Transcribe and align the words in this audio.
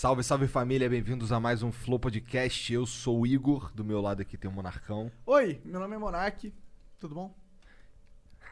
Salve, 0.00 0.22
salve 0.22 0.48
família, 0.48 0.88
bem-vindos 0.88 1.30
a 1.30 1.38
mais 1.38 1.62
um 1.62 1.70
Flow 1.70 1.98
Podcast. 1.98 2.72
Eu 2.72 2.86
sou 2.86 3.20
o 3.20 3.26
Igor, 3.26 3.70
do 3.74 3.84
meu 3.84 4.00
lado 4.00 4.22
aqui 4.22 4.38
tem 4.38 4.50
o 4.50 4.54
Monarcão. 4.54 5.12
Oi, 5.26 5.60
meu 5.62 5.78
nome 5.78 5.94
é 5.94 5.98
Monark, 5.98 6.54
tudo 6.98 7.14
bom? 7.14 7.34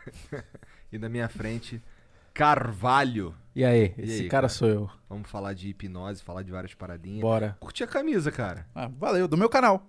E 0.92 0.98
na 0.98 1.08
minha 1.08 1.26
frente, 1.26 1.82
Carvalho. 2.34 3.34
E 3.56 3.64
aí, 3.64 3.94
E 3.96 4.02
esse 4.02 4.12
aí, 4.24 4.28
cara, 4.28 4.42
cara? 4.42 4.48
sou 4.50 4.68
eu. 4.68 4.90
Vamos 5.08 5.30
falar 5.30 5.54
de 5.54 5.70
hipnose, 5.70 6.22
falar 6.22 6.42
de 6.42 6.52
várias 6.52 6.74
paradinhas. 6.74 7.22
Bora. 7.22 7.56
Curti 7.58 7.82
a 7.82 7.86
camisa, 7.86 8.30
cara. 8.30 8.66
Ah, 8.74 8.86
valeu, 8.86 9.26
do 9.26 9.38
meu 9.38 9.48
canal. 9.48 9.86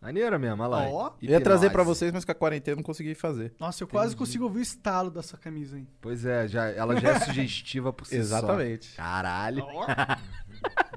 Maneira 0.00 0.38
mesmo, 0.38 0.62
olha 0.62 0.68
lá. 0.68 0.88
Ó. 0.88 1.12
Eu 1.20 1.30
ia 1.30 1.40
trazer 1.40 1.70
pra 1.70 1.82
Hipnose. 1.82 1.98
vocês, 1.98 2.12
mas 2.12 2.24
com 2.26 2.32
a 2.32 2.34
quarentena 2.34 2.74
eu 2.74 2.76
não 2.76 2.82
consegui 2.82 3.14
fazer. 3.14 3.54
Nossa, 3.60 3.82
eu 3.82 3.88
quase 3.88 4.14
consigo 4.14 4.44
ouvir 4.44 4.58
o 4.58 4.62
estalo 4.62 5.10
dessa 5.10 5.36
camisa, 5.38 5.78
hein? 5.78 5.88
Pois 6.00 6.26
é, 6.26 6.46
já, 6.48 6.66
ela 6.68 6.98
já 6.98 7.10
é 7.10 7.20
sugestiva 7.24 7.90
por 7.92 8.06
si 8.06 8.22
só. 8.24 8.42
Caralho. 8.96 9.64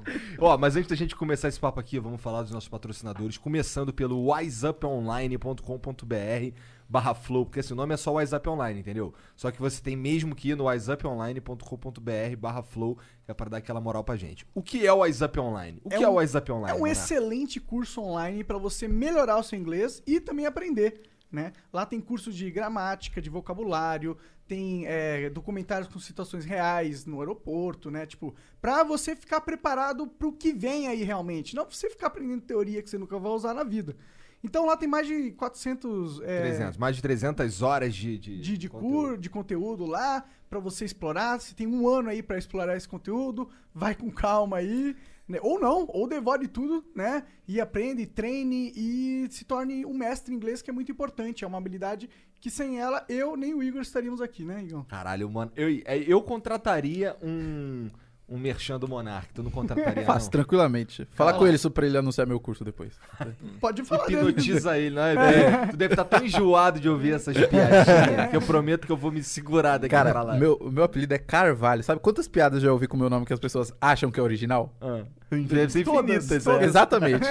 Ó, 0.38 0.56
mas 0.58 0.76
antes 0.76 0.88
da 0.88 0.96
gente 0.96 1.14
começar 1.16 1.48
esse 1.48 1.58
papo 1.60 1.80
aqui, 1.80 1.98
vamos 1.98 2.20
falar 2.20 2.42
dos 2.42 2.50
nossos 2.52 2.68
patrocinadores, 2.68 3.36
começando 3.38 3.92
pelo 3.92 4.32
wiseuponline.com.br 4.32 6.56
barra 6.90 7.12
flow, 7.14 7.44
porque 7.44 7.60
esse 7.60 7.74
nome 7.74 7.92
é 7.92 7.96
só 7.98 8.12
WhatsApp 8.12 8.48
Online, 8.48 8.80
entendeu? 8.80 9.12
Só 9.36 9.50
que 9.50 9.60
você 9.60 9.82
tem 9.82 9.94
mesmo 9.94 10.34
que 10.34 10.50
ir 10.50 10.56
no 10.56 10.68
wiseuponline.com.br 10.68 12.36
barra 12.38 12.62
flow, 12.62 12.96
que 13.24 13.30
é 13.30 13.34
para 13.34 13.50
dar 13.50 13.56
aquela 13.58 13.80
moral 13.80 14.02
pra 14.02 14.16
gente. 14.16 14.46
O 14.54 14.62
que 14.62 14.86
é 14.86 14.92
o 14.92 14.98
WhatsApp 14.98 15.38
Online? 15.38 15.80
O 15.84 15.88
É 15.92 15.98
que 15.98 16.04
é 16.04 16.08
um- 16.08 16.12
o 16.12 16.14
WhatsApp 16.14 16.50
É 16.50 16.54
Online? 16.54 16.76
um 16.76 16.80
Monarca? 16.80 16.98
excelente 17.00 17.60
curso 17.60 18.00
online 18.00 18.42
para 18.42 18.56
você 18.58 18.88
melhorar 18.88 19.38
o 19.38 19.42
seu 19.42 19.58
inglês 19.58 20.02
e 20.06 20.18
também 20.18 20.46
aprender, 20.46 21.02
né? 21.30 21.52
Lá 21.72 21.84
tem 21.84 22.00
curso 22.00 22.32
de 22.32 22.50
gramática, 22.50 23.20
de 23.20 23.28
vocabulário, 23.28 24.16
tem 24.48 24.86
é, 24.86 25.28
documentários 25.28 25.92
com 25.92 26.00
situações 26.00 26.44
reais 26.44 27.04
no 27.04 27.20
aeroporto, 27.20 27.90
né? 27.90 28.06
Tipo, 28.06 28.34
pra 28.60 28.82
você 28.82 29.14
ficar 29.14 29.42
preparado 29.42 30.06
pro 30.06 30.32
que 30.32 30.52
vem 30.52 30.88
aí 30.88 31.04
realmente. 31.04 31.54
Não 31.54 31.66
pra 31.66 31.76
você 31.76 31.90
ficar 31.90 32.06
aprendendo 32.06 32.40
teoria 32.40 32.82
que 32.82 32.88
você 32.88 32.96
nunca 32.96 33.18
vai 33.18 33.30
usar 33.30 33.52
na 33.52 33.62
vida. 33.62 33.94
Então 34.42 34.66
lá 34.66 34.76
tem 34.76 34.88
mais 34.88 35.06
de 35.06 35.32
400... 35.32 36.20
é, 36.22 36.40
300, 36.42 36.78
mais 36.78 36.96
de 36.96 37.02
300 37.02 37.60
horas 37.62 37.94
de... 37.94 38.18
De, 38.18 38.40
de, 38.40 38.58
de, 38.58 38.68
conteúdo. 38.68 38.92
cur, 38.92 39.18
de 39.18 39.30
conteúdo 39.30 39.84
lá 39.84 40.24
pra 40.48 40.58
você 40.58 40.84
explorar. 40.84 41.38
Você 41.40 41.54
tem 41.54 41.66
um 41.66 41.86
ano 41.88 42.08
aí 42.08 42.22
pra 42.22 42.38
explorar 42.38 42.76
esse 42.76 42.88
conteúdo. 42.88 43.50
Vai 43.74 43.94
com 43.94 44.10
calma 44.10 44.58
aí. 44.58 44.96
né? 45.28 45.38
Ou 45.42 45.60
não, 45.60 45.86
ou 45.88 46.08
devore 46.08 46.48
tudo, 46.48 46.84
né? 46.94 47.24
E 47.46 47.60
aprende, 47.60 48.06
treine 48.06 48.72
e 48.76 49.26
se 49.30 49.44
torne 49.44 49.84
um 49.84 49.92
mestre 49.92 50.32
em 50.32 50.36
inglês, 50.36 50.62
que 50.62 50.70
é 50.70 50.72
muito 50.72 50.90
importante. 50.90 51.44
É 51.44 51.46
uma 51.46 51.58
habilidade 51.58 52.08
que 52.40 52.50
sem 52.50 52.78
ela, 52.80 53.04
eu 53.08 53.36
nem 53.36 53.54
o 53.54 53.62
Igor 53.62 53.82
estaríamos 53.82 54.20
aqui, 54.20 54.44
né, 54.44 54.62
Igor? 54.62 54.84
Caralho, 54.84 55.28
mano, 55.30 55.50
eu, 55.56 55.68
é, 55.84 55.98
eu 55.98 56.22
contrataria 56.22 57.16
um, 57.22 57.90
um 58.28 58.38
merchan 58.38 58.78
do 58.78 58.86
Monark, 58.86 59.28
tu 59.34 59.42
não 59.42 59.50
contrataria 59.50 60.04
Faz, 60.06 60.24
não? 60.24 60.30
tranquilamente. 60.30 61.06
Fala 61.14 61.32
com 61.34 61.44
ele 61.46 61.58
pra 61.70 61.84
ele 61.86 61.98
anunciar 61.98 62.26
meu 62.26 62.38
curso 62.38 62.64
depois. 62.64 62.92
Pode 63.60 63.82
falar 63.84 64.06
dele. 64.06 64.18
Hipnotiza 64.30 64.78
ele, 64.78 64.94
não 64.96 65.02
é? 65.02 65.16
Deve- 65.16 65.66
Tu 65.72 65.76
deve 65.76 65.94
estar 65.94 66.04
tão 66.04 66.24
enjoado 66.24 66.78
de 66.78 66.88
ouvir 66.88 67.14
essas 67.14 67.34
piadinhas 67.36 68.30
que 68.30 68.36
eu 68.36 68.42
prometo 68.42 68.86
que 68.86 68.92
eu 68.92 68.96
vou 68.96 69.10
me 69.10 69.22
segurar 69.22 69.78
daqui 69.78 69.94
pra 69.94 70.04
Cara, 70.04 70.22
lá. 70.22 70.34
o 70.34 70.38
meu, 70.38 70.58
meu 70.70 70.84
apelido 70.84 71.12
é 71.14 71.18
Carvalho. 71.18 71.82
Sabe 71.82 72.00
quantas 72.00 72.28
piadas 72.28 72.62
eu 72.62 72.68
já 72.68 72.72
ouvi 72.72 72.86
com 72.86 72.96
o 72.96 73.00
meu 73.00 73.10
nome 73.10 73.26
que 73.26 73.32
as 73.32 73.40
pessoas 73.40 73.72
acham 73.80 74.10
que 74.12 74.20
é 74.20 74.22
original? 74.22 74.72
Ah, 74.80 75.02
deve 75.30 75.70
ser 75.72 75.84
Todas, 75.84 76.04
infinitas, 76.14 76.44
todas. 76.44 76.62
é. 76.62 76.64
Exatamente. 76.66 77.26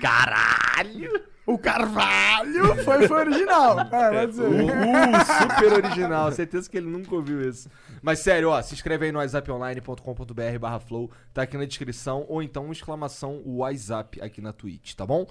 Caralho! 0.00 1.22
O 1.50 1.58
Carvalho 1.58 2.76
foi, 2.84 3.08
foi 3.08 3.18
original. 3.18 3.76
É, 3.90 4.10
vai 4.10 4.26
dizer. 4.26 4.46
Uh, 4.46 5.56
super 5.58 5.72
original. 5.72 6.32
Certeza 6.32 6.70
que 6.70 6.76
ele 6.76 6.86
nunca 6.86 7.14
ouviu 7.14 7.48
isso. 7.48 7.68
Mas 8.00 8.20
sério, 8.20 8.50
ó, 8.50 8.62
se 8.62 8.74
inscreve 8.74 9.06
aí 9.06 9.12
no 9.12 9.18
whatsapponline.com.br 9.18 10.58
barra 10.60 10.78
flow, 10.78 11.10
tá 11.34 11.42
aqui 11.42 11.56
na 11.56 11.64
descrição, 11.64 12.24
ou 12.28 12.42
então 12.42 12.70
exclamação 12.70 13.42
WhatsApp 13.44 14.22
aqui 14.22 14.40
na 14.40 14.52
Twitch, 14.52 14.94
tá 14.94 15.04
bom? 15.04 15.26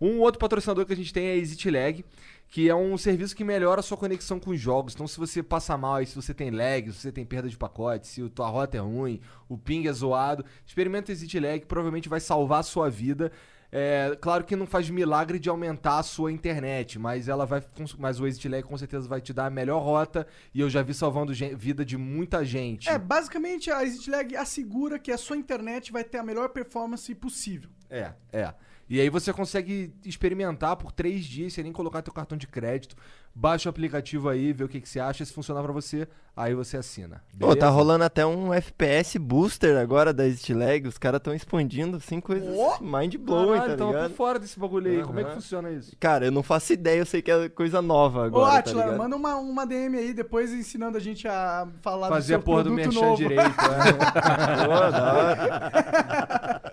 Um 0.00 0.20
outro 0.20 0.38
patrocinador 0.38 0.84
que 0.84 0.92
a 0.92 0.96
gente 0.96 1.12
tem 1.12 1.26
é 1.28 1.32
a 1.32 1.36
ExitLag, 1.36 2.04
que 2.48 2.68
é 2.68 2.74
um 2.74 2.98
serviço 2.98 3.34
que 3.34 3.44
melhora 3.44 3.80
a 3.80 3.82
sua 3.82 3.96
conexão 3.96 4.38
com 4.38 4.50
os 4.50 4.60
jogos. 4.60 4.94
Então, 4.94 5.06
se 5.06 5.16
você 5.16 5.42
passa 5.42 5.78
mal, 5.78 5.94
aí, 5.94 6.06
se 6.06 6.14
você 6.14 6.34
tem 6.34 6.50
lag, 6.50 6.90
se 6.92 6.98
você 6.98 7.12
tem 7.12 7.24
perda 7.24 7.48
de 7.48 7.56
pacote, 7.56 8.06
se 8.06 8.22
a 8.22 8.28
tua 8.28 8.48
rota 8.48 8.76
é 8.76 8.80
ruim, 8.80 9.20
o 9.48 9.56
ping 9.56 9.86
é 9.86 9.92
zoado, 9.92 10.44
experimenta 10.66 11.10
o 11.10 11.14
ExitLag, 11.14 11.64
provavelmente 11.66 12.08
vai 12.08 12.20
salvar 12.20 12.60
a 12.60 12.64
sua 12.64 12.90
vida. 12.90 13.32
É, 13.74 14.14
claro 14.20 14.44
que 14.44 14.54
não 14.54 14.66
faz 14.66 14.90
milagre 14.90 15.38
de 15.38 15.48
aumentar 15.48 15.98
a 15.98 16.02
sua 16.02 16.30
internet, 16.30 16.98
mas 16.98 17.26
ela 17.26 17.46
vai, 17.46 17.64
mas 17.98 18.20
o 18.20 18.26
ExitLag 18.26 18.62
com 18.64 18.76
certeza 18.76 19.08
vai 19.08 19.18
te 19.18 19.32
dar 19.32 19.46
a 19.46 19.50
melhor 19.50 19.82
rota 19.82 20.26
e 20.52 20.60
eu 20.60 20.68
já 20.68 20.82
vi 20.82 20.92
salvando 20.92 21.32
vida 21.56 21.82
de 21.82 21.96
muita 21.96 22.44
gente. 22.44 22.90
É, 22.90 22.98
basicamente 22.98 23.70
a 23.70 23.82
ExitLag 23.82 24.36
assegura 24.36 24.98
que 24.98 25.10
a 25.10 25.16
sua 25.16 25.38
internet 25.38 25.90
vai 25.90 26.04
ter 26.04 26.18
a 26.18 26.22
melhor 26.22 26.50
performance 26.50 27.14
possível. 27.14 27.70
É, 27.88 28.12
é. 28.30 28.52
E 28.90 29.00
aí 29.00 29.08
você 29.08 29.32
consegue 29.32 29.90
experimentar 30.04 30.76
por 30.76 30.92
três 30.92 31.24
dias 31.24 31.54
sem 31.54 31.64
nem 31.64 31.72
colocar 31.72 32.02
teu 32.02 32.12
cartão 32.12 32.36
de 32.36 32.46
crédito. 32.46 32.94
Baixa 33.34 33.68
o 33.68 33.70
aplicativo 33.70 34.28
aí, 34.28 34.52
vê 34.52 34.62
o 34.64 34.68
que, 34.68 34.80
que 34.80 34.88
você 34.88 35.00
acha. 35.00 35.24
Se 35.24 35.32
funcionar 35.32 35.62
pra 35.62 35.72
você, 35.72 36.06
aí 36.36 36.54
você 36.54 36.76
assina. 36.76 37.22
Pô, 37.38 37.46
tá 37.48 37.54
Beleza? 37.54 37.68
rolando 37.70 38.04
até 38.04 38.26
um 38.26 38.52
FPS 38.52 39.18
booster 39.18 39.78
agora 39.78 40.12
da 40.12 40.24
Lag. 40.50 40.86
Os 40.86 40.98
caras 40.98 41.18
estão 41.18 41.34
expandindo 41.34 41.96
assim 41.96 42.20
coisas 42.20 42.54
mind 42.80 43.16
blowing, 43.16 43.52
Caralho, 43.58 43.68
tá 43.68 43.74
então 43.74 43.86
eu 43.88 43.92
tô 43.94 43.98
ligado? 44.02 44.14
fora 44.14 44.38
desse 44.38 44.58
bagulho 44.60 44.90
aí. 44.90 45.02
Como 45.02 45.18
é 45.18 45.24
que 45.24 45.32
funciona 45.32 45.70
isso? 45.70 45.96
Cara, 45.98 46.26
eu 46.26 46.30
não 46.30 46.42
faço 46.42 46.74
ideia, 46.74 46.98
eu 46.98 47.06
sei 47.06 47.22
que 47.22 47.30
é 47.30 47.48
coisa 47.48 47.80
nova 47.80 48.20
Ô, 48.20 48.24
agora, 48.24 48.52
tá 48.52 48.58
Atila, 48.58 48.82
ligado? 48.84 48.98
manda 48.98 49.16
uma, 49.16 49.36
uma 49.36 49.66
DM 49.66 49.96
aí 49.96 50.12
depois 50.12 50.52
ensinando 50.52 50.98
a 50.98 51.00
gente 51.00 51.26
a 51.26 51.66
falar 51.80 52.08
Fazer 52.10 52.34
a 52.34 52.36
do 52.36 52.40
seu 52.40 52.44
porra 52.44 52.64
do 52.64 52.70
produto 52.74 52.84
merchan 52.94 53.00
novo. 53.06 53.16
direito. 53.16 53.42
é. 53.42 53.92
Pô, 54.66 54.90
da 54.90 55.12
hora. 55.14 56.72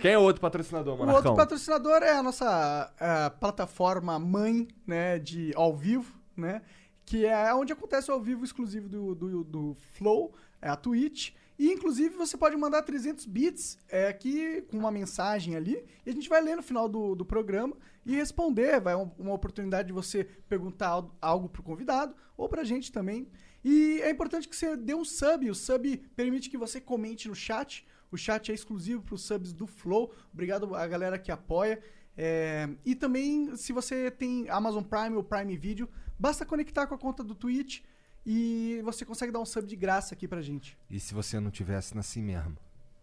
Quem 0.00 0.12
é 0.12 0.18
o 0.18 0.22
outro 0.22 0.40
patrocinador, 0.40 0.94
O 0.94 0.98
Monarcão? 0.98 1.16
outro 1.32 1.34
patrocinador 1.34 2.02
é 2.02 2.12
a 2.16 2.22
nossa 2.22 2.90
eh, 3.00 3.30
plataforma 3.40 4.18
mãe, 4.18 4.68
né, 4.86 5.18
de 5.18 5.52
ao 5.56 5.76
vivo, 5.80 6.18
né, 6.36 6.62
que 7.04 7.26
é 7.26 7.52
onde 7.54 7.72
acontece 7.72 8.10
o 8.10 8.14
ao 8.14 8.20
vivo 8.20 8.44
exclusivo 8.44 8.88
do, 8.88 9.14
do, 9.14 9.44
do 9.44 9.74
Flow, 9.94 10.32
é 10.62 10.68
a 10.68 10.76
Twitch. 10.76 11.32
E, 11.58 11.70
inclusive, 11.72 12.14
você 12.16 12.36
pode 12.38 12.56
mandar 12.56 12.82
300 12.82 13.26
bits 13.26 13.76
é, 13.88 14.08
aqui 14.08 14.62
com 14.70 14.78
uma 14.78 14.90
mensagem 14.90 15.56
ali, 15.56 15.84
e 16.06 16.10
a 16.10 16.12
gente 16.12 16.28
vai 16.28 16.40
ler 16.40 16.56
no 16.56 16.62
final 16.62 16.88
do, 16.88 17.14
do 17.14 17.24
programa 17.24 17.76
e 18.06 18.14
responder. 18.16 18.80
Vai 18.80 18.94
um- 18.94 19.10
uma 19.18 19.34
oportunidade 19.34 19.88
de 19.88 19.92
você 19.92 20.24
perguntar 20.48 20.88
al- 20.88 21.14
algo 21.20 21.48
pro 21.50 21.62
convidado, 21.62 22.14
ou 22.36 22.48
pra 22.48 22.64
gente 22.64 22.90
também. 22.90 23.28
E 23.62 24.00
é 24.02 24.08
importante 24.10 24.48
que 24.48 24.56
você 24.56 24.74
dê 24.74 24.94
um 24.94 25.04
sub. 25.04 25.50
O 25.50 25.54
sub 25.54 25.98
permite 26.16 26.48
que 26.48 26.56
você 26.56 26.80
comente 26.80 27.28
no 27.28 27.34
chat. 27.34 27.86
O 28.10 28.16
chat 28.16 28.50
é 28.50 28.54
exclusivo 28.54 29.02
para 29.02 29.14
os 29.16 29.22
subs 29.22 29.52
do 29.52 29.66
Flow. 29.66 30.10
Obrigado 30.32 30.74
a 30.74 30.86
galera 30.86 31.18
que 31.18 31.30
apoia. 31.30 31.82
É, 32.22 32.68
e 32.84 32.94
também, 32.94 33.56
se 33.56 33.72
você 33.72 34.10
tem 34.10 34.46
Amazon 34.50 34.82
Prime 34.84 35.16
ou 35.16 35.24
Prime 35.24 35.56
Video, 35.56 35.88
basta 36.18 36.44
conectar 36.44 36.86
com 36.86 36.94
a 36.94 36.98
conta 36.98 37.24
do 37.24 37.34
Twitch 37.34 37.80
e 38.26 38.78
você 38.84 39.06
consegue 39.06 39.32
dar 39.32 39.38
um 39.40 39.46
sub 39.46 39.66
de 39.66 39.74
graça 39.74 40.12
aqui 40.14 40.28
pra 40.28 40.42
gente. 40.42 40.76
E 40.90 41.00
se 41.00 41.14
você 41.14 41.40
não 41.40 41.50
tivesse 41.50 41.96
assim 41.96 42.20
mesmo? 42.22 42.58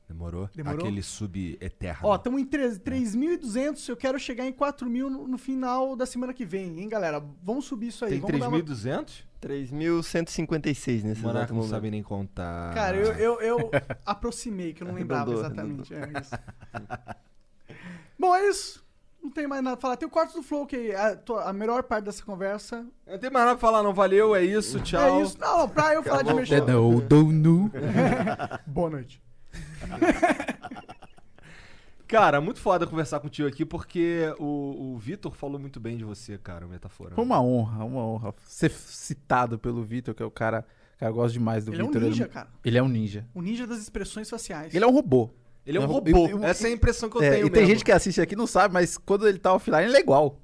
Demorou? 0.07 0.47
Demorou? 0.55 0.79
Aquele 0.81 1.01
sub 1.01 1.57
eterno. 1.59 2.07
Ó, 2.07 2.15
estamos 2.15 2.39
em 2.39 2.45
3 2.45 2.77
3.200. 2.79 3.89
Eu 3.89 3.97
quero 3.97 4.19
chegar 4.19 4.45
em 4.45 4.53
4.000 4.53 5.09
no, 5.09 5.27
no 5.27 5.37
final 5.39 5.95
da 5.95 6.05
semana 6.05 6.31
que 6.31 6.45
vem, 6.45 6.79
hein, 6.79 6.87
galera? 6.87 7.19
Vamos 7.43 7.65
subir 7.65 7.87
isso 7.87 8.05
aí. 8.05 8.11
Tem 8.11 8.19
Vamos 8.21 8.39
dar 8.39 8.49
uma- 8.49 8.59
3.200? 8.59 9.25
3.156 9.41 11.03
nesse 11.03 11.21
Monarca 11.21 11.39
exato 11.39 11.53
não 11.53 11.57
momento. 11.57 11.69
sabe 11.71 11.89
nem 11.91 12.03
contar. 12.03 12.73
Cara, 12.75 12.95
eu, 12.97 13.13
eu, 13.13 13.41
eu 13.41 13.71
aproximei, 14.05 14.73
que 14.73 14.83
eu 14.83 14.87
não 14.87 14.93
lembrava 14.95 15.33
exatamente. 15.33 15.91
É 15.93 16.07
isso. 16.21 16.35
Bom, 18.17 18.35
é 18.35 18.47
isso. 18.47 18.86
Não 19.21 19.31
tem 19.31 19.45
mais 19.47 19.61
nada 19.63 19.75
pra 19.75 19.81
falar. 19.81 19.97
Tem 19.97 20.07
o 20.07 20.11
quarto 20.11 20.33
do 20.35 20.41
Flow, 20.43 20.65
que 20.65 20.91
é 20.91 20.95
a, 20.95 21.15
tua- 21.15 21.43
a 21.49 21.53
melhor 21.53 21.83
parte 21.83 22.05
dessa 22.05 22.23
conversa. 22.23 22.85
Não 23.05 23.17
tem 23.19 23.29
mais 23.29 23.45
nada 23.45 23.57
pra 23.57 23.67
falar, 23.67 23.83
não. 23.83 23.93
Valeu, 23.93 24.35
é 24.35 24.43
isso, 24.43 24.79
tchau. 24.81 25.19
É 25.19 25.21
isso. 25.23 25.37
Não, 25.39 25.67
pra 25.67 25.93
eu 25.93 26.01
falar 26.03 26.17
de 26.23 26.29
Acabou, 26.29 26.35
mexer. 26.39 26.61
pô. 26.61 26.67
Não, 26.71 26.99
don't 26.99 27.33
know. 27.33 27.69
Boa 28.65 28.89
noite. 28.89 29.21
Cara, 32.07 32.39
muito 32.39 32.61
foda 32.61 32.87
conversar 32.87 33.19
contigo 33.19 33.47
aqui, 33.49 33.65
porque 33.65 34.33
o, 34.39 34.93
o 34.93 34.97
Vitor 34.97 35.33
falou 35.35 35.59
muito 35.59 35.77
bem 35.77 35.97
de 35.97 36.05
você, 36.05 36.37
cara, 36.37 36.65
o 36.65 36.69
Metafora. 36.69 37.13
Foi 37.13 37.23
uma 37.23 37.41
honra, 37.41 37.83
uma 37.83 38.01
honra 38.01 38.33
ser 38.45 38.71
citado 38.71 39.59
pelo 39.59 39.83
Vitor, 39.83 40.15
que 40.15 40.23
é 40.23 40.25
o 40.25 40.31
cara. 40.31 40.65
Cara, 40.97 41.11
eu 41.11 41.15
gosto 41.15 41.33
demais 41.33 41.65
do 41.65 41.73
Ele 41.73 41.81
é 41.81 41.83
um 41.83 41.87
Vitor. 41.87 42.01
ninja, 42.03 42.27
cara. 42.29 42.47
Ele 42.63 42.77
é 42.77 42.81
um 42.81 42.87
ninja. 42.87 43.27
O 43.35 43.41
ninja 43.41 43.67
das 43.67 43.79
expressões 43.79 44.29
faciais. 44.29 44.73
Ele 44.73 44.85
é 44.85 44.87
um 44.87 44.91
robô. 44.93 45.29
Ele 45.67 45.77
é 45.77 45.81
um 45.81 45.85
robô. 45.85 46.27
eu- 46.27 46.39
eu- 46.39 46.43
Essa 46.43 46.67
é 46.67 46.71
a 46.71 46.73
impressão 46.73 47.09
que 47.09 47.17
eu 47.17 47.21
É, 47.21 47.29
tenho 47.31 47.47
e 47.47 47.49
tem 47.49 47.61
mesmo. 47.63 47.75
gente 47.75 47.83
que 47.85 47.91
assiste 47.91 48.21
aqui 48.21 48.33
e 48.33 48.37
não 48.37 48.47
sabe, 48.47 48.73
mas 48.73 48.97
quando 48.97 49.27
ele 49.27 49.37
tá 49.37 49.53
offline, 49.53 49.83
ele 49.85 49.97
é 49.97 49.99
igual. 49.99 50.39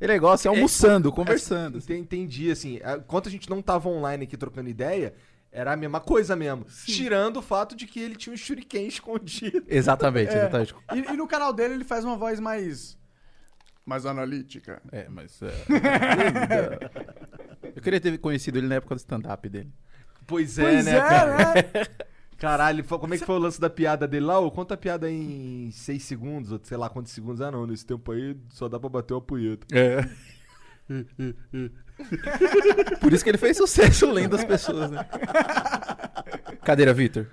Ele 0.00 0.12
é 0.12 0.14
igual 0.16 0.32
assim, 0.34 0.46
almoçando, 0.48 1.10
conversando. 1.12 1.78
Enten- 1.78 1.98
Entendi, 1.98 2.50
assim. 2.50 2.78
Enquanto 2.98 3.28
a 3.28 3.30
gente 3.32 3.50
não 3.50 3.60
tava 3.60 3.88
online 3.88 4.22
aqui 4.24 4.36
trocando 4.36 4.68
ideia, 4.70 5.12
era 5.50 5.72
a 5.72 5.76
mesma 5.76 5.98
coisa 6.00 6.36
mesmo. 6.36 6.64
Tirando 6.86 7.38
o 7.38 7.42
fato 7.42 7.74
de 7.74 7.84
que 7.86 7.98
ele 7.98 8.14
tinha 8.14 8.32
um 8.32 8.36
shuriken 8.36 8.86
escondido. 8.88 9.64
Exatamente, 9.66 10.32
É. 10.32 10.38
exatamente. 10.38 10.74
E, 10.94 10.98
e 11.12 11.16
no 11.16 11.26
canal 11.26 11.52
dele 11.52 11.74
ele 11.74 11.84
faz 11.84 12.04
uma 12.04 12.16
voz 12.16 12.38
mais. 12.38 12.96
Mais 13.84 14.06
analítica. 14.06 14.80
É, 14.92 15.08
mas. 15.08 15.40
é. 15.42 15.48
eu 17.74 17.82
queria 17.82 18.00
ter 18.00 18.16
conhecido 18.18 18.58
ele 18.58 18.68
na 18.68 18.76
época 18.76 18.94
do 18.94 18.98
stand-up 18.98 19.48
dele. 19.48 19.72
Pois 20.26 20.58
é, 20.58 20.62
Pois 20.62 20.84
né, 20.84 20.96
é, 20.96 21.00
cara? 21.00 21.36
né? 21.36 21.62
Caralho, 22.38 22.84
como 22.84 23.14
é 23.14 23.18
que 23.18 23.26
foi 23.26 23.34
o 23.34 23.38
lance 23.38 23.60
da 23.60 23.68
piada 23.68 24.06
dele 24.06 24.26
lá? 24.26 24.38
Ô, 24.38 24.50
Conta 24.50 24.74
a 24.74 24.76
piada 24.76 25.10
em 25.10 25.70
6 25.72 26.02
segundos, 26.02 26.52
ou 26.52 26.60
sei 26.62 26.76
lá 26.76 26.88
quantos 26.88 27.12
segundos. 27.12 27.40
Ah, 27.40 27.50
não, 27.50 27.66
nesse 27.66 27.84
tempo 27.84 28.12
aí 28.12 28.36
só 28.50 28.68
dá 28.68 28.78
pra 28.78 28.88
bater 28.88 29.14
uma 29.14 29.20
punheta. 29.20 29.66
É. 29.76 30.08
Por 33.00 33.12
isso 33.12 33.24
que 33.24 33.30
ele 33.30 33.38
fez 33.38 33.56
sucesso 33.56 34.10
lendo 34.10 34.36
as 34.36 34.44
pessoas, 34.44 34.90
né? 34.90 35.04
Cadeira, 36.64 36.94
Vitor. 36.94 37.26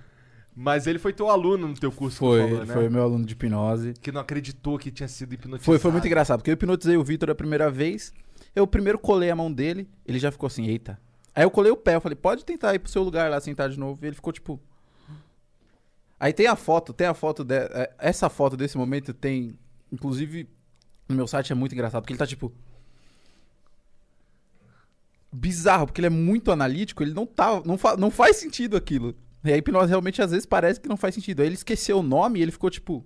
Mas 0.56 0.88
ele 0.88 0.98
foi 0.98 1.14
teu 1.14 1.30
aluno 1.30 1.68
no 1.68 1.74
teu 1.74 1.92
curso, 1.92 2.18
Foi, 2.18 2.40
falou, 2.40 2.58
ele 2.58 2.66
né? 2.66 2.74
foi 2.74 2.90
meu 2.90 3.04
aluno 3.04 3.26
de 3.26 3.34
hipnose. 3.34 3.94
Que 4.02 4.12
não 4.12 4.22
acreditou 4.22 4.80
que 4.80 4.90
tinha 4.90 5.08
sido 5.08 5.34
hipnotizado. 5.34 5.66
Foi, 5.66 5.78
foi 5.78 5.92
muito 5.92 6.08
engraçado, 6.08 6.40
porque 6.40 6.50
eu 6.50 6.54
hipnotizei 6.54 6.96
o 6.96 7.04
Vitor 7.04 7.30
a 7.30 7.36
primeira 7.36 7.70
vez. 7.70 8.14
Eu 8.56 8.66
primeiro 8.66 8.98
colei 8.98 9.30
a 9.30 9.36
mão 9.36 9.52
dele, 9.52 9.88
ele 10.06 10.18
já 10.18 10.32
ficou 10.32 10.48
assim, 10.48 10.68
eita. 10.68 10.98
Aí 11.36 11.44
eu 11.44 11.52
colei 11.52 11.72
o 11.72 11.78
pé, 11.78 11.96
eu 11.96 12.02
falei, 12.02 12.16
pode 12.16 12.46
tentar 12.46 12.74
ir 12.74 12.80
pro 12.80 12.90
seu 12.90 13.04
lugar 13.04 13.30
lá, 13.30 13.40
sentar 13.42 13.70
de 13.70 13.78
novo. 13.78 14.00
E 14.04 14.08
ele 14.08 14.16
ficou 14.16 14.32
tipo. 14.32 14.60
Aí 16.26 16.34
tem 16.34 16.48
a 16.48 16.56
foto, 16.56 16.92
tem 16.92 17.06
a 17.06 17.14
foto 17.14 17.44
de... 17.44 17.54
é, 17.56 17.94
Essa 18.00 18.30
foto 18.30 18.58
desse 18.58 18.76
momento 18.80 19.14
tem. 19.14 19.56
Inclusive, 19.92 20.50
no 21.08 21.16
meu 21.16 21.28
site 21.28 21.52
é 21.52 21.56
muito 21.56 21.74
engraçado, 21.74 22.02
porque 22.02 22.14
ele 22.14 22.18
tá 22.18 22.26
tipo. 22.26 22.52
Bizarro, 25.32 25.86
porque 25.86 26.00
ele 26.00 26.08
é 26.08 26.10
muito 26.10 26.52
analítico, 26.52 27.04
ele 27.04 27.14
não 27.14 27.28
tá. 27.28 27.62
Não, 27.64 27.78
fa- 27.78 27.96
não 27.96 28.10
faz 28.10 28.38
sentido 28.38 28.76
aquilo. 28.76 29.16
E 29.44 29.54
a 29.54 29.58
hipnose 29.58 29.90
realmente 29.90 30.20
às 30.20 30.32
vezes 30.32 30.48
parece 30.48 30.80
que 30.80 30.90
não 30.90 30.98
faz 30.98 31.14
sentido. 31.14 31.42
Aí 31.42 31.48
ele 31.48 31.54
esqueceu 31.54 32.00
o 32.00 32.04
nome 32.04 32.40
e 32.40 32.42
ele 32.42 32.52
ficou 32.52 32.72
tipo. 32.72 33.06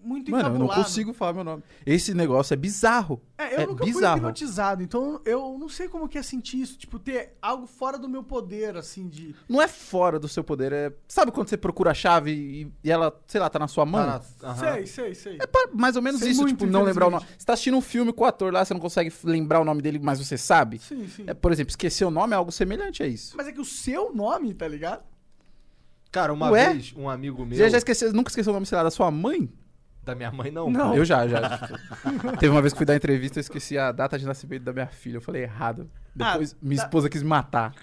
Muito 0.00 0.30
Mano, 0.30 0.44
eu 0.44 0.48
não 0.50 0.56
encabulado. 0.58 0.84
consigo 0.84 1.12
falar 1.12 1.32
meu 1.32 1.42
nome. 1.44 1.62
Esse 1.84 2.14
negócio 2.14 2.54
é 2.54 2.56
bizarro. 2.56 3.20
É, 3.36 3.56
eu 3.56 3.60
É 3.60 3.66
nunca 3.66 3.84
fui 3.84 3.92
bizarro. 3.92 4.18
hipnotizado, 4.18 4.82
então 4.82 5.20
eu 5.24 5.58
não 5.58 5.68
sei 5.68 5.88
como 5.88 6.08
que 6.08 6.16
é 6.16 6.22
sentir 6.22 6.60
isso. 6.60 6.78
Tipo, 6.78 6.98
ter 7.00 7.36
algo 7.42 7.66
fora 7.66 7.98
do 7.98 8.08
meu 8.08 8.22
poder, 8.22 8.76
assim, 8.76 9.08
de... 9.08 9.34
Não 9.48 9.60
é 9.60 9.66
fora 9.66 10.18
do 10.18 10.28
seu 10.28 10.44
poder, 10.44 10.72
é. 10.72 10.92
Sabe 11.08 11.32
quando 11.32 11.48
você 11.48 11.56
procura 11.56 11.90
a 11.90 11.94
chave 11.94 12.30
e, 12.32 12.72
e 12.84 12.90
ela, 12.90 13.12
sei 13.26 13.40
lá, 13.40 13.50
tá 13.50 13.58
na 13.58 13.66
sua 13.68 13.84
mão? 13.84 14.00
Tá 14.00 14.22
na- 14.42 14.48
aham. 14.50 14.74
Sei, 14.74 14.86
sei, 14.86 15.14
sei. 15.14 15.38
É 15.40 15.48
mais 15.74 15.96
ou 15.96 16.00
menos 16.02 16.20
Sei 16.20 16.30
isso, 16.30 16.40
muito, 16.42 16.56
tipo, 16.58 16.70
não 16.70 16.84
lembrar 16.84 17.08
o 17.08 17.10
nome. 17.10 17.26
Você 17.36 17.44
tá 17.44 17.52
assistindo 17.54 17.76
um 17.76 17.80
filme 17.82 18.12
com 18.12 18.22
o 18.22 18.26
ator 18.26 18.52
lá, 18.52 18.64
você 18.64 18.72
não 18.72 18.80
consegue 18.80 19.12
lembrar 19.24 19.60
o 19.60 19.64
nome 19.64 19.82
dele, 19.82 19.98
mas 20.00 20.18
você 20.24 20.38
sabe? 20.38 20.78
Sim, 20.78 21.08
sim. 21.08 21.24
É, 21.26 21.34
por 21.34 21.50
exemplo, 21.52 21.70
esquecer 21.70 22.04
o 22.04 22.10
nome 22.10 22.32
é 22.34 22.36
algo 22.36 22.52
semelhante 22.52 23.02
a 23.02 23.06
isso. 23.06 23.36
Mas 23.36 23.48
é 23.48 23.52
que 23.52 23.60
o 23.60 23.64
seu 23.64 24.14
nome, 24.14 24.54
tá 24.54 24.66
ligado? 24.68 25.02
Cara, 26.10 26.32
uma 26.32 26.50
Ué? 26.50 26.72
vez, 26.72 26.94
um 26.96 27.08
amigo 27.10 27.44
meu... 27.44 27.56
Você 27.58 27.68
já 27.68 27.76
esqueceu, 27.78 28.12
nunca 28.12 28.30
esqueceu 28.30 28.50
o 28.52 28.54
nome, 28.54 28.64
sei 28.64 28.76
lá, 28.76 28.84
da 28.84 28.90
sua 28.90 29.10
mãe? 29.10 29.48
Da 30.08 30.14
minha 30.14 30.30
mãe, 30.32 30.50
não. 30.50 30.70
Não. 30.70 30.94
Eu 30.96 31.04
já, 31.04 31.28
já. 31.28 31.68
Teve 32.40 32.48
uma 32.48 32.62
vez 32.62 32.72
que 32.72 32.78
fui 32.78 32.86
dar 32.86 32.96
entrevista, 32.96 33.38
eu 33.38 33.42
esqueci 33.42 33.76
a 33.76 33.92
data 33.92 34.18
de 34.18 34.24
nascimento 34.24 34.62
da 34.62 34.72
minha 34.72 34.86
filha. 34.86 35.18
Eu 35.18 35.20
falei 35.20 35.42
errado. 35.42 35.90
Depois 36.14 36.56
minha 36.62 36.78
tá. 36.80 36.84
esposa 36.86 37.10
quis 37.10 37.22
me 37.22 37.28
matar. 37.28 37.74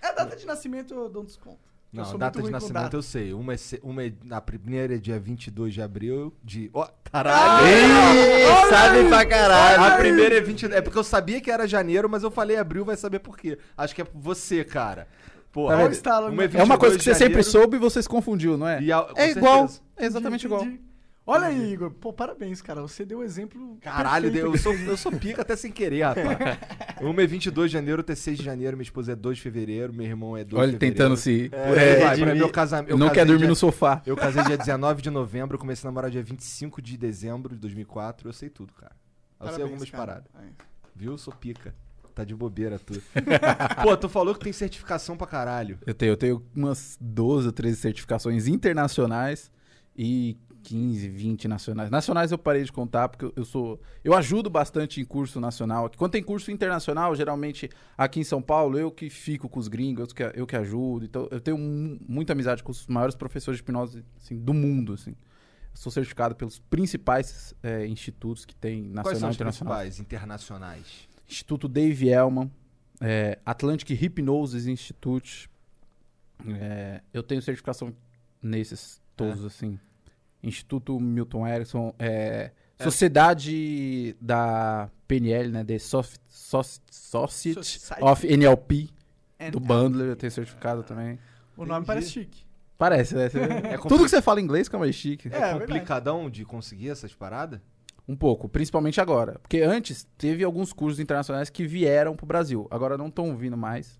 É 0.00 0.06
a 0.06 0.12
data 0.12 0.34
de 0.36 0.46
nascimento, 0.46 0.94
eu 0.94 1.10
dou 1.10 1.20
um 1.22 1.26
desconto. 1.26 1.58
Eu 1.92 1.98
Não, 1.98 2.04
sou 2.06 2.16
data 2.18 2.38
muito 2.38 2.46
de 2.46 2.50
ruim 2.50 2.50
com 2.52 2.64
nascimento 2.64 2.82
data. 2.84 2.96
eu 2.96 3.02
sei. 3.02 3.34
Uma 3.34 3.52
é, 3.52 3.56
se- 3.58 3.78
uma 3.82 4.02
é 4.04 4.12
na 4.24 4.40
primeira 4.40 4.94
é 4.94 4.98
dia 4.98 5.20
22 5.20 5.74
de 5.74 5.82
abril 5.82 6.34
de... 6.42 6.70
Ó, 6.72 6.82
Ah! 6.82 6.90
caralho! 7.12 7.66
Ih, 7.66 8.70
sabe 8.70 9.04
pra 9.08 9.20
A 9.20 9.26
caralho. 9.26 9.98
primeira 9.98 10.34
é 10.38 10.40
20... 10.40 10.72
É 10.72 10.80
porque 10.80 10.98
eu 10.98 11.04
sabia 11.04 11.42
que 11.42 11.50
era 11.50 11.66
janeiro, 11.68 12.08
mas 12.08 12.22
eu 12.22 12.30
falei 12.30 12.56
abril, 12.56 12.86
vai 12.86 12.96
saber 12.96 13.18
por 13.18 13.36
quê. 13.36 13.58
Acho 13.76 13.94
que 13.94 14.00
é 14.00 14.06
você, 14.14 14.64
cara. 14.64 15.06
Pô, 15.52 15.68
Tá 15.68 15.76
vendo? 15.76 15.92
É? 16.56 16.60
É 16.60 16.64
uma 16.64 16.78
coisa 16.78 16.96
22 16.96 16.96
que 16.96 17.02
você 17.04 17.14
sempre 17.14 17.42
soube 17.42 17.76
e 17.76 17.80
você 17.80 18.02
se 18.02 18.08
confundiu, 18.08 18.56
não 18.56 18.66
é? 18.66 18.80
e 18.82 18.90
a- 18.90 19.02
com 19.02 19.20
é 19.20 19.30
igual. 19.30 19.68
certeza. 19.68 19.82
É 19.98 20.06
exatamente 20.06 20.46
igual. 20.46 20.62
Entendi. 20.62 20.80
Olha 21.28 21.48
aí, 21.48 21.72
Igor. 21.72 21.90
Pô, 21.90 22.12
parabéns, 22.12 22.62
cara. 22.62 22.80
Você 22.82 23.04
deu 23.04 23.18
o 23.18 23.24
exemplo. 23.24 23.76
Caralho, 23.80 24.30
perfeito 24.30 24.54
eu 24.54 24.58
sou, 24.58 24.72
eu 24.74 24.96
sou 24.96 25.10
pica 25.10 25.42
até 25.42 25.56
sem 25.56 25.72
querer, 25.72 26.02
rapaz. 26.04 26.38
Uma 27.02 27.20
é 27.22 27.26
22 27.26 27.68
de 27.70 27.72
janeiro, 27.74 27.98
outra 28.00 28.12
é 28.12 28.16
6 28.16 28.38
de 28.38 28.44
janeiro, 28.44 28.76
minha 28.76 28.84
esposa 28.84 29.10
é 29.12 29.16
2 29.16 29.36
de 29.38 29.42
fevereiro, 29.42 29.92
meu 29.92 30.06
irmão 30.06 30.36
é 30.36 30.44
2 30.44 30.54
Olha, 30.62 30.68
de 30.68 30.74
ele 30.76 30.78
fevereiro. 30.78 30.96
tentando 30.96 31.16
se. 31.16 31.50
Aí 31.52 31.78
É, 31.78 32.00
vai, 32.04 32.16
de 32.16 32.24
meu 32.26 32.48
casamento. 32.48 32.90
eu 32.90 32.96
não 32.96 33.10
quer 33.10 33.24
dormir 33.26 33.40
dia- 33.40 33.48
no 33.48 33.56
sofá. 33.56 34.00
Eu 34.06 34.16
casei 34.16 34.42
dia 34.44 34.56
19 34.56 35.02
de 35.02 35.10
novembro, 35.10 35.58
comecei 35.58 35.86
a 35.86 35.90
namorar 35.90 36.10
dia 36.12 36.22
25 36.22 36.80
de 36.80 36.96
dezembro 36.96 37.54
de 37.54 37.60
2004, 37.60 38.28
eu 38.28 38.32
sei 38.32 38.48
tudo, 38.48 38.72
cara. 38.74 38.92
Eu 39.40 39.46
sei 39.48 39.52
Parabéns, 39.56 39.62
algumas 39.70 39.90
cara. 39.90 40.06
paradas. 40.06 40.30
Aí. 40.34 40.48
Viu? 40.94 41.10
Eu 41.12 41.18
sou 41.18 41.34
pica. 41.34 41.74
Tá 42.14 42.24
de 42.24 42.34
bobeira 42.34 42.78
tu. 42.78 42.94
Pô, 43.82 43.94
tu 43.96 44.08
falou 44.08 44.32
que 44.34 44.40
tem 44.44 44.52
certificação 44.52 45.16
pra 45.18 45.26
caralho. 45.26 45.78
Eu 45.84 45.92
tenho, 45.92 46.12
eu 46.12 46.16
tenho 46.16 46.42
umas 46.54 46.96
12 46.98 47.46
ou 47.48 47.52
13 47.52 47.76
certificações 47.78 48.46
internacionais 48.46 49.50
e 49.94 50.38
15, 50.66 51.08
20 51.08 51.46
nacionais. 51.46 51.90
Nacionais 51.90 52.32
eu 52.32 52.38
parei 52.38 52.64
de 52.64 52.72
contar 52.72 53.08
porque 53.08 53.24
eu- 53.24 53.32
eu 53.36 53.44
sou. 53.44 53.80
Eu 54.02 54.14
ajudo 54.14 54.50
bastante 54.50 55.00
em 55.00 55.04
curso 55.04 55.40
nacional. 55.40 55.88
Quando 55.96 56.10
tem 56.12 56.22
curso 56.22 56.50
internacional, 56.50 57.14
geralmente 57.14 57.70
aqui 57.96 58.18
em 58.18 58.24
São 58.24 58.42
Paulo, 58.42 58.76
eu 58.76 58.90
que 58.90 59.08
fico 59.08 59.48
com 59.48 59.60
os 59.60 59.68
gringos, 59.68 60.08
eu 60.08 60.14
que, 60.14 60.38
eu 60.40 60.46
que 60.46 60.56
ajudo. 60.56 61.04
Então 61.04 61.28
eu 61.30 61.40
tenho 61.40 61.56
mu- 61.56 61.98
muita 62.08 62.32
amizade 62.32 62.64
com 62.64 62.72
os 62.72 62.86
maiores 62.88 63.14
professores 63.14 63.58
de 63.58 63.62
hipnose 63.62 64.04
assim, 64.16 64.36
do 64.36 64.52
mundo. 64.52 64.92
Assim. 64.94 65.10
Eu 65.12 65.16
sou 65.76 65.92
certificado 65.92 66.34
pelos 66.34 66.58
principais 66.58 67.54
eh, 67.62 67.86
institutos 67.86 68.44
que 68.44 68.54
tem 68.56 68.82
nacional 68.82 69.30
e 69.30 69.34
internacional. 69.34 69.74
principais 69.76 70.00
internacionais? 70.00 71.08
Instituto 71.28 71.68
Dave 71.68 72.08
Elman, 72.08 72.50
é, 73.00 73.38
Atlantic 73.46 73.90
Hypnosis 73.90 74.66
Institute. 74.66 75.48
É, 76.60 77.00
eu 77.14 77.22
tenho 77.22 77.40
certificação 77.40 77.94
nesses 78.42 79.00
todos, 79.16 79.44
assim. 79.44 79.78
Instituto 80.46 80.98
Milton 81.00 81.46
Erickson. 81.46 81.94
é, 81.98 82.50
Sociedade 82.80 84.14
da 84.20 84.90
PNL, 85.08 85.50
né? 85.50 85.64
The 85.64 85.78
Sof- 85.78 86.18
Soc- 86.28 86.80
Society 86.90 87.64
Society. 87.64 88.02
of 88.04 88.26
NLP, 88.26 88.88
do 89.50 89.60
Bandler. 89.60 90.08
Eu 90.08 90.16
tenho 90.16 90.30
certificado 90.30 90.82
também. 90.82 91.18
O 91.56 91.60
nome 91.64 91.72
Entendi. 91.80 91.86
parece 91.86 92.10
chique. 92.10 92.44
Parece, 92.76 93.14
né? 93.14 93.28
Compli- 93.78 93.88
Tudo 93.88 94.04
que 94.04 94.10
você 94.10 94.20
fala 94.20 94.40
em 94.40 94.44
inglês 94.44 94.66
fica 94.66 94.78
mais 94.78 94.94
chique. 94.94 95.28
É, 95.28 95.36
É, 95.36 95.40
verdade. 95.40 95.60
complicadão 95.60 96.28
de 96.28 96.44
conseguir 96.44 96.90
essas 96.90 97.14
paradas? 97.14 97.60
Um 98.06 98.14
pouco, 98.14 98.48
principalmente 98.48 99.00
agora. 99.00 99.38
Porque 99.40 99.62
antes 99.62 100.06
teve 100.18 100.44
alguns 100.44 100.72
cursos 100.72 101.00
internacionais 101.00 101.48
que 101.50 101.66
vieram 101.66 102.14
pro 102.14 102.26
Brasil. 102.26 102.68
Agora 102.70 102.96
não 102.98 103.06
estão 103.08 103.34
vindo 103.36 103.56
mais. 103.56 103.98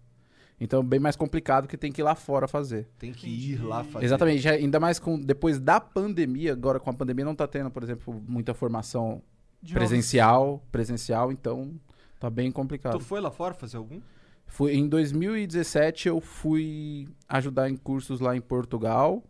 Então 0.59 0.81
é 0.81 0.83
bem 0.83 0.99
mais 0.99 1.17
complicado 1.17 1.65
porque 1.65 1.77
tem 1.77 1.93
que 1.93 2.01
ir 2.01 2.05
lá 2.05 2.15
fora 2.15 2.49
fazer. 2.49 2.89
Tem 2.99 3.13
que 3.13 3.27
Entendi. 3.29 3.53
ir 3.55 3.63
lá 3.63 3.85
fazer. 3.85 4.07
Exatamente, 4.07 4.39
já- 4.39 4.53
ainda 4.53 4.81
mais 4.81 4.99
com 4.99 5.19
depois 5.21 5.59
da 5.61 5.79
pandemia, 5.81 6.53
agora 6.53 6.81
com 6.81 6.89
a 6.89 6.95
pandemia 6.95 7.25
não 7.25 7.35
tá 7.35 7.47
tendo, 7.47 7.71
por 7.71 7.83
exemplo, 7.83 8.23
muita 8.27 8.55
formação 8.55 9.23
De 9.63 9.75
novo. 9.75 9.87
presencial, 9.87 10.63
presencial, 10.73 11.31
então 11.31 11.75
tá 12.19 12.31
bem 12.31 12.51
complicado. 12.51 12.99
Tu 12.99 13.05
foi 13.05 13.21
lá 13.21 13.31
fora 13.31 13.53
fazer 13.53 13.77
algum? 13.77 14.01
Fui, 14.47 14.73
em 14.75 14.89
2017 14.89 16.09
eu 16.09 16.21
fui 16.21 17.09
ajudar 17.29 17.69
em 17.69 17.77
cursos 17.77 18.21
lá 18.21 18.35
em 18.37 18.41
Portugal 18.41 19.23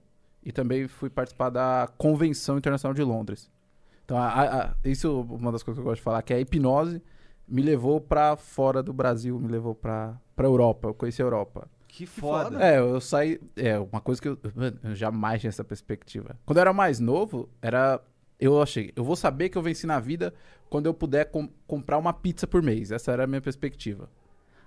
e 0.45 0.53
também 0.53 0.87
fui 0.87 1.11
participar 1.11 1.51
da 1.51 1.89
Convenção 1.99 2.57
Internacional 2.59 2.95
de 2.95 3.03
Londres. 3.03 3.51
Então, 4.05 4.17
a- 4.17 4.43
a- 4.43 4.75
isso 4.85 5.09
é 5.09 5.35
uma 5.35 5.51
das 5.51 5.65
coisas 5.65 5.79
que 5.79 5.81
eu 5.81 5.85
gosto 5.91 5.97
de 5.97 6.03
falar, 6.03 6.23
que 6.23 6.33
a 6.33 6.39
hipnose 6.39 7.03
me 7.49 7.63
levou 7.63 8.01
pra 8.01 8.37
fora 8.37 8.83
do 8.83 8.93
Brasil, 8.93 9.39
me 9.39 9.49
levou 9.49 9.75
pra, 9.75 10.19
pra 10.35 10.47
Europa, 10.47 10.89
eu 10.89 10.95
conheci 10.95 11.23
a 11.23 11.25
Europa. 11.25 11.69
Que 11.89 12.05
foda. 12.05 12.63
É, 12.63 12.79
eu 12.79 13.01
saí. 13.01 13.41
É, 13.57 13.79
uma 13.79 14.01
coisa 14.03 14.21
que 14.21 14.29
eu, 14.29 14.39
mano, 14.55 14.79
eu 14.85 14.95
jamais 14.95 15.41
tinha 15.41 15.49
essa 15.49 15.65
perspectiva. 15.65 16.39
Quando 16.45 16.59
eu 16.59 16.63
era 16.63 16.73
mais 16.73 17.01
novo, 17.01 17.49
era. 17.63 18.01
Eu 18.39 18.61
achei, 18.61 18.93
eu 18.95 19.03
vou 19.03 19.17
saber 19.17 19.49
que 19.49 19.57
eu 19.57 19.63
venci 19.63 19.87
na 19.87 19.99
vida 19.99 20.35
quando 20.69 20.85
eu 20.85 20.93
puder 20.93 21.25
com- 21.31 21.49
comprar 21.67 21.97
uma 21.97 22.13
pizza 22.13 22.47
por 22.47 22.63
mês. 22.63 22.91
Essa 22.91 23.13
era 23.13 23.25
a 23.25 23.27
minha 23.27 23.41
perspectiva. 23.41 24.11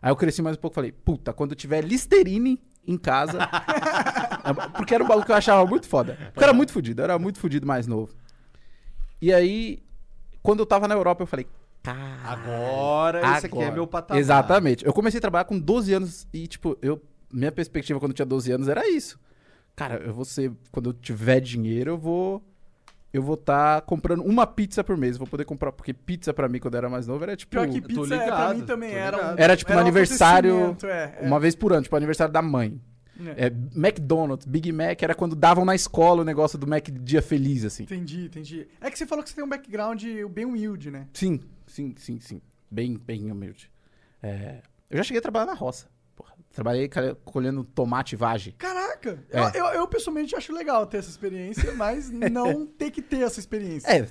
Aí 0.01 0.09
eu 0.09 0.15
cresci 0.15 0.41
mais 0.41 0.57
um 0.57 0.59
pouco 0.59 0.74
e 0.74 0.77
falei, 0.77 0.91
puta, 0.91 1.31
quando 1.31 1.51
eu 1.51 1.55
tiver 1.55 1.81
Listerine 1.83 2.59
em 2.88 2.98
casa. 2.98 3.38
porque 4.75 4.95
era 4.95 5.03
um 5.03 5.07
bagulho 5.07 5.25
que 5.25 5.31
eu 5.31 5.36
achava 5.36 5.63
muito 5.67 5.88
foda. 5.88 6.17
Porque 6.33 6.39
eu 6.39 6.43
era 6.45 6.53
muito 6.53 6.71
fudido, 6.71 7.01
eu 7.01 7.03
era 7.03 7.19
muito 7.19 7.38
fudido 7.39 7.67
mais 7.67 7.86
novo. 7.86 8.12
E 9.21 9.31
aí, 9.31 9.83
quando 10.41 10.62
eu 10.62 10.65
tava 10.65 10.88
na 10.88 10.95
Europa, 10.95 11.21
eu 11.21 11.27
falei, 11.27 11.45
cara. 11.83 12.19
Agora, 12.24 13.38
esse 13.38 13.45
aqui 13.45 13.55
é 13.57 13.62
Agora. 13.62 13.71
meu 13.71 13.88
patamar. 13.88 14.19
Exatamente. 14.19 14.86
Eu 14.86 14.93
comecei 14.93 15.17
a 15.17 15.21
trabalhar 15.21 15.45
com 15.45 15.59
12 15.59 15.93
anos 15.93 16.27
e, 16.33 16.48
tipo, 16.48 16.77
eu, 16.81 17.01
minha 17.31 17.51
perspectiva 17.51 18.00
quando 18.00 18.12
eu 18.12 18.15
tinha 18.15 18.25
12 18.25 18.51
anos 18.51 18.67
era 18.67 18.88
isso. 18.88 19.19
Cara, 19.75 19.95
eu 19.95 20.13
vou 20.13 20.25
ser. 20.25 20.51
Quando 20.71 20.89
eu 20.89 20.93
tiver 20.93 21.39
dinheiro, 21.39 21.91
eu 21.91 21.98
vou. 21.98 22.43
Eu 23.12 23.24
vou 23.24 23.36
estar 23.36 23.81
comprando 23.81 24.24
uma 24.24 24.45
pizza 24.45 24.83
por 24.83 24.95
mês. 24.98 25.13
Eu 25.15 25.19
vou 25.19 25.27
poder 25.27 25.45
comprar. 25.45 25.71
Porque 25.71 25.93
pizza 25.93 26.33
pra 26.33 26.50
mim, 26.50 26.59
quando 26.59 26.74
eu 26.74 26.79
era 26.79 26.89
mais 26.89 27.07
novo, 27.07 27.24
era 27.24 27.36
tipo. 27.36 27.51
Pior 27.51 27.67
que 27.67 27.81
pizza 27.81 28.13
é, 28.13 28.17
pra 28.17 28.25
ligado, 28.25 28.55
mim 28.55 28.65
também 28.65 28.91
era 28.91 29.33
um. 29.33 29.36
Era 29.38 29.55
tipo 29.55 29.71
no 29.71 29.77
um 29.77 29.81
aniversário, 29.81 30.77
É, 30.83 31.19
é. 31.21 31.25
Uma 31.25 31.39
vez 31.39 31.55
por 31.55 31.71
ano, 31.71 31.83
tipo, 31.83 31.95
aniversário 31.95 32.33
da 32.33 32.41
mãe. 32.41 32.79
É. 33.38 33.48
É, 33.48 33.53
McDonald's, 33.75 34.45
Big 34.45 34.71
Mac, 34.71 35.01
era 35.01 35.13
quando 35.13 35.36
davam 35.36 35.65
na 35.65 35.75
escola 35.75 36.21
o 36.21 36.25
negócio 36.25 36.57
do 36.57 36.65
Mac 36.67 36.88
Dia 36.89 37.21
Feliz, 37.21 37.65
assim. 37.65 37.83
Entendi, 37.83 38.25
entendi. 38.25 38.67
É 38.79 38.89
que 38.89 38.98
você 38.98 39.05
falou 39.05 39.24
que 39.24 39.29
você 39.29 39.36
tem 39.36 39.43
um 39.43 39.50
background 39.50 40.03
bem 40.31 40.45
humilde, 40.45 40.89
né? 40.89 41.07
Sim, 41.13 41.39
sim, 41.79 41.95
sim, 41.98 42.19
sim. 42.19 42.41
Bem, 42.69 42.98
bem 42.98 43.31
humilde. 43.31 43.71
É, 44.21 44.62
eu 44.89 44.98
já 44.98 45.03
cheguei 45.03 45.19
a 45.19 45.21
trabalhar 45.21 45.45
na 45.45 45.53
roça. 45.53 45.88
Porra, 46.15 46.33
trabalhei 46.51 46.89
ca- 46.89 47.15
colhendo 47.24 47.63
tomate 47.63 48.15
vage. 48.17 48.51
Caraca! 48.53 49.24
É. 49.31 49.39
Eu, 49.39 49.43
eu, 49.53 49.65
eu, 49.79 49.88
pessoalmente 49.88 50.36
acho 50.36 50.51
legal 50.53 50.86
ter 50.86 50.98
essa 50.98 51.09
experiência, 51.09 51.74
mas 51.75 52.09
não 52.12 52.65
ter 52.65 52.91
que 52.91 53.01
ter 53.01 53.21
essa 53.21 53.39
experiência. 53.39 53.88
É, 53.89 54.05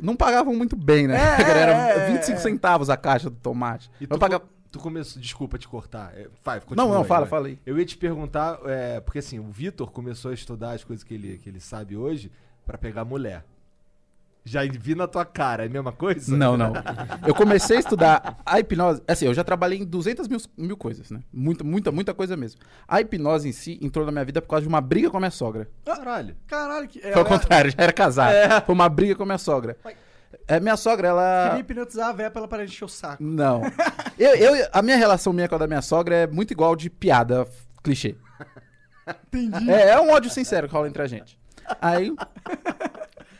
não 0.00 0.14
pagavam 0.14 0.54
muito 0.54 0.76
bem, 0.76 1.06
né? 1.08 1.16
É, 1.16 1.40
Era 1.50 1.88
é, 1.92 2.10
é, 2.10 2.12
25 2.12 2.32
é. 2.32 2.40
centavos 2.40 2.90
a 2.90 2.96
caixa 2.96 3.30
do 3.30 3.36
tomate. 3.36 3.90
E 3.98 4.04
Eu 4.04 4.08
tu, 4.10 4.18
pagava... 4.18 4.44
tu 4.70 4.78
começou. 4.78 5.20
Desculpa 5.22 5.56
te 5.56 5.66
cortar. 5.66 6.12
É, 6.14 6.28
vai, 6.44 6.58
Não, 6.60 6.66
continua 6.66 6.86
não, 6.88 7.02
aí, 7.02 7.08
fala, 7.08 7.20
vai. 7.20 7.30
fala 7.30 7.46
aí. 7.48 7.58
Eu 7.64 7.78
ia 7.78 7.86
te 7.86 7.96
perguntar, 7.96 8.60
é, 8.66 9.00
porque 9.00 9.20
assim, 9.20 9.38
o 9.38 9.50
Vitor 9.50 9.90
começou 9.90 10.30
a 10.30 10.34
estudar 10.34 10.72
as 10.72 10.84
coisas 10.84 11.02
que 11.02 11.14
ele, 11.14 11.38
que 11.38 11.48
ele 11.48 11.60
sabe 11.60 11.96
hoje 11.96 12.30
pra 12.66 12.76
pegar 12.76 13.04
mulher. 13.06 13.44
Já 14.46 14.60
vi 14.66 14.94
na 14.94 15.06
tua 15.06 15.24
cara, 15.24 15.62
é 15.64 15.66
a 15.66 15.70
mesma 15.70 15.90
coisa? 15.90 16.36
Não, 16.36 16.54
não. 16.54 16.74
Eu 17.26 17.34
comecei 17.34 17.78
a 17.78 17.80
estudar 17.80 18.38
a 18.44 18.60
hipnose. 18.60 19.02
Assim, 19.08 19.24
eu 19.24 19.32
já 19.32 19.42
trabalhei 19.42 19.78
em 19.78 19.84
200 19.86 20.28
mil, 20.28 20.38
mil 20.58 20.76
coisas, 20.76 21.10
né? 21.10 21.20
Muita, 21.32 21.64
muita, 21.64 21.90
muita 21.90 22.12
coisa 22.12 22.36
mesmo. 22.36 22.60
A 22.86 23.00
hipnose 23.00 23.48
em 23.48 23.52
si 23.52 23.78
entrou 23.80 24.04
na 24.04 24.12
minha 24.12 24.24
vida 24.24 24.42
por 24.42 24.48
causa 24.48 24.62
de 24.62 24.68
uma 24.68 24.82
briga 24.82 25.08
com 25.10 25.16
a 25.16 25.20
minha 25.20 25.30
sogra. 25.30 25.66
Caralho. 25.84 26.36
Caralho, 26.46 26.86
que. 26.86 27.00
Foi 27.00 27.12
ao 27.12 27.24
contrário, 27.24 27.70
já 27.70 27.76
era 27.82 27.92
casado. 27.92 28.34
É. 28.34 28.60
Foi 28.60 28.74
uma 28.74 28.88
briga 28.88 29.14
com 29.14 29.22
a 29.22 29.26
minha 29.26 29.38
sogra. 29.38 29.78
É, 30.46 30.60
minha 30.60 30.76
sogra, 30.76 31.08
ela. 31.08 31.44
Queria 31.46 31.60
hipnotizar 31.60 32.08
a 32.10 32.12
véia 32.12 32.30
pra 32.30 32.40
ela 32.40 32.48
parar 32.48 32.66
de 32.66 32.70
encher 32.72 32.84
o 32.84 32.88
saco. 32.88 33.22
Não. 33.22 33.62
Eu, 34.18 34.34
eu- 34.34 34.68
a 34.72 34.82
minha 34.82 34.96
relação 34.98 35.32
minha 35.32 35.48
com 35.48 35.54
a 35.54 35.58
da 35.58 35.66
minha 35.66 35.80
sogra 35.80 36.14
é 36.16 36.26
muito 36.26 36.50
igual 36.50 36.76
de 36.76 36.90
piada 36.90 37.46
clichê. 37.82 38.14
Entendi. 39.32 39.70
É, 39.70 39.90
é 39.90 40.00
um 40.00 40.10
ódio 40.10 40.30
sincero 40.30 40.68
que 40.68 40.74
rola 40.74 40.86
entre 40.88 41.02
a 41.02 41.06
gente. 41.06 41.38
Aí. 41.80 42.12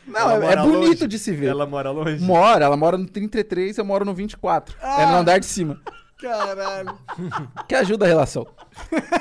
Não, 0.07 0.31
Ela 0.31 0.51
é, 0.51 0.53
é 0.53 0.57
bonito 0.57 0.89
longe? 1.01 1.07
de 1.09 1.19
se 1.19 1.33
ver. 1.33 1.47
Ela 1.49 1.67
mora 1.67 1.91
longe? 1.91 2.23
Mora, 2.23 2.65
ela 2.65 2.77
mora 2.77 2.97
no 2.99 3.07
33, 3.07 3.79
eu 3.79 3.85
moro 3.85 4.05
no 4.05 4.15
24. 4.15 4.77
É 4.81 5.07
no 5.07 5.13
Ah. 5.15 5.19
andar 5.19 5.39
de 5.39 5.47
cima. 5.47 5.81
Caralho. 6.21 6.99
Que 7.69 7.75
ajuda 7.75 8.05
a 8.05 8.09
relação. 8.09 8.47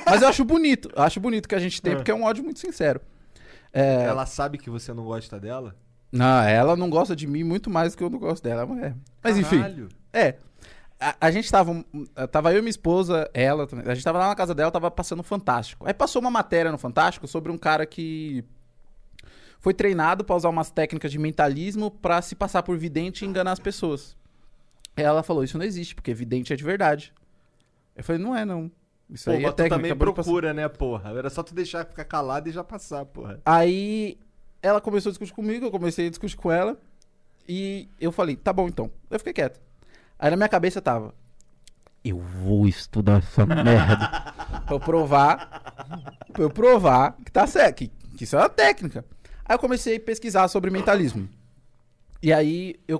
Mas 0.05 0.21
eu 0.21 0.27
acho 0.27 0.43
bonito. 0.45 0.89
Eu 0.95 1.03
acho 1.03 1.19
bonito 1.19 1.47
que 1.47 1.55
a 1.55 1.59
gente 1.59 1.81
tem, 1.81 1.95
porque 1.95 2.11
é 2.11 2.15
um 2.15 2.23
ódio 2.23 2.43
muito 2.43 2.59
sincero. 2.59 3.01
É, 3.71 4.03
Ela 4.05 4.25
sabe 4.25 4.57
que 4.57 4.69
você 4.69 4.93
não 4.93 5.03
gosta 5.03 5.39
dela? 5.39 5.75
Não, 6.11 6.43
ela 6.43 6.75
não 6.75 6.89
gosta 6.89 7.15
de 7.15 7.25
mim 7.25 7.43
muito 7.43 7.69
mais 7.69 7.93
do 7.93 7.97
que 7.97 8.03
eu 8.03 8.09
não 8.09 8.19
gosto 8.19 8.43
dela. 8.43 8.65
Mas, 8.65 8.93
mas 9.23 9.37
enfim. 9.37 9.57
Caralho. 9.61 9.89
É. 10.13 10.35
A, 10.99 11.15
a 11.21 11.31
gente 11.31 11.51
tava. 11.51 11.71
um, 11.71 11.83
Tava 12.31 12.53
eu 12.53 12.59
e 12.59 12.61
minha 12.61 12.69
esposa, 12.69 13.27
ela 13.33 13.65
também. 13.65 13.85
A 13.89 13.95
gente 13.95 14.03
tava 14.03 14.19
lá 14.19 14.27
na 14.27 14.35
casa 14.35 14.53
dela, 14.53 14.69
tava 14.71 14.91
passando 14.91 15.23
Fantástico. 15.23 15.85
Aí 15.87 15.93
passou 15.93 16.21
uma 16.21 16.29
matéria 16.29 16.71
no 16.71 16.77
Fantástico 16.77 17.27
sobre 17.27 17.51
um 17.51 17.57
cara 17.57 17.85
que 17.85 18.45
foi 19.63 19.73
treinado 19.73 20.25
pra 20.25 20.35
usar 20.35 20.49
umas 20.49 20.69
técnicas 20.69 21.09
de 21.09 21.17
mentalismo 21.17 21.89
pra 21.89 22.21
se 22.21 22.35
passar 22.35 22.61
por 22.63 22.77
vidente 22.77 23.23
e 23.23 23.27
enganar 23.27 23.53
as 23.53 23.59
pessoas. 23.59 24.13
Ela 24.93 25.23
falou: 25.23 25.41
Isso 25.41 25.57
não 25.57 25.65
existe, 25.65 25.95
porque 25.95 26.13
vidente 26.13 26.51
é 26.51 26.55
de 26.57 26.63
verdade. 26.65 27.13
Eu 27.95 28.03
falei: 28.03 28.21
Não 28.21 28.35
é, 28.35 28.43
não. 28.43 28.69
Isso 29.09 29.23
Pô, 29.23 29.31
aí 29.31 29.45
é 29.45 29.47
tu 29.49 29.53
técnica. 29.55 29.75
também 29.77 29.91
acabou 29.91 30.07
de 30.09 30.15
passar." 30.15 30.25
procura, 30.29 30.53
né, 30.53 30.67
porra? 30.67 31.11
Era 31.17 31.29
só 31.29 31.41
tu 31.41 31.55
deixar 31.55 31.85
ficar 31.85 32.03
calado 32.03 32.49
e 32.49 32.51
já 32.51 32.61
passar, 32.61 33.05
porra. 33.05 33.39
Aí 33.45 34.17
ela 34.61 34.81
começou 34.81 35.09
a 35.09 35.13
discutir 35.13 35.31
comigo, 35.33 35.65
eu 35.65 35.71
comecei 35.71 36.07
a 36.07 36.09
discutir 36.09 36.35
com 36.35 36.51
ela. 36.51 36.77
E 37.47 37.87
eu 38.01 38.11
falei, 38.11 38.35
tá 38.35 38.51
bom 38.51 38.67
então. 38.67 38.91
Eu 39.09 39.17
fiquei 39.17 39.31
quieto. 39.33 39.61
Aí 40.19 40.29
na 40.29 40.35
minha 40.35 40.49
cabeça 40.49 40.81
tava. 40.81 41.13
Eu 42.03 42.19
vou 42.19 42.67
estudar 42.67 43.19
essa 43.19 43.45
merda. 43.47 44.33
pra 44.65 44.75
eu 44.75 44.79
provar. 44.81 46.17
Pra 46.33 46.43
eu 46.43 46.49
provar 46.49 47.15
que 47.23 47.31
tá 47.31 47.47
certo. 47.47 47.77
Que, 47.77 47.87
que 48.17 48.25
isso 48.25 48.35
é 48.35 48.39
uma 48.39 48.49
técnica. 48.49 49.05
Aí 49.45 49.55
eu 49.55 49.59
comecei 49.59 49.97
a 49.97 49.99
pesquisar 49.99 50.47
sobre 50.47 50.69
mentalismo. 50.71 51.27
E 52.21 52.31
aí 52.31 52.75
eu 52.87 52.99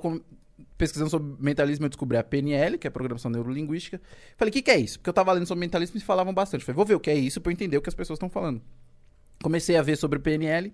pesquisando 0.77 1.09
sobre 1.09 1.33
mentalismo, 1.39 1.85
eu 1.85 1.89
descobri 1.89 2.17
a 2.17 2.23
PNL, 2.23 2.77
que 2.77 2.85
é 2.87 2.89
Programação 2.89 3.31
Neurolinguística. 3.31 4.01
Falei, 4.35 4.49
o 4.49 4.53
que, 4.53 4.61
que 4.61 4.71
é 4.71 4.77
isso? 4.77 4.99
Porque 4.99 5.09
eu 5.09 5.13
tava 5.13 5.31
lendo 5.31 5.45
sobre 5.45 5.59
mentalismo 5.61 5.97
e 5.97 6.01
falavam 6.01 6.33
bastante. 6.33 6.65
Falei, 6.65 6.75
vou 6.75 6.85
ver 6.85 6.95
o 6.95 6.99
que 6.99 7.09
é 7.09 7.15
isso 7.15 7.41
eu 7.43 7.51
entender 7.51 7.77
o 7.77 7.81
que 7.81 7.89
as 7.89 7.95
pessoas 7.95 8.17
estão 8.17 8.29
falando. 8.29 8.61
Comecei 9.41 9.77
a 9.77 9.81
ver 9.81 9.95
sobre 9.95 10.19
PNL. 10.19 10.73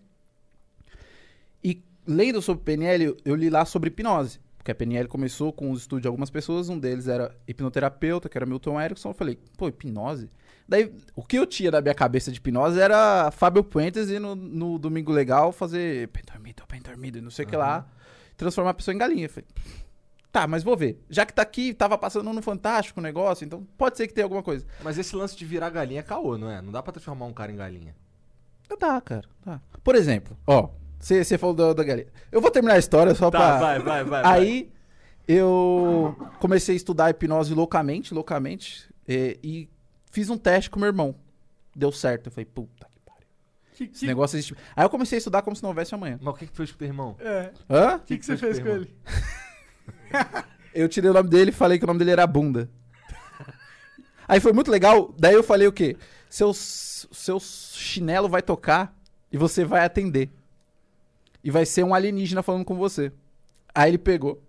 E 1.63 1.83
lendo 2.07 2.41
sobre 2.41 2.63
PNL, 2.63 3.03
eu- 3.03 3.17
eu 3.23 3.35
li 3.35 3.49
lá 3.49 3.65
sobre 3.65 3.89
hipnose. 3.89 4.39
Porque 4.57 4.71
a 4.71 4.75
PNL 4.75 5.07
começou 5.07 5.53
com 5.53 5.71
os 5.71 5.81
estudos 5.81 6.01
de 6.01 6.07
algumas 6.07 6.29
pessoas, 6.29 6.69
um 6.69 6.77
deles 6.79 7.07
era 7.07 7.35
hipnoterapeuta, 7.47 8.27
que 8.27 8.37
era 8.37 8.45
Milton 8.45 8.79
Erickson. 8.81 9.09
Eu 9.09 9.13
falei, 9.13 9.37
pô, 9.57 9.67
hipnose? 9.67 10.29
Daí, 10.69 10.93
o 11.15 11.23
que 11.23 11.35
eu 11.35 11.47
tinha 11.47 11.71
na 11.71 11.81
minha 11.81 11.95
cabeça 11.95 12.31
de 12.31 12.37
hipnose 12.37 12.79
era 12.79 13.31
Fábio 13.31 13.63
Puentes 13.63 14.07
ir 14.09 14.19
no, 14.19 14.35
no 14.35 14.77
Domingo 14.77 15.11
Legal 15.11 15.51
fazer 15.51 16.07
bem 16.09 16.21
dormido, 16.23 16.63
bem 16.69 16.79
dormido, 16.79 17.17
e 17.17 17.21
não 17.21 17.31
sei 17.31 17.43
o 17.43 17.47
que 17.47 17.57
lá, 17.57 17.87
transformar 18.37 18.69
a 18.69 18.73
pessoa 18.75 18.93
em 18.93 18.97
galinha. 18.99 19.25
Eu 19.25 19.29
falei, 19.31 19.47
tá, 20.31 20.45
mas 20.45 20.61
vou 20.61 20.77
ver. 20.77 21.03
Já 21.09 21.25
que 21.25 21.33
tá 21.33 21.41
aqui, 21.41 21.73
tava 21.73 21.97
passando 21.97 22.31
no 22.31 22.41
Fantástico 22.43 22.99
o 22.99 23.03
negócio, 23.03 23.43
então 23.43 23.65
pode 23.75 23.97
ser 23.97 24.07
que 24.07 24.13
tenha 24.13 24.25
alguma 24.25 24.43
coisa. 24.43 24.63
Mas 24.83 24.99
esse 24.99 25.15
lance 25.15 25.35
de 25.35 25.43
virar 25.43 25.71
galinha 25.71 26.01
é 26.01 26.03
caô, 26.03 26.37
não 26.37 26.51
é? 26.51 26.61
Não 26.61 26.71
dá 26.71 26.83
pra 26.83 26.93
transformar 26.93 27.25
um 27.25 27.33
cara 27.33 27.51
em 27.51 27.55
galinha. 27.55 27.95
Dá, 28.79 29.01
cara. 29.01 29.27
Dá. 29.43 29.59
Por 29.83 29.95
exemplo, 29.95 30.37
ó, 30.45 30.69
você 30.99 31.35
falou 31.35 31.55
da, 31.55 31.73
da 31.73 31.83
galinha. 31.83 32.07
Eu 32.31 32.41
vou 32.41 32.51
terminar 32.51 32.75
a 32.75 32.79
história 32.79 33.15
só 33.15 33.31
pra. 33.31 33.39
Tá, 33.39 33.57
vai, 33.57 33.79
vai, 33.79 34.03
vai. 34.03 34.21
Aí 34.23 34.71
eu 35.27 36.15
comecei 36.39 36.75
a 36.75 36.77
estudar 36.77 37.09
hipnose 37.09 37.55
loucamente, 37.55 38.13
loucamente, 38.13 38.87
e, 39.07 39.39
e 39.43 39.69
fiz 40.09 40.29
um 40.29 40.37
teste 40.37 40.69
com 40.69 40.79
meu 40.79 40.87
irmão. 40.87 41.15
Deu 41.75 41.91
certo. 41.91 42.27
Eu 42.27 42.31
falei, 42.31 42.45
puta 42.45 42.87
que 42.93 42.99
pariu. 43.05 43.27
Que, 43.73 43.83
Esse 43.85 43.99
que, 44.01 44.07
negócio 44.07 44.35
existe. 44.37 44.55
Aí 44.75 44.85
eu 44.85 44.89
comecei 44.89 45.17
a 45.17 45.19
estudar 45.19 45.41
como 45.41 45.55
se 45.55 45.63
não 45.63 45.69
houvesse 45.69 45.93
amanhã. 45.95 46.17
Mas 46.21 46.33
o 46.33 46.37
que, 46.37 46.45
que 46.45 46.51
tu 46.51 46.57
fez 46.57 46.71
com 46.71 46.77
teu 46.77 46.87
irmão? 46.87 47.15
é. 47.19 47.51
Hã? 47.69 47.95
O 47.95 47.99
que, 47.99 48.17
que 48.17 48.25
você 48.25 48.37
fez 48.37 48.57
fez 48.57 48.59
com 48.59 48.65
com 48.65 48.71
o 48.71 48.75
ele? 48.75 48.95
Eu 50.73 50.87
tirei 50.87 51.09
o 51.09 51.13
nome 51.13 51.29
dele 51.29 51.49
e 51.49 51.53
falei 51.53 51.77
que 51.77 51.83
o 51.83 51.87
nome 51.87 51.99
dele 51.99 52.11
era 52.11 52.27
Bunda. 52.27 52.69
Aí 54.27 54.39
foi 54.39 54.53
muito 54.53 54.69
legal. 54.69 55.13
Daí 55.17 55.33
eu 55.33 55.43
falei 55.43 55.67
o 55.67 55.73
quê? 55.73 55.97
Seu, 56.29 56.53
seu 56.53 57.39
chinelo 57.39 58.29
vai 58.29 58.41
tocar 58.41 58.95
e 59.31 59.37
você 59.37 59.65
vai 59.65 59.83
atender. 59.83 60.29
E 61.43 61.49
vai 61.49 61.65
ser 61.65 61.83
um 61.83 61.93
alienígena 61.93 62.43
falando 62.43 62.65
com 62.65 62.75
você. 62.75 63.11
Aí 63.73 63.89
ele 63.89 63.97
pegou 63.97 64.41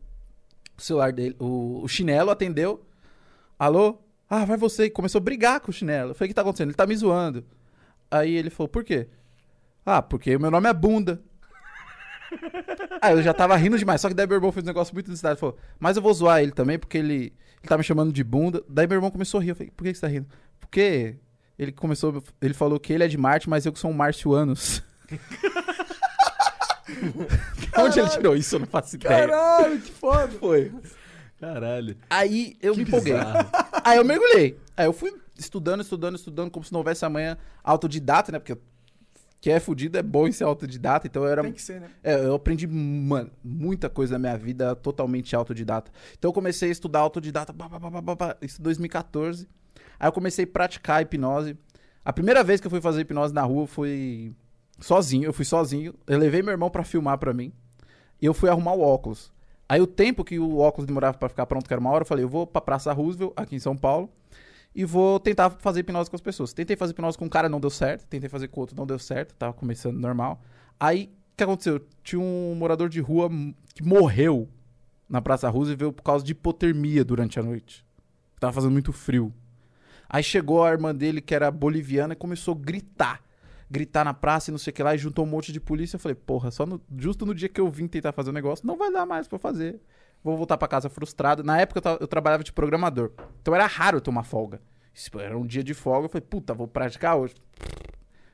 o 0.76 0.82
celular 0.82 1.12
dele, 1.12 1.36
o, 1.38 1.82
o 1.82 1.88
chinelo, 1.88 2.30
atendeu. 2.30 2.84
Alô? 3.58 3.98
Ah, 4.30 4.44
vai 4.44 4.56
você. 4.56 4.84
E 4.84 4.90
começou 4.90 5.18
a 5.18 5.22
brigar 5.22 5.58
com 5.60 5.72
o 5.72 5.74
chinelo. 5.74 6.12
Eu 6.12 6.14
falei, 6.14 6.28
o 6.28 6.30
que 6.30 6.34
tá 6.34 6.42
acontecendo? 6.42 6.68
Ele 6.68 6.76
tá 6.76 6.86
me 6.86 6.94
zoando. 6.94 7.44
Aí 8.08 8.32
ele 8.34 8.48
falou, 8.48 8.68
por 8.68 8.84
quê? 8.84 9.08
Ah, 9.84 10.00
porque 10.00 10.36
o 10.36 10.40
meu 10.40 10.52
nome 10.52 10.68
é 10.68 10.72
Bunda. 10.72 11.20
Ah, 13.02 13.12
eu 13.12 13.22
já 13.22 13.32
tava 13.32 13.56
rindo 13.56 13.78
demais. 13.78 13.98
Só 13.98 14.08
que 14.08 14.14
daí 14.14 14.26
meu 14.26 14.36
irmão 14.36 14.52
fez 14.52 14.62
um 14.62 14.66
negócio 14.66 14.92
muito 14.92 15.06
desnecessário. 15.06 15.38
Falou, 15.38 15.56
mas 15.78 15.96
eu 15.96 16.02
vou 16.02 16.12
zoar 16.12 16.42
ele 16.42 16.52
também, 16.52 16.78
porque 16.78 16.98
ele, 16.98 17.14
ele 17.14 17.66
tá 17.66 17.78
me 17.78 17.82
chamando 17.82 18.12
de 18.12 18.22
bunda. 18.22 18.62
Daí 18.68 18.86
meu 18.86 18.98
irmão 18.98 19.10
começou 19.10 19.40
a 19.40 19.42
rir. 19.42 19.48
Eu 19.48 19.56
falei, 19.56 19.72
por 19.74 19.84
que 19.84 19.90
que 19.90 19.98
você 19.98 20.02
tá 20.02 20.06
rindo? 20.06 20.26
Porque 20.60 21.16
ele 21.58 21.72
começou. 21.72 22.22
Ele 22.40 22.52
falou 22.52 22.78
que 22.78 22.92
ele 22.92 23.04
é 23.04 23.08
de 23.08 23.16
Marte, 23.16 23.48
mas 23.48 23.64
eu 23.64 23.72
que 23.72 23.78
sou 23.78 23.90
um 23.90 23.94
marcianos. 23.94 24.82
Onde 27.78 28.00
ele 28.00 28.08
tirou 28.10 28.36
isso? 28.36 28.56
Eu 28.56 28.60
não 28.60 28.66
faço 28.66 28.96
ideia. 28.96 29.26
Caralho, 29.26 29.80
que 29.80 29.90
foda. 29.90 30.28
Foi. 30.38 30.70
Caralho. 31.40 31.96
Aí 32.10 32.56
eu 32.60 32.74
Que 32.74 32.80
me 32.80 32.84
empolguei. 32.84 33.14
Aí 33.82 33.96
eu 33.96 34.04
mergulhei. 34.04 34.58
Aí 34.76 34.86
eu 34.86 34.92
fui 34.92 35.14
estudando, 35.38 35.80
estudando, 35.80 36.16
estudando, 36.16 36.50
como 36.50 36.64
se 36.64 36.72
não 36.72 36.80
houvesse 36.80 37.04
amanhã 37.04 37.38
autodidata, 37.64 38.30
né? 38.30 38.38
Porque 38.38 38.56
que 39.40 39.50
é 39.50 39.58
fudido 39.58 39.96
é 39.96 40.02
bom 40.02 40.28
em 40.28 40.32
ser 40.32 40.44
autodidata, 40.44 41.06
então 41.06 41.22
eu 41.22 41.30
era. 41.30 41.42
Tem 41.42 41.52
que 41.52 41.62
ser, 41.62 41.80
né? 41.80 41.88
É, 42.04 42.14
eu 42.14 42.34
aprendi, 42.34 42.66
mano, 42.66 43.30
muita 43.42 43.88
coisa 43.88 44.12
na 44.12 44.18
minha 44.18 44.36
vida 44.36 44.76
totalmente 44.76 45.34
autodidata. 45.34 45.90
Então 46.18 46.28
eu 46.28 46.32
comecei 46.34 46.68
a 46.68 46.72
estudar 46.72 47.00
autodidata, 47.00 47.52
pá, 47.54 47.68
pá, 47.70 47.80
pá, 47.80 48.16
pá, 48.16 48.36
isso 48.42 48.60
em 48.60 48.64
2014. 48.64 49.48
Aí 49.98 50.08
eu 50.08 50.12
comecei 50.12 50.44
a 50.44 50.48
praticar 50.48 51.00
hipnose. 51.00 51.56
A 52.04 52.12
primeira 52.12 52.44
vez 52.44 52.60
que 52.60 52.66
eu 52.66 52.70
fui 52.70 52.82
fazer 52.82 53.00
hipnose 53.00 53.32
na 53.32 53.42
rua 53.42 53.66
foi 53.66 54.34
sozinho, 54.78 55.24
eu 55.24 55.32
fui 55.32 55.46
sozinho. 55.46 55.94
Eu 56.06 56.18
levei 56.18 56.42
meu 56.42 56.52
irmão 56.52 56.68
pra 56.68 56.84
filmar 56.84 57.16
pra 57.16 57.32
mim. 57.32 57.50
E 58.20 58.26
eu 58.26 58.34
fui 58.34 58.50
arrumar 58.50 58.74
o 58.74 58.82
óculos. 58.82 59.32
Aí 59.70 59.80
o 59.80 59.86
tempo 59.86 60.24
que 60.24 60.36
o 60.36 60.58
óculos 60.58 60.84
demorava 60.84 61.16
pra 61.16 61.28
ficar 61.28 61.46
pronto, 61.46 61.68
que 61.68 61.72
era 61.72 61.80
uma 61.80 61.90
hora, 61.90 62.02
eu 62.02 62.06
falei, 62.06 62.24
eu 62.24 62.28
vou 62.28 62.44
pra 62.44 62.60
Praça 62.60 62.92
Roosevelt, 62.92 63.32
aqui 63.36 63.54
em 63.54 63.60
São 63.60 63.76
Paulo, 63.76 64.10
e 64.74 64.84
vou 64.84 65.20
tentar 65.20 65.48
fazer 65.48 65.78
hipnose 65.78 66.10
com 66.10 66.16
as 66.16 66.20
pessoas. 66.20 66.52
Tentei 66.52 66.74
fazer 66.74 66.90
hipnose 66.90 67.16
com 67.16 67.26
um 67.26 67.28
cara, 67.28 67.48
não 67.48 67.60
deu 67.60 67.70
certo. 67.70 68.04
Tentei 68.08 68.28
fazer 68.28 68.48
com 68.48 68.62
outro, 68.62 68.74
não 68.76 68.84
deu 68.84 68.98
certo. 68.98 69.32
Tava 69.36 69.52
começando 69.52 69.96
normal. 69.96 70.42
Aí, 70.78 71.04
o 71.04 71.36
que 71.36 71.44
aconteceu? 71.44 71.80
Tinha 72.02 72.20
um 72.20 72.52
morador 72.56 72.88
de 72.88 72.98
rua 72.98 73.30
que 73.72 73.84
morreu 73.84 74.48
na 75.08 75.22
Praça 75.22 75.48
Roosevelt 75.48 75.94
por 75.94 76.02
causa 76.02 76.24
de 76.24 76.32
hipotermia 76.32 77.04
durante 77.04 77.38
a 77.38 77.42
noite. 77.44 77.86
Tava 78.40 78.52
fazendo 78.52 78.72
muito 78.72 78.92
frio. 78.92 79.32
Aí 80.08 80.24
chegou 80.24 80.64
a 80.64 80.72
irmã 80.72 80.92
dele, 80.92 81.20
que 81.20 81.32
era 81.32 81.48
boliviana, 81.48 82.14
e 82.14 82.16
começou 82.16 82.56
a 82.56 82.58
gritar. 82.58 83.22
Gritar 83.70 84.04
na 84.04 84.12
praça 84.12 84.50
e 84.50 84.52
não 84.52 84.58
sei 84.58 84.70
o 84.72 84.74
que 84.74 84.82
lá, 84.82 84.94
e 84.94 84.98
juntou 84.98 85.24
um 85.24 85.28
monte 85.28 85.52
de 85.52 85.60
polícia. 85.60 85.94
Eu 85.96 86.00
falei, 86.00 86.14
porra, 86.16 86.50
só 86.50 86.66
no- 86.66 86.80
justo 86.98 87.24
no 87.24 87.34
dia 87.34 87.48
que 87.48 87.60
eu 87.60 87.70
vim 87.70 87.86
tentar 87.86 88.12
fazer 88.12 88.30
o 88.30 88.32
negócio, 88.32 88.66
não 88.66 88.76
vai 88.76 88.90
dar 88.92 89.06
mais 89.06 89.28
pra 89.28 89.38
fazer. 89.38 89.80
Vou 90.24 90.36
voltar 90.36 90.58
pra 90.58 90.66
casa 90.68 90.88
frustrado. 90.88 91.42
Na 91.44 91.58
época 91.60 91.80
eu, 91.88 91.98
eu 92.00 92.08
trabalhava 92.08 92.42
de 92.42 92.52
programador. 92.52 93.12
Então 93.40 93.54
era 93.54 93.66
raro 93.66 94.00
tomar 94.00 94.24
folga. 94.24 94.60
Era 95.18 95.38
um 95.38 95.46
dia 95.46 95.62
de 95.62 95.72
folga, 95.72 96.06
eu 96.06 96.08
falei, 96.10 96.26
puta, 96.28 96.52
vou 96.52 96.66
praticar 96.66 97.16
hoje. 97.16 97.34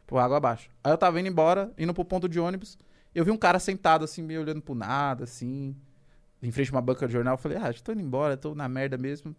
Por 0.06 0.18
água 0.18 0.36
abaixo. 0.38 0.70
Aí 0.82 0.90
eu 0.92 0.96
tava 0.98 1.20
indo 1.20 1.28
embora, 1.28 1.70
indo 1.76 1.92
pro 1.92 2.04
ponto 2.04 2.28
de 2.28 2.40
ônibus. 2.40 2.78
Eu 3.14 3.24
vi 3.24 3.30
um 3.30 3.36
cara 3.36 3.58
sentado 3.58 4.04
assim, 4.04 4.22
meio 4.22 4.40
olhando 4.40 4.60
pro 4.62 4.74
nada, 4.74 5.24
assim. 5.24 5.76
Em 6.42 6.50
frente 6.50 6.70
a 6.70 6.74
uma 6.76 6.80
banca 6.82 7.06
de 7.06 7.12
jornal. 7.12 7.34
Eu 7.34 7.38
falei, 7.38 7.58
ah, 7.58 7.70
já 7.70 7.80
tô 7.82 7.92
indo 7.92 8.00
embora, 8.02 8.36
tô 8.36 8.54
na 8.54 8.68
merda 8.68 8.96
mesmo. 8.96 9.34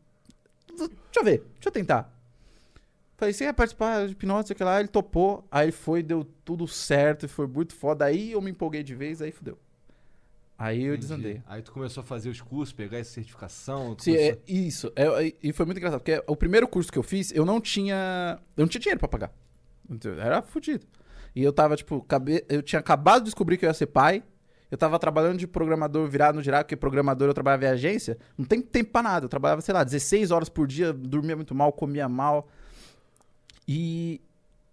Deixa 0.77 0.92
eu 1.18 1.24
ver, 1.24 1.39
deixa 1.56 1.68
eu 1.68 1.72
tentar. 1.72 2.13
Falei, 3.17 3.33
você 3.33 3.45
quer 3.45 3.53
participar 3.53 4.05
de 4.05 4.12
hipnose, 4.13 4.47
sei 4.47 4.55
que 4.55 4.63
lá? 4.63 4.79
Ele 4.79 4.88
topou. 4.88 5.47
Aí 5.51 5.71
foi, 5.71 6.03
deu 6.03 6.24
tudo 6.45 6.67
certo, 6.67 7.27
foi 7.27 7.47
muito 7.47 7.74
foda. 7.75 8.05
Aí 8.05 8.31
eu 8.31 8.41
me 8.41 8.51
empolguei 8.51 8.83
de 8.83 8.93
vez, 8.93 9.21
aí 9.21 9.31
fudeu. 9.31 9.57
Aí 10.55 10.81
eu 10.83 10.93
Entendi. 10.93 10.97
desandei. 11.01 11.41
Aí 11.47 11.62
tu 11.62 11.71
começou 11.71 12.01
a 12.01 12.03
fazer 12.03 12.29
os 12.29 12.41
cursos, 12.41 12.74
pegar 12.74 12.97
essa 13.00 13.12
certificação. 13.12 13.95
Sim, 14.00 14.13
começou- 14.13 14.31
é 14.33 14.38
isso. 14.51 14.91
É, 14.95 15.27
é- 15.27 15.33
e 15.41 15.51
foi 15.53 15.65
muito 15.65 15.77
engraçado, 15.77 16.00
porque 16.00 16.24
o 16.27 16.36
primeiro 16.36 16.67
curso 16.67 16.91
que 16.91 16.97
eu 16.97 17.03
fiz, 17.03 17.31
eu 17.31 17.43
não 17.45 17.59
tinha. 17.59 18.39
Eu 18.55 18.62
não 18.62 18.67
tinha 18.67 18.81
dinheiro 18.81 19.00
pra 19.00 19.07
pagar. 19.07 19.31
Era 20.19 20.41
fudido. 20.41 20.86
E 21.36 21.43
eu 21.43 21.53
tava, 21.53 21.75
tipo, 21.75 22.01
cabe- 22.03 22.43
eu 22.50 22.62
tinha 22.62 22.79
acabado 22.79 23.19
de 23.19 23.25
descobrir 23.25 23.57
que 23.57 23.65
eu 23.65 23.69
ia 23.69 23.74
ser 23.74 23.88
pai. 23.88 24.24
Eu 24.69 24.77
tava 24.77 25.00
trabalhando 25.00 25.38
de 25.38 25.47
programador 25.47 26.07
virado 26.07 26.36
no 26.36 26.41
geral, 26.41 26.62
porque 26.63 26.75
programador 26.75 27.27
eu 27.29 27.33
trabalhava 27.33 27.65
em 27.65 27.69
agência. 27.69 28.17
Não 28.38 28.45
tem 28.45 28.62
tempo 28.62 28.91
pra 28.91 29.01
nada. 29.01 29.25
Eu 29.25 29.29
trabalhava, 29.29 29.62
sei 29.62 29.74
lá, 29.74 29.83
16 29.83 30.29
horas 30.29 30.50
por 30.50 30.67
dia, 30.67 30.91
dormia 30.91 31.36
muito 31.36 31.55
mal, 31.55 31.71
comia 31.71 32.09
mal. 32.09 32.47
E, 33.67 34.21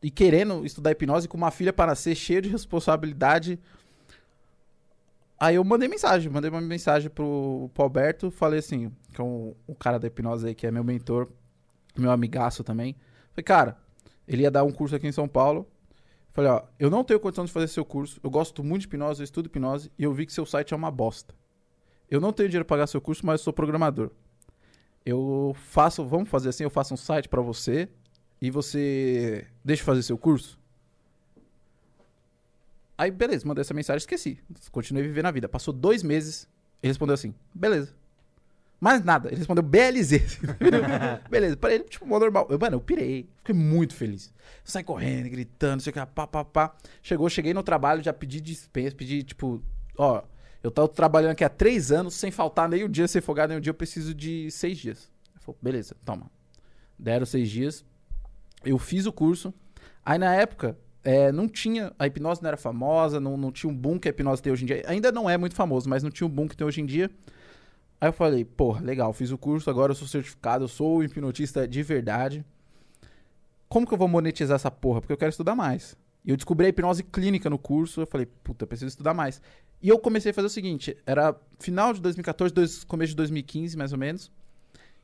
e 0.03 0.11
querendo 0.11 0.65
estudar 0.65 0.93
hipnose 0.93 1.29
com 1.29 1.37
uma 1.37 1.51
filha 1.51 1.73
para 1.73 1.89
nascer, 1.89 2.15
cheia 2.15 2.41
de 2.41 2.49
responsabilidade. 2.49 3.59
Aí 5.39 5.57
eu 5.57 5.65
mandei 5.65 5.89
mensagem, 5.89 6.31
mandei 6.31 6.51
uma 6.51 6.61
mensagem 6.61 7.11
pro, 7.11 7.71
pro 7.75 7.83
Alberto, 7.83 8.31
falei 8.31 8.61
assim, 8.61 8.93
que 9.13 9.21
é 9.21 9.25
um, 9.25 9.55
um 9.69 9.75
cara 9.75 9.99
da 9.99 10.07
hipnose 10.07 10.47
aí, 10.47 10.55
que 10.55 10.67
é 10.67 10.71
meu 10.71 10.85
mentor, 10.85 11.29
meu 11.97 12.11
amigaço 12.11 12.63
também. 12.63 12.97
Falei, 13.33 13.45
cara, 13.45 13.79
ele 14.29 14.43
ia 14.43 14.51
dar 14.51 14.65
um 14.65 14.71
curso 14.71 14.95
aqui 14.95 15.07
em 15.07 15.13
São 15.13 15.27
Paulo. 15.29 15.69
Falei, 16.33 16.51
ó, 16.51 16.63
eu 16.79 16.91
não 16.91 17.05
tenho 17.05 17.21
condição 17.21 17.45
de 17.45 17.53
fazer 17.53 17.69
seu 17.69 17.85
curso, 17.85 18.19
eu 18.23 18.31
gosto 18.31 18.63
muito 18.65 18.83
de 18.83 18.87
hipnose, 18.87 19.21
eu 19.21 19.25
estudo 19.25 19.47
hipnose, 19.47 19.91
e 19.99 20.03
eu 20.03 20.13
vi 20.13 20.27
que 20.27 20.33
seu 20.33 20.45
site 20.45 20.75
é 20.75 20.77
uma 20.77 20.91
bosta. 20.91 21.35
Eu 22.11 22.21
não 22.21 22.33
tenho 22.33 22.49
dinheiro 22.49 22.65
pra 22.65 22.77
pagar 22.77 22.87
seu 22.87 23.01
curso, 23.01 23.25
mas 23.25 23.41
eu 23.41 23.45
sou 23.45 23.53
programador. 23.53 24.11
Eu 25.07 25.55
faço, 25.55 26.05
vamos 26.05 26.29
fazer 26.29 26.49
assim, 26.49 26.65
eu 26.65 26.71
faço 26.71 26.95
um 26.95 26.97
site 26.97 27.29
pra 27.29 27.41
você, 27.41 27.89
e 28.45 28.51
você 28.51 29.47
deixa 29.65 29.83
fazer 29.83 30.03
seu 30.03 30.19
curso? 30.19 30.59
Aí, 32.99 33.11
beleza, 33.11 33.49
mandei 33.49 33.63
essa 33.63 33.73
mensagem, 33.73 33.97
esqueci. 33.97 34.39
Continuei 34.71 35.03
vivendo 35.03 35.25
a 35.25 35.31
vida. 35.31 35.49
Passou 35.49 35.73
dois 35.73 36.03
meses, 36.03 36.47
ele 36.83 36.91
respondeu 36.91 37.15
assim, 37.15 37.35
beleza. 37.55 37.95
Mais 38.79 39.03
nada, 39.03 39.31
ele 39.31 39.39
respondeu 39.39 39.63
BLZ. 39.63 40.41
beleza, 41.31 41.57
pra 41.57 41.75
ele, 41.75 41.85
tipo, 41.85 42.05
normal. 42.05 42.47
Eu, 42.51 42.59
mano, 42.59 42.77
eu 42.77 42.81
pirei, 42.83 43.31
fiquei 43.39 43.55
muito 43.55 43.95
feliz. 43.95 44.31
Saí 44.63 44.85
correndo, 44.85 45.31
gritando, 45.31 45.81
sei 45.81 45.91
o 45.91 45.95
que, 45.95 46.05
pá, 46.05 46.27
pá, 46.27 46.45
pá. 46.45 46.77
Chegou, 47.03 47.31
cheguei 47.31 47.55
no 47.55 47.63
trabalho, 47.63 48.03
já 48.03 48.13
pedi 48.13 48.43
dispensa, 48.43 48.95
pedi, 48.95 49.23
tipo, 49.23 49.63
ó, 49.97 50.23
eu 50.63 50.71
tô 50.71 50.87
trabalhando 50.87 51.31
aqui 51.31 51.45
há 51.45 51.49
três 51.49 51.91
anos, 51.91 52.13
sem 52.13 52.31
faltar 52.31 52.69
nem 52.69 52.85
um 52.85 52.91
dia, 52.91 53.09
sem 53.09 53.23
folgar 53.23 53.49
nem 53.49 53.57
um 53.57 53.61
dia, 53.61 53.71
eu 53.71 53.75
preciso 53.75 54.15
de 54.15 54.51
seis 54.51 54.77
dias. 54.77 55.11
Ele 55.35 55.43
falou, 55.43 55.59
beleza, 55.63 55.97
toma. 56.05 56.31
Deram 56.99 57.25
seis 57.25 57.49
dias, 57.49 57.83
eu 58.65 58.79
fiz 58.79 59.07
o 59.07 59.13
curso. 59.13 59.53
Aí 60.05 60.19
na 60.19 60.35
época, 60.35 60.77
é, 61.03 61.31
não 61.31 61.49
tinha. 61.49 61.93
A 61.99 62.07
hipnose 62.07 62.43
não 62.43 62.49
era 62.49 62.57
famosa, 62.57 63.21
não, 63.21 63.37
não 63.37 63.53
tinha 63.53 63.71
um 63.71 63.77
boom 63.77 63.99
que 63.99 64.09
a 64.09 64.11
hipnose 64.11 64.43
tem 64.43 64.53
hoje 64.53 64.65
em 64.65 64.67
dia. 64.67 64.83
Ainda 64.87 65.13
não 65.13 65.29
é 65.29 65.37
muito 65.37 65.55
famoso, 65.55 65.89
mas 65.89 66.03
não 66.03 66.11
tinha 66.11 66.27
um 66.27 66.31
boom 66.31 66.49
que 66.49 66.57
tem 66.57 66.67
hoje 66.67 66.81
em 66.81 66.87
dia. 66.87 67.11
Aí 68.01 68.09
eu 68.09 68.13
falei, 68.13 68.45
porra, 68.45 68.81
legal, 68.81 69.13
fiz 69.13 69.31
o 69.31 69.39
curso, 69.39 69.71
agora 69.71 69.93
eu 69.93 69.97
sou 69.97 70.09
certificado, 70.09 70.65
eu 70.65 70.69
sou 70.69 71.03
hipnotista 71.03 71.69
de 71.69 71.83
verdade. 71.83 72.45
Como 73.69 73.87
que 73.87 73.95
eu 73.95 73.99
vou 73.99 74.09
monetizar 74.09 74.57
essa 74.57 74.71
porra? 74.71 75.01
Porque 75.01 75.13
eu 75.13 75.17
quero 75.17 75.31
estudar 75.31 75.55
mais. 75.55 75.97
E 76.25 76.31
eu 76.31 76.37
descobri 76.37 76.67
a 76.67 76.69
hipnose 76.71 77.03
clínica 77.03 77.51
no 77.51 77.59
curso, 77.59 78.01
eu 78.01 78.07
falei, 78.07 78.27
puta, 78.27 78.67
preciso 78.67 78.89
estudar 78.89 79.13
mais. 79.13 79.41
E 79.83 79.89
eu 79.89 79.99
comecei 79.99 80.31
a 80.31 80.35
fazer 80.35 80.47
o 80.47 80.51
seguinte, 80.51 80.97
era 81.07 81.35
final 81.59 81.93
de 81.93 82.01
2014, 82.01 82.55
dois, 82.55 82.85
começo 82.85 83.11
de 83.11 83.17
2015, 83.17 83.77
mais 83.77 83.93
ou 83.93 83.99
menos. 83.99 84.31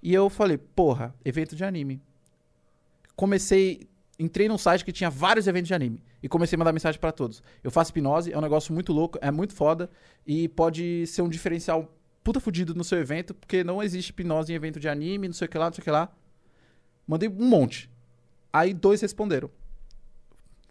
E 0.02 0.14
eu 0.14 0.30
falei, 0.30 0.56
porra, 0.56 1.14
evento 1.22 1.54
de 1.54 1.64
anime. 1.64 2.00
Comecei, 3.16 3.88
entrei 4.18 4.48
num 4.48 4.58
site 4.58 4.84
que 4.84 4.92
tinha 4.92 5.10
vários 5.10 5.46
eventos 5.46 5.68
de 5.68 5.74
anime. 5.74 6.02
E 6.22 6.28
comecei 6.28 6.56
a 6.56 6.58
mandar 6.58 6.72
mensagem 6.72 7.00
pra 7.00 7.12
todos. 7.12 7.42
Eu 7.62 7.70
faço 7.70 7.90
hipnose, 7.90 8.32
é 8.32 8.36
um 8.38 8.40
negócio 8.42 8.72
muito 8.74 8.92
louco, 8.92 9.18
é 9.22 9.30
muito 9.30 9.54
foda. 9.54 9.90
E 10.26 10.48
pode 10.48 11.06
ser 11.06 11.22
um 11.22 11.28
diferencial 11.28 11.94
puta 12.22 12.38
fudido 12.38 12.74
no 12.74 12.84
seu 12.84 12.98
evento, 12.98 13.32
porque 13.34 13.64
não 13.64 13.82
existe 13.82 14.10
hipnose 14.10 14.52
em 14.52 14.56
evento 14.56 14.78
de 14.78 14.88
anime, 14.88 15.26
não 15.28 15.34
sei 15.34 15.46
o 15.46 15.48
que 15.50 15.56
lá, 15.58 15.66
não 15.66 15.72
sei 15.72 15.80
o 15.80 15.84
que 15.84 15.90
lá. 15.90 16.12
Mandei 17.06 17.28
um 17.28 17.48
monte. 17.48 17.90
Aí 18.52 18.74
dois 18.74 19.00
responderam. 19.00 19.50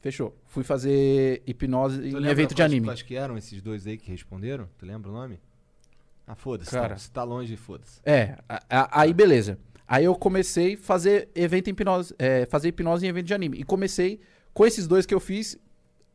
Fechou. 0.01 0.37
Fui 0.45 0.63
fazer 0.63 1.41
hipnose 1.45 2.01
em 2.07 2.25
evento 2.27 2.55
de 2.55 2.61
anime. 2.63 2.85
Quais 2.87 3.01
que 3.01 3.15
eram 3.15 3.37
esses 3.37 3.61
dois 3.61 3.85
aí 3.85 3.97
que 3.97 4.09
responderam? 4.11 4.69
Tu 4.77 4.85
lembra 4.85 5.09
o 5.09 5.13
nome? 5.13 5.39
Ah, 6.25 6.35
foda-se. 6.35 6.69
Cara. 6.71 6.89
Tá, 6.89 6.97
se 6.97 7.11
tá 7.11 7.23
longe, 7.23 7.55
foda-se. 7.57 7.99
É, 8.05 8.37
a- 8.47 8.61
a- 8.69 9.01
aí 9.01 9.13
beleza. 9.13 9.57
Aí 9.91 10.05
eu 10.05 10.13
comecei 10.13 10.75
a 10.75 10.77
fazer 10.77 11.29
evento 11.33 11.67
em 11.67 11.71
hipnose, 11.71 12.13
é, 12.19 12.45
fazer 12.45 12.67
hipnose 12.67 13.03
em 13.07 13.09
evento 13.09 13.25
de 13.25 13.33
anime. 13.33 13.57
E 13.57 13.63
comecei 13.63 14.19
com 14.53 14.63
esses 14.63 14.87
dois 14.87 15.03
que 15.03 15.15
eu 15.15 15.19
fiz. 15.19 15.57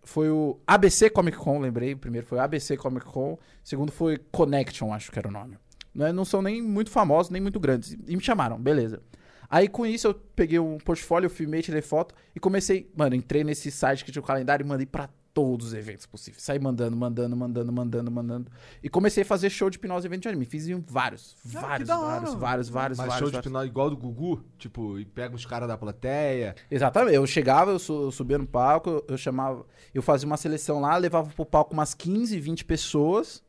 Foi 0.04 0.30
o 0.30 0.60
ABC 0.64 1.10
Comic 1.10 1.36
Con, 1.36 1.58
lembrei. 1.58 1.92
O 1.92 1.98
primeiro 1.98 2.24
foi 2.24 2.38
ABC 2.38 2.76
Comic 2.76 3.04
Con. 3.04 3.32
O 3.32 3.38
segundo 3.64 3.90
foi 3.90 4.16
Connection, 4.30 4.92
acho 4.94 5.10
que 5.10 5.18
era 5.18 5.26
o 5.26 5.30
nome. 5.32 5.58
Não, 5.92 6.06
é- 6.06 6.12
não 6.12 6.24
são 6.24 6.40
nem 6.40 6.62
muito 6.62 6.88
famosos, 6.88 7.30
nem 7.30 7.42
muito 7.42 7.58
grandes. 7.58 7.96
E 8.06 8.14
me 8.14 8.22
chamaram, 8.22 8.60
beleza. 8.60 9.02
Aí 9.50 9.66
com 9.66 9.84
isso 9.84 10.06
eu 10.06 10.14
peguei 10.14 10.60
um 10.60 10.78
portfólio, 10.78 11.28
filmei, 11.28 11.60
tirei 11.60 11.82
foto 11.82 12.14
e 12.32 12.38
comecei. 12.38 12.88
Mano, 12.96 13.16
entrei 13.16 13.42
nesse 13.42 13.72
site 13.72 14.04
que 14.04 14.12
tinha 14.12 14.22
o 14.22 14.24
calendário 14.24 14.62
e 14.64 14.68
mandei 14.68 14.86
pra 14.86 15.08
todos 15.34 15.66
os 15.66 15.74
eventos 15.74 16.06
possíveis. 16.06 16.42
Saí 16.42 16.58
mandando, 16.60 16.96
mandando, 16.96 17.36
mandando, 17.36 17.72
mandando, 17.72 18.10
mandando. 18.10 18.50
E 18.82 18.88
comecei 18.88 19.24
a 19.24 19.26
fazer 19.26 19.50
show 19.50 19.68
de 19.68 19.76
hipnose 19.76 20.06
evento 20.06 20.22
de 20.22 20.28
anime. 20.28 20.44
Fiz 20.46 20.68
em 20.68 20.80
vários, 20.80 21.36
Ah, 21.54 21.60
vários, 21.60 21.88
vários, 21.88 22.34
vários, 22.34 22.68
vários, 22.68 22.98
Mas 22.98 23.06
vários. 23.08 23.18
show 23.18 23.28
de 23.28 23.32
vários. 23.32 23.46
hipnose 23.46 23.66
igual 23.68 23.90
do 23.90 23.96
Gugu? 23.96 24.42
Tipo, 24.56 24.98
e 24.98 25.04
pega 25.04 25.34
os 25.34 25.44
caras 25.44 25.66
da 25.68 25.76
plateia. 25.76 26.54
Exatamente. 26.70 27.16
Eu 27.16 27.26
chegava, 27.26 27.72
eu, 27.72 27.78
su- 27.78 28.04
eu 28.04 28.12
subia 28.12 28.38
no 28.38 28.46
palco, 28.46 28.88
eu, 28.88 29.04
eu 29.08 29.18
chamava. 29.18 29.66
Eu 29.92 30.00
fazia 30.02 30.26
uma 30.26 30.36
seleção 30.36 30.80
lá, 30.80 30.96
levava 30.96 31.28
pro 31.30 31.44
palco 31.44 31.72
umas 31.74 31.92
15, 31.94 32.38
20 32.38 32.64
pessoas. 32.64 33.42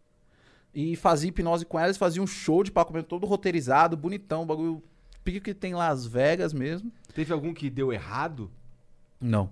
E 0.74 0.96
fazia 0.96 1.30
hipnose 1.30 1.66
com 1.66 1.80
elas, 1.80 1.96
fazia 1.98 2.22
um 2.22 2.28
show 2.28 2.62
de 2.64 2.72
palco 2.72 2.92
mesmo, 2.92 3.08
todo 3.08 3.26
roteirizado, 3.26 3.96
bonitão, 3.96 4.42
o 4.44 4.46
bagulho. 4.46 4.84
Pique 5.24 5.40
que 5.40 5.54
tem 5.54 5.74
Las 5.74 6.06
Vegas 6.06 6.52
mesmo. 6.54 6.92
Teve 7.14 7.32
algum 7.32 7.54
que 7.54 7.70
deu 7.70 7.94
errado? 7.94 8.52
Não. 9.22 9.50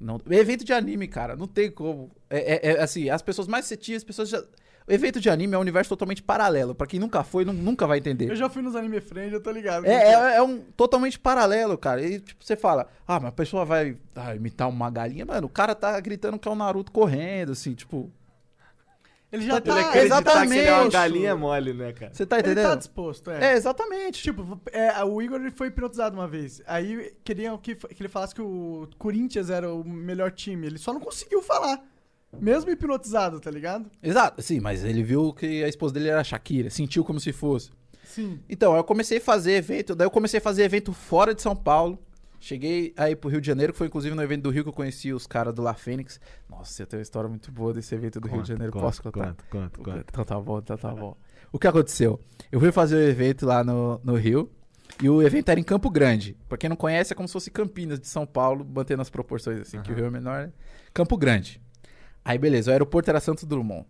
Não. 0.00 0.20
Evento 0.30 0.64
de 0.64 0.72
anime, 0.72 1.08
cara, 1.08 1.34
não 1.36 1.46
tem 1.46 1.70
como. 1.70 2.10
É, 2.30 2.54
é- 2.54 2.72
é, 2.72 2.80
assim, 2.82 3.10
as 3.10 3.20
pessoas 3.22 3.48
mais 3.48 3.64
setias, 3.64 3.98
as 3.98 4.04
pessoas 4.04 4.28
já. 4.28 4.38
O 4.86 4.92
evento 4.92 5.20
de 5.20 5.28
anime 5.28 5.54
é 5.54 5.58
um 5.58 5.60
universo 5.60 5.90
totalmente 5.90 6.22
paralelo. 6.22 6.74
Pra 6.74 6.86
quem 6.86 6.98
nunca 6.98 7.22
foi, 7.22 7.44
nu- 7.44 7.52
nunca 7.52 7.86
vai 7.86 7.98
entender. 7.98 8.30
Eu 8.30 8.36
já 8.36 8.48
fui 8.48 8.62
nos 8.62 8.74
Anime 8.74 9.00
Friend, 9.02 9.34
eu 9.34 9.42
tô 9.42 9.50
ligado. 9.50 9.84
É, 9.84 9.92
é, 9.92 10.36
é 10.36 10.42
um 10.42 10.60
totalmente 10.76 11.18
paralelo, 11.18 11.76
cara. 11.76 12.00
E 12.02 12.20
tipo, 12.20 12.42
você 12.42 12.56
fala, 12.56 12.88
ah, 13.06 13.20
mas 13.20 13.28
a 13.28 13.32
pessoa 13.32 13.66
vai 13.66 13.98
ah, 14.16 14.34
imitar 14.34 14.66
uma 14.66 14.88
galinha. 14.90 15.26
Mano, 15.26 15.46
o 15.46 15.50
cara 15.50 15.74
tá 15.74 16.00
gritando 16.00 16.38
que 16.38 16.48
é 16.48 16.50
o 16.50 16.54
Naruto 16.54 16.90
correndo, 16.90 17.52
assim, 17.52 17.74
tipo. 17.74 18.10
Ele 19.30 19.46
já 19.46 19.56
Ele 19.56 19.60
tá... 19.60 19.80
acredita 19.80 20.04
Exatamente. 20.04 20.52
que 20.52 20.58
ele 20.58 20.68
é 20.68 20.80
uma 20.80 20.88
galinha 20.90 21.36
mole, 21.36 21.74
né, 21.74 21.92
cara? 21.92 22.14
Você 22.14 22.24
tá 22.24 22.38
Ele 22.38 22.46
entendendo? 22.46 22.68
tá 22.70 22.74
disposto, 22.76 23.30
é. 23.30 23.52
É, 23.52 23.56
exatamente. 23.56 24.22
Tipo, 24.22 24.60
é, 24.72 25.04
o 25.04 25.20
Igor 25.20 25.38
ele 25.40 25.50
foi 25.50 25.68
hipnotizado 25.68 26.16
uma 26.16 26.26
vez. 26.26 26.62
Aí 26.66 27.12
queriam 27.22 27.58
que, 27.58 27.74
que 27.74 28.00
ele 28.02 28.08
falasse 28.08 28.34
que 28.34 28.40
o 28.40 28.88
Corinthians 28.96 29.50
era 29.50 29.72
o 29.72 29.84
melhor 29.84 30.30
time. 30.32 30.66
Ele 30.66 30.78
só 30.78 30.92
não 30.92 31.00
conseguiu 31.00 31.42
falar. 31.42 31.82
Mesmo 32.40 32.70
hipnotizado, 32.70 33.40
tá 33.40 33.50
ligado? 33.50 33.90
Exato, 34.02 34.42
sim, 34.42 34.60
mas 34.60 34.84
ele 34.84 35.02
viu 35.02 35.32
que 35.32 35.64
a 35.64 35.68
esposa 35.68 35.94
dele 35.94 36.08
era 36.08 36.20
a 36.20 36.24
Shakira, 36.24 36.68
sentiu 36.70 37.02
como 37.04 37.18
se 37.18 37.32
fosse. 37.32 37.70
Sim. 38.04 38.40
Então, 38.48 38.72
aí 38.72 38.78
eu 38.80 38.84
comecei 38.84 39.18
a 39.18 39.20
fazer 39.20 39.52
evento, 39.52 39.94
daí 39.94 40.06
eu 40.06 40.10
comecei 40.10 40.38
a 40.38 40.40
fazer 40.42 40.62
evento 40.64 40.92
fora 40.92 41.34
de 41.34 41.40
São 41.42 41.54
Paulo. 41.56 41.98
Cheguei 42.40 42.94
aí 42.96 43.16
pro 43.16 43.28
Rio 43.28 43.40
de 43.40 43.46
Janeiro, 43.46 43.72
que 43.72 43.78
foi 43.78 43.88
inclusive 43.88 44.14
no 44.14 44.22
evento 44.22 44.42
do 44.42 44.50
Rio 44.50 44.62
que 44.62 44.68
eu 44.68 44.72
conheci 44.72 45.12
os 45.12 45.26
caras 45.26 45.52
do 45.54 45.60
La 45.62 45.74
Fênix. 45.74 46.20
Nossa, 46.48 46.82
eu 46.82 46.86
tenho 46.86 46.98
uma 47.00 47.02
história 47.02 47.28
muito 47.28 47.50
boa 47.50 47.72
desse 47.74 47.94
evento 47.94 48.20
do 48.20 48.28
Rio 48.28 48.42
de 48.42 48.48
Janeiro. 48.48 48.72
Posso 48.72 49.02
contar? 49.02 49.34
Conta, 49.50 49.78
conta, 49.82 50.04
Então 50.08 50.24
tá 50.24 50.38
bom, 50.40 50.58
então 50.58 50.76
tá 50.76 50.94
bom. 50.94 51.16
O 51.52 51.58
que 51.58 51.66
aconteceu? 51.66 52.20
Eu 52.52 52.60
fui 52.60 52.70
fazer 52.70 52.94
o 52.96 53.08
evento 53.08 53.44
lá 53.44 53.64
no, 53.64 54.00
no 54.04 54.14
Rio. 54.14 54.50
E 55.02 55.08
o 55.08 55.20
evento 55.22 55.48
era 55.50 55.58
em 55.60 55.62
Campo 55.64 55.90
Grande. 55.90 56.36
Pra 56.48 56.56
quem 56.56 56.68
não 56.70 56.76
conhece, 56.76 57.12
é 57.12 57.16
como 57.16 57.28
se 57.28 57.32
fosse 57.32 57.50
Campinas 57.50 58.00
de 58.00 58.06
São 58.06 58.26
Paulo, 58.26 58.64
mantendo 58.64 59.02
as 59.02 59.10
proporções 59.10 59.60
assim, 59.60 59.80
que 59.82 59.92
o 59.92 59.94
Rio 59.94 60.06
é 60.06 60.10
menor. 60.10 60.46
né? 60.46 60.52
Campo 60.94 61.16
Grande. 61.16 61.60
Aí 62.24 62.38
beleza, 62.38 62.70
o 62.70 62.72
aeroporto 62.72 63.08
era 63.10 63.20
Santos 63.20 63.44
Drummond. 63.44 63.86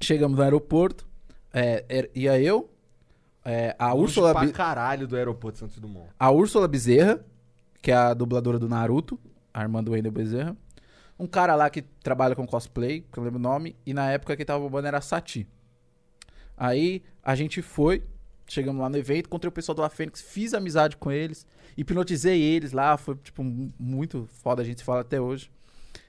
Chegamos 0.00 0.36
no 0.36 0.42
aeroporto, 0.42 1.06
é, 1.52 1.84
er- 1.88 2.10
ia 2.14 2.38
eu, 2.40 2.70
é, 3.44 3.74
a 3.78 3.94
Úrsula, 3.94 4.32
pra 4.34 4.48
caralho 4.48 5.06
do 5.06 5.16
aeroporto 5.16 5.58
Santos 5.58 5.78
Dumont. 5.78 6.08
a 6.18 6.30
Úrsula 6.30 6.66
Bezerra, 6.68 7.24
que 7.82 7.90
é 7.90 7.94
a 7.94 8.14
dubladora 8.14 8.58
do 8.58 8.68
Naruto, 8.68 9.18
a 9.52 9.62
irmã 9.62 9.82
do 9.82 9.92
Wendel 9.92 10.12
Bezerra. 10.12 10.56
Um 11.18 11.26
cara 11.26 11.54
lá 11.54 11.70
que 11.70 11.82
trabalha 11.82 12.34
com 12.36 12.46
cosplay, 12.46 13.06
que 13.10 13.18
eu 13.18 13.24
lembro 13.24 13.38
o 13.38 13.42
nome, 13.42 13.74
e 13.86 13.94
na 13.94 14.10
época 14.10 14.36
que 14.36 14.44
tava 14.44 14.60
bombando 14.60 14.88
era 14.88 14.98
a 14.98 15.00
Sati. 15.00 15.48
Aí 16.56 17.02
a 17.22 17.34
gente 17.34 17.60
foi, 17.62 18.02
chegamos 18.46 18.80
lá 18.80 18.88
no 18.88 18.96
evento, 18.96 19.26
encontrei 19.26 19.48
o 19.48 19.52
pessoal 19.52 19.74
do 19.74 19.82
La 19.82 19.88
Fênix, 19.88 20.20
fiz 20.20 20.54
amizade 20.54 20.96
com 20.96 21.10
eles, 21.10 21.46
hipnotizei 21.76 22.40
eles 22.40 22.72
lá, 22.72 22.96
foi 22.96 23.14
tipo 23.16 23.42
mu- 23.42 23.72
muito 23.78 24.26
foda, 24.26 24.62
a 24.62 24.64
gente 24.64 24.78
se 24.78 24.84
fala 24.84 25.00
até 25.00 25.20
hoje. 25.20 25.50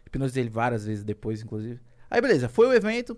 Hipnotizei 0.06 0.44
ele 0.44 0.50
várias 0.50 0.86
vezes 0.86 1.04
depois, 1.04 1.42
inclusive. 1.42 1.80
Aí 2.10 2.22
beleza, 2.22 2.48
foi 2.48 2.68
o 2.68 2.74
evento, 2.74 3.18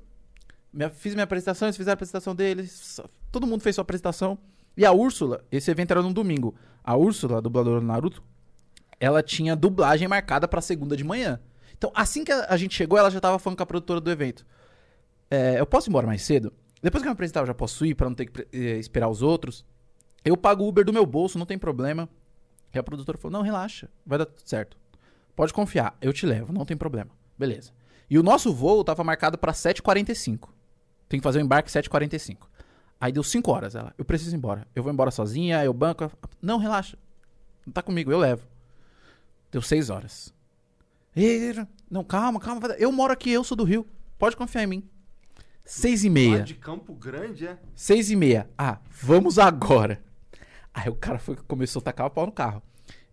minha- 0.74 0.90
fiz 0.90 1.14
minha 1.14 1.24
apresentação, 1.24 1.68
eles 1.68 1.78
fizeram 1.78 1.94
a 1.94 1.96
apresentação 1.96 2.36
deles, 2.36 3.00
todo 3.32 3.46
mundo 3.46 3.62
fez 3.62 3.76
sua 3.76 3.84
apresentação. 3.84 4.38
E 4.76 4.86
a 4.86 4.92
Úrsula, 4.92 5.44
esse 5.52 5.70
evento 5.70 5.92
era 5.92 6.02
num 6.02 6.14
domingo. 6.14 6.56
A 6.84 6.96
Úrsula, 6.96 7.38
a 7.38 7.42
dubladora 7.42 7.80
do 7.82 7.86
Naruto, 7.86 8.24
ela 9.00 9.24
tinha 9.24 9.56
dublagem 9.56 10.08
marcada 10.08 10.48
pra 10.48 10.62
segunda 10.62 10.96
de 10.96 11.04
manhã. 11.04 11.40
Então, 11.78 11.92
assim 11.96 12.24
que 12.24 12.32
a 12.32 12.58
gente 12.58 12.76
chegou, 12.76 12.98
ela 13.00 13.10
já 13.10 13.20
tava 13.20 13.40
falando 13.40 13.58
com 13.58 13.64
a 13.64 13.66
produtora 13.66 14.02
do 14.02 14.12
evento. 14.12 14.46
é, 15.30 15.60
eu 15.60 15.66
posso 15.66 15.88
ir 15.88 15.92
embora 15.92 16.06
mais 16.08 16.22
cedo? 16.24 16.52
Depois 16.82 17.02
que 17.02 17.08
eu 17.08 17.12
me 17.12 17.14
apresentar, 17.14 17.42
eu 17.42 17.46
já 17.46 17.54
posso 17.54 17.86
ir 17.86 17.96
pra 17.96 18.08
não 18.08 18.16
ter 18.16 18.26
que 18.26 18.48
eh, 18.54 18.78
esperar 18.78 19.10
os 19.10 19.22
outros. 19.22 19.66
Eu 20.24 20.38
pago 20.38 20.64
o 20.64 20.68
Uber 20.68 20.86
do 20.86 20.94
meu 20.94 21.06
bolso, 21.06 21.38
não 21.38 21.46
tem 21.46 21.58
problema. 21.58 22.08
E 22.74 22.80
a 22.80 22.84
produtora 22.84 23.18
falou: 23.18 23.38
não, 23.38 23.42
relaxa, 23.42 23.90
vai 24.06 24.18
dar 24.18 24.26
tudo 24.26 24.48
certo. 24.48 24.78
Pode 25.36 25.54
confiar, 25.54 25.98
eu 26.02 26.14
te 26.14 26.26
levo, 26.26 26.54
não 26.54 26.66
tem 26.66 26.78
problema. 26.78 27.12
Beleza. 27.38 27.72
E 28.10 28.18
o 28.18 28.24
nosso 28.24 28.54
voo 28.54 28.84
tava 28.84 29.04
marcado 29.04 29.38
pra 29.38 29.52
7h45. 29.52 30.50
Tem 31.08 31.20
que 31.20 31.24
fazer 31.24 31.40
o 31.40 31.42
embarque 31.42 31.70
7h45. 31.70 32.38
Aí 33.00 33.12
deu 33.12 33.24
5 33.24 33.52
horas 33.52 33.76
ela. 33.76 33.94
Eu 33.98 34.04
preciso 34.04 34.36
ir 34.36 34.38
embora. 34.38 34.68
Eu 34.76 34.84
vou 34.84 34.92
embora 34.92 35.12
sozinha, 35.12 35.64
eu 35.64 35.74
banco. 35.74 36.12
Não, 36.42 36.58
relaxa. 36.58 36.98
Não 37.66 37.72
tá 37.72 37.82
comigo, 37.82 38.12
eu 38.12 38.18
levo. 38.18 38.46
Deu 39.52 39.62
6 39.62 39.90
horas. 39.90 40.34
Ei, 41.16 41.54
não, 41.90 42.04
calma, 42.04 42.40
calma. 42.40 42.68
Eu 42.78 42.92
moro 42.92 43.12
aqui, 43.12 43.32
eu 43.32 43.44
sou 43.44 43.58
do 43.58 43.64
Rio. 43.64 43.86
Pode 44.18 44.36
confiar 44.36 44.64
em 44.64 44.68
mim. 44.68 44.84
6 45.66 46.04
e 46.04 46.08
Lá 46.08 46.14
meia. 46.14 46.44
de 46.44 46.56
Campo 46.56 46.94
Grande, 46.94 47.48
é? 47.48 47.58
Seis 47.76 48.10
e 48.10 48.16
meia. 48.16 48.50
Ah, 48.58 48.80
vamos 48.90 49.38
agora. 49.38 50.02
Aí 50.74 50.90
o 50.90 50.96
cara 50.96 51.20
foi, 51.20 51.36
começou 51.36 51.80
a 51.80 51.84
tacar 51.84 52.08
o 52.08 52.10
pau 52.10 52.26
no 52.26 52.32
carro. 52.32 52.62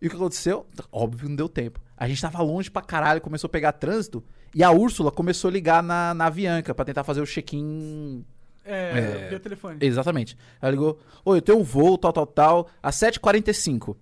E 0.01 0.07
o 0.07 0.11
que 0.11 0.17
aconteceu? 0.17 0.67
Óbvio, 0.91 1.29
não 1.29 1.37
deu 1.37 1.49
tempo. 1.49 1.81
A 1.97 2.09
gente 2.09 2.21
tava 2.21 2.43
longe 2.43 2.71
pra 2.71 2.81
caralho, 2.83 3.21
começou 3.21 3.49
a 3.49 3.51
pegar 3.51 3.73
trânsito. 3.73 4.25
E 4.55 4.63
a 4.63 4.71
Úrsula 4.71 5.11
começou 5.11 5.49
a 5.49 5.53
ligar 5.53 5.83
na, 5.83 6.15
na 6.15 6.27
Avianca 6.27 6.75
pra 6.75 6.85
tentar 6.85 7.05
fazer 7.05 7.21
o 7.21 7.27
check-in. 7.27 8.25
É, 8.65 8.99
É. 9.25 9.29
via 9.29 9.41
telefone. 9.41 9.79
Exatamente. 9.81 10.37
Ela 10.61 10.71
ligou: 10.71 10.99
Oi, 11.27 11.39
eu 11.39 11.43
tenho 11.43 11.59
um 11.59 11.63
voo, 11.63 11.99
tal, 11.99 12.13
tal, 12.13 12.27
tal, 12.27 12.69
às 12.83 12.97
7h45. 12.97 13.97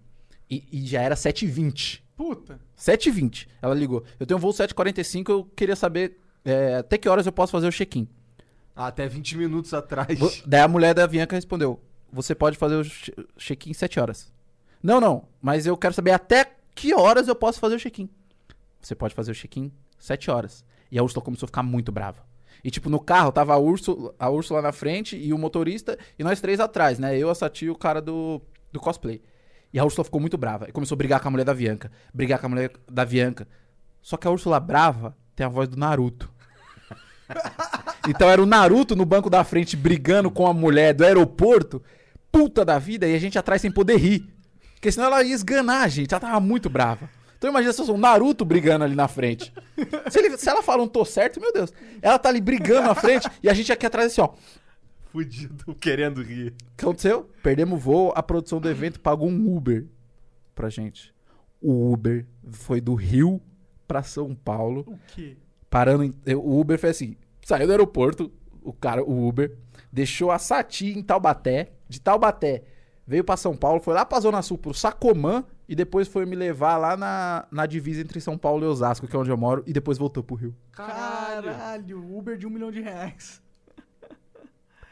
E, 0.48 0.64
e 0.70 0.86
já 0.86 1.00
era 1.02 1.14
7h20. 1.16 2.02
Puta. 2.16 2.60
7h20. 2.78 3.48
Ela 3.60 3.74
ligou: 3.74 4.04
Eu 4.18 4.26
tenho 4.26 4.38
um 4.38 4.40
voo 4.40 4.52
7h45, 4.52 5.28
eu 5.30 5.44
queria 5.56 5.76
saber 5.76 6.18
é, 6.44 6.76
até 6.76 6.96
que 6.98 7.08
horas 7.08 7.26
eu 7.26 7.32
posso 7.32 7.52
fazer 7.52 7.66
o 7.66 7.72
check-in. 7.72 8.06
Ah, 8.76 8.88
até 8.88 9.06
20 9.08 9.36
minutos 9.36 9.72
atrás. 9.74 10.18
Daí 10.46 10.60
a 10.60 10.68
mulher 10.68 10.94
da 10.94 11.04
Avianca 11.04 11.36
respondeu: 11.36 11.80
Você 12.12 12.34
pode 12.34 12.56
fazer 12.56 12.76
o 12.76 12.84
che- 12.84 13.14
check-in 13.36 13.70
em 13.70 13.74
7 13.74 13.98
horas. 14.00 14.32
Não, 14.82 15.00
não, 15.00 15.28
mas 15.40 15.66
eu 15.66 15.76
quero 15.76 15.94
saber 15.94 16.10
até 16.10 16.52
que 16.74 16.92
horas 16.94 17.26
eu 17.28 17.34
posso 17.34 17.58
fazer 17.58 17.76
o 17.76 17.78
check-in. 17.78 18.08
Você 18.80 18.94
pode 18.94 19.14
fazer 19.14 19.30
o 19.30 19.34
check-in 19.34 19.72
7 19.98 20.30
horas. 20.30 20.64
E 20.90 20.98
a 20.98 21.02
Úrsula 21.02 21.24
começou 21.24 21.46
a 21.46 21.48
ficar 21.48 21.62
muito 21.62 21.90
brava. 21.90 22.22
E, 22.62 22.70
tipo, 22.70 22.88
no 22.88 23.00
carro 23.00 23.32
tava 23.32 23.52
a 23.54 23.58
Úrsula, 23.58 24.14
a 24.18 24.28
Úrsula 24.30 24.62
na 24.62 24.72
frente 24.72 25.16
e 25.16 25.32
o 25.32 25.38
motorista, 25.38 25.98
e 26.18 26.24
nós 26.24 26.40
três 26.40 26.60
atrás, 26.60 26.98
né? 26.98 27.16
Eu, 27.18 27.28
a 27.30 27.34
Sati 27.34 27.66
e 27.66 27.70
o 27.70 27.74
cara 27.76 28.00
do, 28.00 28.40
do 28.72 28.80
cosplay. 28.80 29.20
E 29.74 29.78
a 29.78 29.84
Úrsula 29.84 30.04
ficou 30.04 30.20
muito 30.20 30.38
brava. 30.38 30.68
E 30.68 30.72
começou 30.72 30.94
a 30.94 30.98
brigar 30.98 31.20
com 31.20 31.26
a 31.28 31.30
mulher 31.32 31.44
da 31.44 31.50
Avianca. 31.52 31.90
Brigar 32.14 32.38
com 32.38 32.46
a 32.46 32.48
mulher 32.48 32.70
da 32.90 33.02
Avianca. 33.02 33.46
Só 34.00 34.16
que 34.16 34.26
a 34.26 34.30
Úrsula 34.30 34.58
brava 34.60 35.16
tem 35.34 35.44
a 35.44 35.48
voz 35.48 35.68
do 35.68 35.76
Naruto. 35.76 36.32
Então 38.06 38.28
era 38.28 38.42
o 38.42 38.44
Naruto 38.46 38.94
no 38.94 39.06
banco 39.06 39.30
da 39.30 39.42
frente 39.44 39.76
brigando 39.76 40.30
com 40.30 40.46
a 40.46 40.52
mulher 40.52 40.92
do 40.92 41.04
aeroporto, 41.06 41.82
puta 42.30 42.62
da 42.62 42.78
vida, 42.78 43.06
e 43.08 43.14
a 43.14 43.18
gente 43.18 43.38
atrás 43.38 43.62
sem 43.62 43.70
poder 43.72 43.96
rir. 43.96 44.30
Porque 44.74 44.92
senão 44.92 45.06
ela 45.06 45.22
ia 45.22 45.34
esganar 45.34 45.84
a 45.84 45.88
gente, 45.88 46.12
ela 46.12 46.20
tava 46.20 46.38
muito 46.38 46.68
brava. 46.68 47.08
Então 47.38 47.48
imagina 47.48 47.72
se 47.72 47.78
fosse 47.78 47.90
um 47.90 47.96
Naruto 47.96 48.44
brigando 48.44 48.84
ali 48.84 48.94
na 48.94 49.08
frente. 49.08 49.50
Se, 50.10 50.18
ele- 50.18 50.36
se 50.36 50.46
ela 50.48 50.62
fala 50.62 50.82
um 50.82 50.86
tô 50.86 51.02
certo, 51.04 51.40
meu 51.40 51.50
Deus. 51.50 51.72
Ela 52.02 52.18
tá 52.18 52.28
ali 52.28 52.42
brigando 52.42 52.88
na 52.88 52.94
frente 52.94 53.26
e 53.42 53.48
a 53.48 53.54
gente 53.54 53.72
aqui 53.72 53.86
atrás 53.86 54.12
assim, 54.12 54.20
ó. 54.20 54.28
Fudido, 55.14 55.72
querendo 55.80 56.20
rir. 56.20 56.48
O 56.48 56.76
que 56.76 56.84
aconteceu? 56.84 57.30
Perdemos 57.40 57.78
o 57.78 57.80
voo, 57.80 58.12
a 58.16 58.22
produção 58.22 58.60
do 58.60 58.68
evento 58.68 58.98
pagou 58.98 59.28
um 59.28 59.56
Uber 59.56 59.86
pra 60.56 60.68
gente. 60.68 61.14
O 61.62 61.92
Uber 61.92 62.26
foi 62.50 62.80
do 62.80 62.96
Rio 62.96 63.40
pra 63.86 64.02
São 64.02 64.34
Paulo. 64.34 64.80
O 64.88 64.98
quê? 65.14 65.36
Parando 65.70 66.02
em, 66.02 66.34
o 66.34 66.58
Uber 66.58 66.76
foi 66.80 66.90
assim, 66.90 67.16
saiu 67.44 67.68
do 67.68 67.70
aeroporto, 67.70 68.32
o 68.60 68.72
cara, 68.72 69.04
o 69.04 69.28
Uber, 69.28 69.56
deixou 69.92 70.32
a 70.32 70.38
Sati 70.38 70.88
em 70.88 71.02
Taubaté, 71.02 71.74
de 71.88 72.00
Taubaté, 72.00 72.64
veio 73.06 73.22
pra 73.22 73.36
São 73.36 73.56
Paulo, 73.56 73.80
foi 73.80 73.94
lá 73.94 74.04
pra 74.04 74.18
Zona 74.18 74.42
Sul, 74.42 74.58
pro 74.58 74.74
Sacomã, 74.74 75.44
e 75.68 75.76
depois 75.76 76.08
foi 76.08 76.26
me 76.26 76.34
levar 76.34 76.76
lá 76.76 76.96
na, 76.96 77.46
na 77.52 77.66
divisa 77.66 78.00
entre 78.00 78.20
São 78.20 78.36
Paulo 78.36 78.64
e 78.64 78.68
Osasco, 78.68 79.06
que 79.06 79.14
é 79.14 79.18
onde 79.18 79.30
eu 79.30 79.36
moro, 79.36 79.62
e 79.64 79.72
depois 79.72 79.96
voltou 79.96 80.24
pro 80.24 80.34
Rio. 80.34 80.56
Caralho. 80.72 81.50
Caralho, 81.50 82.16
Uber 82.16 82.36
de 82.36 82.46
um 82.48 82.50
milhão 82.50 82.72
de 82.72 82.80
reais. 82.80 83.43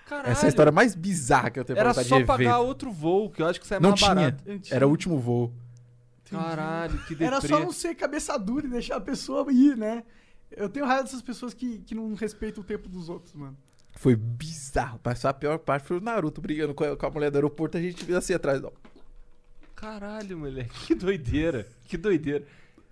Caralho. 0.09 0.29
Essa 0.31 0.45
é 0.45 0.47
a 0.47 0.49
história 0.49 0.73
mais 0.73 0.95
bizarra 0.95 1.51
que 1.51 1.59
eu 1.61 1.65
tenho 1.65 1.77
pra 1.77 1.91
Era 1.91 1.95
só 2.05 2.19
de 2.19 2.25
pagar 2.25 2.43
evento. 2.57 2.67
outro 2.67 2.91
voo, 2.93 3.31
que 3.31 3.41
eu 3.43 3.47
acho 3.47 3.61
que 3.61 3.67
sai 3.67 3.81
Não 3.81 3.91
mais 3.91 4.01
tinha, 4.01 4.15
barato. 4.15 4.45
era 4.71 4.87
o 4.87 4.91
último 4.91 5.19
voo. 5.19 5.53
Caralho, 6.31 6.99
que 7.01 7.11
deprê. 7.11 7.27
Era 7.27 7.41
só 7.41 7.61
não 7.61 7.73
ser 7.73 7.95
cabeça 7.95 8.39
dura 8.39 8.67
e 8.67 8.71
deixar 8.71 8.97
a 8.97 9.01
pessoa 9.01 9.51
ir, 9.53 9.77
né? 9.77 10.03
Eu 10.51 10.69
tenho 10.69 10.85
raiva 10.87 11.05
dessas 11.05 11.23
pessoas 11.23 11.55
que, 11.55 11.79
que 11.81 11.95
não 11.95 12.15
respeitam 12.15 12.63
o 12.63 12.67
tempo 12.67 12.89
dos 12.89 13.09
outros, 13.09 13.35
mano. 13.35 13.57
Foi 13.95 14.17
bizarro, 14.17 14.99
mas 15.05 15.25
a 15.25 15.33
pior 15.35 15.59
parte 15.59 15.87
foi 15.87 15.99
o 15.99 16.01
Naruto 16.01 16.41
brigando 16.41 16.75
com 16.75 16.85
a, 16.85 16.97
com 16.97 17.07
a 17.07 17.11
mulher 17.11 17.31
do 17.31 17.37
aeroporto, 17.37 17.77
a 17.77 17.81
gente 17.81 18.05
viu 18.05 18.17
assim 18.17 18.33
atrás, 18.35 18.63
ó. 18.65 18.73
Caralho, 19.75 20.39
moleque. 20.39 20.87
Que 20.87 20.95
doideira. 20.95 21.67
Que 21.87 21.97
doideira. 21.97 22.45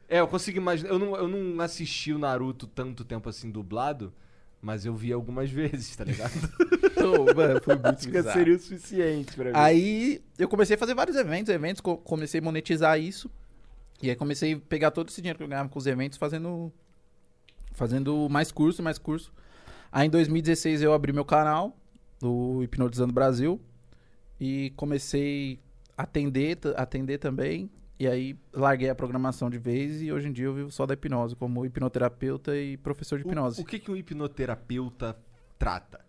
É, 0.09 0.21
eu 0.21 0.27
consigo 0.29 0.59
imaginar. 0.59 0.91
Eu 0.91 0.99
não, 0.99 1.17
eu 1.17 1.29
não 1.29 1.61
assisti 1.63 2.13
o 2.13 2.19
Naruto 2.19 2.67
tanto 2.67 3.05
tempo 3.05 3.29
assim 3.29 3.51
dublado, 3.51 4.13
mas 4.63 4.85
eu 4.85 4.95
vi 4.95 5.13
algumas 5.13 5.49
vezes, 5.53 5.95
tá 5.97 6.05
ligado? 6.05 6.33
Então, 7.01 7.25
mano, 7.35 7.59
foi 7.63 7.77
muito 7.77 7.89
Acho 8.01 8.11
bizarro. 8.11 8.39
seria 8.39 8.55
o 8.55 8.59
suficiente 8.59 9.33
pra 9.35 9.45
mim. 9.47 9.51
Aí 9.55 10.21
eu 10.39 10.47
comecei 10.47 10.77
a 10.77 10.79
fazer 10.79 10.95
vários 10.95 11.17
eventos, 11.17 11.49
eventos, 11.49 11.81
co- 11.81 11.97
comecei 11.97 12.41
a 12.41 12.43
monetizar 12.43 13.01
isso. 13.01 13.31
E 14.03 14.11
aí 14.11 14.17
comecei 14.17 14.53
a 14.53 14.59
pegar 14.61 14.91
todo 14.91 15.09
esse 15.09 15.19
dinheiro 15.23 15.39
que 15.39 15.43
eu 15.43 15.49
ganhava 15.49 15.71
com 15.71 15.79
os 15.79 15.87
eventos 15.87 16.19
fazendo 16.19 16.71
fazendo 17.73 18.29
mais 18.29 18.53
curso, 18.53 18.83
mais 18.83 18.99
curso. 18.99 19.33
Aí 19.91 20.09
em 20.09 20.11
2016 20.11 20.83
eu 20.83 20.93
abri 20.93 21.11
meu 21.13 21.25
canal, 21.25 21.75
o 22.23 22.63
Hipnotizando 22.63 23.13
Brasil, 23.15 23.59
e 24.39 24.71
comecei 24.77 25.59
a 25.97 26.03
atender, 26.03 26.59
atender 26.77 27.17
também. 27.19 27.71
E 28.01 28.09
aí 28.09 28.35
larguei 28.51 28.89
a 28.89 28.95
programação 28.95 29.51
de 29.51 29.59
vez 29.59 30.01
e 30.01 30.11
hoje 30.11 30.27
em 30.27 30.33
dia 30.33 30.47
eu 30.47 30.55
vivo 30.55 30.71
só 30.71 30.87
da 30.87 30.95
hipnose, 30.95 31.37
como 31.37 31.67
hipnoterapeuta 31.67 32.57
e 32.57 32.79
professor 32.79 33.19
de 33.19 33.27
hipnose. 33.27 33.61
O, 33.61 33.63
o 33.63 33.67
que, 33.67 33.79
que 33.79 33.91
um 33.91 33.97
hipnoterapeuta 33.97 35.15
trata? 35.59 36.01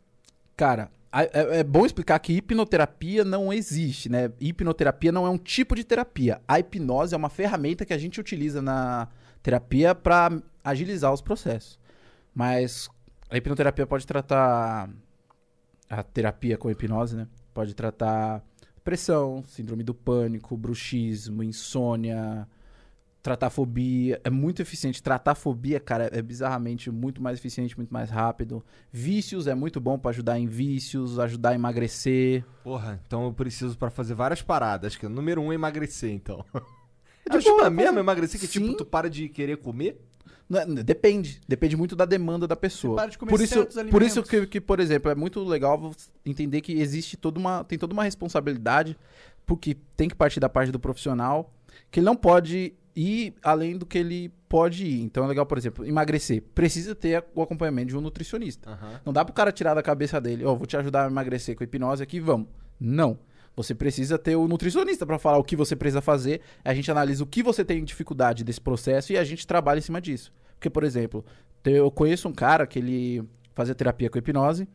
Cara, 0.56 0.90
é, 1.12 1.60
é 1.60 1.64
bom 1.66 1.86
explicar 1.86 2.18
que 2.20 2.32
hipnoterapia 2.32 3.26
não 3.26 3.52
existe, 3.52 4.08
né? 4.08 4.32
Hipnoterapia 4.40 5.12
não 5.12 5.28
é 5.28 5.30
um 5.30 5.38
tipo 5.38 5.76
de 5.76 5.84
terapia. 5.84 6.42
A 6.48 6.58
hipnose 6.62 7.14
é 7.14 7.18
uma 7.18 7.30
ferramenta 7.30 7.86
que 7.86 7.92
a 7.94 7.98
gente 7.98 8.22
utiliza 8.22 8.62
na 8.62 9.10
terapia 9.44 9.94
para 9.94 10.42
agilizar 10.64 11.12
os 11.12 11.22
processos. 11.22 11.78
Mas 12.34 12.90
a 13.30 13.36
hipnoterapia 13.36 13.86
pode 13.86 14.08
tratar 14.08 14.90
a 15.90 16.04
terapia 16.04 16.58
com 16.58 16.72
hipnose, 16.72 17.18
né? 17.18 17.28
Pode 17.54 17.76
tratar 17.76 18.42
depressão, 18.82 19.44
síndrome 19.48 19.84
do 19.84 19.94
pânico, 19.94 20.58
bruxismo, 20.58 21.44
insônia, 21.44 22.48
tratar 23.22 23.52
fobia. 23.52 24.20
É 24.24 24.30
muito 24.30 24.62
eficiente. 24.62 25.02
Tratar 25.02 25.36
fobia, 25.36 25.80
cara, 25.80 26.10
é 26.12 26.22
bizarramente 26.22 26.90
muito 26.90 27.22
mais 27.22 27.38
eficiente, 27.38 27.78
muito 27.78 27.94
mais 27.94 28.10
rápido. 28.10 28.64
Vícios 28.92 29.46
é 29.48 29.54
muito 29.54 29.80
bom 29.80 29.98
pra 30.00 30.10
ajudar 30.10 30.40
em 30.40 30.48
vícios, 30.48 31.20
ajudar 31.20 31.52
a 31.52 31.56
emagrecer. 31.56 32.44
Porra, 32.64 33.00
então 33.06 33.26
eu 33.26 33.34
preciso 33.34 33.78
pra 33.78 33.92
fazer 33.92 34.16
várias 34.16 34.42
paradas. 34.42 34.96
Que 34.96 35.06
o 35.06 35.10
número 35.10 35.42
um 35.42 35.52
é 35.52 35.56
emagrecer, 35.56 36.12
então. 36.12 36.44
De 37.30 37.38
Ajuda 37.38 37.56
boa, 37.58 37.70
mesmo 37.70 37.90
cara. 37.92 38.00
emagrecer 38.00 38.40
que 38.40 38.48
tipo, 38.48 38.66
Sim. 38.66 38.76
tu 38.78 38.86
para 38.86 39.10
de 39.10 39.30
querer 39.30 39.58
comer? 39.58 40.02
É- 40.58 40.84
Depende. 40.84 41.42
Depende 41.48 41.76
muito 41.78 41.96
da 41.96 42.06
demanda 42.06 42.48
da 42.48 42.56
pessoa. 42.56 42.94
Você 42.96 43.02
para 43.02 43.12
de 43.12 43.18
comer 43.18 43.30
por 43.30 43.42
isso, 43.42 43.68
por 43.90 44.02
isso 44.02 44.24
que, 44.24 44.48
que, 44.48 44.62
por 44.62 44.80
exemplo, 44.80 45.12
é 45.12 45.16
muito 45.16 45.44
legal 45.44 45.92
entender 46.26 46.62
que 46.62 46.74
existe 46.74 47.16
toda 47.18 47.40
uma, 47.40 47.64
tem 47.64 47.78
toda 47.78 47.94
uma 47.94 48.04
responsabilidade, 48.04 48.98
porque 49.46 49.78
tem 49.96 50.08
que 50.10 50.16
partir 50.16 50.40
da 50.40 50.50
parte 50.50 50.72
do 50.72 50.80
profissional, 50.80 51.54
que 51.90 52.00
ele 52.00 52.06
não 52.06 52.16
pode 52.16 52.74
ir 52.96 53.34
além 53.42 53.78
do 53.78 53.86
que 53.86 53.98
ele 53.98 54.32
pode 54.50 54.86
ir. 54.86 55.02
Então 55.02 55.24
é 55.24 55.28
legal, 55.28 55.46
por 55.46 55.58
exemplo, 55.58 55.86
emagrecer. 55.86 56.42
Precisa 56.54 56.94
ter 56.94 57.24
o 57.34 57.42
acompanhamento 57.42 57.88
de 57.90 57.98
um 57.98 58.02
nutricionista. 58.02 58.70
Aham. 58.70 59.00
Não 59.06 59.14
dá 59.14 59.24
pro 59.24 59.34
cara 59.34 59.52
tirar 59.52 59.74
da 59.74 59.82
cabeça 59.82 60.20
dele, 60.20 60.44
ó, 60.44 60.54
vou 60.56 60.66
te 60.68 60.76
ajudar 60.76 61.06
a 61.06 61.08
emagrecer 61.08 61.56
com 61.56 61.64
hipnose 61.64 62.04
aqui, 62.04 62.20
vamos. 62.20 62.48
Não. 62.80 63.18
Você 63.56 63.76
precisa 63.76 64.18
ter 64.18 64.36
o 64.36 64.48
nutricionista 64.48 65.06
pra 65.06 65.20
falar 65.20 65.38
o 65.38 65.44
que 65.44 65.56
você 65.58 65.76
precisa 65.76 66.02
fazer. 66.02 66.42
A 66.64 66.74
gente 66.74 66.90
analisa 66.90 67.24
o 67.24 67.28
que 67.28 67.44
você 67.44 67.66
tem 67.66 67.84
dificuldade 67.84 68.44
desse 68.44 68.62
processo 68.62 69.12
e 69.12 69.18
a 69.18 69.24
gente 69.24 69.46
trabalha 69.46 69.80
em 69.80 69.82
cima 69.82 70.00
disso. 70.00 70.32
Porque, 70.62 70.70
por 70.70 70.84
exemplo, 70.84 71.26
eu 71.66 71.90
conheço 71.90 72.30
um 72.30 72.32
cara 72.34 72.68
que 72.68 72.78
ele 72.78 73.28
fazia 73.56 73.74
terapia 73.74 74.12
com 74.12 74.20
hipnose 74.20 74.68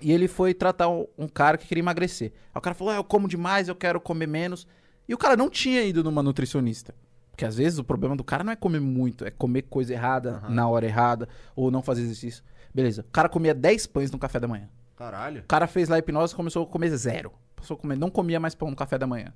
e 0.00 0.12
ele 0.12 0.28
foi 0.28 0.54
tratar 0.54 0.88
um- 0.88 1.08
cara 1.34 1.58
que 1.58 1.66
queria 1.66 1.82
emagrecer. 1.82 2.30
Aí 2.54 2.58
o 2.58 2.60
cara 2.60 2.72
falou: 2.72 2.92
ah, 2.92 2.96
eu 2.98 3.02
como 3.04 3.26
demais, 3.26 3.66
eu 3.66 3.74
quero 3.74 4.00
comer 4.00 4.28
menos. 4.28 4.64
E 5.08 5.12
o 5.12 5.18
cara 5.18 5.36
não 5.36 5.50
tinha 5.50 5.82
ido 5.82 6.04
numa 6.04 6.22
nutricionista. 6.22 6.94
Porque 7.32 7.44
às 7.44 7.56
vezes 7.56 7.80
o 7.80 7.84
problema 7.84 8.14
do 8.14 8.22
cara 8.22 8.44
não 8.44 8.52
é 8.52 8.56
comer 8.56 8.78
muito, 8.80 9.24
é 9.24 9.30
comer 9.32 9.62
coisa 9.62 9.92
errada 9.92 10.36
Aham. 10.36 10.50
na 10.54 10.68
hora 10.68 10.86
errada 10.86 11.28
ou 11.56 11.68
não 11.68 11.82
fazer 11.82 12.02
exercício. 12.02 12.44
Beleza. 12.72 13.02
O 13.02 13.10
cara 13.10 13.28
comia 13.28 13.52
10 13.52 13.88
pães 13.88 14.12
no 14.12 14.20
café 14.20 14.38
da 14.38 14.46
manhã. 14.46 14.68
Caralho. 14.94 15.40
O 15.40 15.46
cara 15.48 15.66
fez 15.66 15.88
lá 15.88 15.96
a 15.96 15.98
hipnose 15.98 16.32
e 16.32 16.36
começou 16.36 16.62
a 16.62 16.66
comer 16.66 16.90
zero. 16.96 17.32
Passou 17.56 17.76
a 17.76 17.80
comer, 17.80 17.96
não 17.98 18.08
comia 18.08 18.38
mais 18.38 18.54
pão 18.54 18.70
no 18.70 18.76
café 18.76 18.96
da 18.96 19.06
manhã. 19.06 19.34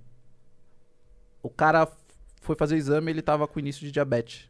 O 1.43 1.51
cara 1.51 1.89
foi 2.41 2.55
fazer 2.55 2.77
o 2.77 2.79
exame 2.79 3.11
e 3.11 3.15
ele 3.15 3.23
tava 3.23 3.49
com 3.49 3.59
início 3.59 3.85
de 3.85 3.91
diabetes. 3.91 4.49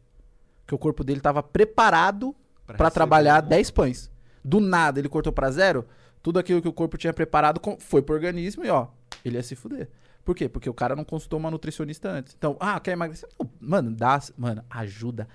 Porque 0.73 0.75
o 0.75 0.77
corpo 0.77 1.03
dele 1.03 1.21
tava 1.21 1.43
preparado 1.43 2.35
receber 2.67 2.91
trabalhar 2.91 3.43
um- 3.43 3.47
10 3.47 3.69
pães. 3.71 4.11
do 4.43 4.59
nada 4.59 4.99
ele 4.99 5.07
cortou 5.07 5.31
pra 5.31 5.49
zero, 5.51 5.85
tudo 6.21 6.37
aquilo 6.39 6.61
que 6.61 6.67
o 6.67 6.73
corpo 6.73 6.97
tinha 6.97 7.13
preparado 7.13 7.61
foi 7.79 8.01
pro 8.01 8.13
organismo 8.15 8.65
e 8.65 8.69
ó, 8.69 8.87
ele 9.23 9.37
ia 9.37 9.43
se 9.43 9.55
fuder. 9.55 9.89
Por 10.25 10.35
quê? 10.35 10.49
Porque 10.49 10.69
o 10.69 10.73
cara 10.73 10.95
não 10.95 11.03
consultou 11.05 11.37
uma 11.39 11.49
nutricionista 11.51 12.09
antes. 12.09 12.33
Então, 12.37 12.57
ah, 12.59 12.79
quer 12.79 12.91
emagrecer? 12.91 13.29
Não, 13.39 13.49
mano, 13.61 13.91
dá, 13.91 14.19
mano, 14.37 14.63
ajuda 14.69 15.27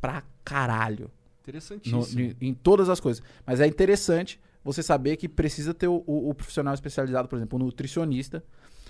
pra 0.00 0.22
caralho. 0.44 1.04
No- 1.04 1.42
Interessantíssimo. 1.42 2.20
em, 2.20 2.36
em 2.48 2.54
todas 2.54 2.88
as 2.88 2.98
coisas. 3.00 3.22
Mas 3.44 3.60
é 3.60 3.66
interessante 3.66 4.40
você 4.64 4.82
saber 4.82 5.16
que 5.16 5.28
precisa 5.28 5.72
ter 5.72 5.86
o, 5.88 6.02
o- 6.06 6.30
o 6.30 6.34
profissional 6.34 6.74
especializado, 6.74 7.28
por 7.28 7.36
exemplo, 7.36 7.56
o 7.58 7.62
nutricionista. 7.62 8.42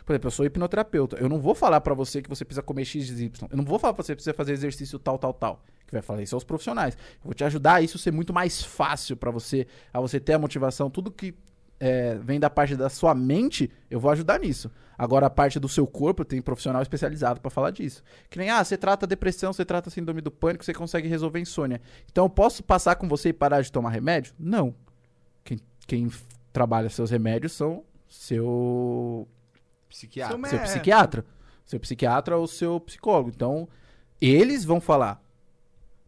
Por 0.07 0.13
exemplo, 0.13 0.29
eu 0.29 0.31
sou 0.31 0.47
hipnoterapeuta. 0.47 1.17
Eu 1.17 1.29
não 1.29 1.41
vou 1.41 1.53
falar 1.53 1.81
pra 1.81 1.93
você 1.93 2.23
que 2.23 2.29
você 2.29 2.45
precisa 2.45 2.63
comer 2.63 2.85
X, 2.85 3.11
Y. 3.11 3.49
Eu 3.51 3.57
não 3.57 3.65
vou 3.65 3.77
falar 3.77 3.93
pra 3.93 4.05
você 4.05 4.13
que 4.13 4.19
precisa 4.19 4.33
fazer 4.33 4.53
exercício 4.53 5.01
tal, 5.01 5.19
tal, 5.19 5.35
tal. 5.35 5.61
Que 5.85 5.93
vai 5.93 6.01
falar 6.01 6.23
isso 6.23 6.37
aos 6.37 6.45
profissionais. 6.45 6.95
Eu 6.95 7.25
vou 7.25 7.35
te 7.35 7.43
ajudar 7.43 7.75
a 7.75 7.83
isso 7.83 7.99
ser 7.99 8.13
muito 8.13 8.33
mais 8.33 8.63
fácil 8.63 9.17
pra 9.17 9.33
você, 9.33 9.67
a 9.93 10.01
você 10.01 10.21
ter 10.21 10.35
a 10.35 10.39
motivação. 10.39 10.89
Tudo 10.89 11.11
que 11.11 11.35
é, 11.81 12.15
vem 12.23 12.39
da 12.39 12.49
parte 12.49 12.77
da 12.77 12.89
sua 12.89 13.17
mente, 13.17 13.69
eu 13.91 13.99
vou 13.99 14.13
ajudar 14.13 14.39
nisso. 14.39 14.71
Agora, 14.97 15.27
a 15.27 15.31
parte 15.31 15.59
do 15.59 15.69
seu 15.69 15.89
corpo, 15.89 16.25
tem 16.25 16.41
profissional 16.41 16.81
especializado 16.81 17.41
pra 17.41 17.51
falar 17.51 17.73
disso. 17.73 18.01
Que 18.31 18.39
nem, 18.39 18.49
ah, 18.49 18.63
você 18.63 18.77
trata 18.77 19.09
depressão, 19.09 19.53
você 19.53 19.65
trata 19.65 19.91
síndrome 19.91 20.21
do 20.21 20.31
pânico, 20.31 20.65
você 20.65 20.73
consegue 20.73 21.09
resolver 21.09 21.41
insônia. 21.41 21.81
Então, 22.11 22.27
eu 22.27 22.31
posso 22.31 22.63
passar 22.63 22.95
com 22.95 23.09
você 23.09 23.31
e 23.31 23.33
parar 23.33 23.61
de 23.61 23.73
tomar 23.73 23.91
remédio? 23.91 24.33
Não. 24.39 24.73
Quem, 25.43 25.59
quem 25.85 26.11
trabalha 26.53 26.89
seus 26.89 27.11
remédios 27.11 27.53
são 27.53 27.85
seu, 28.09 29.27
Psiquiatra. 29.89 30.39
Seu 30.49 30.49
seu 30.49 30.59
psiquiatra. 30.61 31.27
Seu 31.65 31.81
psiquiatra 31.81 32.37
ou 32.37 32.47
seu 32.47 32.81
psicólogo. 32.81 33.31
Então, 33.35 33.69
eles 34.21 34.65
vão 34.65 34.81
falar. 34.81 35.23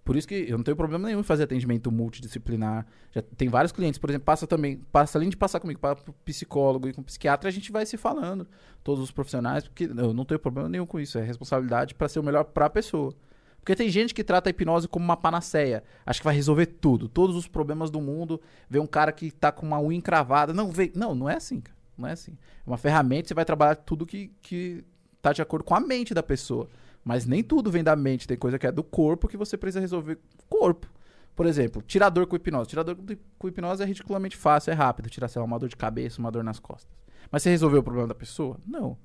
Por 0.09 0.17
isso 0.17 0.27
que 0.27 0.47
eu 0.49 0.57
não 0.57 0.65
tenho 0.65 0.75
problema 0.75 1.07
nenhum 1.07 1.21
em 1.21 1.23
fazer 1.23 1.43
atendimento 1.43 1.93
multidisciplinar. 1.93 2.87
Já 3.13 3.21
tem 3.21 3.47
vários 3.47 3.73
clientes, 3.73 3.99
por 3.99 4.09
exemplo, 4.09 4.25
passa 4.25 4.47
também, 4.47 4.79
passa 4.91 5.19
além 5.19 5.29
de 5.29 5.37
passar 5.37 5.61
comigo 5.61 5.79
para 5.79 5.99
o 6.09 6.13
psicólogo 6.25 6.89
e 6.89 6.95
com 6.95 7.03
o 7.03 7.05
psiquiatra, 7.05 7.47
a 7.47 7.53
gente 7.53 7.71
vai 7.71 7.85
se 7.85 7.99
falando, 7.99 8.49
todos 8.83 9.05
os 9.05 9.11
profissionais, 9.11 9.65
porque 9.65 9.85
eu 9.85 10.15
não 10.15 10.25
tenho 10.25 10.41
problema 10.41 10.67
nenhum 10.67 10.87
com 10.87 10.99
isso, 10.99 11.19
é 11.19 11.23
responsabilidade 11.23 11.95
para 11.95 12.09
ser 12.09 12.21
o 12.21 12.23
melhor 12.23 12.45
para 12.45 12.65
a 12.65 12.71
pessoa. 12.71 13.15
Porque 13.59 13.77
tem 13.77 13.91
gente 13.91 14.15
que 14.15 14.25
trata 14.25 14.49
a 14.49 14.51
hipnose 14.51 14.89
como 14.89 15.05
uma 15.05 15.17
panaceia, 15.17 15.85
acha 16.07 16.21
que 16.21 16.25
vai 16.25 16.35
resolver 16.35 16.65
tudo, 16.65 17.07
todos 17.07 17.37
os 17.37 17.47
problemas 17.47 17.91
do 17.91 18.01
mundo, 18.01 18.41
vê 18.67 18.79
um 18.79 18.87
cara 18.87 19.13
que 19.13 19.31
tá 19.31 19.53
com 19.53 19.67
uma 19.67 19.79
unha 19.79 19.99
encravada, 19.99 20.55
não, 20.55 20.71
vê, 20.71 20.91
não, 20.95 21.15
não 21.15 21.29
é 21.29 21.37
assim, 21.37 21.61
cara. 21.61 21.77
Não 21.99 22.09
é 22.09 22.13
assim. 22.13 22.33
É 22.33 22.71
uma 22.71 22.79
ferramenta, 22.79 23.29
você 23.29 23.35
vai 23.35 23.45
trabalhar 23.45 23.75
tudo 23.75 24.07
que, 24.07 24.33
que 24.41 24.85
tá 25.21 25.33
de 25.33 25.43
acordo 25.43 25.65
com 25.65 25.75
a 25.75 25.81
mente 25.81 26.15
da 26.15 26.23
pessoa. 26.23 26.69
Mas 27.05 27.27
nem 27.27 27.43
tudo 27.43 27.71
vem 27.71 27.83
da 27.83 27.97
mente, 27.97 28.29
tem 28.29 28.37
coisa 28.37 28.59
que 28.59 28.67
é 28.67 28.73
do 28.73 28.85
corpo 28.85 29.29
que 29.29 29.37
você 29.37 29.57
precisa 29.57 29.81
resolver 29.81 30.19
corpo. 30.49 30.87
Por 31.35 31.47
exemplo, 31.47 31.81
tirador 31.83 32.27
com 32.27 32.37
hipnose. 32.37 32.69
Tirador 32.69 32.97
com 33.39 33.49
hipnose 33.49 33.83
é 33.83 33.87
ridiculamente 33.87 34.37
fácil, 34.37 34.73
é 34.73 34.75
rápido. 34.75 35.09
Tirar, 35.09 35.29
sei 35.29 35.39
lá, 35.41 35.47
uma 35.47 35.59
dor 35.59 35.69
de 35.69 35.77
cabeça, 35.77 36.19
uma 36.19 36.33
dor 36.33 36.43
nas 36.43 36.59
costas. 36.59 36.91
Mas 37.31 37.43
você 37.43 37.51
resolveu 37.51 37.81
o 37.81 37.83
problema 37.83 38.09
da 38.09 38.15
pessoa? 38.15 38.59
Não. 38.67 38.99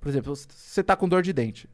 Por 0.00 0.08
exemplo, 0.08 0.34
você 0.34 0.82
tá 0.82 0.94
com 0.94 1.08
dor 1.08 1.22
de 1.22 1.32
dente. 1.32 1.68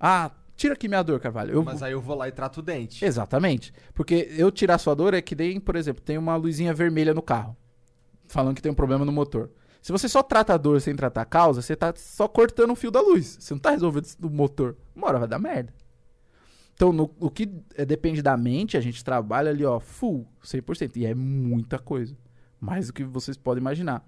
Ah, 0.00 0.30
tira 0.56 0.74
aqui 0.74 0.88
minha 0.88 1.02
dor, 1.02 1.20
Carvalho. 1.20 1.52
Eu, 1.52 1.62
Mas 1.62 1.82
aí 1.82 1.92
eu 1.92 2.00
vou 2.00 2.16
lá 2.16 2.28
e 2.28 2.32
trato 2.32 2.60
o 2.60 2.62
dente. 2.62 3.04
Exatamente. 3.04 3.72
Porque 3.92 4.28
eu 4.36 4.50
tirar 4.50 4.78
sua 4.78 4.94
dor 4.94 5.14
é 5.14 5.20
que 5.20 5.36
nem, 5.36 5.60
por 5.60 5.76
exemplo, 5.76 6.02
tem 6.02 6.16
uma 6.16 6.34
luzinha 6.34 6.72
vermelha 6.72 7.12
no 7.12 7.22
carro. 7.22 7.56
Falando 8.26 8.56
que 8.56 8.62
tem 8.62 8.72
um 8.72 8.74
problema 8.74 9.04
no 9.04 9.12
motor. 9.12 9.50
Se 9.82 9.90
você 9.90 10.08
só 10.08 10.22
trata 10.22 10.54
a 10.54 10.56
dor 10.56 10.80
sem 10.80 10.94
tratar 10.94 11.22
a 11.22 11.26
causa, 11.26 11.60
você 11.60 11.74
tá 11.74 11.92
só 11.96 12.28
cortando 12.28 12.70
o 12.70 12.76
fio 12.76 12.90
da 12.90 13.00
luz. 13.00 13.36
Você 13.40 13.52
não 13.52 13.58
tá 13.60 13.70
resolvendo 13.72 14.06
do 14.16 14.30
motor. 14.30 14.76
Uma 14.94 15.08
hora 15.08 15.18
vai 15.18 15.28
dar 15.28 15.40
merda. 15.40 15.74
Então, 16.74 16.92
no- 16.92 17.10
o 17.18 17.28
que 17.28 17.50
é, 17.74 17.84
depende 17.84 18.22
da 18.22 18.36
mente, 18.36 18.76
a 18.76 18.80
gente 18.80 19.04
trabalha 19.04 19.50
ali, 19.50 19.64
ó, 19.64 19.80
full, 19.80 20.24
100%. 20.40 20.96
E 20.96 21.04
é 21.04 21.14
muita 21.14 21.80
coisa. 21.80 22.16
Mais 22.60 22.86
do 22.86 22.92
que 22.92 23.02
vocês 23.02 23.36
podem 23.36 23.60
imaginar. 23.60 24.06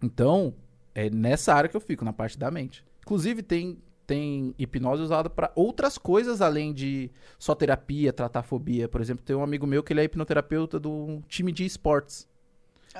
Então, 0.00 0.54
é 0.94 1.10
nessa 1.10 1.52
área 1.52 1.68
que 1.68 1.76
eu 1.76 1.80
fico, 1.80 2.04
na 2.04 2.12
parte 2.12 2.38
da 2.38 2.48
mente. 2.48 2.84
Inclusive, 3.02 3.42
tem, 3.42 3.78
tem 4.06 4.54
hipnose 4.56 5.02
usada 5.02 5.28
para 5.28 5.50
outras 5.56 5.98
coisas 5.98 6.40
além 6.40 6.72
de 6.72 7.10
só 7.36 7.52
terapia, 7.52 8.12
tratar 8.12 8.42
fobia. 8.44 8.88
Por 8.88 9.00
exemplo, 9.00 9.24
tem 9.24 9.34
um 9.34 9.42
amigo 9.42 9.66
meu 9.66 9.82
que 9.82 9.92
ele 9.92 10.00
é 10.00 10.04
hipnoterapeuta 10.04 10.78
do 10.78 11.20
time 11.26 11.50
de 11.50 11.64
esportes. 11.64 12.27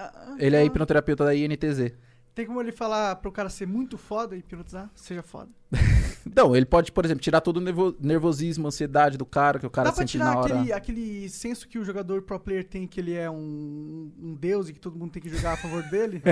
Ah, 0.00 0.36
Ele 0.38 0.54
é 0.54 0.60
ah, 0.60 0.64
hipnoterapeuta 0.64 1.24
da 1.24 1.34
INTZ. 1.34 1.92
Tem 2.34 2.46
como 2.46 2.60
ele 2.60 2.70
falar 2.70 3.16
pro 3.16 3.32
cara 3.32 3.50
ser 3.50 3.66
muito 3.66 3.98
foda 3.98 4.36
e 4.36 4.38
hipnotizar? 4.38 4.88
Seja 4.94 5.22
foda. 5.22 5.50
Então, 6.26 6.54
ele 6.54 6.66
pode, 6.66 6.92
por 6.92 7.04
exemplo, 7.06 7.22
tirar 7.22 7.40
todo 7.40 7.56
o 7.56 7.60
nervo- 7.60 7.96
nervosismo, 7.98 8.66
ansiedade 8.66 9.16
do 9.16 9.24
cara, 9.24 9.58
que 9.58 9.66
o 9.66 9.70
cara 9.70 9.88
Dá 9.88 9.92
pra 9.94 10.02
sente 10.02 10.12
tirar 10.12 10.34
na 10.34 10.38
hora. 10.38 10.54
aquele, 10.56 10.72
aquele 10.74 11.28
senso 11.30 11.66
que 11.66 11.78
o 11.78 11.84
jogador 11.84 12.20
pro 12.20 12.38
player 12.38 12.64
tem 12.64 12.86
que 12.86 13.00
ele 13.00 13.14
é 13.14 13.30
um, 13.30 14.12
um 14.20 14.34
deus 14.34 14.68
e 14.68 14.74
que 14.74 14.80
todo 14.80 14.98
mundo 14.98 15.10
tem 15.12 15.22
que 15.22 15.30
jogar 15.30 15.54
a 15.54 15.56
favor 15.56 15.82
dele? 15.84 16.22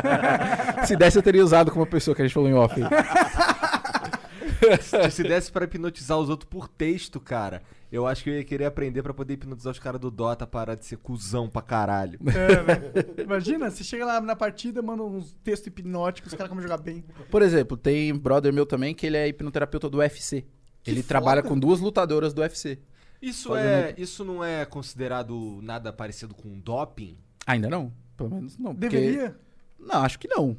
Se 0.86 0.96
desse, 0.96 1.18
eu 1.18 1.22
teria 1.22 1.44
usado 1.44 1.70
como 1.70 1.84
pessoa 1.86 2.14
que 2.14 2.22
a 2.22 2.24
gente 2.24 2.32
falou 2.32 2.48
em 2.48 2.54
off. 2.54 2.80
Se 5.10 5.22
desse 5.22 5.52
pra 5.52 5.64
hipnotizar 5.64 6.18
os 6.18 6.30
outros 6.30 6.48
por 6.48 6.66
texto, 6.66 7.20
cara, 7.20 7.62
eu 7.96 8.06
acho 8.06 8.22
que 8.24 8.30
eu 8.30 8.34
ia 8.34 8.44
querer 8.44 8.64
aprender 8.66 9.02
pra 9.02 9.14
poder 9.14 9.34
hipnotizar 9.34 9.72
os 9.72 9.78
caras 9.78 10.00
do 10.00 10.10
Dota 10.10 10.46
parar 10.46 10.74
de 10.74 10.84
ser 10.84 10.96
cuzão 10.98 11.48
pra 11.48 11.62
caralho. 11.62 12.18
É, 12.26 12.62
velho. 12.62 13.14
Imagina, 13.22 13.70
você 13.70 13.82
chega 13.84 14.04
lá 14.04 14.20
na 14.20 14.36
partida, 14.36 14.82
manda 14.82 15.02
uns 15.02 15.34
textos 15.42 15.68
hipnóticos, 15.68 16.32
os 16.32 16.36
caras 16.36 16.48
como 16.50 16.60
jogar 16.62 16.78
bem. 16.78 17.04
Por 17.30 17.42
exemplo, 17.42 17.76
tem 17.76 18.14
brother 18.14 18.52
meu 18.52 18.66
também 18.66 18.94
que 18.94 19.06
ele 19.06 19.16
é 19.16 19.26
hipnoterapeuta 19.28 19.88
do 19.88 19.98
UFC. 19.98 20.44
Que 20.82 20.90
ele 20.90 21.00
foda. 21.02 21.08
trabalha 21.08 21.42
com 21.42 21.58
duas 21.58 21.80
lutadoras 21.80 22.32
do 22.32 22.40
UFC. 22.42 22.78
Isso, 23.20 23.56
é, 23.56 23.94
isso 23.96 24.24
não 24.24 24.44
é 24.44 24.64
considerado 24.64 25.58
nada 25.62 25.92
parecido 25.92 26.34
com 26.34 26.58
doping? 26.60 27.16
Ainda 27.46 27.68
não. 27.68 27.92
Pelo 28.16 28.30
menos 28.30 28.56
não. 28.58 28.74
porque- 28.74 28.88
Deveria? 28.88 29.36
Não, 29.78 30.02
acho 30.02 30.18
que 30.18 30.28
não. 30.28 30.56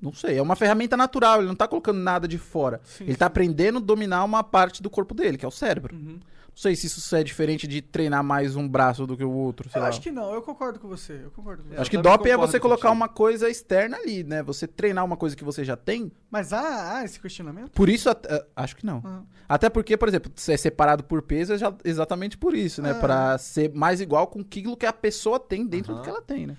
Não 0.00 0.12
sei. 0.12 0.36
É 0.36 0.42
uma 0.42 0.56
ferramenta 0.56 0.96
natural. 0.96 1.38
Ele 1.38 1.46
não 1.48 1.54
tá 1.54 1.68
colocando 1.68 1.98
nada 2.00 2.26
de 2.26 2.36
fora. 2.38 2.80
Sim, 2.84 3.04
ele 3.04 3.16
tá 3.16 3.26
aprendendo 3.26 3.78
a 3.78 3.80
dominar 3.80 4.24
uma 4.24 4.42
parte 4.42 4.82
do 4.82 4.90
corpo 4.90 5.14
dele, 5.14 5.38
que 5.38 5.44
é 5.44 5.48
o 5.48 5.52
cérebro. 5.52 5.94
Uhum. 5.94 6.18
Não 6.54 6.58
sei 6.62 6.76
se 6.76 6.86
isso 6.86 7.16
é 7.16 7.24
diferente 7.24 7.66
de 7.66 7.80
treinar 7.80 8.22
mais 8.22 8.54
um 8.56 8.68
braço 8.68 9.06
do 9.06 9.16
que 9.16 9.24
o 9.24 9.30
outro. 9.30 9.70
Sei 9.70 9.78
Eu 9.78 9.82
lá. 9.84 9.88
acho 9.88 10.00
que 10.02 10.10
não, 10.12 10.34
eu 10.34 10.42
concordo 10.42 10.78
com 10.78 10.86
você. 10.86 11.22
Eu 11.24 11.30
concordo 11.30 11.62
com 11.62 11.70
você. 11.70 11.76
É, 11.76 11.80
Acho 11.80 11.88
eu 11.88 11.90
que 11.90 12.02
doping 12.08 12.28
é 12.28 12.36
você 12.36 12.60
colocar 12.60 12.90
uma 12.90 13.08
coisa 13.08 13.48
externa 13.48 13.96
ali, 13.96 14.22
né? 14.22 14.42
Você 14.42 14.68
treinar 14.68 15.02
uma 15.02 15.16
coisa 15.16 15.34
que 15.34 15.42
você 15.42 15.64
já 15.64 15.76
tem. 15.78 16.12
Mas 16.30 16.52
há, 16.52 16.98
há 16.98 17.04
esse 17.04 17.18
questionamento? 17.18 17.70
Por 17.72 17.88
isso, 17.88 18.10
eh, 18.10 18.46
acho 18.54 18.76
que 18.76 18.84
não. 18.84 19.00
Ah. 19.02 19.22
Até 19.48 19.70
porque, 19.70 19.96
por 19.96 20.08
exemplo, 20.08 20.30
se 20.36 20.52
é 20.52 20.56
separado 20.58 21.04
por 21.04 21.22
peso 21.22 21.54
é 21.54 21.58
já- 21.58 21.74
exatamente 21.84 22.36
por 22.36 22.54
isso, 22.54 22.82
né? 22.82 22.90
Ah. 22.90 22.94
Pra 23.00 23.38
ser 23.38 23.72
mais 23.72 24.02
igual 24.02 24.26
com 24.26 24.40
aquilo 24.40 24.76
que 24.76 24.84
a 24.86 24.92
pessoa 24.92 25.40
tem 25.40 25.66
dentro 25.66 25.92
do 25.94 25.96
Aham. 25.96 26.02
que 26.04 26.10
ela 26.10 26.22
tem, 26.22 26.46
né? 26.46 26.56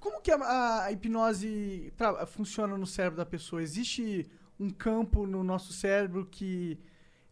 Como 0.00 0.20
que 0.20 0.30
a, 0.32 0.82
a 0.84 0.92
hipnose 0.92 1.92
tra- 1.96 2.26
funciona 2.26 2.76
no 2.76 2.86
cérebro 2.86 3.16
da 3.18 3.24
pessoa? 3.26 3.62
Existe 3.62 4.26
um 4.58 4.70
campo 4.70 5.24
no 5.24 5.44
nosso 5.44 5.72
cérebro 5.72 6.26
que 6.28 6.78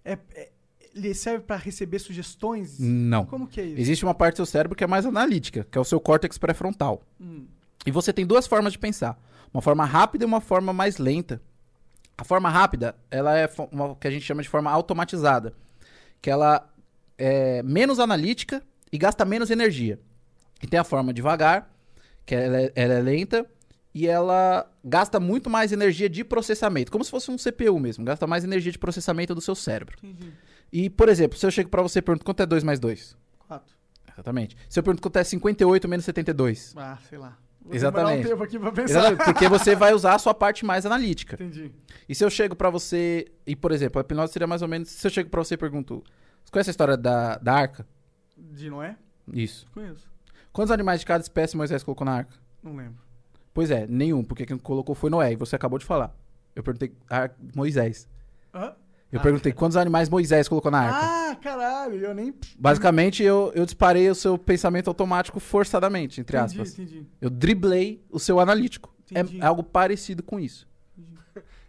é, 0.05 0.19
é- 0.35 0.51
ele 0.95 1.15
serve 1.15 1.45
pra 1.45 1.57
receber 1.57 1.99
sugestões? 1.99 2.79
Não. 2.79 3.27
Como 3.27 3.47
que 3.47 3.61
é 3.61 3.65
isso? 3.65 3.81
Existe 3.81 4.05
uma 4.05 4.15
parte 4.15 4.35
do 4.35 4.37
seu 4.39 4.47
cérebro 4.47 4.77
que 4.77 4.85
é 4.85 4.87
mais 4.87 5.05
analítica, 5.05 5.67
que 5.71 5.77
é 5.77 5.81
o 5.81 5.85
seu 5.85 5.99
córtex 6.01 6.39
pré-frontal. 6.39 7.03
Hum. 7.21 7.47
E 7.85 7.91
você 7.91 8.13
tem 8.13 8.27
duas 8.27 8.47
formas 8.47 8.73
de 8.73 8.79
pensar. 8.79 9.19
Uma 9.53 9.61
forma 9.61 9.85
rápida 9.85 10.25
e 10.25 10.27
uma 10.27 10.41
forma 10.41 10.73
mais 10.73 10.99
lenta. 10.99 11.41
A 12.17 12.25
forma 12.25 12.49
rápida, 12.49 12.95
ela 13.11 13.37
é 13.37 13.51
uma 13.73 13.95
que 13.97 14.07
a 14.07 14.11
gente 14.11 14.25
chama 14.25 14.43
de 14.43 14.49
forma 14.49 14.71
automatizada. 14.71 15.53
Que 16.23 16.31
ela 16.31 16.69
é 17.19 17.63
menos 17.63 17.99
analítica 17.99 18.63
e 18.93 18.99
gasta 18.99 19.25
menos 19.25 19.51
energia. 19.51 19.99
E 20.63 20.67
tem 20.67 20.79
a 20.79 20.85
forma 20.85 21.13
devagar, 21.13 21.71
que 22.25 22.35
ela 22.35 22.57
é, 22.57 22.73
ela 22.75 22.95
é 22.95 23.01
lenta 23.01 23.47
e 23.95 24.09
ela 24.09 24.69
gasta 24.85 25.21
muito 25.21 25.49
mais 25.51 25.73
energia 25.73 26.09
de 26.09 26.25
processamento. 26.25 26.91
Como 26.91 27.05
se 27.05 27.11
fosse 27.11 27.31
um 27.31 27.37
CPU 27.37 27.79
mesmo. 27.79 28.05
Gasta 28.05 28.27
mais 28.27 28.43
energia 28.43 28.73
de 28.73 28.79
processamento 28.79 29.35
do 29.35 29.41
seu 29.41 29.55
cérebro. 29.55 29.97
E, 30.73 30.91
por 30.91 31.09
exemplo, 31.09 31.39
se 31.39 31.47
eu 31.47 31.51
chego 31.51 31.71
pra 31.71 31.83
você 31.83 32.01
e 32.01 32.03
pergunto 32.03 32.25
quanto 32.25 32.41
é 32.43 32.47
2 32.47 32.65
mais 32.65 32.81
2? 32.81 33.17
Quatro. 33.47 33.75
Exatamente. 34.13 34.57
Se 34.69 34.79
eu 34.79 34.83
pergunto 34.83 35.03
quanto 35.03 35.17
é 35.17 35.25
58 35.25 35.89
menos 35.89 36.05
72? 36.05 36.75
Ah, 36.77 36.99
sei 37.09 37.19
lá. 37.19 37.37
Vou 37.65 37.75
Exatamente. 37.75 38.27
um 38.27 38.31
tempo 38.31 38.43
aqui 38.43 38.59
pra 38.59 38.71
pensar. 38.73 38.99
Exatamente, 38.99 39.25
porque 39.25 39.49
você 39.49 39.75
vai 39.75 39.95
usar 39.95 40.15
a 40.15 40.19
sua 40.19 40.35
parte 40.35 40.67
mais 40.67 40.85
analítica. 40.85 41.35
Entendi. 41.37 41.73
E 42.09 42.15
se 42.15 42.23
eu 42.23 42.29
chego 42.29 42.55
pra 42.55 42.69
você. 42.69 43.27
E, 43.47 43.57
por 43.57 43.73
exemplo, 43.73 43.99
a 43.99 44.03
hipnose 44.03 44.33
seria 44.33 44.47
mais 44.47 44.61
ou 44.61 44.69
menos. 44.69 44.91
Se 44.91 45.07
eu 45.07 45.11
chego 45.11 45.31
pra 45.31 45.43
você 45.43 45.55
e 45.55 45.57
pergunto. 45.57 46.05
Você 46.45 46.51
conhece 46.53 46.71
a 46.71 46.73
história 46.73 46.97
da, 46.97 47.39
da 47.39 47.55
arca? 47.55 47.87
De 48.37 48.69
Noé? 48.69 48.97
Isso. 49.33 49.67
Conheço. 49.73 50.07
Quantos 50.53 50.71
animais 50.71 51.01
de 51.01 51.07
cada 51.07 51.23
espécie 51.23 51.57
Moisés 51.57 51.83
colocou 51.83 52.05
na 52.05 52.13
arca? 52.13 52.35
Não 52.63 52.77
lembro. 52.77 53.03
Pois 53.55 53.71
é, 53.71 53.87
nenhum, 53.87 54.23
porque 54.23 54.45
quem 54.45 54.59
colocou 54.59 54.95
foi 54.95 55.09
Noé, 55.09 55.33
e 55.33 55.37
você 55.37 55.57
acabou 55.57 55.79
de 55.79 55.87
falar. 55.87 56.15
Eu 56.55 56.63
perguntei. 56.63 56.93
Ar... 57.09 57.35
Moisés. 57.55 58.07
Hã? 58.53 58.75
Eu 59.15 59.21
perguntei 59.21 59.53
quantos 59.53 59.77
animais 59.77 60.09
Moisés 60.09 60.49
colocou 60.49 60.71
na 60.71 60.81
arca. 60.81 61.31
Ah, 61.31 61.37
caralho, 61.37 61.97
eu 61.97 62.15
nem. 62.15 62.35
Basicamente, 62.59 63.23
eu, 63.23 63.53
eu 63.55 63.65
disparei 63.65 64.11
o 64.11 64.15
seu 64.15 64.37
pensamento 64.37 64.89
automático 64.89 65.39
forçadamente, 65.39 66.21
entre 66.21 66.37
Entendi, 66.37 66.61
aspas. 66.61 66.79
entendi. 66.79 67.07
Eu 67.21 67.31
driblei 67.31 68.03
o 68.11 68.19
seu 68.19 68.41
analítico. 68.41 68.93
É-. 69.15 69.21
É, 69.21 69.47
algo 69.47 69.63
parecido 69.63 70.23
com 70.23 70.41
isso. 70.41 70.67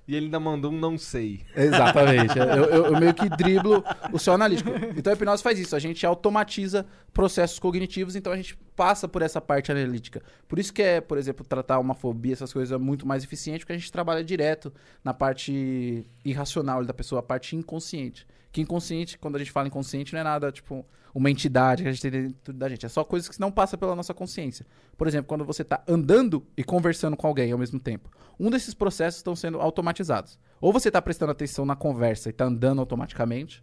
E 0.07 0.15
ele 0.15 0.25
ainda 0.25 0.39
mandou 0.39 0.71
um 0.71 0.77
não 0.79 0.97
sei. 0.99 1.41
Exatamente. 1.55 2.37
eu, 2.37 2.45
eu- 2.45 2.85
eu 2.85 2.99
meio 2.99 3.13
que 3.13 3.27
driblo 3.27 3.83
o 4.13 4.19
seu 4.19 4.33
analítico. 4.33 4.69
Então 4.95 5.11
a 5.11 5.15
hipnose 5.15 5.41
faz 5.41 5.57
isso. 5.57 5.75
A 5.75 5.79
gente 5.79 6.05
automatiza 6.05 6.85
processos 7.11 7.57
cognitivos, 7.57 8.15
então 8.15 8.31
a 8.31 8.35
gente 8.35 8.55
passa 8.75 9.07
por 9.07 9.21
essa 9.23 9.41
parte 9.41 9.71
analítica. 9.71 10.21
Por 10.47 10.59
isso 10.59 10.71
que 10.71 10.81
é, 10.83 11.01
por 11.01 11.17
exemplo, 11.17 11.43
tratar 11.43 11.79
uma 11.79 11.95
fobia, 11.95 12.33
essas 12.33 12.53
coisas 12.53 12.71
é 12.71 12.77
muito 12.77 13.07
mais 13.07 13.23
eficiente, 13.23 13.59
porque 13.59 13.73
a 13.73 13.77
gente 13.77 13.91
trabalha 13.91 14.23
direto 14.23 14.71
na 15.03 15.13
parte 15.13 16.05
irracional 16.23 16.85
da 16.85 16.93
pessoa, 16.93 17.19
a 17.19 17.23
parte 17.23 17.55
inconsciente. 17.55 18.27
Que 18.55 18.61
inconsciente, 18.61 19.17
quando 19.17 19.35
a 19.35 19.39
gente 19.39 19.51
fala 19.51 19.67
inconsciente, 19.67 20.13
não 20.13 20.21
é 20.21 20.23
nada, 20.23 20.49
tipo, 20.49 20.85
uma 21.13 21.29
entidade 21.29 21.83
que 21.83 21.89
a 21.89 21.91
gente 21.91 22.01
tem 22.01 22.09
dentro 22.09 22.53
da 22.53 22.69
gente. 22.69 22.85
É 22.85 22.87
só 22.87 23.03
coisas 23.03 23.27
que 23.27 23.37
não 23.37 23.51
passam 23.51 23.77
pela 23.77 23.93
nossa 23.93 24.13
consciência. 24.13 24.65
Por 24.97 25.07
exemplo, 25.07 25.27
quando 25.27 25.43
você 25.43 25.61
está 25.61 25.83
andando 25.85 26.41
e 26.55 26.63
conversando 26.63 27.17
com 27.17 27.27
alguém 27.27 27.51
ao 27.51 27.57
mesmo 27.57 27.81
tempo. 27.81 28.09
Um 28.39 28.49
desses 28.49 28.73
processos 28.73 29.17
estão 29.17 29.35
sendo 29.35 29.59
automatizados. 29.59 30.39
Ou 30.61 30.71
você 30.71 30.87
está 30.87 31.01
prestando 31.01 31.33
atenção 31.33 31.65
na 31.65 31.75
conversa 31.75 32.29
e 32.29 32.31
está 32.31 32.45
andando 32.45 32.79
automaticamente, 32.79 33.61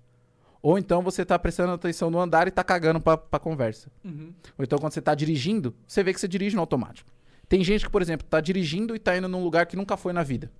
ou 0.60 0.78
então 0.78 1.00
você 1.00 1.24
tá 1.24 1.38
prestando 1.38 1.72
atenção 1.72 2.10
no 2.10 2.20
andar 2.20 2.46
e 2.46 2.50
tá 2.50 2.62
cagando 2.62 3.00
pra, 3.00 3.16
pra 3.16 3.40
conversa. 3.40 3.90
Uhum. 4.04 4.34
Ou 4.58 4.62
então 4.62 4.78
quando 4.78 4.92
você 4.92 5.00
tá 5.00 5.14
dirigindo, 5.14 5.74
você 5.86 6.02
vê 6.02 6.12
que 6.12 6.20
você 6.20 6.28
dirige 6.28 6.54
no 6.54 6.60
automático. 6.60 7.10
Tem 7.48 7.64
gente 7.64 7.86
que, 7.86 7.90
por 7.90 8.02
exemplo, 8.02 8.26
tá 8.28 8.42
dirigindo 8.42 8.94
e 8.94 8.98
tá 8.98 9.16
indo 9.16 9.26
num 9.26 9.42
lugar 9.42 9.64
que 9.64 9.74
nunca 9.74 9.96
foi 9.96 10.12
na 10.12 10.22
vida. 10.22 10.52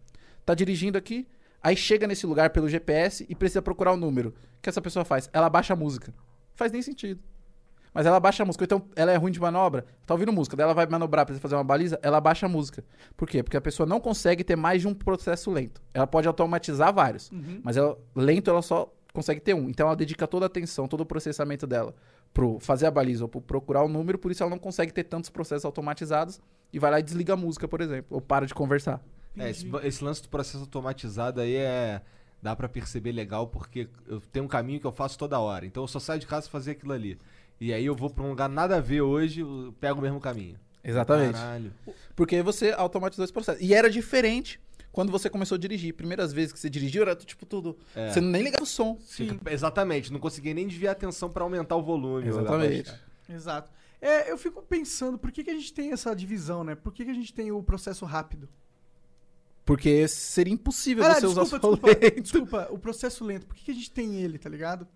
Tá 0.43 0.55
dirigindo 0.55 0.97
aqui, 0.97 1.29
aí 1.63 1.77
chega 1.77 2.07
nesse 2.07 2.27
lugar 2.27 2.51
pelo 2.51 2.69
GPS 2.69 3.25
e 3.29 3.35
precisa 3.35 3.63
procurar 3.63 3.93
o 3.93 3.97
número. 3.97 4.31
O 4.31 4.63
que 4.63 4.69
essa 4.69 4.81
pessoa 4.83 5.05
faz? 5.05 5.29
Ela 5.33 5.49
baixa 5.49 5.73
a 5.73 5.77
música. 5.77 6.13
Faz 6.55 6.71
nem 6.73 6.83
sentido. 6.83 7.21
Mas 7.95 8.07
ela 8.07 8.19
baixa 8.19 8.43
a 8.43 8.47
música. 8.47 8.65
Então, 8.65 8.83
ela 8.97 9.13
é 9.13 9.17
ruim 9.17 9.31
de 9.31 9.39
manobra, 9.39 9.85
tá 10.07 10.15
ouvindo 10.15 10.33
música, 10.33 10.57
daí 10.57 10.65
ela 10.65 10.73
vai 10.73 10.87
manobrar, 10.87 11.27
precisa 11.27 11.43
fazer 11.43 11.57
uma 11.57 11.65
baliza, 11.65 11.99
ela 12.03 12.21
baixa 12.23 12.47
a 12.47 12.49
música. 12.49 12.83
Por 13.17 13.29
quê? 13.29 13.43
Porque 13.43 13.57
a 13.57 13.61
pessoa 13.61 13.87
não 13.87 14.01
consegue 14.01 14.43
ter 14.43 14.57
mais 14.57 14.81
de 14.81 14.89
um 14.89 14.95
processo 14.95 15.51
lento. 15.51 15.83
Ela 15.93 16.07
pode 16.07 16.27
automatizar 16.27 16.93
vários, 16.93 17.31
Uhum. 17.31 17.61
mas 17.63 17.77
ela, 17.77 17.99
lento 18.17 18.49
ela 18.51 18.63
só 18.63 18.91
consegue 19.13 19.41
ter 19.43 19.55
um. 19.55 19.69
Então 19.69 19.87
ela 19.89 19.95
dedica 19.97 20.27
toda 20.27 20.47
a 20.47 20.49
atenção, 20.49 20.89
todo 20.89 21.03
o 21.03 21.07
processamento 21.07 21.67
dela 21.67 21.95
pro 22.33 22.59
fazer 22.61 22.87
a 22.87 22.91
baliza 22.91 23.25
ou 23.25 23.29
pro 23.29 23.43
procurar 23.43 23.83
o 23.83 23.89
número, 23.89 24.19
por 24.19 24.33
isso 24.33 24.43
ela 24.43 24.49
não 24.49 24.59
consegue 24.59 24.91
ter 24.91 25.05
tantos 25.05 25.29
processos 25.29 25.67
automatizados 25.67 26.41
e 26.73 26.79
vai 26.79 26.91
lá 26.91 26.99
e 26.99 27.03
desliga 27.03 27.35
a 27.35 27.37
música, 27.37 27.69
por 27.69 27.83
exemplo, 27.83 28.07
ou 28.09 28.23
para 28.23 28.47
de 28.47 28.55
conversar. 28.55 29.03
É, 29.37 29.51
esse, 29.51 29.67
esse 29.85 30.05
lance 30.05 30.23
do 30.23 30.29
processo 30.29 30.59
automatizado 30.61 31.41
aí 31.41 31.57
é. 31.57 32.01
Dá 32.43 32.57
pra 32.57 32.69
perceber 32.69 33.13
legal 33.13 33.47
porque 33.47 33.89
eu 34.09 34.21
tenho 34.21 34.45
um 34.45 34.49
caminho 34.49 34.81
que 34.81 34.87
eu 34.87 34.91
faço 34.91 35.17
toda 35.17 35.39
hora. 35.39 35.65
Então 35.65 35.85
eu 35.85 35.87
só 35.87 36.01
saio 36.01 36.19
de 36.19 36.27
casa 36.27 36.43
pra 36.43 36.51
fazer 36.51 36.73
aquilo 36.73 36.93
ali. 36.93 37.17
E 37.61 37.73
aí 37.73 37.85
eu 37.87 37.95
vou 37.95 38.11
pra 38.11 38.25
um 38.25 38.31
lugar 38.31 38.49
nada 38.49 38.79
a 38.79 38.81
ver 38.81 39.01
hoje, 39.01 39.43
eu 39.43 39.73
pego 39.81 40.01
o 40.01 40.03
mesmo 40.03 40.19
caminho. 40.21 40.59
Exatamente. 40.83 41.35
Caralho. 41.35 41.73
Porque 42.17 42.43
você 42.43 42.73
automatizou 42.73 43.23
esse 43.25 43.33
processo. 43.33 43.63
E 43.63 43.73
era 43.73 43.89
diferente 43.89 44.61
quando 44.91 45.13
você 45.13 45.31
começou 45.31 45.55
a 45.55 45.59
dirigir. 45.59 45.95
Primeiras 45.95 46.33
vezes 46.33 46.53
que 46.53 46.59
você 46.59 46.69
dirigiu, 46.69 47.03
era 47.03 47.15
tipo 47.15 47.47
tudo. 47.47 47.79
É. 47.95 48.11
Você 48.11 48.21
nem 48.21 48.43
ligava 48.43 48.65
o 48.65 48.67
som. 48.67 48.99
Fica- 49.07 49.39
exatamente, 49.53 50.13
não 50.13 50.19
conseguia 50.19 50.53
nem 50.53 50.67
desviar 50.67 50.91
a 50.91 50.93
atenção 50.97 51.31
pra 51.31 51.45
aumentar 51.45 51.77
o 51.77 51.83
volume. 51.83 52.27
Exatamente. 52.27 52.93
Exato. 53.29 53.71
É, 54.01 54.29
eu 54.33 54.37
fico 54.37 54.61
pensando, 54.63 55.17
por 55.17 55.31
que, 55.31 55.45
que 55.45 55.51
a 55.51 55.55
gente 55.55 55.73
tem 55.73 55.93
essa 55.93 56.13
divisão, 56.13 56.65
né? 56.65 56.75
Por 56.75 56.93
que, 56.93 57.05
que 57.05 57.11
a 57.13 57.15
gente 57.15 57.33
tem 57.33 57.53
o 57.53 57.63
processo 57.63 58.05
rápido? 58.05 58.49
Porque 59.65 60.07
seria 60.09 60.53
impossível 60.53 61.05
Ah, 61.05 61.15
você 61.15 61.27
usar 61.27 61.43
desculpa, 61.43 61.61
só 61.61 61.73
o 61.73 61.77
desculpa, 61.77 62.05
lento. 62.05 62.21
desculpa, 62.23 62.69
o 62.73 62.79
processo 62.79 63.25
lento. 63.25 63.47
Por 63.47 63.55
que, 63.57 63.65
que 63.67 63.71
a 63.71 63.75
gente 63.75 63.91
tem 63.91 64.17
ele, 64.17 64.39
tá 64.39 64.49
ligado? 64.49 64.87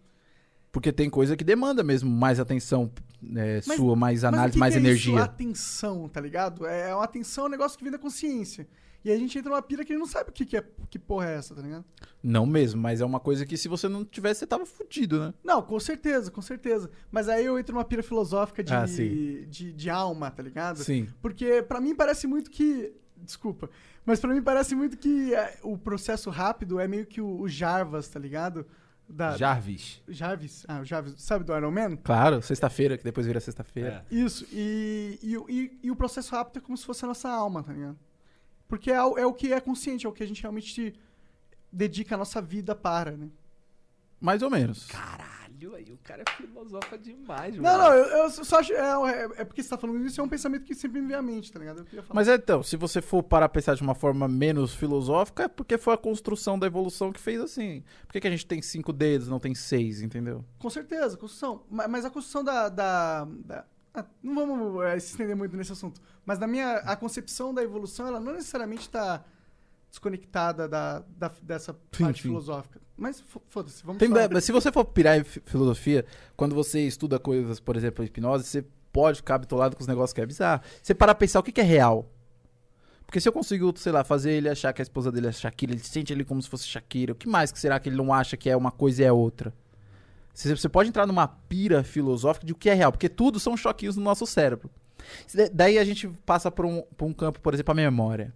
Porque 0.72 0.92
tem 0.92 1.08
coisa 1.08 1.36
que 1.36 1.44
demanda 1.44 1.82
mesmo 1.82 2.10
mais 2.10 2.38
atenção 2.40 2.90
é, 3.34 3.60
Mas- 3.66 3.76
sua, 3.76 3.96
mais 3.96 4.24
análise, 4.24 4.52
que 4.54 4.58
mais 4.58 4.74
que 4.74 4.78
é 4.78 4.80
energia. 4.82 5.14
Isso? 5.14 5.22
Atenção, 5.24 6.08
tá 6.08 6.20
ligado? 6.20 6.66
É 6.66 6.94
uma 6.94 7.04
atenção, 7.04 7.44
é 7.44 7.46
um 7.46 7.50
negócio 7.50 7.78
que 7.78 7.84
vem 7.84 7.92
da 7.92 7.98
consciência. 7.98 8.68
E 9.04 9.10
a 9.12 9.16
gente 9.16 9.38
entra 9.38 9.50
numa 9.50 9.62
pira 9.62 9.84
que 9.84 9.92
a 9.92 9.94
gente 9.94 10.00
não 10.04 10.10
sabe 10.10 10.30
o 10.30 10.32
que, 10.32 10.44
que 10.44 10.56
é, 10.56 10.64
que 10.90 10.98
porra 10.98 11.30
é 11.30 11.36
essa, 11.36 11.54
tá 11.54 11.62
ligado? 11.62 11.84
Não 12.20 12.44
mesmo, 12.44 12.80
mas 12.82 13.00
é 13.00 13.04
uma 13.06 13.20
coisa 13.20 13.46
que 13.46 13.56
se 13.56 13.68
você 13.68 13.88
não 13.88 14.04
tivesse, 14.04 14.40
você 14.40 14.46
tava 14.48 14.66
fudido, 14.66 15.20
né? 15.20 15.32
Não, 15.44 15.62
com 15.62 15.78
certeza, 15.78 16.28
com 16.28 16.42
certeza. 16.42 16.90
Mas 17.10 17.28
aí 17.28 17.44
eu 17.46 17.56
entro 17.56 17.72
numa 17.74 17.84
pira 17.84 18.02
filosófica 18.02 18.64
de, 18.64 18.74
Ah, 18.74 18.84
sim. 18.86 19.46
de, 19.48 19.72
de 19.72 19.88
alma, 19.88 20.28
tá 20.32 20.42
ligado? 20.42 20.82
Sim. 20.82 21.08
Porque 21.22 21.62
pra 21.62 21.80
mim 21.80 21.94
parece 21.94 22.26
muito 22.26 22.50
que. 22.50 22.92
Desculpa. 23.22 23.68
Mas 24.04 24.20
pra 24.20 24.32
mim 24.32 24.42
parece 24.42 24.74
muito 24.74 24.96
que 24.96 25.34
é, 25.34 25.58
o 25.62 25.76
processo 25.76 26.30
rápido 26.30 26.78
é 26.78 26.86
meio 26.86 27.04
que 27.06 27.20
o, 27.20 27.40
o 27.40 27.48
Jarvas, 27.48 28.08
tá 28.08 28.20
ligado? 28.20 28.66
Da, 29.08 29.36
Jarvis. 29.36 30.02
Jarvis. 30.08 30.64
Ah, 30.68 30.80
o 30.80 30.84
Jarvis. 30.84 31.14
Sabe 31.18 31.44
do 31.44 31.56
Iron 31.56 31.70
Man? 31.70 31.96
Claro, 31.96 32.42
sexta-feira, 32.42 32.98
que 32.98 33.04
depois 33.04 33.26
vira 33.26 33.38
sexta-feira. 33.40 34.04
É. 34.10 34.14
Isso. 34.14 34.44
E, 34.52 35.18
e, 35.22 35.36
o- 35.38 35.46
e, 35.48 35.78
e 35.82 35.90
o 35.90 35.96
processo 35.96 36.34
rápido 36.34 36.58
é 36.58 36.60
como 36.60 36.76
se 36.76 36.84
fosse 36.84 37.04
a 37.04 37.08
nossa 37.08 37.28
alma, 37.28 37.62
tá 37.62 37.72
ligado? 37.72 37.96
Porque 38.68 38.90
é, 38.90 39.00
o- 39.02 39.16
é 39.16 39.24
o 39.24 39.32
que 39.32 39.52
é 39.52 39.60
consciente, 39.60 40.06
é 40.06 40.08
o 40.08 40.12
que 40.12 40.22
a 40.24 40.26
gente 40.26 40.42
realmente 40.42 40.94
dedica 41.72 42.14
a 42.16 42.18
nossa 42.18 42.42
vida 42.42 42.74
para, 42.74 43.12
né? 43.12 43.28
Mais 44.20 44.42
ou 44.42 44.50
menos. 44.50 44.86
Caralho, 44.86 45.45
aí 45.74 45.90
o 45.92 45.98
cara 45.98 46.22
é 46.26 46.30
filosofa 46.30 46.96
demais, 46.98 47.56
Não, 47.56 47.62
mano. 47.62 47.78
não, 47.84 47.92
eu, 47.94 48.04
eu 48.24 48.30
só 48.30 48.58
acho. 48.60 48.72
É, 48.72 48.78
é, 48.78 49.24
é 49.38 49.44
porque 49.44 49.62
você 49.62 49.68
tá 49.68 49.76
falando 49.78 50.04
isso, 50.04 50.20
é 50.20 50.24
um 50.24 50.28
pensamento 50.28 50.64
que 50.64 50.74
sempre 50.74 51.00
me 51.00 51.08
vem 51.08 51.16
à 51.16 51.22
mente, 51.22 51.52
tá 51.52 51.58
ligado? 51.58 51.78
Eu 51.78 51.84
queria 51.84 52.02
falar. 52.02 52.14
Mas 52.14 52.28
é, 52.28 52.34
então, 52.36 52.62
se 52.62 52.76
você 52.76 53.02
for 53.02 53.22
parar 53.22 53.46
a 53.46 53.48
pensar 53.48 53.74
de 53.74 53.82
uma 53.82 53.94
forma 53.94 54.28
menos 54.28 54.74
filosófica, 54.74 55.44
é 55.44 55.48
porque 55.48 55.76
foi 55.78 55.94
a 55.94 55.96
construção 55.98 56.58
da 56.58 56.66
evolução 56.66 57.12
que 57.12 57.20
fez 57.20 57.40
assim. 57.40 57.82
Por 58.06 58.12
que, 58.12 58.20
que 58.20 58.28
a 58.28 58.30
gente 58.30 58.46
tem 58.46 58.60
cinco 58.62 58.92
dedos, 58.92 59.28
não 59.28 59.38
tem 59.40 59.54
seis, 59.54 60.02
entendeu? 60.02 60.44
Com 60.58 60.70
certeza, 60.70 61.16
construção. 61.16 61.62
Ma- 61.70 61.88
Mas 61.88 62.04
a 62.04 62.10
construção 62.10 62.44
da. 62.44 62.68
da- 62.68 63.24
da- 63.44 63.64
ah, 63.94 64.04
não 64.22 64.34
vamos 64.34 64.84
eh, 64.84 64.98
se 65.00 65.10
estender 65.12 65.34
muito 65.34 65.56
nesse 65.56 65.72
assunto. 65.72 66.00
Mas 66.24 66.38
na 66.38 66.46
minha. 66.46 66.74
A 66.78 66.94
concepção 66.96 67.54
da 67.54 67.62
evolução, 67.62 68.06
ela 68.06 68.20
não 68.20 68.32
necessariamente 68.34 68.82
está 68.82 69.24
desconectada 69.90 70.68
da, 70.68 71.00
da- 71.16 71.32
dessa 71.42 71.72
Sim, 71.92 72.04
parte 72.04 72.22
sim. 72.22 72.28
filosófica. 72.28 72.80
Mas 72.96 73.20
fo- 73.20 73.42
foda-se, 73.48 73.84
vamos 73.84 73.98
Tem, 73.98 74.08
falar. 74.08 74.30
mas 74.32 74.44
se 74.44 74.52
você 74.52 74.72
for 74.72 74.84
pirar 74.84 75.18
em 75.18 75.24
fi- 75.24 75.42
filosofia, 75.44 76.04
quando 76.36 76.54
você 76.54 76.80
estuda 76.86 77.18
coisas, 77.18 77.60
por 77.60 77.76
exemplo, 77.76 78.04
hipnose, 78.04 78.44
você 78.44 78.64
pode 78.92 79.18
ficar 79.18 79.36
bitolado 79.38 79.76
com 79.76 79.82
os 79.82 79.86
negócios 79.86 80.12
que 80.14 80.20
é 80.20 80.26
bizarro. 80.26 80.62
Você 80.82 80.94
para 80.94 81.14
pensar 81.14 81.40
o 81.40 81.42
que, 81.42 81.52
que 81.52 81.60
é 81.60 81.64
real. 81.64 82.08
Porque 83.04 83.20
se 83.20 83.28
eu 83.28 83.32
consigo, 83.32 83.72
sei 83.76 83.92
lá, 83.92 84.02
fazer 84.02 84.32
ele 84.32 84.48
achar 84.48 84.72
que 84.72 84.80
a 84.80 84.84
esposa 84.84 85.12
dele 85.12 85.26
é 85.28 85.32
Shakira, 85.32 85.72
ele 85.72 85.80
sente 85.84 86.12
ele 86.12 86.24
como 86.24 86.40
se 86.42 86.48
fosse 86.48 86.66
Shakira, 86.66 87.12
o 87.12 87.14
que 87.16 87.28
mais 87.28 87.52
que 87.52 87.58
será 87.60 87.78
que 87.78 87.88
ele 87.88 87.96
não 87.96 88.12
acha 88.12 88.36
que 88.36 88.48
é 88.50 88.56
uma 88.56 88.70
coisa 88.72 89.02
e 89.02 89.04
é 89.04 89.12
outra? 89.12 89.52
Você 90.34 90.68
pode 90.68 90.88
entrar 90.88 91.06
numa 91.06 91.28
pira 91.28 91.82
filosófica 91.84 92.44
de 92.46 92.52
o 92.52 92.56
que 92.56 92.68
é 92.68 92.74
real, 92.74 92.90
porque 92.92 93.08
tudo 93.08 93.38
são 93.38 93.56
choquinhos 93.56 93.96
no 93.96 94.02
nosso 94.02 94.26
cérebro. 94.26 94.70
Da- 95.34 95.48
Daí 95.52 95.78
a 95.78 95.84
gente 95.84 96.08
passa 96.26 96.50
por 96.50 96.66
um, 96.66 96.82
por 96.96 97.04
um 97.06 97.12
campo, 97.12 97.40
por 97.40 97.54
exemplo, 97.54 97.72
a 97.72 97.74
memória. 97.74 98.34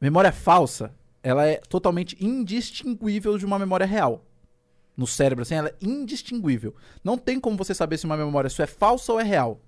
Memória 0.00 0.32
falsa, 0.32 0.94
ela 1.22 1.46
é 1.46 1.56
totalmente 1.56 2.16
indistinguível 2.22 3.38
de 3.38 3.46
uma 3.46 3.58
memória 3.58 3.86
real. 3.86 4.24
No 4.96 5.06
cérebro, 5.06 5.42
assim, 5.42 5.54
ela 5.54 5.68
é 5.68 5.74
indistinguível. 5.80 6.74
Não 7.02 7.16
tem 7.16 7.40
como 7.40 7.56
você 7.56 7.72
saber 7.72 7.96
se 7.96 8.04
uma 8.04 8.16
memória 8.16 8.50
só 8.50 8.62
é 8.62 8.66
falsa 8.66 9.12
ou 9.12 9.20
é 9.20 9.22
real. 9.22 9.60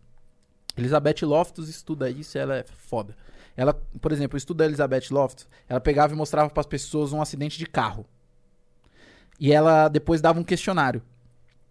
Elizabeth 0.76 1.22
Loftus 1.22 1.68
estuda 1.68 2.10
isso 2.10 2.36
ela 2.36 2.56
é 2.56 2.64
foda. 2.64 3.16
Ela, 3.56 3.72
por 4.00 4.10
exemplo, 4.10 4.34
o 4.34 4.38
estudo 4.38 4.58
da 4.58 4.66
Elizabeth 4.66 5.06
Loftus, 5.10 5.46
ela 5.68 5.80
pegava 5.80 6.12
e 6.12 6.16
mostrava 6.16 6.50
para 6.50 6.60
as 6.60 6.66
pessoas 6.66 7.12
um 7.12 7.22
acidente 7.22 7.56
de 7.56 7.66
carro. 7.66 8.04
E 9.38 9.52
ela 9.52 9.88
depois 9.88 10.20
dava 10.20 10.40
um 10.40 10.44
questionário. 10.44 11.02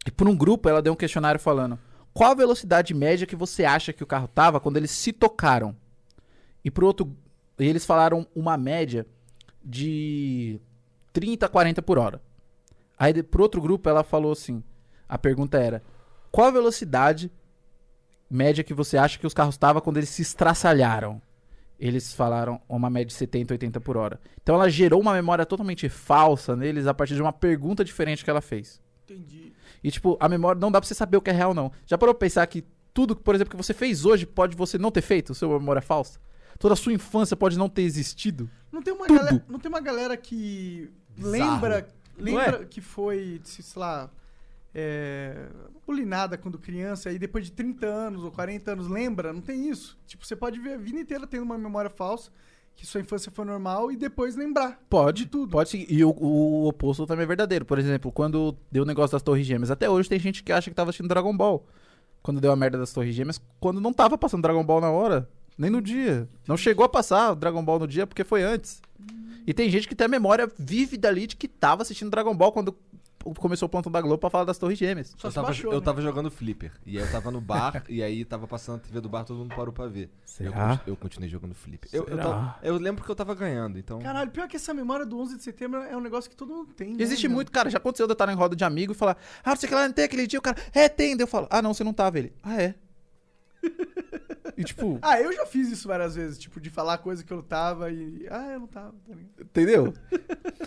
E 0.05 0.11
por 0.11 0.27
um 0.27 0.35
grupo 0.35 0.69
ela 0.69 0.81
deu 0.81 0.93
um 0.93 0.97
questionário 0.97 1.39
falando: 1.39 1.77
qual 2.13 2.31
a 2.31 2.35
velocidade 2.35 2.93
média 2.93 3.27
que 3.27 3.35
você 3.35 3.65
acha 3.65 3.91
que 3.91 4.03
o 4.03 4.07
carro 4.07 4.27
tava 4.27 4.59
quando 4.59 4.77
eles 4.77 4.91
se 4.91 5.11
tocaram? 5.11 5.75
E 6.63 6.71
pro 6.71 6.85
outro, 6.85 7.15
e 7.59 7.67
eles 7.67 7.85
falaram 7.85 8.25
uma 8.33 8.57
média 8.57 9.05
de 9.63 10.59
30 11.11 11.45
a 11.45 11.49
40 11.49 11.81
por 11.81 11.97
hora. 11.97 12.21
Aí 12.97 13.21
pro 13.23 13.43
outro 13.43 13.61
grupo 13.61 13.89
ela 13.89 14.03
falou 14.03 14.31
assim: 14.31 14.63
a 15.07 15.17
pergunta 15.17 15.57
era: 15.57 15.83
qual 16.31 16.47
a 16.47 16.51
velocidade 16.51 17.31
média 18.29 18.63
que 18.63 18.73
você 18.73 18.97
acha 18.97 19.19
que 19.19 19.27
os 19.27 19.33
carros 19.33 19.55
estavam 19.55 19.81
quando 19.81 19.97
eles 19.97 20.09
se 20.09 20.21
estraçalharam? 20.21 21.21
Eles 21.79 22.13
falaram 22.13 22.61
uma 22.69 22.89
média 22.89 23.07
de 23.07 23.13
70, 23.13 23.53
80 23.53 23.81
por 23.81 23.97
hora. 23.97 24.19
Então 24.41 24.55
ela 24.55 24.69
gerou 24.69 25.01
uma 25.01 25.13
memória 25.13 25.45
totalmente 25.45 25.89
falsa 25.89 26.55
neles 26.55 26.87
a 26.87 26.93
partir 26.93 27.15
de 27.15 27.21
uma 27.21 27.33
pergunta 27.33 27.83
diferente 27.83 28.23
que 28.23 28.29
ela 28.29 28.41
fez. 28.41 28.81
Entendi. 29.03 29.53
E, 29.83 29.91
tipo, 29.91 30.17
a 30.19 30.29
memória 30.29 30.59
não 30.59 30.71
dá 30.71 30.79
pra 30.79 30.87
você 30.87 30.93
saber 30.93 31.17
o 31.17 31.21
que 31.21 31.29
é 31.29 31.33
real, 31.33 31.53
não. 31.53 31.71
Já 31.85 31.97
parou 31.97 32.15
pra 32.15 32.25
pensar 32.25 32.47
que 32.47 32.63
tudo, 32.93 33.15
por 33.15 33.35
exemplo, 33.35 33.51
que 33.51 33.57
você 33.57 33.73
fez 33.73 34.05
hoje 34.05 34.25
pode 34.25 34.55
você 34.55 34.77
não 34.77 34.91
ter 34.91 35.01
feito, 35.01 35.33
sua 35.33 35.59
memória 35.59 35.79
é 35.79 35.81
falsa? 35.81 36.19
Toda 36.57 36.73
a 36.73 36.77
sua 36.77 36.93
infância 36.93 37.35
pode 37.35 37.57
não 37.57 37.67
ter 37.67 37.81
existido? 37.81 38.49
Não 38.73 38.81
tem 38.81 38.91
uma, 38.91 39.07
galera, 39.07 39.45
não 39.47 39.59
tem 39.59 39.69
uma 39.69 39.79
galera 39.79 40.17
que 40.17 40.91
Bizarro. 41.15 41.31
lembra, 41.31 41.87
lembra 42.17 42.65
que 42.65 42.81
foi, 42.81 43.39
sei 43.43 43.63
lá, 43.75 44.09
é, 44.73 45.45
bulinada 45.85 46.39
quando 46.39 46.57
criança 46.57 47.11
e 47.11 47.19
depois 47.19 47.45
de 47.45 47.51
30 47.51 47.85
anos 47.85 48.23
ou 48.23 48.31
40 48.31 48.71
anos 48.71 48.87
lembra? 48.87 49.31
Não 49.31 49.41
tem 49.41 49.69
isso. 49.69 49.95
Tipo, 50.07 50.25
você 50.25 50.35
pode 50.35 50.59
ver 50.59 50.73
a 50.73 50.77
vida 50.77 50.99
inteira 50.99 51.27
tendo 51.27 51.43
uma 51.43 51.55
memória 51.55 51.87
falsa, 51.87 52.31
que 52.75 52.83
sua 52.87 52.99
infância 52.99 53.31
foi 53.31 53.45
normal 53.45 53.91
e 53.91 53.95
depois 53.95 54.35
lembrar. 54.35 54.79
Pode, 54.89 55.25
De 55.25 55.29
tudo. 55.29 55.51
Pode 55.51 55.69
sim. 55.69 55.85
E 55.87 56.03
o, 56.03 56.09
o 56.09 56.67
oposto 56.67 57.05
também 57.05 57.25
é 57.25 57.27
verdadeiro. 57.27 57.65
Por 57.65 57.77
exemplo, 57.77 58.11
quando 58.11 58.57
deu 58.71 58.81
o 58.81 58.87
negócio 58.87 59.11
das 59.11 59.21
Torres 59.21 59.45
Gêmeas, 59.45 59.69
até 59.69 59.87
hoje 59.87 60.09
tem 60.09 60.17
gente 60.17 60.43
que 60.43 60.51
acha 60.51 60.71
que 60.71 60.75
tava 60.75 60.89
assistindo 60.89 61.09
Dragon 61.09 61.37
Ball. 61.37 61.63
Quando 62.23 62.41
deu 62.41 62.51
a 62.51 62.55
merda 62.55 62.79
das 62.79 62.91
Torres 62.91 63.13
Gêmeas, 63.13 63.39
quando 63.59 63.79
não 63.79 63.93
tava 63.93 64.17
passando 64.17 64.41
Dragon 64.41 64.63
Ball 64.65 64.81
na 64.81 64.89
hora. 64.89 65.29
Nem 65.57 65.69
no 65.69 65.81
dia. 65.81 66.27
Não 66.47 66.57
chegou 66.57 66.85
a 66.85 66.89
passar 66.89 67.31
o 67.31 67.35
Dragon 67.35 67.63
Ball 67.63 67.79
no 67.79 67.87
dia 67.87 68.07
porque 68.07 68.23
foi 68.23 68.43
antes. 68.43 68.81
E 69.45 69.53
tem 69.53 69.69
gente 69.69 69.87
que 69.87 69.95
tem 69.95 70.05
a 70.05 70.09
memória 70.09 70.49
vívida 70.57 71.07
ali 71.09 71.27
de 71.27 71.35
que 71.35 71.47
tava 71.47 71.81
assistindo 71.81 72.09
Dragon 72.09 72.35
Ball 72.35 72.51
quando 72.51 72.75
começou 73.37 73.67
o 73.67 73.69
plantão 73.69 73.89
da 73.91 74.01
Globo 74.01 74.17
pra 74.17 74.29
falar 74.29 74.43
das 74.43 74.57
Torres 74.57 74.77
Gêmeas. 74.77 75.15
Só 75.17 75.29
eu 75.29 75.31
tava, 75.33 75.47
baixou, 75.47 75.71
eu 75.71 75.79
né? 75.79 75.85
tava 75.85 76.01
jogando 76.01 76.29
flipper. 76.29 76.71
E 76.85 76.97
aí 76.97 77.05
eu 77.05 77.09
tava 77.11 77.31
no 77.31 77.39
bar, 77.39 77.83
e 77.87 78.03
aí 78.03 78.25
tava 78.25 78.47
passando 78.47 78.75
a 78.75 78.79
TV 78.79 78.99
do 78.99 79.07
bar, 79.07 79.23
todo 79.23 79.37
mundo 79.37 79.55
parou 79.55 79.71
pra 79.73 79.87
ver. 79.87 80.03
Eu, 80.03 80.09
Será? 80.25 80.77
conti- 80.77 80.81
eu 80.87 80.95
continuei 80.97 81.29
jogando 81.29 81.53
flipper. 81.53 81.89
Eu, 81.93 82.05
eu, 82.05 82.17
tava- 82.17 82.59
eu 82.61 82.77
lembro 82.77 83.03
que 83.03 83.09
eu 83.09 83.15
tava 83.15 83.33
ganhando, 83.33 83.77
então. 83.79 83.99
Caralho, 83.99 84.29
pior 84.31 84.47
que 84.47 84.57
essa 84.57 84.73
memória 84.73 85.05
do 85.05 85.17
11 85.19 85.37
de 85.37 85.43
setembro 85.43 85.79
é 85.81 85.95
um 85.95 86.01
negócio 86.01 86.29
que 86.29 86.35
todo 86.35 86.53
mundo 86.53 86.73
tem, 86.73 86.89
né, 86.89 87.01
Existe 87.01 87.27
meu? 87.27 87.35
muito, 87.35 87.51
cara. 87.51 87.69
Já 87.69 87.77
aconteceu 87.77 88.07
de 88.07 88.11
eu 88.11 88.13
estar 88.13 88.29
em 88.29 88.35
roda 88.35 88.55
de 88.55 88.63
amigo 88.63 88.91
e 88.91 88.95
falar, 88.95 89.15
ah, 89.43 89.53
o 89.53 89.57
que 89.57 89.73
lá, 89.73 89.87
não 89.87 89.93
tem 89.93 90.03
aquele 90.05 90.27
dia. 90.27 90.39
O 90.39 90.41
cara, 90.41 90.57
é, 90.73 90.89
tem. 90.89 91.15
Daí 91.15 91.23
eu 91.23 91.27
falo, 91.27 91.47
ah, 91.49 91.61
não, 91.61 91.73
você 91.73 91.83
não 91.83 91.93
tava. 91.93 92.19
Ele, 92.19 92.33
ah, 92.43 92.61
é. 92.61 92.75
e 94.57 94.63
tipo, 94.63 94.99
Ah, 95.01 95.19
eu 95.19 95.31
já 95.33 95.45
fiz 95.45 95.71
isso 95.71 95.87
várias 95.87 96.15
vezes, 96.15 96.37
tipo, 96.37 96.59
de 96.59 96.69
falar 96.69 96.97
coisa 96.97 97.23
que 97.23 97.31
eu 97.31 97.37
não 97.37 97.43
tava 97.43 97.91
e. 97.91 98.27
Ah, 98.29 98.51
eu 98.53 98.59
não 98.59 98.67
tava, 98.67 98.93
tá 99.07 99.13
ligado? 99.13 99.41
entendeu? 99.41 99.93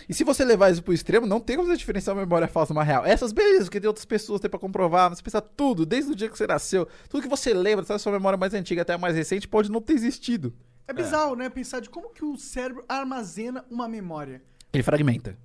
e 0.08 0.14
se 0.14 0.24
você 0.24 0.44
levar 0.44 0.70
isso 0.70 0.82
pro 0.82 0.92
extremo, 0.92 1.26
não 1.26 1.40
tem 1.40 1.56
como 1.56 1.68
você 1.68 1.76
diferenciar 1.76 2.16
uma 2.16 2.22
memória 2.22 2.48
falsa 2.48 2.72
de 2.72 2.78
uma 2.78 2.84
real. 2.84 3.04
Essas, 3.04 3.32
beleza, 3.32 3.64
porque 3.64 3.80
tem 3.80 3.88
outras 3.88 4.04
pessoas 4.04 4.40
tem 4.40 4.50
pra 4.50 4.58
comprovar. 4.58 5.10
Mas 5.10 5.18
você 5.18 5.24
pensa 5.24 5.40
tudo, 5.40 5.84
desde 5.86 6.12
o 6.12 6.14
dia 6.14 6.28
que 6.28 6.36
você 6.36 6.46
nasceu, 6.46 6.86
tudo 7.08 7.22
que 7.22 7.28
você 7.28 7.52
lembra, 7.52 7.84
sabe, 7.84 8.00
sua 8.00 8.12
memória 8.12 8.36
mais 8.36 8.54
antiga 8.54 8.82
até 8.82 8.94
a 8.94 8.98
mais 8.98 9.14
recente, 9.14 9.46
pode 9.46 9.70
não 9.70 9.80
ter 9.80 9.94
existido. 9.94 10.54
É 10.88 10.92
bizarro, 10.92 11.34
né? 11.34 11.48
Pensar 11.48 11.80
de 11.80 11.90
como 11.90 12.10
que 12.10 12.24
o 12.24 12.36
cérebro 12.36 12.84
armazena 12.88 13.64
uma 13.70 13.88
memória. 13.88 14.40
Ele 14.72 14.82
fragmenta. 14.82 15.36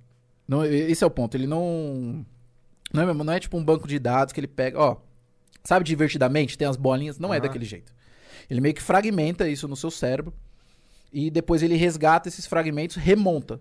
Não, 0.46 0.64
esse 0.64 1.02
é 1.02 1.06
o 1.06 1.10
ponto. 1.10 1.36
Ele 1.36 1.46
não. 1.46 2.24
Não 2.92 3.02
é, 3.02 3.14
não 3.14 3.32
é 3.32 3.40
tipo 3.40 3.56
um 3.56 3.64
banco 3.64 3.88
de 3.88 3.98
dados 3.98 4.32
que 4.32 4.38
ele 4.38 4.46
pega. 4.46 4.78
Ó, 4.78 4.96
sabe 5.64 5.84
divertidamente? 5.84 6.56
Tem 6.58 6.66
as 6.68 6.76
bolinhas. 6.76 7.18
Não 7.18 7.32
é 7.32 7.36
Aham. 7.38 7.46
daquele 7.46 7.64
jeito. 7.64 7.92
Ele 8.50 8.60
meio 8.60 8.74
que 8.74 8.82
fragmenta 8.82 9.48
isso 9.48 9.66
no 9.68 9.76
seu 9.76 9.90
cérebro. 9.90 10.32
E 11.12 11.30
depois 11.30 11.62
ele 11.62 11.74
resgata 11.76 12.28
esses 12.28 12.46
fragmentos, 12.46 12.96
remonta. 12.96 13.60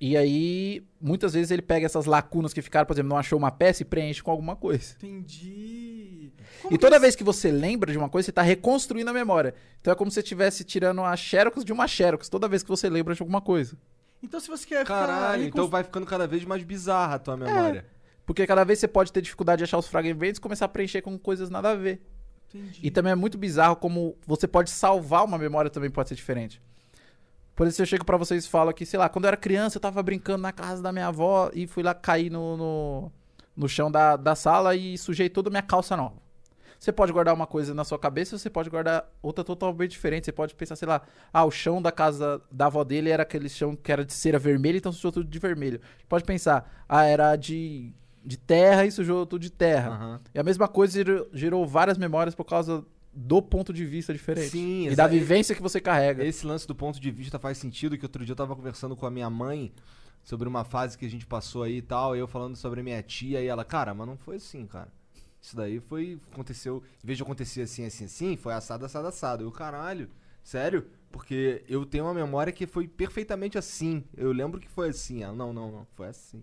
E 0.00 0.16
aí, 0.16 0.82
muitas 0.98 1.34
vezes 1.34 1.50
ele 1.50 1.60
pega 1.60 1.84
essas 1.84 2.06
lacunas 2.06 2.54
que 2.54 2.62
ficaram, 2.62 2.86
por 2.86 2.94
exemplo, 2.94 3.10
não 3.10 3.18
achou 3.18 3.38
uma 3.38 3.50
peça 3.50 3.82
e 3.82 3.84
preenche 3.84 4.22
com 4.22 4.30
alguma 4.30 4.56
coisa. 4.56 4.94
Entendi. 4.96 6.32
Como 6.62 6.74
E 6.74 6.78
toda 6.78 6.96
isso- 6.96 7.02
vez 7.02 7.16
que 7.16 7.22
você 7.24 7.50
lembra 7.50 7.92
de 7.92 7.98
uma 7.98 8.08
coisa, 8.08 8.26
você 8.26 8.32
tá 8.32 8.40
reconstruindo 8.42 9.10
a 9.10 9.12
memória. 9.12 9.54
Então 9.80 9.92
é 9.92 9.96
como 9.96 10.10
se 10.10 10.14
você 10.14 10.20
estivesse 10.20 10.64
tirando 10.64 11.02
a 11.02 11.14
xerox 11.16 11.62
de 11.64 11.72
uma 11.72 11.86
xerox 11.86 12.28
toda 12.30 12.48
vez 12.48 12.62
que 12.62 12.68
você 12.70 12.88
lembra 12.88 13.14
de 13.14 13.22
alguma 13.22 13.40
coisa. 13.42 13.76
Então, 14.22 14.38
se 14.40 14.48
você 14.48 14.66
quer 14.66 14.80
ficar. 14.80 15.06
Caralho, 15.06 15.34
ali 15.34 15.46
então 15.48 15.66
vai 15.68 15.82
ficando 15.82 16.04
cada 16.06 16.26
vez 16.26 16.44
mais 16.44 16.62
bizarra 16.62 17.14
a 17.14 17.18
tua 17.18 17.36
memória. 17.36 17.84
Porque 18.26 18.46
cada 18.46 18.64
vez 18.64 18.78
você 18.78 18.88
pode 18.88 19.12
ter 19.12 19.20
dificuldade 19.20 19.58
de 19.58 19.64
achar 19.64 19.78
os 19.78 19.88
fragmentos 19.88 20.38
e 20.38 20.40
começar 20.40 20.66
a 20.66 20.68
preencher 20.68 21.02
com 21.02 21.18
coisas 21.18 21.50
nada 21.50 21.70
a 21.70 21.74
ver. 21.74 22.00
Entendi. 22.54 22.80
E 22.82 22.90
também 22.90 23.12
é 23.12 23.16
muito 23.16 23.38
bizarro 23.38 23.76
como 23.76 24.16
você 24.26 24.46
pode 24.46 24.70
salvar 24.70 25.24
uma 25.24 25.38
memória 25.38 25.70
também 25.70 25.90
pode 25.90 26.08
ser 26.08 26.14
diferente. 26.14 26.60
Por 27.54 27.66
isso 27.66 27.82
eu 27.82 27.86
chego 27.86 28.04
pra 28.04 28.16
vocês 28.16 28.44
e 28.44 28.48
falo 28.48 28.72
que, 28.72 28.86
sei 28.86 28.98
lá, 28.98 29.08
quando 29.08 29.24
eu 29.24 29.28
era 29.28 29.36
criança 29.36 29.76
eu 29.76 29.80
tava 29.80 30.02
brincando 30.02 30.42
na 30.42 30.52
casa 30.52 30.82
da 30.82 30.92
minha 30.92 31.08
avó 31.08 31.50
e 31.52 31.66
fui 31.66 31.82
lá 31.82 31.94
cair 31.94 32.30
no, 32.30 32.56
no, 32.56 33.12
no 33.56 33.68
chão 33.68 33.90
da, 33.90 34.16
da 34.16 34.34
sala 34.34 34.74
e 34.74 34.96
sujei 34.96 35.28
toda 35.28 35.48
a 35.48 35.52
minha 35.52 35.62
calça 35.62 35.96
nova. 35.96 36.16
Você 36.80 36.90
pode 36.90 37.12
guardar 37.12 37.34
uma 37.34 37.46
coisa 37.46 37.74
na 37.74 37.84
sua 37.84 37.98
cabeça, 37.98 38.38
você 38.38 38.48
pode 38.48 38.70
guardar 38.70 39.06
outra 39.20 39.44
totalmente 39.44 39.90
diferente. 39.90 40.24
Você 40.24 40.32
pode 40.32 40.54
pensar, 40.54 40.76
sei 40.76 40.88
lá, 40.88 41.02
ah, 41.30 41.44
o 41.44 41.50
chão 41.50 41.82
da 41.82 41.92
casa 41.92 42.40
da 42.50 42.66
avó 42.66 42.82
dele 42.82 43.10
era 43.10 43.22
aquele 43.22 43.50
chão 43.50 43.76
que 43.76 43.92
era 43.92 44.02
de 44.02 44.14
cera 44.14 44.38
vermelha, 44.38 44.78
então 44.78 44.90
sujou 44.90 45.12
tudo 45.12 45.28
de 45.28 45.38
vermelho. 45.38 45.78
Pode 46.08 46.24
pensar, 46.24 46.86
ah, 46.88 47.04
era 47.04 47.36
de, 47.36 47.92
de 48.24 48.36
terra 48.36 48.84
e 48.84 48.90
sujou 48.90 49.24
tudo 49.26 49.40
de 49.40 49.50
terra. 49.50 49.90
Aham. 49.90 50.20
E 50.34 50.38
a 50.38 50.42
mesma 50.42 50.68
coisa 50.68 50.92
gerou, 50.92 51.28
gerou 51.32 51.66
várias 51.66 51.98
memórias 51.98 52.34
por 52.34 52.44
causa 52.44 52.84
do 53.12 53.42
ponto 53.42 53.72
de 53.72 53.84
vista 53.84 54.12
diferente. 54.12 54.50
Sim, 54.50 54.88
E 54.88 54.94
da 54.94 55.06
vivência 55.06 55.54
que 55.54 55.62
você 55.62 55.80
carrega. 55.80 56.24
Esse 56.24 56.46
lance 56.46 56.66
do 56.66 56.74
ponto 56.74 57.00
de 57.00 57.10
vista 57.10 57.38
faz 57.38 57.58
sentido, 57.58 57.98
que 57.98 58.04
outro 58.04 58.24
dia 58.24 58.32
eu 58.32 58.36
tava 58.36 58.54
conversando 58.54 58.94
com 58.94 59.06
a 59.06 59.10
minha 59.10 59.28
mãe 59.28 59.72
sobre 60.22 60.48
uma 60.48 60.64
fase 60.64 60.96
que 60.96 61.06
a 61.06 61.10
gente 61.10 61.26
passou 61.26 61.62
aí 61.62 61.78
e 61.78 61.82
tal, 61.82 62.14
e 62.14 62.18
eu 62.18 62.28
falando 62.28 62.54
sobre 62.54 62.80
a 62.80 62.84
minha 62.84 63.02
tia, 63.02 63.40
e 63.40 63.46
ela, 63.46 63.64
cara, 63.64 63.94
mas 63.94 64.06
não 64.06 64.16
foi 64.16 64.36
assim, 64.36 64.66
cara. 64.66 64.92
Isso 65.40 65.56
daí 65.56 65.80
foi. 65.80 66.20
Aconteceu. 66.30 66.82
Em 67.02 67.06
vez 67.06 67.16
de 67.16 67.22
acontecer 67.22 67.62
assim, 67.62 67.84
assim, 67.84 68.04
assim, 68.04 68.36
foi 68.36 68.52
assado, 68.52 68.84
assado, 68.84 69.08
assado. 69.08 69.44
Eu, 69.44 69.50
caralho, 69.50 70.10
sério? 70.42 70.86
Porque 71.10 71.64
eu 71.66 71.84
tenho 71.86 72.04
uma 72.04 72.14
memória 72.14 72.52
que 72.52 72.66
foi 72.66 72.86
perfeitamente 72.86 73.56
assim. 73.56 74.04
Eu 74.16 74.32
lembro 74.32 74.60
que 74.60 74.68
foi 74.68 74.90
assim. 74.90 75.22
Ela, 75.22 75.34
não, 75.34 75.52
não, 75.52 75.72
não, 75.72 75.86
foi 75.94 76.08
assim. 76.08 76.42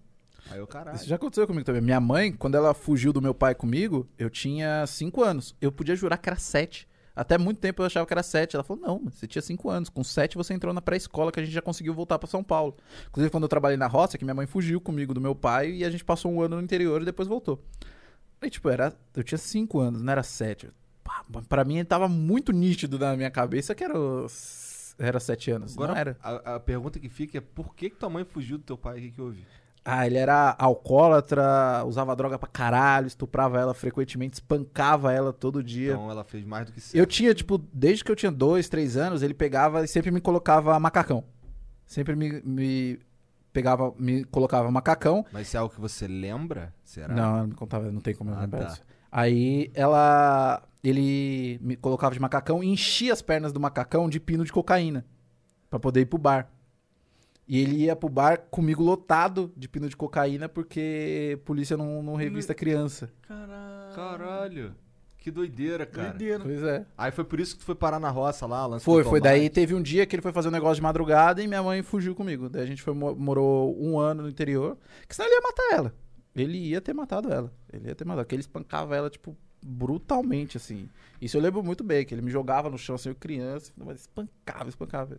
Aí 0.51 0.59
eu, 0.59 0.67
caralho. 0.67 0.95
Isso 0.95 1.07
já 1.07 1.15
aconteceu 1.15 1.45
comigo 1.47 1.65
também. 1.65 1.81
Minha 1.81 1.99
mãe, 1.99 2.31
quando 2.31 2.55
ela 2.55 2.73
fugiu 2.73 3.11
do 3.11 3.21
meu 3.21 3.33
pai 3.33 3.55
comigo, 3.55 4.07
eu 4.17 4.29
tinha 4.29 4.85
5 4.85 5.23
anos. 5.23 5.55
Eu 5.61 5.71
podia 5.71 5.95
jurar 5.95 6.17
que 6.17 6.29
era 6.29 6.37
7. 6.37 6.87
Até 7.15 7.35
muito 7.35 7.59
tempo 7.59 7.81
eu 7.81 7.87
achava 7.87 8.05
que 8.05 8.13
era 8.13 8.21
7. 8.21 8.55
Ela 8.55 8.63
falou: 8.63 8.81
não, 8.81 9.09
você 9.09 9.25
tinha 9.25 9.41
5 9.41 9.69
anos. 9.69 9.89
Com 9.89 10.03
7 10.03 10.37
você 10.37 10.53
entrou 10.53 10.73
na 10.73 10.81
pré-escola 10.81 11.31
que 11.31 11.39
a 11.39 11.43
gente 11.43 11.53
já 11.53 11.61
conseguiu 11.61 11.93
voltar 11.93 12.19
pra 12.19 12.27
São 12.27 12.43
Paulo. 12.43 12.75
Inclusive, 13.09 13.31
quando 13.31 13.43
eu 13.43 13.49
trabalhei 13.49 13.77
na 13.77 13.87
roça, 13.87 14.17
que 14.17 14.23
minha 14.23 14.35
mãe 14.35 14.45
fugiu 14.45 14.79
comigo 14.79 15.13
do 15.13 15.19
meu 15.19 15.33
pai 15.33 15.71
e 15.71 15.83
a 15.83 15.89
gente 15.89 16.05
passou 16.05 16.31
um 16.31 16.41
ano 16.41 16.57
no 16.57 16.61
interior 16.61 17.01
e 17.01 17.05
depois 17.05 17.27
voltou. 17.27 17.63
Aí, 18.39 18.51
tipo, 18.51 18.69
era, 18.69 18.93
eu 19.15 19.23
tinha 19.23 19.37
5 19.37 19.79
anos, 19.79 20.01
não 20.03 20.11
era 20.11 20.21
7. 20.21 20.69
Pá, 21.03 21.25
Pra 21.49 21.63
mim, 21.63 21.83
tava 21.83 22.07
muito 22.07 22.51
nítido 22.51 22.99
na 22.99 23.15
minha 23.17 23.31
cabeça 23.31 23.73
que 23.73 23.83
era, 23.83 23.95
era 24.99 25.19
7 25.19 25.51
anos. 25.51 25.73
Agora, 25.73 25.91
não 25.93 25.99
era. 25.99 26.17
A, 26.21 26.55
a 26.55 26.59
pergunta 26.59 26.99
que 26.99 27.09
fica 27.09 27.39
é 27.39 27.41
por 27.41 27.73
que, 27.73 27.89
que 27.89 27.95
tua 27.95 28.09
mãe 28.09 28.23
fugiu 28.23 28.59
do 28.59 28.63
teu 28.63 28.77
pai? 28.77 28.99
O 28.99 29.01
que, 29.01 29.11
que 29.11 29.21
houve? 29.21 29.43
Ah, 29.89 30.05
ele 30.05 30.17
era 30.17 30.53
alcoólatra, 30.59 31.83
usava 31.85 32.13
droga 32.13 32.37
pra 32.37 32.49
caralho, 32.49 33.07
estuprava 33.07 33.57
ela 33.57 33.73
frequentemente, 33.73 34.33
espancava 34.33 35.13
ela 35.13 35.31
todo 35.31 35.63
dia. 35.63 35.93
Então 35.93 36.11
ela 36.11 36.25
fez 36.25 36.43
mais 36.45 36.65
do 36.65 36.73
que 36.73 36.81
certo. 36.81 36.95
eu 36.95 37.05
tinha, 37.05 37.33
tipo, 37.33 37.57
desde 37.71 38.03
que 38.03 38.11
eu 38.11 38.15
tinha 38.15 38.29
dois, 38.31 38.67
três 38.67 38.97
anos, 38.97 39.21
ele 39.23 39.33
pegava 39.33 39.85
e 39.85 39.87
sempre 39.87 40.11
me 40.11 40.19
colocava 40.19 40.77
macacão. 40.77 41.23
Sempre 41.85 42.17
me, 42.17 42.41
me 42.43 42.99
pegava, 43.53 43.93
me 43.97 44.25
colocava 44.25 44.69
macacão. 44.69 45.25
Mas 45.31 45.47
isso 45.47 45.55
é 45.55 45.59
algo 45.61 45.73
que 45.73 45.79
você 45.79 46.05
lembra? 46.05 46.73
Será? 46.83 47.13
Não, 47.13 47.37
ela 47.37 47.47
me 47.47 47.53
contava, 47.55 47.89
não 47.89 48.01
tem 48.01 48.13
como 48.13 48.31
eu 48.31 48.35
Ah, 48.35 48.41
lembrar 48.41 48.59
tá. 48.59 48.65
disso. 48.65 48.81
Aí 49.09 49.71
ela. 49.73 50.61
Ele 50.83 51.57
me 51.61 51.75
colocava 51.75 52.13
de 52.13 52.19
macacão 52.19 52.63
e 52.63 52.67
enchia 52.67 53.11
as 53.11 53.21
pernas 53.21 53.51
do 53.53 53.59
macacão 53.59 54.09
de 54.09 54.19
pino 54.19 54.43
de 54.45 54.51
cocaína. 54.51 55.05
Pra 55.69 55.79
poder 55.79 56.01
ir 56.01 56.05
pro 56.05 56.17
bar. 56.19 56.49
E 57.47 57.61
ele 57.61 57.77
ia 57.85 57.95
pro 57.95 58.09
bar 58.09 58.39
comigo 58.51 58.83
lotado 58.83 59.51
de 59.55 59.69
pino 59.69 59.87
de 59.87 59.95
cocaína 59.95 60.49
porque 60.49 61.39
polícia 61.45 61.77
não, 61.77 62.03
não 62.03 62.15
revista 62.15 62.53
criança. 62.53 63.09
Caralho. 63.27 63.95
Caralho. 63.95 64.75
Que 65.17 65.31
doideira, 65.31 65.85
cara. 65.85 66.09
Doideira. 66.09 66.43
Pois 66.43 66.61
é. 66.63 66.85
Aí 66.97 67.11
foi 67.11 67.23
por 67.23 67.39
isso 67.39 67.53
que 67.55 67.59
tu 67.59 67.65
foi 67.65 67.75
parar 67.75 67.99
na 67.99 68.09
roça 68.09 68.45
lá, 68.45 68.65
lance 68.65 68.83
Foi, 68.85 69.03
foi. 69.03 69.19
Daí 69.21 69.49
teve 69.49 69.73
um 69.73 69.81
dia 69.81 70.05
que 70.05 70.15
ele 70.15 70.21
foi 70.21 70.31
fazer 70.31 70.47
um 70.49 70.51
negócio 70.51 70.75
de 70.75 70.81
madrugada 70.81 71.41
e 71.41 71.47
minha 71.47 71.63
mãe 71.63 71.81
fugiu 71.83 72.13
comigo. 72.15 72.47
Daí 72.49 72.61
a 72.63 72.65
gente 72.65 72.81
foi, 72.81 72.93
mo- 72.93 73.15
morou 73.15 73.75
um 73.81 73.97
ano 73.99 74.23
no 74.23 74.29
interior. 74.29 74.77
Que 75.07 75.15
senão 75.15 75.27
ele 75.27 75.35
ia 75.35 75.41
matar 75.41 75.73
ela. 75.73 75.93
Ele 76.35 76.57
ia 76.57 76.79
ter 76.81 76.93
matado 76.93 77.31
ela. 77.31 77.51
Ele 77.73 77.87
ia 77.87 77.95
ter 77.95 78.05
matado. 78.05 78.25
Porque 78.25 78.35
ele 78.35 78.41
espancava 78.41 78.95
ela, 78.95 79.09
tipo, 79.09 79.35
brutalmente, 79.61 80.57
assim. 80.57 80.89
Isso 81.21 81.35
eu 81.37 81.41
lembro 81.41 81.63
muito 81.63 81.83
bem, 81.83 82.05
que 82.05 82.13
ele 82.13 82.21
me 82.21 82.31
jogava 82.31 82.69
no 82.69 82.77
chão, 82.77 82.95
assim, 82.95 83.09
eu 83.09 83.15
criança, 83.15 83.71
mas 83.77 84.01
espancava, 84.01 84.69
espancava. 84.69 85.17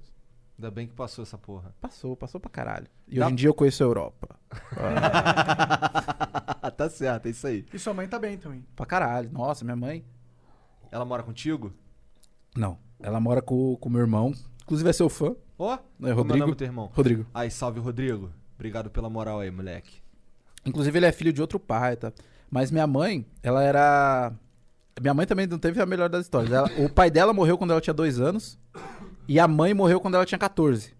Ainda 0.59 0.71
bem 0.73 0.87
que 0.89 0.95
passou 0.95 1.23
essa 1.23 1.39
porra. 1.39 1.73
Passou, 1.81 2.17
passou 2.17 2.41
pra 2.41 2.51
caralho. 2.51 2.87
E 3.07 3.19
Dá- 3.19 3.27
hoje 3.27 3.33
em 3.33 3.37
dia 3.37 3.49
eu 3.49 3.55
conheço 3.55 3.83
a 3.83 3.87
Europa. 3.87 4.37
tá 6.77 6.89
certo, 6.91 7.27
é 7.27 7.31
isso 7.31 7.47
aí. 7.47 7.65
E 7.73 7.79
sua 7.79 7.95
mãe 7.95 8.09
tá 8.09 8.19
bem 8.19 8.37
também. 8.37 8.65
Pra 8.75 8.85
caralho. 8.87 9.31
Nossa, 9.33 9.65
minha 9.65 9.77
mãe. 9.77 10.05
Ela 10.91 11.05
mora 11.05 11.23
contigo? 11.23 11.73
Não. 12.57 12.79
Ela 13.01 13.21
mora 13.21 13.41
com 13.41 13.79
o 13.81 13.91
meu 13.91 14.01
irmão. 14.01 14.33
Inclusive 14.63 14.91
é 14.91 14.93
seu 14.93 15.09
fã, 15.09 15.35
Ó, 15.59 15.77
né, 15.77 15.79
como 15.99 16.09
é 16.09 16.13
o 16.13 16.17
Rodrigo? 16.17 16.39
nome 16.41 16.53
do 16.53 16.57
teu 16.57 16.67
irmão? 16.67 16.91
Rodrigo. 16.93 17.27
Aí, 17.33 17.51
salve, 17.51 17.81
Rodrigo. 17.81 18.31
Obrigado 18.57 18.91
pela 18.91 19.09
moral 19.09 19.41
aí, 19.41 19.51
moleque. 19.51 20.03
Inclusive, 20.67 20.99
ele 20.99 21.07
é 21.07 21.13
filho 21.13 21.33
de 21.33 21.41
outro 21.41 21.59
pai, 21.61 21.97
tá? 21.97 22.13
Mas 22.51 22.71
minha 22.71 22.87
mãe, 22.87 23.25
ela 23.43 23.63
era. 23.63 24.33
Minha 25.01 25.15
mãe 25.15 25.27
também 25.27 25.47
não 25.47 25.59
teve 25.59 25.81
a 25.81 25.87
melhor 25.87 26.09
das 26.09 26.25
histórias. 26.25 26.53
Ela- 26.53 26.69
O 26.85 26.91
pai 26.91 27.11
dela 27.11 27.33
morreu 27.33 27.57
quando 27.57 27.71
ela 27.71 27.81
tinha 27.81 27.95
dois 27.95 28.21
anos. 28.21 28.59
E 29.29 29.39
a 29.39 29.47
mãe 29.47 29.75
morreu 29.75 30.01
quando 30.01 30.15
ela 30.15 30.25
tinha 30.25 30.39
14. 30.39 30.97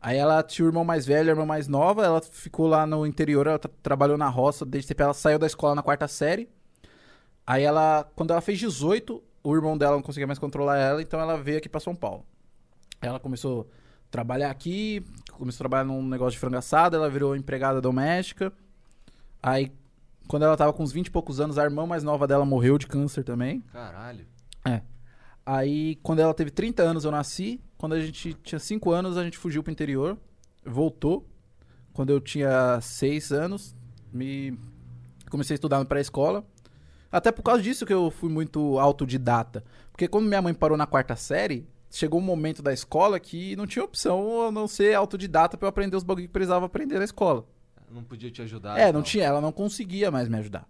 Aí 0.00 0.16
ela 0.18 0.42
tinha 0.42 0.64
o 0.64 0.68
irmão 0.68 0.84
mais 0.84 1.06
velho, 1.06 1.28
a 1.28 1.32
irmã 1.32 1.46
mais 1.46 1.66
nova. 1.66 2.04
Ela 2.04 2.20
ficou 2.20 2.66
lá 2.68 2.86
no 2.86 3.06
interior, 3.06 3.46
ela 3.46 3.58
tra- 3.58 3.70
trabalhou 3.82 4.16
na 4.18 4.28
roça 4.28 4.64
desde 4.64 4.88
sempre. 4.88 5.02
Ela 5.04 5.14
saiu 5.14 5.38
da 5.38 5.46
escola 5.46 5.74
na 5.74 5.82
quarta 5.82 6.06
série. 6.06 6.48
Aí 7.46 7.62
ela, 7.62 8.04
quando 8.14 8.32
ela 8.32 8.40
fez 8.40 8.58
18, 8.58 9.22
o 9.42 9.54
irmão 9.54 9.78
dela 9.78 9.96
não 9.96 10.02
conseguia 10.02 10.26
mais 10.26 10.38
controlar 10.38 10.76
ela, 10.78 11.00
então 11.00 11.18
ela 11.18 11.36
veio 11.36 11.58
aqui 11.58 11.68
pra 11.68 11.80
São 11.80 11.94
Paulo. 11.94 12.24
Ela 13.00 13.18
começou 13.18 13.62
a 13.62 14.10
trabalhar 14.10 14.50
aqui, 14.50 15.04
começou 15.32 15.58
a 15.58 15.68
trabalhar 15.68 15.84
num 15.84 16.06
negócio 16.06 16.32
de 16.32 16.38
frango 16.38 16.56
assado, 16.56 16.96
ela 16.96 17.08
virou 17.08 17.34
empregada 17.36 17.80
doméstica. 17.80 18.52
Aí, 19.42 19.72
quando 20.28 20.42
ela 20.44 20.56
tava 20.56 20.72
com 20.72 20.82
uns 20.82 20.92
20 20.92 21.06
e 21.06 21.10
poucos 21.10 21.40
anos, 21.40 21.56
a 21.58 21.64
irmã 21.64 21.86
mais 21.86 22.02
nova 22.02 22.26
dela 22.26 22.44
morreu 22.44 22.76
de 22.78 22.86
câncer 22.86 23.22
também. 23.24 23.60
Caralho. 23.72 24.26
Aí, 25.46 25.94
quando 26.02 26.18
ela 26.18 26.34
teve 26.34 26.50
30 26.50 26.82
anos, 26.82 27.04
eu 27.04 27.12
nasci. 27.12 27.60
Quando 27.78 27.92
a 27.92 28.00
gente 28.00 28.34
tinha 28.42 28.58
5 28.58 28.90
anos, 28.90 29.16
a 29.16 29.22
gente 29.22 29.38
fugiu 29.38 29.62
pro 29.62 29.72
interior. 29.72 30.18
Voltou. 30.64 31.24
Quando 31.92 32.10
eu 32.10 32.20
tinha 32.20 32.80
6 32.80 33.30
anos, 33.30 33.76
me 34.12 34.58
comecei 35.30 35.54
a 35.54 35.56
estudar 35.56 35.78
na 35.78 35.84
pré-escola. 35.84 36.44
Até 37.12 37.30
por 37.30 37.44
causa 37.44 37.62
disso 37.62 37.86
que 37.86 37.94
eu 37.94 38.10
fui 38.10 38.28
muito 38.28 38.76
autodidata. 38.80 39.64
Porque 39.92 40.08
quando 40.08 40.26
minha 40.26 40.42
mãe 40.42 40.52
parou 40.52 40.76
na 40.76 40.86
quarta 40.86 41.14
série, 41.14 41.66
chegou 41.90 42.20
um 42.20 42.24
momento 42.24 42.60
da 42.60 42.72
escola 42.72 43.20
que 43.20 43.54
não 43.54 43.68
tinha 43.68 43.84
opção 43.84 44.48
a 44.48 44.52
não 44.52 44.66
ser 44.66 44.94
autodidata 44.94 45.56
pra 45.56 45.66
eu 45.66 45.70
aprender 45.70 45.96
os 45.96 46.02
bagulho 46.02 46.26
que 46.26 46.32
precisava 46.32 46.66
aprender 46.66 46.98
na 46.98 47.04
escola. 47.04 47.46
Não 47.90 48.02
podia 48.02 48.30
te 48.30 48.42
ajudar. 48.42 48.78
É, 48.78 48.86
não 48.86 48.94
tal. 48.94 49.02
tinha, 49.02 49.24
ela 49.24 49.40
não 49.40 49.52
conseguia 49.52 50.10
mais 50.10 50.28
me 50.28 50.36
ajudar. 50.38 50.68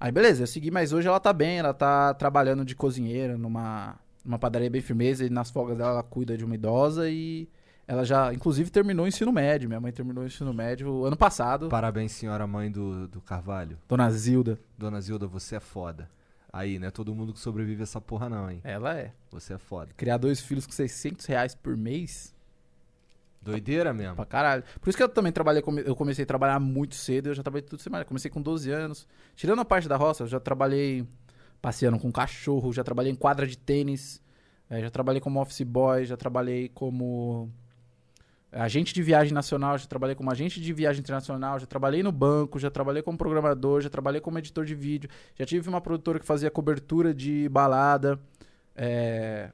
Aí 0.00 0.10
beleza, 0.10 0.44
eu 0.44 0.46
segui, 0.46 0.70
mas 0.70 0.94
hoje 0.94 1.06
ela 1.06 1.20
tá 1.20 1.30
bem, 1.30 1.58
ela 1.58 1.74
tá 1.74 2.14
trabalhando 2.14 2.64
de 2.64 2.74
cozinheira 2.74 3.36
numa, 3.36 3.96
numa 4.24 4.38
padaria 4.38 4.70
bem 4.70 4.80
firmeza 4.80 5.26
e 5.26 5.28
nas 5.28 5.50
folgas 5.50 5.76
dela 5.76 5.90
ela 5.90 6.02
cuida 6.02 6.38
de 6.38 6.44
uma 6.44 6.54
idosa 6.54 7.10
e 7.10 7.46
ela 7.90 8.04
já, 8.04 8.32
inclusive, 8.32 8.70
terminou 8.70 9.04
o 9.04 9.08
ensino 9.08 9.32
médio. 9.32 9.68
Minha 9.68 9.80
mãe 9.80 9.90
terminou 9.90 10.22
o 10.22 10.26
ensino 10.26 10.54
médio 10.54 11.04
ano 11.04 11.16
passado. 11.16 11.68
Parabéns, 11.68 12.12
senhora 12.12 12.46
mãe 12.46 12.70
do, 12.70 13.08
do 13.08 13.20
Carvalho. 13.20 13.76
Dona 13.88 14.08
Zilda. 14.12 14.60
Dona 14.78 15.00
Zilda, 15.00 15.26
você 15.26 15.56
é 15.56 15.60
foda. 15.60 16.08
Aí, 16.52 16.78
não 16.78 16.86
é 16.86 16.90
todo 16.92 17.12
mundo 17.12 17.32
que 17.32 17.40
sobrevive 17.40 17.80
a 17.80 17.84
essa 17.84 18.00
porra, 18.00 18.28
não, 18.28 18.48
hein? 18.48 18.60
Ela 18.62 18.96
é. 18.96 19.12
Você 19.32 19.54
é 19.54 19.58
foda. 19.58 19.90
Criar 19.96 20.18
dois 20.18 20.40
filhos 20.40 20.66
com 20.66 20.72
600 20.72 21.26
reais 21.26 21.54
por 21.54 21.76
mês, 21.76 22.32
Doideira 23.40 23.92
mesmo. 23.92 24.16
pra 24.16 24.26
caralho. 24.26 24.62
Por 24.80 24.88
isso 24.88 24.96
que 24.96 25.02
eu 25.02 25.08
também 25.08 25.32
trabalhei, 25.32 25.62
eu 25.84 25.96
comecei 25.96 26.24
a 26.24 26.26
trabalhar 26.26 26.60
muito 26.60 26.94
cedo, 26.94 27.28
eu 27.28 27.34
já 27.34 27.42
trabalhei 27.42 27.66
tudo 27.66 27.80
semana. 27.80 28.04
Comecei 28.04 28.30
com 28.30 28.40
12 28.40 28.70
anos. 28.70 29.08
Tirando 29.34 29.60
a 29.60 29.64
parte 29.64 29.88
da 29.88 29.96
roça, 29.96 30.24
eu 30.24 30.26
já 30.26 30.38
trabalhei 30.38 31.06
passeando 31.60 31.98
com 31.98 32.12
cachorro, 32.12 32.72
já 32.72 32.84
trabalhei 32.84 33.12
em 33.12 33.14
quadra 33.14 33.46
de 33.46 33.56
tênis, 33.56 34.22
eh, 34.68 34.80
já 34.80 34.90
trabalhei 34.90 35.20
como 35.20 35.40
office 35.40 35.62
boy, 35.62 36.04
já 36.04 36.16
trabalhei 36.16 36.68
como 36.68 37.50
agente 38.52 38.92
de 38.92 39.02
viagem 39.02 39.32
nacional, 39.32 39.78
já 39.78 39.86
trabalhei 39.86 40.14
como 40.14 40.30
agente 40.30 40.60
de 40.60 40.72
viagem 40.72 41.00
internacional, 41.00 41.58
já 41.58 41.66
trabalhei 41.66 42.02
no 42.02 42.10
banco, 42.10 42.58
já 42.58 42.70
trabalhei 42.70 43.02
como 43.02 43.16
programador, 43.16 43.80
já 43.80 43.88
trabalhei 43.88 44.20
como 44.20 44.38
editor 44.38 44.64
de 44.64 44.74
vídeo, 44.74 45.08
já 45.38 45.46
tive 45.46 45.68
uma 45.68 45.80
produtora 45.80 46.18
que 46.18 46.26
fazia 46.26 46.50
cobertura 46.50 47.14
de 47.14 47.48
balada. 47.48 48.18
É, 48.74 49.50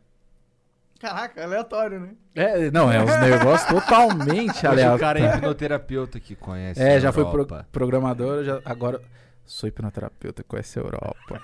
Caraca, 0.99 1.43
aleatório, 1.45 2.01
né? 2.01 2.15
é, 2.35 2.71
não, 2.71 2.91
é 2.91 3.03
uns 3.03 3.21
negócios 3.21 3.69
totalmente 3.69 4.67
Hoje 4.67 4.89
o 4.89 4.99
cara 4.99 5.21
é 5.21 5.37
hipnoterapeuta 5.37 6.19
que 6.19 6.35
conhece. 6.35 6.81
É, 6.81 6.95
a 6.97 6.99
já 6.99 7.13
foi 7.13 7.25
pro- 7.25 7.33
Europa. 7.33 7.69
programador, 7.71 8.43
já, 8.45 8.61
agora 8.65 9.01
sou 9.45 9.69
hipnoterapeuta, 9.69 10.43
conhece 10.43 10.79
a 10.79 10.83
Europa. 10.83 11.43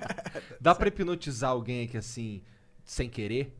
Dá 0.60 0.74
pra 0.74 0.88
hipnotizar 0.88 1.50
alguém 1.50 1.84
aqui 1.84 1.96
assim, 1.96 2.42
sem 2.84 3.08
querer? 3.08 3.54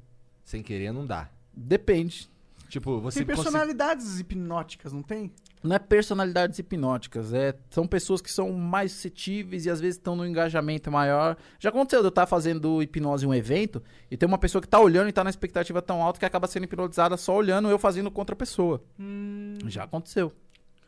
Sem 0.44 0.62
querer 0.62 0.92
não 0.92 1.06
dá. 1.06 1.28
Depende. 1.52 2.28
Tipo, 2.74 2.98
você 3.00 3.20
Tem 3.20 3.26
consegue- 3.36 3.44
personalidades 3.52 4.18
hipnóticas, 4.18 4.92
não 4.92 5.00
tem? 5.00 5.30
Não 5.62 5.76
é 5.76 5.78
personalidades 5.78 6.58
hipnóticas, 6.58 7.32
é, 7.32 7.54
são 7.70 7.86
pessoas 7.86 8.20
que 8.20 8.28
são 8.32 8.50
mais 8.52 8.90
suscetíveis 8.90 9.64
e 9.64 9.70
às 9.70 9.80
vezes 9.80 9.96
estão 9.96 10.16
no 10.16 10.26
engajamento 10.26 10.90
maior. 10.90 11.36
Já 11.60 11.68
aconteceu 11.68 12.00
de 12.00 12.06
eu 12.06 12.08
estar 12.08 12.26
fazendo 12.26 12.82
hipnose 12.82 13.24
em 13.24 13.28
um 13.28 13.34
evento 13.34 13.80
e 14.10 14.16
tem 14.16 14.26
uma 14.26 14.38
pessoa 14.38 14.60
que 14.60 14.66
tá 14.66 14.80
olhando 14.80 15.08
e 15.08 15.12
tá 15.12 15.22
na 15.22 15.30
expectativa 15.30 15.80
tão 15.80 16.02
alta 16.02 16.18
que 16.18 16.24
acaba 16.26 16.48
sendo 16.48 16.64
hipnotizada 16.64 17.16
só 17.16 17.36
olhando 17.36 17.68
eu 17.68 17.78
fazendo 17.78 18.10
contra 18.10 18.34
a 18.34 18.36
pessoa. 18.36 18.82
Hum, 18.98 19.56
Já 19.66 19.84
aconteceu. 19.84 20.32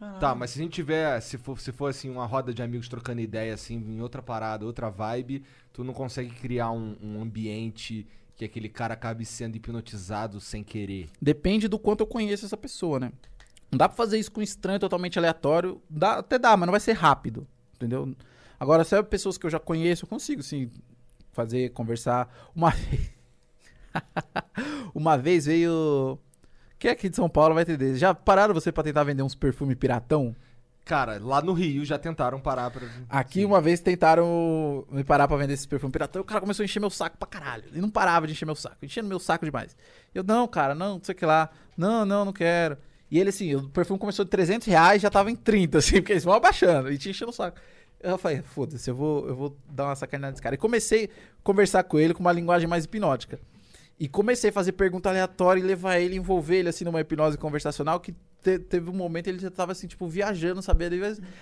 caralho. 0.00 0.18
Tá, 0.18 0.34
mas 0.34 0.50
se 0.50 0.58
a 0.58 0.62
gente 0.64 0.72
tiver, 0.72 1.20
se 1.20 1.38
for, 1.38 1.56
se 1.60 1.70
for 1.70 1.86
assim, 1.86 2.10
uma 2.10 2.26
roda 2.26 2.52
de 2.52 2.62
amigos 2.64 2.88
trocando 2.88 3.20
ideia, 3.20 3.54
assim, 3.54 3.76
em 3.76 4.00
outra 4.00 4.20
parada, 4.20 4.66
outra 4.66 4.90
vibe, 4.90 5.44
tu 5.72 5.84
não 5.84 5.94
consegue 5.94 6.30
criar 6.34 6.72
um, 6.72 6.96
um 7.00 7.22
ambiente 7.22 8.04
que 8.36 8.44
aquele 8.44 8.68
cara 8.68 8.94
acabe 8.94 9.24
sendo 9.24 9.56
hipnotizado 9.56 10.40
sem 10.40 10.62
querer. 10.62 11.08
Depende 11.20 11.68
do 11.68 11.78
quanto 11.78 12.02
eu 12.02 12.06
conheço 12.06 12.44
essa 12.44 12.56
pessoa, 12.56 13.00
né? 13.00 13.10
Não 13.70 13.78
dá 13.78 13.88
pra 13.88 13.96
fazer 13.96 14.18
isso 14.18 14.30
com 14.30 14.40
um 14.40 14.44
estranho 14.44 14.78
totalmente 14.78 15.18
aleatório. 15.18 15.80
Dá, 15.88 16.18
até 16.18 16.38
dá, 16.38 16.56
mas 16.56 16.66
não 16.66 16.72
vai 16.72 16.80
ser 16.80 16.92
rápido. 16.92 17.46
Entendeu? 17.74 18.14
Agora, 18.60 18.84
se 18.84 18.94
é 18.94 19.02
pessoas 19.02 19.38
que 19.38 19.46
eu 19.46 19.50
já 19.50 19.58
conheço, 19.58 20.04
eu 20.04 20.08
consigo, 20.08 20.42
sim, 20.42 20.70
fazer, 21.32 21.70
conversar. 21.70 22.50
Uma 22.54 22.70
vez. 22.76 23.10
Uma 24.94 25.16
vez 25.16 25.46
veio. 25.46 26.18
Quem 26.78 26.90
é 26.90 26.92
aqui 26.92 27.08
de 27.08 27.16
São 27.16 27.28
Paulo 27.28 27.54
vai 27.54 27.62
entender? 27.62 27.96
Já 27.96 28.14
pararam 28.14 28.52
você 28.52 28.70
pra 28.70 28.84
tentar 28.84 29.02
vender 29.04 29.22
uns 29.22 29.34
perfume 29.34 29.74
piratão? 29.74 30.36
Cara, 30.86 31.18
lá 31.20 31.42
no 31.42 31.52
Rio 31.52 31.84
já 31.84 31.98
tentaram 31.98 32.38
parar 32.38 32.70
pra. 32.70 32.86
Aqui 33.08 33.40
Sim. 33.40 33.44
uma 33.44 33.60
vez 33.60 33.80
tentaram 33.80 34.86
me 34.88 35.02
parar 35.02 35.26
pra 35.26 35.36
vender 35.36 35.54
esse 35.54 35.66
perfume 35.66 35.90
piratão 35.90 36.20
e 36.20 36.22
o 36.22 36.24
cara 36.24 36.40
começou 36.40 36.62
a 36.62 36.64
encher 36.64 36.78
meu 36.78 36.90
saco 36.90 37.18
pra 37.18 37.26
caralho. 37.26 37.64
E 37.74 37.80
não 37.80 37.90
parava 37.90 38.24
de 38.24 38.32
encher 38.32 38.46
meu 38.46 38.54
saco, 38.54 38.76
enchendo 38.84 39.08
meu 39.08 39.18
saco 39.18 39.44
demais. 39.44 39.76
Eu, 40.14 40.22
não, 40.22 40.46
cara, 40.46 40.76
não, 40.76 40.94
não 40.94 41.00
sei 41.02 41.12
o 41.12 41.18
que 41.18 41.26
lá. 41.26 41.50
Não, 41.76 42.06
não, 42.06 42.24
não 42.24 42.32
quero. 42.32 42.78
E 43.10 43.18
ele, 43.18 43.30
assim, 43.30 43.52
o 43.56 43.68
perfume 43.68 43.98
começou 43.98 44.24
de 44.24 44.30
300 44.30 44.64
reais 44.68 45.02
já 45.02 45.10
tava 45.10 45.28
em 45.28 45.34
30, 45.34 45.78
assim, 45.78 45.96
porque 45.96 46.12
eles 46.12 46.22
vão 46.22 46.34
abaixando 46.34 46.92
e 46.92 46.96
te 46.96 47.10
enchendo 47.10 47.32
o 47.32 47.34
saco. 47.34 47.58
Eu 48.00 48.16
falei, 48.16 48.40
foda-se, 48.42 48.88
eu 48.88 48.94
vou, 48.94 49.26
eu 49.26 49.34
vou 49.34 49.56
dar 49.68 49.86
uma 49.86 49.96
sacanagem 49.96 50.34
nesse 50.34 50.42
cara. 50.42 50.54
E 50.54 50.58
comecei 50.58 51.06
a 51.06 51.42
conversar 51.42 51.82
com 51.82 51.98
ele 51.98 52.14
com 52.14 52.20
uma 52.20 52.30
linguagem 52.30 52.68
mais 52.68 52.84
hipnótica. 52.84 53.40
E 53.98 54.06
comecei 54.06 54.50
a 54.50 54.52
fazer 54.52 54.70
pergunta 54.70 55.08
aleatória 55.08 55.58
e 55.58 55.64
levar 55.64 55.98
ele, 55.98 56.14
envolver 56.14 56.58
ele, 56.58 56.68
assim, 56.68 56.84
numa 56.84 57.00
hipnose 57.00 57.36
conversacional 57.36 57.98
que 57.98 58.14
te- 58.42 58.58
teve 58.58 58.90
um 58.90 58.94
momento 58.94 59.28
ele 59.28 59.38
já 59.38 59.50
tava, 59.50 59.72
assim, 59.72 59.86
tipo, 59.86 60.06
viajando, 60.08 60.62
sabia? 60.62 60.88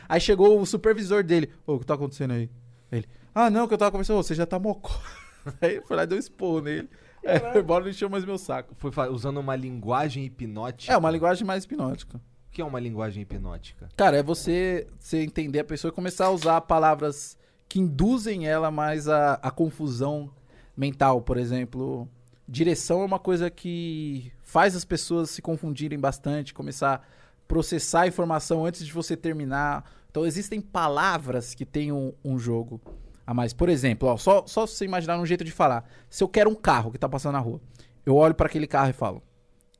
Aí 0.09 0.21
chegou 0.21 0.61
o 0.61 0.67
supervisor 0.67 1.23
dele. 1.23 1.51
Ô, 1.67 1.75
o 1.75 1.81
que 1.81 1.87
tá 1.87 1.95
acontecendo 1.95 2.33
aí? 2.33 2.51
Ele, 2.91 3.07
ah, 3.35 3.51
não, 3.51 3.67
que 3.67 3.75
eu 3.75 3.79
tava 3.79 3.91
conversando, 3.91 4.19
"Ô, 4.19 4.23
você 4.23 4.35
já 4.35 4.47
tá 4.47 4.59
mocó. 4.59 4.91
Aí 5.61 5.81
foi 5.83 5.97
lá 5.97 6.05
e 6.05 6.07
deu 6.07 6.17
um 6.17 6.21
esporro 6.21 6.61
nele. 6.61 6.89
Aí 7.27 7.39
foi 7.39 7.61
embora, 7.61 7.85
não 7.85 7.91
encheu 7.91 8.09
mais 8.09 8.25
meu 8.25 8.39
saco. 8.39 8.75
Foi 8.77 8.91
usando 9.11 9.39
uma 9.39 9.55
linguagem 9.57 10.25
hipnótica. 10.25 10.93
É, 10.93 10.97
uma 10.97 11.11
linguagem 11.11 11.45
mais 11.47 11.65
hipnótica. 11.65 12.19
O 12.19 12.51
que 12.53 12.63
é 12.63 12.65
uma 12.65 12.79
linguagem 12.81 13.23
hipnótica? 13.23 13.89
Cara, 13.97 14.17
é 14.17 14.23
você, 14.23 14.87
você 14.99 15.23
entender 15.23 15.59
a 15.61 15.65
pessoa 15.65 15.91
e 15.91 15.95
começar 15.95 16.27
a 16.27 16.31
usar 16.31 16.61
palavras 16.63 17.37
que 17.69 17.81
induzem 17.81 18.47
ela 18.47 18.71
mais 18.71 19.09
a, 19.09 19.35
a 19.35 19.51
confusão 19.51 20.31
mental. 20.77 21.21
Por 21.21 21.37
exemplo, 21.37 22.09
direção 22.49 23.03
é 23.03 23.05
uma 23.05 23.19
coisa 23.19 23.51
que 23.51 24.31
faz 24.55 24.77
as 24.77 24.85
pessoas 24.85 25.31
se 25.31 25.43
confundirem 25.43 25.99
bastante, 25.99 26.55
começar 26.55 26.95
a 26.95 27.01
processar 27.49 28.03
a 28.03 28.07
informação 28.07 28.65
antes 28.65 28.87
de 28.87 28.93
você 28.93 29.17
terminar. 29.17 29.85
Então, 30.09 30.25
existem 30.25 30.61
palavras 30.61 31.57
que 31.57 31.67
têm 31.67 31.91
um, 31.91 32.13
um 32.25 32.39
jogo 32.39 32.81
a 33.27 33.35
mais. 33.35 33.53
Por 33.53 33.69
exemplo, 33.69 34.09
ó, 34.09 34.17
só, 34.17 34.47
só 34.47 34.65
você 34.65 34.85
imaginar 34.85 35.19
um 35.19 35.27
jeito 35.27 35.43
de 35.43 35.51
falar. 35.51 35.85
Se 36.09 36.23
eu 36.23 36.29
quero 36.29 36.49
um 36.49 36.55
carro 36.55 36.93
que 36.93 36.99
tá 36.99 37.09
passando 37.09 37.33
na 37.33 37.41
rua, 37.41 37.61
eu 38.07 38.15
olho 38.15 38.33
para 38.33 38.47
aquele 38.47 38.69
carro 38.69 38.91
e 38.91 38.93
falo: 38.93 39.25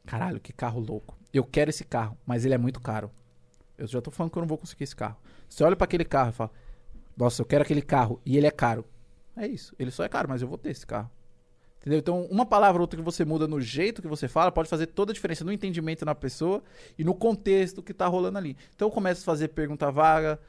Caralho, 0.05 0.41
que 0.41 0.53
carro 0.53 0.81
louco. 0.81 1.17
Eu 1.33 1.45
quero 1.45 1.71
esse 1.71 1.85
carro, 1.85 2.19
mas 2.27 2.45
ele 2.45 2.55
é 2.55 2.59
muito 2.59 2.81
caro. 2.81 3.13
Eu 3.79 3.87
já 3.87 4.03
tô 4.03 4.11
falando 4.11 4.33
que 4.33 4.39
eu 4.39 4.43
não 4.43 4.49
vou 4.49 4.59
conseguir 4.59 4.83
esse 4.83 4.97
carro. 4.97 5.17
Você 5.49 5.63
olha 5.63 5.77
para 5.77 5.85
aquele 5.85 6.05
carro 6.05 6.31
e 6.31 6.33
fala: 6.33 6.51
Nossa, 7.17 7.43
eu 7.43 7.47
quero 7.47 7.63
aquele 7.63 7.83
carro 7.83 8.21
e 8.27 8.37
ele 8.37 8.49
é 8.49 8.51
caro. 8.51 8.85
É 9.37 9.47
isso. 9.47 9.73
Ele 9.79 9.93
só 9.93 10.03
é 10.03 10.09
caro, 10.09 10.29
mas 10.29 10.43
eu 10.43 10.49
vou 10.49 10.59
ter 10.59 10.71
esse 10.71 10.85
carro. 10.85 11.09
Entendeu? 11.85 11.99
Então, 11.99 12.25
uma 12.31 12.47
palavra 12.47 12.81
ou 12.81 12.85
outra 12.85 12.99
que 12.99 13.05
você 13.05 13.27
muda 13.27 13.47
no 13.47 13.61
jeito 13.61 14.01
que 14.01 14.09
você 14.09 14.27
fala 14.27 14.51
pode 14.51 14.71
fazer 14.71 14.87
toda 14.87 15.13
a 15.13 15.15
diferença 15.15 15.45
no 15.45 15.53
entendimento 15.53 16.03
na 16.03 16.15
pessoa 16.15 16.63
e 16.99 17.05
no 17.05 17.15
contexto 17.15 17.83
que 17.83 17.93
tá 17.93 18.07
rolando 18.07 18.39
ali. 18.39 18.57
Então, 18.75 18.89
eu 18.89 18.91
começo 18.91 19.21
a 19.21 19.25
fazer 19.27 19.49
pergunta 19.49 19.91
vaga, 19.91 20.41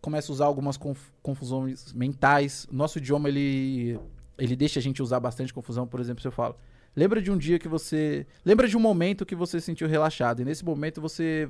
começo 0.00 0.32
a 0.32 0.34
usar 0.34 0.46
algumas 0.46 0.76
conf- 0.76 1.12
confusões 1.22 1.92
mentais. 1.92 2.66
Nosso 2.72 2.98
idioma, 2.98 3.28
ele, 3.28 4.00
ele 4.36 4.56
deixa 4.56 4.80
a 4.80 4.82
gente 4.82 5.00
usar 5.00 5.20
bastante 5.20 5.54
confusão. 5.54 5.86
Por 5.86 6.00
exemplo, 6.00 6.20
se 6.20 6.26
eu 6.26 6.32
falo, 6.32 6.56
lembra 6.96 7.22
de 7.22 7.30
um 7.30 7.38
dia 7.38 7.56
que 7.56 7.68
você... 7.68 8.26
Lembra 8.44 8.66
de 8.66 8.76
um 8.76 8.80
momento 8.80 9.24
que 9.24 9.36
você 9.36 9.60
se 9.60 9.66
sentiu 9.66 9.86
relaxado. 9.86 10.42
E 10.42 10.44
nesse 10.44 10.64
momento 10.64 11.00
você 11.00 11.48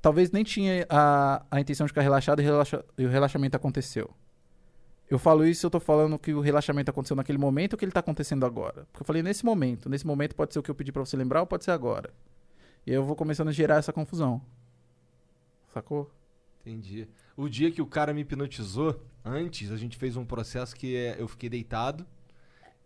talvez 0.00 0.30
nem 0.30 0.42
tinha 0.42 0.86
a, 0.88 1.44
a 1.50 1.60
intenção 1.60 1.84
de 1.84 1.90
ficar 1.90 2.00
relaxado 2.00 2.40
e, 2.40 2.42
relaxa- 2.42 2.82
e 2.96 3.04
o 3.04 3.10
relaxamento 3.10 3.58
aconteceu. 3.58 4.10
Eu 5.10 5.18
falo 5.18 5.46
isso, 5.46 5.66
eu 5.66 5.70
tô 5.70 5.78
falando 5.78 6.18
que 6.18 6.32
o 6.32 6.40
relaxamento 6.40 6.90
aconteceu 6.90 7.14
naquele 7.14 7.38
momento 7.38 7.74
ou 7.74 7.78
que 7.78 7.84
ele 7.84 7.92
tá 7.92 8.00
acontecendo 8.00 8.46
agora. 8.46 8.86
Porque 8.90 9.02
eu 9.02 9.06
falei 9.06 9.22
nesse 9.22 9.44
momento. 9.44 9.88
Nesse 9.88 10.06
momento 10.06 10.34
pode 10.34 10.52
ser 10.52 10.58
o 10.58 10.62
que 10.62 10.70
eu 10.70 10.74
pedi 10.74 10.90
pra 10.90 11.04
você 11.04 11.16
lembrar 11.16 11.40
ou 11.40 11.46
pode 11.46 11.64
ser 11.64 11.72
agora. 11.72 12.10
E 12.86 12.90
aí 12.90 12.96
eu 12.96 13.04
vou 13.04 13.14
começando 13.14 13.48
a 13.48 13.52
gerar 13.52 13.76
essa 13.76 13.92
confusão. 13.92 14.40
Sacou? 15.72 16.10
Entendi. 16.60 17.06
O 17.36 17.48
dia 17.48 17.70
que 17.70 17.82
o 17.82 17.86
cara 17.86 18.14
me 18.14 18.22
hipnotizou, 18.22 18.98
antes 19.24 19.70
a 19.70 19.76
gente 19.76 19.96
fez 19.98 20.16
um 20.16 20.24
processo 20.24 20.74
que 20.74 20.96
é, 20.96 21.16
eu 21.18 21.28
fiquei 21.28 21.50
deitado. 21.50 22.06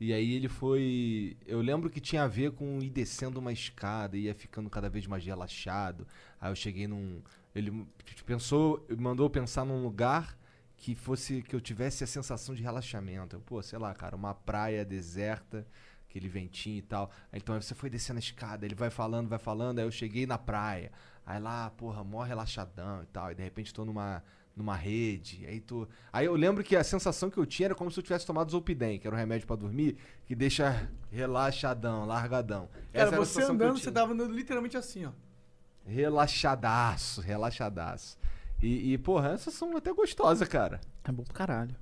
E 0.00 0.12
aí 0.12 0.34
ele 0.34 0.48
foi. 0.48 1.36
Eu 1.46 1.60
lembro 1.60 1.90
que 1.90 2.00
tinha 2.00 2.22
a 2.22 2.28
ver 2.28 2.52
com 2.52 2.80
ir 2.80 2.90
descendo 2.90 3.40
uma 3.40 3.52
escada, 3.52 4.16
ia 4.16 4.34
ficando 4.34 4.70
cada 4.70 4.88
vez 4.88 5.06
mais 5.06 5.24
relaxado. 5.24 6.06
Aí 6.40 6.50
eu 6.50 6.56
cheguei 6.56 6.86
num. 6.86 7.20
Ele 7.54 7.86
pensou, 8.24 8.84
mandou 8.96 9.28
pensar 9.28 9.64
num 9.64 9.82
lugar 9.82 10.38
que 10.78 10.94
fosse. 10.94 11.42
que 11.42 11.54
eu 11.54 11.60
tivesse 11.60 12.02
a 12.02 12.06
sensação 12.06 12.54
de 12.54 12.62
relaxamento. 12.62 13.38
Pô, 13.40 13.60
sei 13.62 13.78
lá, 13.78 13.92
cara, 13.92 14.16
uma 14.16 14.32
praia 14.32 14.84
deserta, 14.84 15.66
aquele 16.08 16.28
ventinho 16.28 16.78
e 16.78 16.82
tal. 16.82 17.10
Então 17.32 17.54
aí 17.54 17.62
você 17.62 17.74
foi 17.74 17.90
descendo 17.90 18.18
a 18.18 18.20
escada, 18.20 18.64
ele 18.64 18.74
vai 18.74 18.88
falando, 18.88 19.28
vai 19.28 19.38
falando, 19.38 19.80
aí 19.80 19.84
eu 19.84 19.90
cheguei 19.90 20.24
na 20.24 20.38
praia. 20.38 20.90
Aí 21.26 21.38
lá, 21.38 21.68
porra, 21.70 22.02
mó 22.02 22.22
relaxadão 22.22 23.02
e 23.02 23.06
tal. 23.06 23.30
E 23.30 23.34
de 23.34 23.42
repente 23.42 23.74
tô 23.74 23.84
numa, 23.84 24.22
numa 24.56 24.76
rede. 24.76 25.44
Aí 25.46 25.60
tô. 25.60 25.86
Aí 26.12 26.24
eu 26.24 26.34
lembro 26.34 26.62
que 26.62 26.76
a 26.76 26.84
sensação 26.84 27.28
que 27.28 27.36
eu 27.36 27.44
tinha 27.44 27.66
era 27.66 27.74
como 27.74 27.90
se 27.90 27.98
eu 27.98 28.02
tivesse 28.02 28.24
tomado 28.24 28.50
Zolpidem, 28.50 28.98
que 28.98 29.06
era 29.06 29.14
um 29.14 29.18
remédio 29.18 29.46
pra 29.46 29.56
dormir, 29.56 29.98
que 30.26 30.34
deixa 30.34 30.88
relaxadão, 31.10 32.06
largadão. 32.06 32.68
Cara, 32.68 32.80
Essa 32.92 33.06
era 33.08 33.16
a 33.16 33.18
você 33.18 33.42
andando, 33.42 33.78
você 33.78 33.90
tava 33.90 34.12
andando 34.12 34.32
literalmente 34.32 34.76
assim, 34.76 35.04
ó. 35.06 35.10
Relaxadaço, 35.84 37.20
relaxadaço. 37.20 38.16
E, 38.62 38.92
e, 38.92 38.98
porra, 38.98 39.30
essas 39.30 39.54
são 39.54 39.76
até 39.76 39.92
gostosas, 39.92 40.46
cara. 40.48 40.80
É 41.04 41.12
bom 41.12 41.22
pra 41.22 41.34
caralho. 41.34 41.76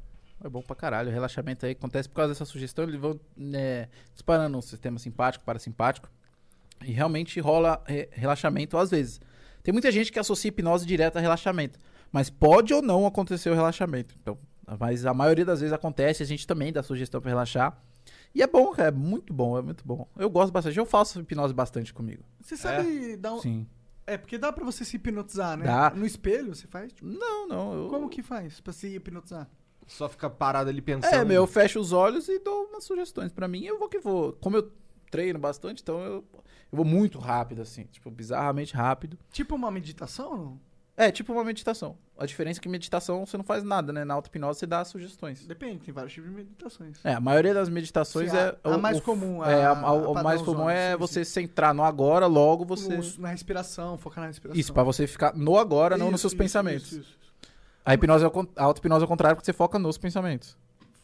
É 0.45 0.49
bom 0.49 0.61
pra 0.61 0.77
caralho. 0.77 1.09
O 1.09 1.13
relaxamento 1.13 1.65
aí 1.65 1.73
acontece 1.73 2.09
por 2.09 2.17
causa 2.17 2.33
dessa 2.33 2.45
sugestão. 2.45 2.85
Eles 2.85 3.01
vão 3.01 3.19
né, 3.37 3.89
disparando 4.13 4.59
um 4.59 4.63
sistema 4.63 4.99
simpático, 4.99 5.45
parasimpático. 5.45 6.11
E 6.85 6.93
realmente 6.93 7.41
rola 7.41 7.83
é, 7.87 8.09
relaxamento 8.13 8.77
às 8.77 8.91
vezes. 8.91 9.21
Tem 9.63 9.73
muita 9.73 9.91
gente 9.91 10.13
que 10.13 10.19
associa 10.19 10.51
hipnose 10.51 10.87
direto 10.87 11.17
a 11.17 11.21
relaxamento. 11.21 11.79
Mas 12.13 12.29
pode 12.29 12.73
ou 12.75 12.83
não 12.83 13.07
acontecer 13.07 13.51
o 13.51 13.55
relaxamento. 13.55 14.15
Então, 14.21 14.39
mas 14.79 15.07
a 15.07 15.15
maioria 15.15 15.45
das 15.45 15.61
vezes 15.61 15.73
acontece, 15.73 16.23
a 16.23 16.27
gente 16.27 16.47
também 16.47 16.73
dá 16.73 16.83
sugestão 16.83 17.21
pra 17.21 17.31
relaxar. 17.31 17.81
E 18.35 18.43
é 18.43 18.47
bom, 18.47 18.71
cara, 18.73 18.89
é 18.89 18.93
muito 18.93 19.33
bom, 19.33 19.59
é 19.59 19.63
muito 19.63 19.85
bom. 19.85 20.07
Eu 20.17 20.29
gosto 20.29 20.53
bastante, 20.53 20.77
eu 20.77 20.87
faço 20.87 21.21
hipnose 21.21 21.55
bastante 21.55 21.95
comigo. 21.95 22.23
Você 22.41 22.57
sabe 22.57 23.17
dar 23.17 23.35
um... 23.35 23.41
Sim. 23.41 23.67
É, 24.07 24.17
porque 24.17 24.39
dá 24.39 24.53
pra 24.53 24.65
você 24.65 24.85
se 24.85 24.97
hipnotizar, 24.97 25.57
né? 25.57 25.65
Dá. 25.65 25.91
No 25.91 26.07
espelho 26.07 26.55
você 26.55 26.67
faz? 26.67 26.93
Tipo, 26.93 27.07
Não, 27.07 27.49
não, 27.49 27.75
eu... 27.75 27.89
Como 27.89 28.09
que 28.09 28.23
faz 28.23 28.61
pra 28.61 28.73
se 28.73 28.87
hipnotizar? 28.95 29.49
Só 29.87 30.09
fica 30.09 30.29
parado 30.29 30.69
ali 30.71 30.81
pensando. 30.83 31.15
É, 31.15 31.25
meu, 31.25 31.43
eu 31.43 31.47
fecho 31.47 31.79
os 31.79 31.93
olhos 31.93 32.29
e 32.29 32.39
dou 32.39 32.67
umas 32.67 32.85
sugestões 32.85 33.33
pra 33.33 33.47
mim. 33.47 33.65
Eu 33.65 33.79
vou 33.79 33.89
que 33.89 33.99
vou. 33.99 34.33
Como 34.35 34.57
eu 34.57 34.73
treino 35.11 35.39
bastante, 35.39 35.83
então 35.83 36.01
eu, 36.01 36.25
eu 36.35 36.45
vou 36.73 36.85
muito 36.85 37.19
rápido, 37.19 37.63
assim. 37.63 37.85
Tipo, 37.85 38.11
bizarramente 38.11 38.75
rápido. 38.75 39.17
Tipo 39.31 39.55
uma 39.55 39.71
meditação 39.71 40.31
ou 40.31 40.37
não? 40.37 40.61
É, 40.97 41.11
tipo 41.11 41.31
uma 41.33 41.45
meditação. 41.45 41.99
A 42.19 42.25
diferença 42.25 42.59
é 42.59 42.63
que 42.63 42.69
meditação 42.71 43.27
você 43.27 43.37
não 43.37 43.45
faz 43.45 43.63
nada, 43.63 43.93
né? 43.93 44.03
Na 44.05 44.15
auto-hipnose 44.15 44.59
você 44.61 44.67
dá 44.67 44.83
sugestões. 44.83 45.47
Depende, 45.47 45.81
tem 45.85 45.93
vários 45.93 46.13
tipos 46.15 46.31
de 46.31 46.35
meditações. 46.37 46.99
É, 47.05 47.13
a 47.13 47.21
maioria 47.21 47.53
das 47.53 47.69
meditações 47.69 48.31
Sim, 48.31 48.37
a- 48.37 48.41
é. 48.41 48.59
a 48.65 48.77
o- 48.77 48.81
mais 48.81 48.97
o- 48.99 49.03
comum, 49.03 49.43
a- 49.43 49.51
É, 49.51 49.65
a, 49.67 49.73
a- 49.73 49.79
a 49.89 49.93
o 49.93 50.15
mais 50.15 50.41
comum 50.41 50.71
é 50.71 50.93
sim, 50.93 50.97
você 50.99 51.23
centrar 51.25 51.75
no 51.75 51.83
agora, 51.85 52.27
logo 52.27 52.65
você. 52.65 52.97
No- 52.97 53.19
na 53.19 53.29
respiração, 53.29 53.99
focar 53.99 54.23
na 54.23 54.29
respiração. 54.29 54.59
Isso, 54.59 54.73
pra 54.73 54.83
você 54.83 55.07
ficar 55.07 55.35
no 55.37 55.59
agora, 55.59 55.99
não 55.99 56.07
nos 56.11 56.21
Isso, 56.21 56.31
seus 56.31 56.33
isso, 56.33 56.43
pensamentos. 56.43 56.87
isso, 56.93 57.01
isso, 57.01 57.11
isso. 57.21 57.33
A 57.85 57.93
hipnose 57.95 58.25
é 58.25 58.29
o 58.29 58.49
a 58.57 58.65
auto-hipnose 58.65 59.03
é 59.03 59.05
o 59.05 59.09
contrário, 59.09 59.37
porque 59.37 59.45
você 59.45 59.53
foca 59.53 59.79
nos 59.79 59.99
pensamentos. 59.99 60.57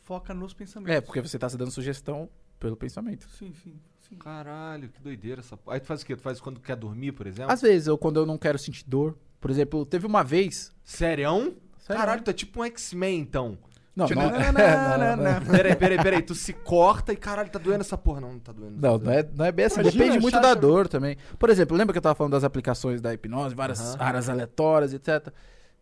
Foca 0.04 0.32
nos 0.32 0.54
pensamentos. 0.54 0.96
É, 0.96 1.00
porque 1.02 1.20
você 1.20 1.38
tá 1.38 1.48
se 1.50 1.56
dando 1.58 1.70
sugestão 1.70 2.28
pelo 2.58 2.76
pensamento. 2.76 3.28
Sim, 3.38 3.52
sim, 3.62 3.74
sim. 4.08 4.16
Caralho, 4.16 4.88
que 4.88 5.00
doideira 5.00 5.40
essa 5.40 5.56
porra. 5.56 5.76
Aí 5.76 5.80
tu 5.80 5.86
faz 5.86 6.00
o 6.02 6.06
quê? 6.06 6.16
Tu 6.16 6.22
faz 6.22 6.40
quando 6.40 6.60
quer 6.60 6.76
dormir, 6.76 7.12
por 7.12 7.26
exemplo? 7.26 7.52
Às 7.52 7.60
vezes, 7.60 7.88
ou 7.88 7.98
quando 7.98 8.18
eu 8.18 8.24
não 8.26 8.38
quero 8.38 8.58
sentir 8.58 8.84
dor. 8.86 9.16
Por 9.42 9.50
exemplo, 9.50 9.84
teve 9.84 10.06
uma 10.06 10.22
vez. 10.24 10.72
Sério? 10.84 11.54
Sério? 11.80 12.00
Caralho, 12.00 12.22
tu 12.22 12.30
é 12.30 12.32
tipo 12.32 12.60
um 12.62 12.64
X-Men, 12.64 13.18
então. 13.20 13.58
Não, 13.94 14.06
Tipo, 14.06 14.20
não, 14.20 14.30
não, 14.30 14.36
é- 14.40 14.52
não, 14.52 14.98
não, 14.98 15.16
não, 15.16 15.40
não. 15.40 15.46
Peraí, 15.46 15.74
peraí, 15.76 15.98
peraí. 16.02 16.22
Tu 16.22 16.34
se 16.34 16.52
corta 16.52 17.12
e 17.12 17.16
caralho, 17.16 17.50
tá 17.50 17.58
doendo 17.58 17.80
essa 17.82 17.98
porra. 17.98 18.20
Não, 18.20 18.32
não 18.34 18.38
tá 18.38 18.52
doendo. 18.52 18.80
Não, 18.80 18.96
não 18.98 19.12
é, 19.12 19.28
não 19.36 19.44
é 19.44 19.52
bem 19.52 19.66
assim. 19.66 19.80
Imagina, 19.80 20.04
Depende 20.04 20.22
muito 20.22 20.40
da 20.40 20.54
dor 20.54 20.86
também. 20.88 21.16
Por 21.38 21.50
exemplo, 21.50 21.76
lembra 21.76 21.92
que 21.92 21.98
eu 21.98 22.02
tava 22.02 22.14
falando 22.14 22.32
das 22.32 22.44
aplicações 22.44 23.00
da 23.02 23.12
hipnose, 23.12 23.54
várias 23.54 24.00
áreas 24.00 24.28
aleatórias, 24.30 24.94
etc. 24.94 25.28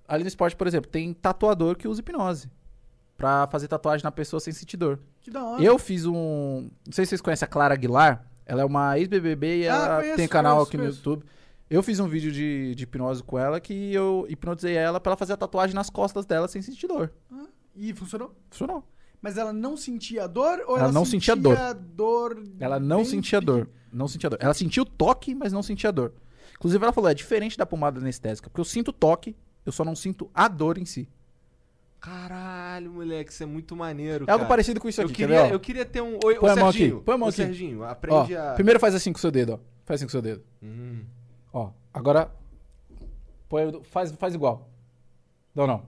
Ali 0.08 0.24
no 0.24 0.28
esporte, 0.28 0.56
por 0.56 0.66
exemplo, 0.66 0.90
tem 0.90 1.12
tatuador 1.12 1.76
que 1.76 1.86
usa 1.86 2.00
hipnose. 2.00 2.50
Pra 3.16 3.46
fazer 3.48 3.68
tatuagem 3.68 4.02
na 4.02 4.10
pessoa 4.10 4.40
sem 4.40 4.52
sentir 4.54 4.78
dor. 4.78 4.98
Que 5.20 5.30
da 5.30 5.44
hora. 5.44 5.62
Eu 5.62 5.78
fiz 5.78 6.06
um. 6.06 6.70
Não 6.86 6.92
sei 6.92 7.04
se 7.04 7.10
vocês 7.10 7.20
conhecem 7.20 7.44
a 7.44 7.48
Clara 7.48 7.74
Aguilar. 7.74 8.24
Ela 8.46 8.62
é 8.62 8.64
uma 8.64 8.98
ex-BBB 8.98 9.58
e 9.64 9.68
Ah, 9.68 9.74
ela 9.74 9.96
conheço, 10.00 10.16
tem 10.16 10.26
canal 10.26 10.54
conheço, 10.56 10.68
aqui 10.70 10.76
conheço. 10.78 11.02
no 11.04 11.10
YouTube. 11.12 11.26
Eu 11.70 11.82
fiz 11.84 12.00
um 12.00 12.08
vídeo 12.08 12.32
de, 12.32 12.74
de 12.74 12.82
hipnose 12.82 13.22
com 13.22 13.38
ela 13.38 13.60
que 13.60 13.94
eu 13.94 14.26
hipnotizei 14.28 14.74
ela 14.74 14.98
pra 15.00 15.10
ela 15.10 15.16
fazer 15.16 15.34
a 15.34 15.36
tatuagem 15.36 15.74
nas 15.74 15.88
costas 15.88 16.26
dela 16.26 16.48
sem 16.48 16.60
sentir 16.60 16.88
dor. 16.88 17.12
Ah, 17.32 17.46
E 17.76 17.94
funcionou? 17.94 18.34
Funcionou. 18.50 18.84
Mas 19.22 19.36
ela 19.38 19.52
não 19.52 19.76
sentia 19.76 20.26
dor 20.26 20.64
ou 20.66 20.76
Ela 20.76 20.84
ela, 20.86 20.92
não 20.92 21.04
sentia 21.04 21.36
dor. 21.36 21.56
dor 21.74 22.42
Ela 22.58 22.80
não 22.80 23.04
sentia 23.04 23.40
dor. 23.40 23.68
Não 23.92 24.08
sentia 24.08 24.28
dor. 24.30 24.38
Ela 24.42 24.54
sentia 24.54 24.82
o 24.82 24.86
toque, 24.86 25.34
mas 25.34 25.52
não 25.52 25.62
sentia 25.62 25.92
dor. 25.92 26.12
Inclusive, 26.56 26.82
ela 26.82 26.92
falou: 26.92 27.08
é 27.10 27.14
diferente 27.14 27.56
da 27.56 27.64
pomada 27.66 28.00
anestésica, 28.00 28.48
porque 28.50 28.60
eu 28.60 28.64
sinto 28.64 28.92
toque, 28.92 29.36
eu 29.64 29.70
só 29.72 29.84
não 29.84 29.94
sinto 29.94 30.28
a 30.34 30.48
dor 30.48 30.76
em 30.78 30.84
si. 30.84 31.08
Caralho, 32.00 32.90
moleque, 32.92 33.30
isso 33.30 33.42
é 33.42 33.46
muito 33.46 33.76
maneiro. 33.76 34.24
É 34.26 34.32
algo 34.32 34.44
cara. 34.44 34.48
parecido 34.48 34.80
com 34.80 34.88
isso 34.88 35.02
Eu 35.02 35.04
aqui. 35.06 35.14
quer 35.14 35.26
queria, 35.26 35.42
ó? 35.44 35.46
eu 35.48 35.60
queria 35.60 35.84
ter 35.84 36.00
um. 36.00 36.18
Oi, 36.24 36.36
Põe 36.36 36.48
ô, 36.48 36.52
a 36.52 36.56
mão 36.56 36.68
aqui, 36.68 36.78
Serginho. 36.78 37.00
põe 37.02 37.14
a 37.14 37.18
mão 37.18 37.28
aqui. 37.28 37.36
Serginho, 37.36 37.80
Ó, 37.80 37.84
aprende 37.84 38.36
a. 38.36 38.54
Primeiro 38.54 38.80
faz 38.80 38.94
assim 38.94 39.12
com 39.12 39.18
o 39.18 39.20
seu 39.20 39.30
dedo, 39.30 39.52
ó. 39.54 39.58
Faz 39.84 40.00
assim 40.00 40.06
com 40.06 40.08
o 40.08 40.12
seu 40.12 40.22
dedo. 40.22 40.42
Hum. 40.62 41.02
Ó, 41.52 41.70
agora. 41.92 42.30
Põe, 43.48 43.66
o- 43.66 43.82
faz, 43.82 44.12
faz 44.12 44.34
igual. 44.34 44.68
Não, 45.54 45.66
não. 45.66 45.82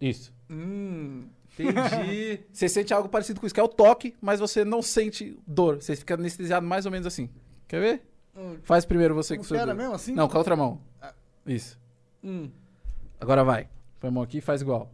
Isso. 0.00 0.32
Hum. 0.50 1.26
Entendi. 1.58 2.40
Você 2.52 2.68
sente 2.68 2.92
algo 2.94 3.08
parecido 3.08 3.40
com 3.40 3.46
isso, 3.46 3.54
que 3.54 3.60
é 3.60 3.64
o 3.64 3.68
toque, 3.68 4.14
mas 4.20 4.40
você 4.40 4.64
não 4.64 4.82
sente 4.82 5.38
dor. 5.46 5.80
Você 5.82 5.94
fica 5.96 6.14
anestesiado 6.14 6.66
mais 6.66 6.84
ou 6.86 6.92
menos 6.92 7.06
assim. 7.06 7.28
Quer 7.68 7.80
ver? 7.80 8.02
Hum. 8.36 8.56
Faz 8.62 8.84
primeiro 8.84 9.14
você 9.14 9.36
com 9.36 9.42
o 9.42 9.44
seu 9.44 9.56
era 9.56 9.74
mesmo 9.74 9.94
assim? 9.94 10.12
Não, 10.14 10.28
com 10.28 10.36
a 10.36 10.38
outra 10.38 10.56
mão. 10.56 10.80
Isso. 11.46 11.78
Hum. 12.22 12.50
Agora 13.20 13.44
vai. 13.44 13.68
Põe 14.00 14.08
a 14.08 14.10
mão 14.12 14.22
aqui 14.22 14.38
e 14.38 14.40
faz 14.40 14.60
igual. 14.62 14.90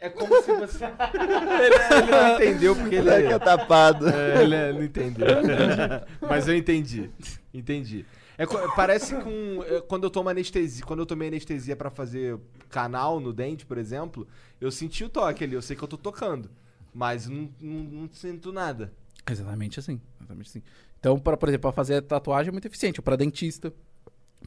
É 0.00 0.08
como 0.08 0.40
se 0.42 0.52
você. 0.54 0.84
ele, 0.84 1.74
ele 2.02 2.10
não 2.10 2.34
entendeu 2.34 2.76
porque 2.76 2.94
ele 2.94 3.10
Moleque 3.10 3.32
é 3.32 3.38
tapado. 3.38 4.08
É, 4.08 4.42
ele 4.42 4.54
é- 4.54 4.72
não 4.72 4.82
entendeu. 4.84 5.26
Mas 6.28 6.46
eu 6.46 6.54
entendi. 6.56 7.10
Entendi. 7.52 8.06
É, 8.36 8.46
parece 8.76 9.16
com. 9.16 9.64
é, 9.64 9.80
Quando 9.80 10.04
eu 10.04 10.10
tomo 10.10 10.28
anestesia. 10.28 10.84
Quando 10.84 11.00
eu 11.00 11.06
tomei 11.06 11.26
anestesia 11.28 11.74
pra 11.74 11.90
fazer 11.90 12.38
canal 12.68 13.18
no 13.18 13.32
dente, 13.32 13.66
por 13.66 13.76
exemplo, 13.76 14.26
eu 14.60 14.70
senti 14.70 15.02
o 15.02 15.08
toque 15.08 15.42
ali. 15.42 15.54
Eu 15.54 15.62
sei 15.62 15.74
que 15.76 15.82
eu 15.82 15.88
tô 15.88 15.96
tocando. 15.98 16.48
Mas 16.94 17.26
não, 17.28 17.48
não, 17.60 17.80
não 18.02 18.08
sinto 18.12 18.52
nada. 18.52 18.92
Exatamente 19.28 19.80
assim. 19.80 20.00
Exatamente 20.20 20.48
assim. 20.48 20.62
Então, 21.00 21.18
pra, 21.18 21.36
por 21.36 21.48
exemplo, 21.48 21.62
para 21.62 21.72
fazer 21.72 22.02
tatuagem 22.02 22.50
é 22.50 22.52
muito 22.52 22.66
eficiente. 22.66 23.02
Para 23.02 23.16
dentista. 23.16 23.72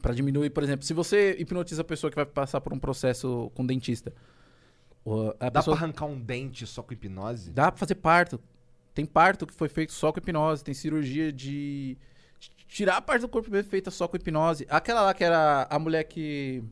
Pra 0.00 0.14
diminuir, 0.14 0.48
por 0.48 0.62
exemplo, 0.62 0.86
se 0.86 0.94
você 0.94 1.36
hipnotiza 1.38 1.82
a 1.82 1.84
pessoa 1.84 2.10
que 2.10 2.16
vai 2.16 2.24
passar 2.24 2.60
por 2.62 2.72
um 2.72 2.78
processo 2.78 3.52
com 3.54 3.64
dentista. 3.66 4.12
Dá 5.38 5.50
pessoa... 5.50 5.76
pra 5.76 5.84
arrancar 5.84 6.06
um 6.06 6.20
dente 6.20 6.66
só 6.66 6.82
com 6.82 6.92
hipnose? 6.92 7.50
Dá 7.50 7.70
pra 7.70 7.78
fazer 7.78 7.96
parto. 7.96 8.40
Tem 8.94 9.04
parto 9.06 9.46
que 9.46 9.54
foi 9.54 9.68
feito 9.68 9.92
só 9.92 10.12
com 10.12 10.18
hipnose. 10.18 10.62
Tem 10.62 10.74
cirurgia 10.74 11.32
de 11.32 11.96
tirar 12.68 12.96
a 12.96 13.00
parte 13.02 13.22
do 13.22 13.28
corpo 13.28 13.50
bem 13.50 13.62
feita 13.62 13.90
só 13.90 14.06
com 14.06 14.16
hipnose. 14.16 14.66
Aquela 14.70 15.02
lá 15.02 15.14
que 15.14 15.24
era 15.24 15.66
a 15.68 15.78
mulher 15.78 16.04
que 16.04 16.62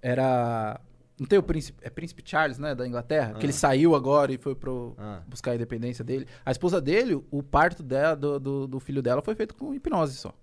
era 0.00 0.80
não 1.18 1.26
tem 1.26 1.38
o 1.38 1.42
príncipe, 1.42 1.78
é 1.84 1.90
príncipe 1.90 2.22
Charles, 2.24 2.58
né, 2.58 2.74
da 2.74 2.86
Inglaterra, 2.86 3.34
que 3.34 3.46
ele 3.46 3.52
saiu 3.52 3.94
agora 3.94 4.32
e 4.32 4.38
foi 4.38 4.56
pro 4.56 4.94
Ah. 4.98 5.22
buscar 5.28 5.52
a 5.52 5.54
independência 5.54 6.02
dele. 6.04 6.26
A 6.44 6.50
esposa 6.50 6.80
dele, 6.80 7.22
o 7.30 7.42
parto 7.42 7.82
dela, 7.82 8.16
do, 8.16 8.40
do, 8.40 8.66
do 8.66 8.80
filho 8.80 9.00
dela 9.00 9.22
foi 9.22 9.34
feito 9.36 9.54
com 9.54 9.72
hipnose 9.72 10.16
só. 10.16 10.34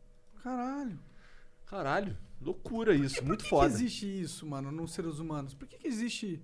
Caralho. 0.41 0.97
Caralho, 1.65 2.17
loucura 2.41 2.95
isso. 2.95 3.15
Por 3.17 3.25
muito 3.25 3.43
que 3.43 3.49
foda. 3.49 3.67
que 3.67 3.73
existe 3.75 4.05
isso, 4.21 4.45
mano, 4.47 4.71
nos 4.71 4.93
seres 4.93 5.19
humanos? 5.19 5.53
Por 5.53 5.67
que, 5.67 5.77
que 5.77 5.87
existe 5.87 6.41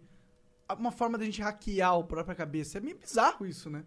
uma 0.73 0.91
forma 0.91 1.17
da 1.17 1.25
gente 1.25 1.41
hackear 1.41 1.93
a 1.93 2.03
própria 2.03 2.35
cabeça? 2.35 2.77
É 2.77 2.81
meio 2.81 2.97
bizarro 2.97 3.45
isso, 3.45 3.69
né? 3.69 3.83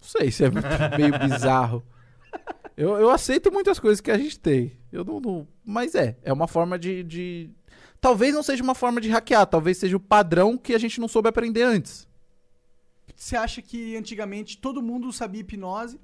Não 0.00 0.06
sei 0.08 0.30
se 0.30 0.44
é 0.44 0.48
meio 0.96 1.18
bizarro. 1.18 1.84
Eu, 2.76 2.96
eu 2.96 3.10
aceito 3.10 3.50
muitas 3.50 3.80
coisas 3.80 4.00
que 4.00 4.10
a 4.10 4.18
gente 4.18 4.38
tem. 4.38 4.78
Eu 4.92 5.04
não, 5.04 5.20
não- 5.20 5.48
Mas 5.64 5.94
é, 5.94 6.16
é 6.22 6.32
uma 6.32 6.46
forma 6.46 6.78
de, 6.78 7.02
de. 7.02 7.50
Talvez 8.00 8.32
não 8.32 8.42
seja 8.42 8.62
uma 8.62 8.74
forma 8.76 9.00
de 9.00 9.08
hackear, 9.08 9.44
talvez 9.46 9.78
seja 9.78 9.96
o 9.96 10.00
padrão 10.00 10.56
que 10.56 10.72
a 10.74 10.78
gente 10.78 11.00
não 11.00 11.08
soube 11.08 11.28
aprender 11.28 11.62
antes. 11.62 12.06
Você 13.16 13.36
acha 13.36 13.60
que 13.60 13.96
antigamente 13.96 14.56
todo 14.58 14.80
mundo 14.80 15.12
sabia 15.12 15.40
hipnose? 15.40 16.00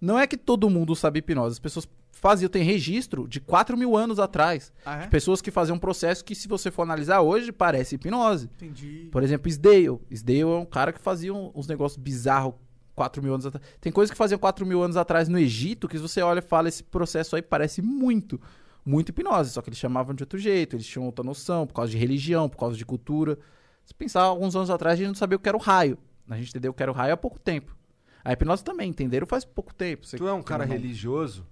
Não 0.00 0.18
é 0.18 0.26
que 0.26 0.38
todo 0.38 0.70
mundo 0.70 0.96
sabe 0.96 1.18
hipnose. 1.18 1.52
As 1.52 1.58
pessoas 1.58 1.86
faziam, 2.12 2.48
tem 2.48 2.62
registro 2.62 3.26
de 3.28 3.40
4 3.40 3.76
mil 3.76 3.96
anos 3.96 4.18
atrás. 4.18 4.72
Ah, 4.84 5.02
é? 5.02 5.06
Pessoas 5.06 5.40
que 5.40 5.50
faziam 5.50 5.76
um 5.76 5.78
processo 5.78 6.24
que, 6.24 6.34
se 6.34 6.46
você 6.48 6.70
for 6.70 6.82
analisar 6.82 7.20
hoje, 7.20 7.50
parece 7.52 7.94
hipnose. 7.94 8.46
Entendi. 8.56 9.08
Por 9.10 9.22
exemplo, 9.22 9.50
Sdale. 9.50 9.98
Sdale 10.10 10.40
é 10.40 10.46
um 10.46 10.64
cara 10.66 10.92
que 10.92 11.00
fazia 11.00 11.32
uns 11.32 11.66
negócios 11.66 11.96
bizarros 12.02 12.54
4 12.94 13.22
mil 13.22 13.32
anos 13.34 13.46
atrás. 13.46 13.64
Tem 13.80 13.90
coisas 13.90 14.10
que 14.10 14.16
faziam 14.18 14.38
4 14.38 14.66
mil 14.66 14.82
anos 14.82 14.96
atrás 14.96 15.28
no 15.28 15.38
Egito 15.38 15.88
que 15.88 15.96
se 15.96 16.02
você 16.02 16.20
olha 16.20 16.40
e 16.40 16.42
fala, 16.42 16.68
esse 16.68 16.82
processo 16.82 17.34
aí 17.36 17.40
parece 17.42 17.80
muito, 17.80 18.38
muito 18.84 19.08
hipnose. 19.08 19.50
Só 19.50 19.62
que 19.62 19.70
eles 19.70 19.78
chamavam 19.78 20.14
de 20.14 20.22
outro 20.22 20.38
jeito, 20.38 20.76
eles 20.76 20.86
tinham 20.86 21.06
outra 21.06 21.24
noção, 21.24 21.66
por 21.66 21.72
causa 21.74 21.90
de 21.90 21.96
religião, 21.96 22.48
por 22.48 22.58
causa 22.58 22.76
de 22.76 22.84
cultura. 22.84 23.38
Se 23.86 23.94
pensar, 23.94 24.22
alguns 24.22 24.54
anos 24.54 24.68
atrás 24.68 24.94
a 24.94 24.96
gente 24.98 25.08
não 25.08 25.14
sabia 25.14 25.36
o 25.36 25.40
que 25.40 25.48
era 25.48 25.56
o 25.56 25.60
raio. 25.60 25.96
A 26.28 26.36
gente 26.36 26.50
entendeu 26.50 26.70
o 26.70 26.74
que 26.74 26.82
era 26.82 26.92
o 26.92 26.94
raio 26.94 27.14
há 27.14 27.16
pouco 27.16 27.38
tempo. 27.38 27.74
A 28.22 28.32
hipnose 28.34 28.62
também, 28.62 28.90
entenderam 28.90 29.26
faz 29.26 29.44
pouco 29.46 29.74
tempo. 29.74 30.06
Você- 30.06 30.18
Tu 30.18 30.28
é 30.28 30.32
um 30.34 30.42
cara 30.42 30.66
não- 30.66 30.72
religioso? 30.72 31.46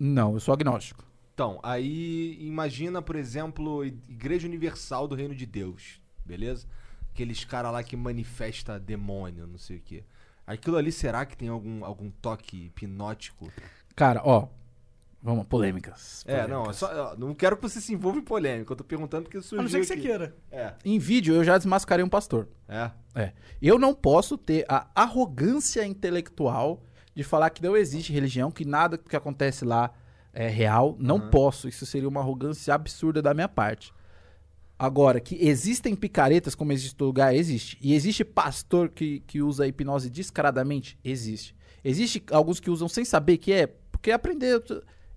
Não, 0.00 0.32
eu 0.34 0.40
sou 0.40 0.54
agnóstico. 0.54 1.04
Então, 1.34 1.60
aí 1.62 2.36
imagina, 2.40 3.00
por 3.02 3.14
exemplo, 3.16 3.84
Igreja 3.84 4.46
Universal 4.48 5.06
do 5.06 5.14
Reino 5.14 5.34
de 5.34 5.44
Deus, 5.46 6.00
beleza? 6.24 6.66
Aqueles 7.12 7.44
caras 7.44 7.70
lá 7.72 7.82
que 7.82 7.96
manifesta 7.96 8.78
demônio, 8.80 9.46
não 9.46 9.58
sei 9.58 9.76
o 9.76 9.80
quê. 9.80 10.04
Aquilo 10.46 10.76
ali 10.76 10.90
será 10.90 11.24
que 11.26 11.36
tem 11.36 11.48
algum, 11.48 11.84
algum 11.84 12.10
toque 12.10 12.66
hipnótico? 12.66 13.52
Cara, 13.94 14.22
ó. 14.24 14.48
Vamos, 15.22 15.44
polêmicas. 15.46 16.24
É, 16.26 16.46
não, 16.46 16.62
é 16.62 16.72
polêmicas. 16.72 16.76
só, 16.76 17.16
não 17.16 17.34
quero 17.34 17.56
que 17.56 17.62
você 17.62 17.78
se 17.80 17.92
envolva 17.92 18.18
em 18.18 18.22
polêmica. 18.22 18.72
Eu 18.72 18.76
tô 18.76 18.82
perguntando 18.84 19.24
porque 19.24 19.40
surgiu 19.42 19.60
A 19.60 19.62
não 19.62 19.68
ser 19.68 19.80
que 19.80 19.86
você 19.86 19.96
queira. 19.98 20.34
É, 20.50 20.72
Em 20.82 20.98
vídeo 20.98 21.34
eu 21.34 21.44
já 21.44 21.58
desmascarei 21.58 22.02
um 22.04 22.08
pastor. 22.08 22.48
é. 22.68 22.90
É. 23.14 23.32
Eu 23.60 23.78
não 23.78 23.92
posso 23.94 24.38
ter 24.38 24.64
a 24.68 24.86
arrogância 24.94 25.84
intelectual 25.84 26.82
de 27.20 27.24
falar 27.24 27.50
que 27.50 27.62
não 27.62 27.76
existe 27.76 28.14
religião, 28.14 28.50
que 28.50 28.64
nada 28.64 28.96
que 28.96 29.14
acontece 29.14 29.62
lá 29.62 29.92
é 30.32 30.48
real. 30.48 30.96
Não 30.98 31.16
Aham. 31.16 31.28
posso. 31.30 31.68
Isso 31.68 31.84
seria 31.84 32.08
uma 32.08 32.20
arrogância 32.20 32.72
absurda 32.72 33.20
da 33.20 33.34
minha 33.34 33.48
parte. 33.48 33.92
Agora, 34.78 35.20
que 35.20 35.36
existem 35.46 35.94
picaretas 35.94 36.54
como 36.54 36.72
existe 36.72 36.94
em 36.94 36.96
todo 36.96 37.08
lugar, 37.08 37.34
existe. 37.34 37.76
E 37.82 37.92
existe 37.92 38.24
pastor 38.24 38.88
que, 38.88 39.20
que 39.26 39.42
usa 39.42 39.64
a 39.64 39.66
hipnose 39.66 40.08
descaradamente? 40.08 40.98
Existe. 41.04 41.54
Existe 41.84 42.22
alguns 42.30 42.58
que 42.58 42.70
usam 42.70 42.88
sem 42.88 43.04
saber 43.04 43.36
que 43.36 43.52
é, 43.52 43.66
porque 43.66 44.10
aprender. 44.10 44.62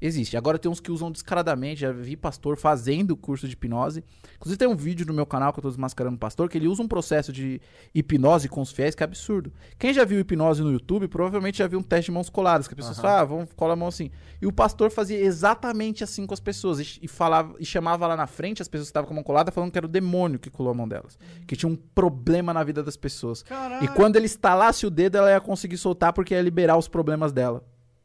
Existe. 0.06 0.36
Agora 0.36 0.60
tem 0.60 0.70
uns 0.70 0.82
que 0.82 0.92
usam 0.92 1.10
descaradamente. 1.10 1.80
Já 1.80 1.94
vi 1.94 2.18
pastor 2.18 2.58
fazendo 2.58 3.16
curso 3.16 3.48
de 3.48 3.54
hipnose. 3.54 4.04
Inclusive 4.36 4.58
tem 4.58 4.68
um 4.68 4.76
vídeo 4.76 5.06
no 5.06 5.14
meu 5.14 5.26
canal 5.26 5.54
que 5.54 5.60
eu 5.60 5.62
tô 5.62 5.70
desmascarando 5.70 6.18
o 6.18 6.20
pastor, 6.20 6.50
que 6.50 6.58
ele 6.58 6.68
usa 6.68 6.84
um 6.84 6.90
processo 6.90 7.32
de 7.32 7.62
hipnose 7.96 8.50
com 8.50 8.60
os 8.60 8.74
fiéis 8.74 8.96
que 8.96 9.02
é 9.02 9.06
absurdo. 9.06 9.54
Quem 9.80 9.94
já 9.94 10.04
viu 10.04 10.20
hipnose 10.20 10.62
no 10.62 10.74
YouTube, 10.74 11.08
provavelmente 11.08 11.60
já 11.60 11.68
viu 11.68 11.80
um 11.80 11.82
teste 11.82 12.08
de 12.08 12.12
mãos 12.12 12.30
coladas, 12.30 12.68
que 12.68 12.74
as 12.74 12.76
pessoas 12.76 13.00
falam, 13.00 13.18
ah, 13.18 13.24
vamos 13.24 13.54
colar 13.54 13.74
a 13.74 13.78
mão 13.78 13.88
assim. 13.88 14.12
E 14.42 14.46
o 14.46 14.52
pastor 14.52 14.92
fazia 14.92 15.18
exatamente 15.18 16.04
assim 16.04 16.28
com 16.28 16.34
as 16.34 16.42
pessoas. 16.42 16.82
E, 16.82 17.00
e 17.04 17.08
falava, 17.08 17.56
e 17.58 17.66
chamava 17.66 18.06
lá 18.06 18.18
na 18.18 18.28
frente 18.28 18.62
as 18.62 18.68
pessoas 18.68 18.90
que 18.90 18.92
estavam 18.92 19.08
com 19.08 19.14
a 19.14 19.16
mão 19.16 19.24
colada, 19.24 19.54
falando 19.54 19.72
que 19.72 19.78
era 19.78 19.88
o 19.88 19.90
demônio 19.90 20.38
que 20.38 20.50
colou 20.50 20.74
a 20.74 20.76
mão 20.76 20.86
delas. 20.86 21.18
Que 21.48 21.56
tinha 21.56 21.72
um 21.72 21.78
problema 21.78 22.54
na 22.54 22.62
vida 22.62 22.84
das 22.84 22.98
pessoas. 22.98 23.42
Caralho. 23.44 23.86
E 23.86 23.88
quando 23.88 24.18
ele 24.18 24.26
estalasse 24.26 24.86
o 24.86 24.90
dedo, 24.90 25.18
ela 25.18 25.32
ia 25.32 25.40
conseguir 25.40 25.78
soltar 25.78 26.12
porque 26.12 26.34
ia 26.34 26.42
liberar 26.42 26.76
os 26.76 26.90
problemas 26.90 27.32
dela. 27.32 27.64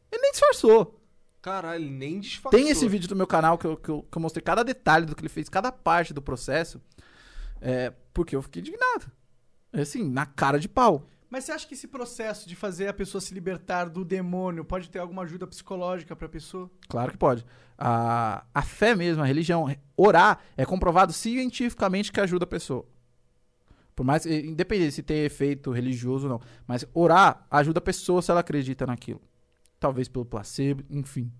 Ele 0.09 0.21
nem 0.21 0.31
disfarçou. 0.31 0.98
Caralho, 1.41 1.83
ele 1.83 1.89
nem 1.89 2.19
disfarçou. 2.19 2.59
Tem 2.59 2.69
esse 2.69 2.87
vídeo 2.87 3.07
do 3.07 3.15
meu 3.15 3.27
canal 3.27 3.57
que 3.57 3.65
eu, 3.65 3.77
que, 3.77 3.89
eu, 3.89 4.03
que 4.03 4.17
eu 4.17 4.21
mostrei 4.21 4.43
cada 4.43 4.63
detalhe 4.63 5.05
do 5.05 5.15
que 5.15 5.21
ele 5.21 5.29
fez, 5.29 5.47
cada 5.47 5.71
parte 5.71 6.13
do 6.13 6.21
processo. 6.21 6.81
É, 7.61 7.93
porque 8.13 8.35
eu 8.35 8.41
fiquei 8.41 8.61
indignado. 8.61 9.11
É 9.71 9.81
Assim, 9.81 10.09
na 10.09 10.25
cara 10.25 10.59
de 10.59 10.67
pau. 10.67 11.07
Mas 11.29 11.45
você 11.45 11.51
acha 11.51 11.67
que 11.67 11.75
esse 11.75 11.87
processo 11.87 12.49
de 12.49 12.55
fazer 12.55 12.87
a 12.87 12.93
pessoa 12.93 13.21
se 13.21 13.33
libertar 13.33 13.87
do 13.87 14.03
demônio 14.03 14.65
pode 14.65 14.89
ter 14.89 14.99
alguma 14.99 15.21
ajuda 15.21 15.45
psicológica 15.45 16.15
pra 16.15 16.27
pessoa? 16.27 16.69
Claro 16.89 17.11
que 17.11 17.17
pode. 17.17 17.45
A, 17.77 18.43
a 18.53 18.61
fé 18.63 18.95
mesmo, 18.95 19.21
a 19.21 19.25
religião, 19.25 19.73
orar 19.95 20.39
é 20.57 20.65
comprovado 20.65 21.13
cientificamente 21.13 22.11
que 22.11 22.19
ajuda 22.19 22.45
a 22.45 22.47
pessoa. 22.47 22.85
Por 23.95 24.03
mais, 24.03 24.25
independente 24.25 24.93
se 24.93 25.03
tem 25.03 25.23
efeito 25.23 25.71
religioso 25.71 26.27
ou 26.27 26.33
não. 26.33 26.41
Mas 26.65 26.85
orar 26.93 27.45
ajuda 27.51 27.77
a 27.77 27.81
pessoa 27.81 28.21
se 28.21 28.31
ela 28.31 28.39
acredita 28.39 28.87
naquilo 28.87 29.21
talvez 29.79 30.07
pelo 30.07 30.25
placebo, 30.25 30.83
enfim. 30.89 31.31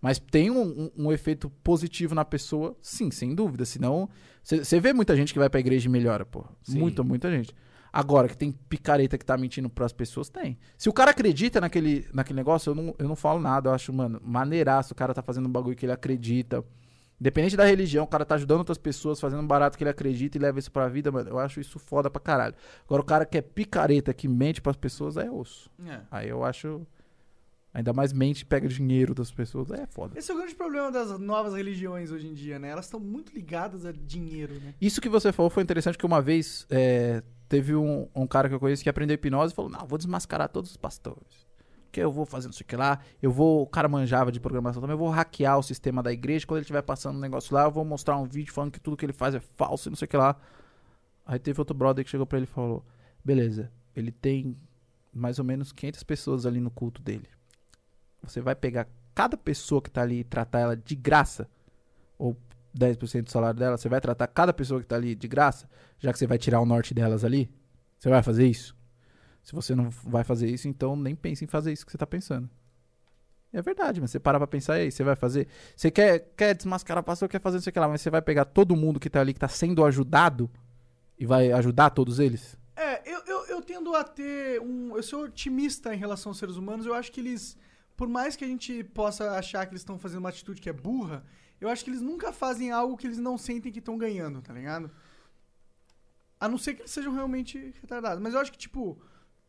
Mas 0.00 0.18
tem 0.18 0.50
um, 0.50 0.62
um, 0.62 0.90
um 1.06 1.12
efeito 1.12 1.50
positivo 1.62 2.14
na 2.14 2.24
pessoa, 2.24 2.74
sim, 2.80 3.10
sem 3.10 3.34
dúvida. 3.34 3.64
Senão, 3.64 4.08
você 4.42 4.80
vê 4.80 4.92
muita 4.92 5.14
gente 5.14 5.32
que 5.32 5.38
vai 5.38 5.50
pra 5.50 5.60
igreja 5.60 5.88
e 5.88 5.92
melhora, 5.92 6.24
pô. 6.24 6.44
Muita, 6.68 7.02
muita 7.02 7.30
gente. 7.30 7.54
Agora, 7.92 8.28
que 8.28 8.36
tem 8.36 8.52
picareta 8.52 9.18
que 9.18 9.24
tá 9.24 9.36
mentindo 9.36 9.68
pras 9.68 9.92
pessoas, 9.92 10.28
tem. 10.28 10.58
Se 10.78 10.88
o 10.88 10.92
cara 10.92 11.10
acredita 11.10 11.60
naquele, 11.60 12.08
naquele 12.12 12.36
negócio, 12.36 12.70
eu 12.70 12.74
não, 12.74 12.94
eu 12.98 13.08
não 13.08 13.16
falo 13.16 13.40
nada. 13.40 13.68
Eu 13.68 13.74
acho, 13.74 13.92
mano, 13.92 14.20
maneiraço. 14.24 14.92
O 14.92 14.96
cara 14.96 15.12
tá 15.12 15.22
fazendo 15.22 15.46
um 15.46 15.52
bagulho 15.52 15.76
que 15.76 15.84
ele 15.84 15.92
acredita. 15.92 16.64
Independente 17.20 17.56
da 17.56 17.64
religião, 17.64 18.04
o 18.04 18.06
cara 18.06 18.24
tá 18.24 18.36
ajudando 18.36 18.60
outras 18.60 18.78
pessoas, 18.78 19.20
fazendo 19.20 19.42
um 19.42 19.46
barato 19.46 19.76
que 19.76 19.84
ele 19.84 19.90
acredita 19.90 20.38
e 20.38 20.40
leva 20.40 20.58
isso 20.58 20.72
pra 20.72 20.88
vida, 20.88 21.12
mano. 21.12 21.28
Eu 21.28 21.38
acho 21.38 21.60
isso 21.60 21.78
foda 21.78 22.08
pra 22.08 22.20
caralho. 22.20 22.54
Agora, 22.86 23.02
o 23.02 23.04
cara 23.04 23.26
que 23.26 23.36
é 23.36 23.42
picareta, 23.42 24.14
que 24.14 24.26
mente 24.26 24.62
pras 24.62 24.76
pessoas, 24.76 25.18
é 25.18 25.30
osso. 25.30 25.68
É. 25.84 26.00
Aí 26.10 26.28
eu 26.28 26.42
acho. 26.42 26.80
Ainda 27.72 27.92
mais 27.92 28.12
mente 28.12 28.44
pega 28.44 28.66
dinheiro 28.66 29.14
das 29.14 29.30
pessoas. 29.30 29.70
É 29.70 29.86
foda. 29.86 30.18
Esse 30.18 30.30
é 30.30 30.34
o 30.34 30.36
grande 30.36 30.54
problema 30.54 30.90
das 30.90 31.18
novas 31.20 31.54
religiões 31.54 32.10
hoje 32.10 32.26
em 32.26 32.34
dia, 32.34 32.58
né? 32.58 32.68
Elas 32.68 32.86
estão 32.86 32.98
muito 32.98 33.32
ligadas 33.32 33.86
a 33.86 33.92
dinheiro, 33.92 34.54
né? 34.54 34.74
Isso 34.80 35.00
que 35.00 35.08
você 35.08 35.30
falou 35.30 35.50
foi 35.50 35.62
interessante, 35.62 35.96
que 35.96 36.04
uma 36.04 36.20
vez 36.20 36.66
é, 36.68 37.22
teve 37.48 37.76
um, 37.76 38.08
um, 38.14 38.26
cara 38.26 38.48
que 38.48 38.54
eu 38.54 38.60
conheço 38.60 38.82
que 38.82 38.88
aprendeu 38.88 39.14
hipnose 39.14 39.52
e 39.52 39.56
falou, 39.56 39.70
não, 39.70 39.86
vou 39.86 39.96
desmascarar 39.96 40.48
todos 40.48 40.72
os 40.72 40.76
pastores. 40.76 41.48
Que 41.92 42.00
eu 42.00 42.10
vou 42.10 42.26
fazer 42.26 42.48
não 42.48 42.52
sei 42.52 42.64
o 42.64 42.66
que 42.66 42.76
lá. 42.76 43.00
Eu 43.22 43.30
vou. 43.30 43.62
O 43.62 43.66
cara 43.66 43.88
manjava 43.88 44.32
de 44.32 44.40
programação 44.40 44.80
também. 44.80 44.94
Eu 44.94 44.98
vou 44.98 45.08
hackear 45.08 45.58
o 45.58 45.62
sistema 45.62 46.02
da 46.02 46.12
igreja. 46.12 46.46
Quando 46.46 46.58
ele 46.58 46.64
estiver 46.64 46.82
passando 46.82 47.16
um 47.16 47.20
negócio 47.20 47.54
lá, 47.54 47.64
eu 47.64 47.70
vou 47.70 47.84
mostrar 47.84 48.16
um 48.16 48.24
vídeo 48.24 48.52
falando 48.52 48.72
que 48.72 48.80
tudo 48.80 48.96
que 48.96 49.04
ele 49.04 49.12
faz 49.12 49.34
é 49.34 49.40
falso 49.40 49.88
e 49.88 49.90
não 49.90 49.96
sei 49.96 50.06
o 50.06 50.08
que 50.08 50.16
lá. 50.16 50.36
Aí 51.26 51.38
teve 51.38 51.60
outro 51.60 51.76
brother 51.76 52.04
que 52.04 52.10
chegou 52.10 52.26
pra 52.26 52.38
ele 52.38 52.46
e 52.46 52.52
falou: 52.52 52.84
Beleza, 53.24 53.72
ele 53.94 54.12
tem 54.12 54.56
mais 55.12 55.40
ou 55.40 55.44
menos 55.44 55.72
500 55.72 56.02
pessoas 56.04 56.46
ali 56.46 56.60
no 56.60 56.70
culto 56.70 57.02
dele 57.02 57.28
você 58.22 58.40
vai 58.40 58.54
pegar 58.54 58.86
cada 59.14 59.36
pessoa 59.36 59.82
que 59.82 59.90
tá 59.90 60.02
ali 60.02 60.20
e 60.20 60.24
tratar 60.24 60.60
ela 60.60 60.76
de 60.76 60.94
graça, 60.94 61.48
ou 62.18 62.36
10% 62.76 63.22
do 63.22 63.30
salário 63.30 63.58
dela, 63.58 63.76
você 63.76 63.88
vai 63.88 64.00
tratar 64.00 64.26
cada 64.26 64.52
pessoa 64.52 64.80
que 64.80 64.86
tá 64.86 64.96
ali 64.96 65.14
de 65.14 65.26
graça, 65.26 65.68
já 65.98 66.12
que 66.12 66.18
você 66.18 66.26
vai 66.26 66.38
tirar 66.38 66.60
o 66.60 66.66
norte 66.66 66.94
delas 66.94 67.24
ali? 67.24 67.50
Você 67.98 68.08
vai 68.08 68.22
fazer 68.22 68.46
isso? 68.46 68.76
Se 69.42 69.52
você 69.54 69.74
não 69.74 69.90
vai 69.90 70.24
fazer 70.24 70.48
isso, 70.48 70.68
então 70.68 70.94
nem 70.96 71.14
pense 71.14 71.44
em 71.44 71.48
fazer 71.48 71.72
isso 71.72 71.84
que 71.84 71.92
você 71.92 71.98
tá 71.98 72.06
pensando. 72.06 72.48
É 73.52 73.60
verdade, 73.60 74.00
mas 74.00 74.12
você 74.12 74.20
para 74.20 74.38
pra 74.38 74.46
pensar 74.46 74.74
aí, 74.74 74.92
você 74.92 75.02
vai 75.02 75.16
fazer. 75.16 75.48
Você 75.74 75.90
quer, 75.90 76.20
quer 76.36 76.54
desmascarar 76.54 77.02
o 77.02 77.04
pastor, 77.04 77.28
quer 77.28 77.40
fazer 77.40 77.58
isso 77.58 77.68
aqui 77.68 77.80
lá, 77.80 77.88
mas 77.88 78.00
você 78.00 78.08
vai 78.08 78.22
pegar 78.22 78.44
todo 78.44 78.76
mundo 78.76 79.00
que 79.00 79.10
tá 79.10 79.20
ali, 79.20 79.34
que 79.34 79.40
tá 79.40 79.48
sendo 79.48 79.84
ajudado, 79.84 80.48
e 81.18 81.26
vai 81.26 81.50
ajudar 81.52 81.90
todos 81.90 82.20
eles? 82.20 82.56
É, 82.76 83.02
eu, 83.04 83.20
eu, 83.26 83.46
eu 83.46 83.62
tendo 83.62 83.94
a 83.94 84.04
ter 84.04 84.60
um. 84.60 84.96
Eu 84.96 85.02
sou 85.02 85.24
otimista 85.24 85.92
em 85.92 85.98
relação 85.98 86.30
aos 86.30 86.38
seres 86.38 86.56
humanos, 86.56 86.86
eu 86.86 86.94
acho 86.94 87.10
que 87.10 87.20
eles 87.20 87.58
por 88.00 88.08
mais 88.08 88.34
que 88.34 88.42
a 88.42 88.48
gente 88.48 88.82
possa 88.82 89.32
achar 89.32 89.66
que 89.66 89.72
eles 89.72 89.82
estão 89.82 89.98
fazendo 89.98 90.20
uma 90.20 90.30
atitude 90.30 90.58
que 90.58 90.70
é 90.70 90.72
burra, 90.72 91.22
eu 91.60 91.68
acho 91.68 91.84
que 91.84 91.90
eles 91.90 92.00
nunca 92.00 92.32
fazem 92.32 92.70
algo 92.70 92.96
que 92.96 93.06
eles 93.06 93.18
não 93.18 93.36
sentem 93.36 93.70
que 93.70 93.78
estão 93.78 93.98
ganhando, 93.98 94.40
tá 94.40 94.54
ligado? 94.54 94.90
A 96.40 96.48
não 96.48 96.56
ser 96.56 96.72
que 96.72 96.80
eles 96.80 96.90
sejam 96.90 97.12
realmente 97.12 97.74
retardados. 97.78 98.18
Mas 98.22 98.32
eu 98.32 98.40
acho 98.40 98.50
que, 98.50 98.56
tipo, 98.56 98.98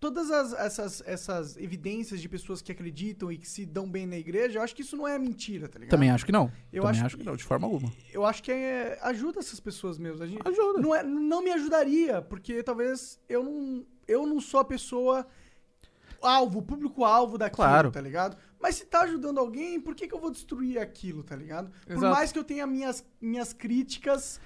todas 0.01 0.29
as, 0.29 0.51
essas, 0.51 1.01
essas 1.05 1.55
evidências 1.55 2.19
de 2.19 2.27
pessoas 2.27 2.61
que 2.61 2.73
acreditam 2.73 3.31
e 3.31 3.37
que 3.37 3.47
se 3.47 3.65
dão 3.65 3.89
bem 3.89 4.05
na 4.05 4.17
igreja, 4.17 4.59
eu 4.59 4.63
acho 4.63 4.75
que 4.75 4.81
isso 4.81 4.97
não 4.97 5.07
é 5.07 5.17
mentira, 5.17 5.69
tá 5.69 5.79
ligado? 5.79 5.91
Também 5.91 6.11
acho 6.11 6.25
que 6.25 6.33
não. 6.33 6.51
Eu 6.73 6.83
Também 6.83 6.97
acho 6.97 7.05
acho, 7.05 7.17
que 7.17 7.23
não, 7.23 7.37
de 7.37 7.45
forma 7.45 7.65
alguma. 7.65 7.89
Eu 8.11 8.25
acho 8.25 8.43
que 8.43 8.51
é, 8.51 8.99
ajuda 9.01 9.39
essas 9.39 9.61
pessoas 9.61 9.97
mesmo. 9.97 10.27
Gente, 10.27 10.45
Ajuda. 10.45 10.81
não, 10.81 10.93
é, 10.93 11.01
não 11.03 11.41
me 11.41 11.51
ajudaria, 11.51 12.21
porque 12.21 12.61
talvez 12.63 13.17
eu 13.29 13.45
não, 13.45 13.85
eu 14.05 14.27
não 14.27 14.41
sou 14.41 14.59
a 14.59 14.65
pessoa 14.65 15.25
alvo, 16.21 16.61
público-alvo 16.61 17.37
daquilo, 17.37 17.65
Claro. 17.67 17.91
tá 17.91 18.01
ligado? 18.01 18.37
Mas 18.59 18.75
se 18.75 18.85
tá 18.85 19.01
ajudando 19.01 19.39
alguém, 19.39 19.79
por 19.79 19.95
que, 19.95 20.07
que 20.07 20.13
eu 20.13 20.19
vou 20.19 20.31
destruir 20.31 20.77
aquilo, 20.79 21.23
tá 21.23 21.35
ligado? 21.35 21.71
Por 21.85 21.93
Exato. 21.93 22.13
mais 22.13 22.31
que 22.31 22.39
eu 22.39 22.43
tenha 22.43 22.65
minhas, 22.67 23.03
minhas 23.19 23.53
críticas. 23.53 24.39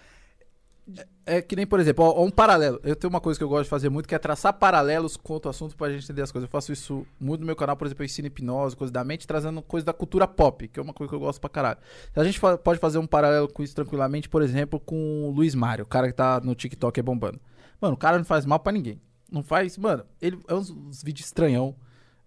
É 1.26 1.42
que 1.42 1.56
nem, 1.56 1.66
por 1.66 1.80
exemplo, 1.80 2.06
ó, 2.06 2.24
um 2.24 2.30
paralelo. 2.30 2.80
Eu 2.84 2.96
tenho 2.96 3.10
uma 3.10 3.20
coisa 3.20 3.40
que 3.40 3.44
eu 3.44 3.50
gosto 3.50 3.64
de 3.64 3.70
fazer 3.72 3.90
muito, 3.90 4.08
que 4.08 4.14
é 4.14 4.20
traçar 4.20 4.54
paralelos 4.54 5.18
com 5.18 5.34
outro 5.34 5.50
assunto 5.50 5.76
pra 5.76 5.90
gente 5.90 6.04
entender 6.04 6.22
as 6.22 6.32
coisas. 6.32 6.48
Eu 6.48 6.52
faço 6.52 6.72
isso 6.72 7.08
muito 7.20 7.40
no 7.40 7.48
meu 7.48 7.56
canal, 7.56 7.76
por 7.76 7.88
exemplo, 7.88 8.04
eu 8.04 8.06
ensino 8.06 8.28
hipnose, 8.28 8.76
coisa 8.76 8.94
da 8.94 9.04
mente, 9.04 9.26
trazendo 9.26 9.64
coisa 9.64 9.84
da 9.84 9.94
cultura 9.94 10.28
pop, 10.28 10.68
que 10.68 10.80
é 10.80 10.84
uma 10.84 10.94
coisa 10.94 11.10
que 11.10 11.16
eu 11.16 11.20
gosto 11.20 11.42
pra 11.42 11.50
caralho. 11.50 11.80
A 12.16 12.24
gente 12.24 12.40
fa- 12.40 12.56
pode 12.60 12.80
fazer 12.80 13.00
um 13.00 13.08
paralelo 13.08 13.52
com 13.52 13.64
isso 13.64 13.74
tranquilamente, 13.74 14.30
por 14.30 14.44
exemplo, 14.44 14.80
com 14.80 15.24
o 15.28 15.32
Luiz 15.32 15.56
Mário, 15.56 15.84
o 15.86 15.88
cara 15.88 16.06
que 16.08 16.14
tá 16.14 16.40
no 16.40 16.54
TikTok 16.54 17.00
é 17.00 17.04
bombando. 17.04 17.40
Mano, 17.82 17.96
o 17.96 17.98
cara 17.98 18.20
não 18.20 18.26
faz 18.26 18.46
mal 18.46 18.60
pra 18.60 18.72
ninguém. 18.72 19.02
Não 19.32 19.44
faz. 19.44 19.78
Mano, 19.78 20.04
ele 20.22 20.40
é 20.48 20.54
uns, 20.54 20.70
uns 20.70 21.04
vídeos 21.04 21.26
estranhão. 21.28 21.76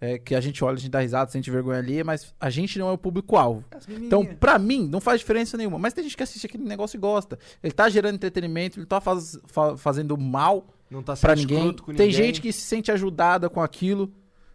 é, 0.01 0.17
que 0.17 0.33
a 0.35 0.41
gente 0.41 0.63
olha, 0.63 0.75
a 0.77 0.79
gente 0.79 0.91
dá 0.91 1.01
risada, 1.01 1.29
sente 1.31 1.51
vergonha 1.51 1.79
ali, 1.81 2.05
mas 2.05 2.33
a 2.39 2.49
gente 2.51 2.79
não 2.79 2.89
é 2.89 2.93
o 2.93 2.99
público-alvo. 2.99 3.65
Então, 3.89 4.25
pra 4.25 4.57
mim, 4.57 4.87
não 4.87 5.01
faz 5.01 5.19
diferença 5.21 5.57
nenhuma. 5.57 5.77
Mas 5.77 5.93
tem 5.93 6.05
gente 6.05 6.17
que 6.17 6.23
assiste 6.23 6.47
aquele 6.47 6.63
negócio 6.65 6.97
e 6.97 7.01
gosta. 7.01 7.37
Ele 7.63 7.73
tá 7.73 7.89
gerando 7.89 8.15
entretenimento, 8.15 8.79
ele 8.79 8.87
tá 8.87 9.01
faz- 9.01 9.37
fa- 9.47 9.77
fazendo 9.77 10.17
mal 10.17 10.65
Não 10.89 11.03
tá 11.03 11.17
pra 11.17 11.35
ninguém. 11.35 11.73
com 11.77 11.87
Tem 11.95 12.07
ninguém. 12.07 12.13
gente 12.13 12.41
que 12.41 12.53
se 12.53 12.61
sente 12.61 12.93
ajudada 12.93 13.51
com 13.51 13.61
aquilo. 13.61 14.13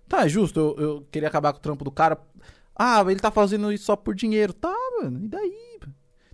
Tá, 0.07 0.25
é 0.25 0.29
justo. 0.29 0.59
Eu, 0.59 0.75
eu 0.77 1.07
queria 1.11 1.27
acabar 1.27 1.51
com 1.51 1.59
o 1.59 1.61
trampo 1.61 1.83
do 1.83 1.91
cara. 1.91 2.17
Ah, 2.73 3.03
ele 3.07 3.19
tá 3.19 3.29
fazendo 3.29 3.69
isso 3.71 3.83
só 3.85 3.95
por 3.97 4.15
dinheiro. 4.15 4.53
Tá, 4.53 4.73
mano. 5.01 5.25
E 5.25 5.27
daí? 5.27 5.72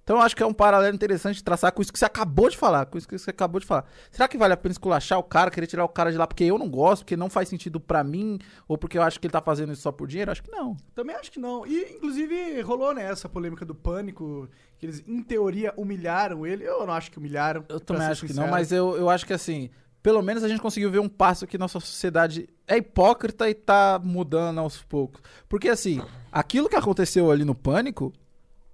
Então 0.09 0.19
acho 0.19 0.35
que 0.35 0.41
é 0.41 0.45
um 0.45 0.51
paralelo 0.51 0.95
interessante 0.95 1.35
de 1.35 1.43
traçar 1.43 1.71
com 1.71 1.83
isso 1.83 1.93
que 1.93 1.99
você 1.99 2.05
acabou 2.05 2.49
de 2.49 2.57
falar. 2.57 2.87
Com 2.87 2.97
isso 2.97 3.07
que 3.07 3.15
você 3.15 3.29
acabou 3.29 3.61
de 3.61 3.67
falar. 3.67 3.85
Será 4.09 4.27
que 4.27 4.39
vale 4.39 4.55
a 4.55 4.57
pena 4.57 4.71
esculachar 4.71 5.19
o 5.19 5.23
cara, 5.23 5.51
querer 5.51 5.67
tirar 5.67 5.85
o 5.85 5.87
cara 5.87 6.11
de 6.11 6.17
lá 6.17 6.25
porque 6.25 6.45
eu 6.45 6.57
não 6.57 6.67
gosto, 6.67 7.03
porque 7.03 7.15
não 7.15 7.29
faz 7.29 7.47
sentido 7.47 7.79
pra 7.79 8.03
mim, 8.03 8.39
ou 8.67 8.75
porque 8.75 8.97
eu 8.97 9.03
acho 9.03 9.19
que 9.19 9.27
ele 9.27 9.31
tá 9.31 9.39
fazendo 9.39 9.71
isso 9.71 9.83
só 9.83 9.91
por 9.91 10.07
dinheiro? 10.07 10.31
Acho 10.31 10.41
que 10.41 10.49
não. 10.49 10.75
Também 10.95 11.15
acho 11.15 11.31
que 11.31 11.37
não. 11.37 11.63
E, 11.63 11.93
inclusive, 11.93 12.59
rolou, 12.61 12.91
né, 12.91 13.03
essa 13.03 13.29
polêmica 13.29 13.63
do 13.63 13.75
pânico, 13.75 14.49
que 14.79 14.87
eles, 14.87 15.03
em 15.07 15.21
teoria, 15.21 15.75
humilharam 15.77 16.43
ele. 16.43 16.63
Eu 16.63 16.87
não 16.87 16.93
acho 16.95 17.11
que 17.11 17.19
humilharam. 17.19 17.63
Eu 17.69 17.79
também 17.79 18.07
acho 18.07 18.21
que 18.21 18.29
sincero. 18.29 18.47
não, 18.47 18.51
mas 18.51 18.71
eu, 18.71 18.97
eu 18.97 19.11
acho 19.11 19.27
que 19.27 19.33
assim, 19.33 19.69
pelo 20.01 20.23
menos 20.23 20.43
a 20.43 20.47
gente 20.47 20.59
conseguiu 20.59 20.89
ver 20.89 20.97
um 20.97 21.07
passo 21.07 21.45
que 21.45 21.55
nossa 21.55 21.79
sociedade 21.79 22.49
é 22.67 22.77
hipócrita 22.77 23.47
e 23.47 23.53
tá 23.53 24.01
mudando 24.03 24.57
aos 24.57 24.81
poucos. 24.81 25.21
Porque 25.47 25.69
assim, 25.69 26.01
aquilo 26.31 26.67
que 26.67 26.75
aconteceu 26.75 27.29
ali 27.29 27.45
no 27.45 27.53
Pânico 27.53 28.11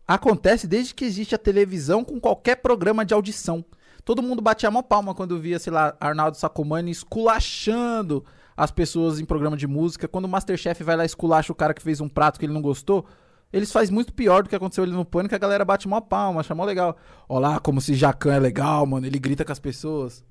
acontece 0.07 0.67
desde 0.67 0.93
que 0.93 1.05
existe 1.05 1.35
a 1.35 1.37
televisão 1.39 2.03
com 2.03 2.19
qualquer 2.19 2.57
programa 2.57 3.05
de 3.05 3.13
audição. 3.13 3.63
Todo 4.03 4.21
mundo 4.21 4.41
batia 4.41 4.69
a 4.69 4.71
mão 4.71 4.83
palma 4.83 5.15
quando 5.15 5.39
via, 5.39 5.57
sei 5.57 5.73
lá, 5.73 5.95
Arnaldo 5.99 6.37
Sacomani 6.37 6.91
esculachando 6.91 8.23
as 8.55 8.71
pessoas 8.71 9.19
em 9.19 9.25
programa 9.25 9.57
de 9.57 9.67
música. 9.67 10.07
Quando 10.07 10.25
o 10.25 10.29
Masterchef 10.29 10.83
vai 10.83 10.95
lá 10.95 11.03
e 11.03 11.07
esculacha 11.07 11.51
o 11.51 11.55
cara 11.55 11.73
que 11.73 11.81
fez 11.81 11.99
um 11.99 12.07
prato 12.07 12.39
que 12.39 12.45
ele 12.45 12.53
não 12.53 12.61
gostou, 12.61 13.05
eles 13.51 13.71
fazem 13.71 13.93
muito 13.93 14.13
pior 14.13 14.43
do 14.43 14.49
que 14.49 14.55
aconteceu 14.55 14.83
ali 14.83 14.93
no 14.93 15.05
Pânico, 15.05 15.33
a 15.33 15.39
galera 15.39 15.65
bate 15.65 15.87
uma 15.87 16.01
palma, 16.01 16.41
acha 16.41 16.53
mó 16.53 16.63
legal. 16.65 16.97
Olha 17.27 17.47
lá, 17.47 17.59
como 17.59 17.81
se 17.81 17.95
Jacan 17.95 18.33
é 18.33 18.39
legal, 18.39 18.85
mano, 18.85 19.07
ele 19.07 19.17
grita 19.17 19.43
com 19.43 19.51
as 19.51 19.59
pessoas. 19.59 20.23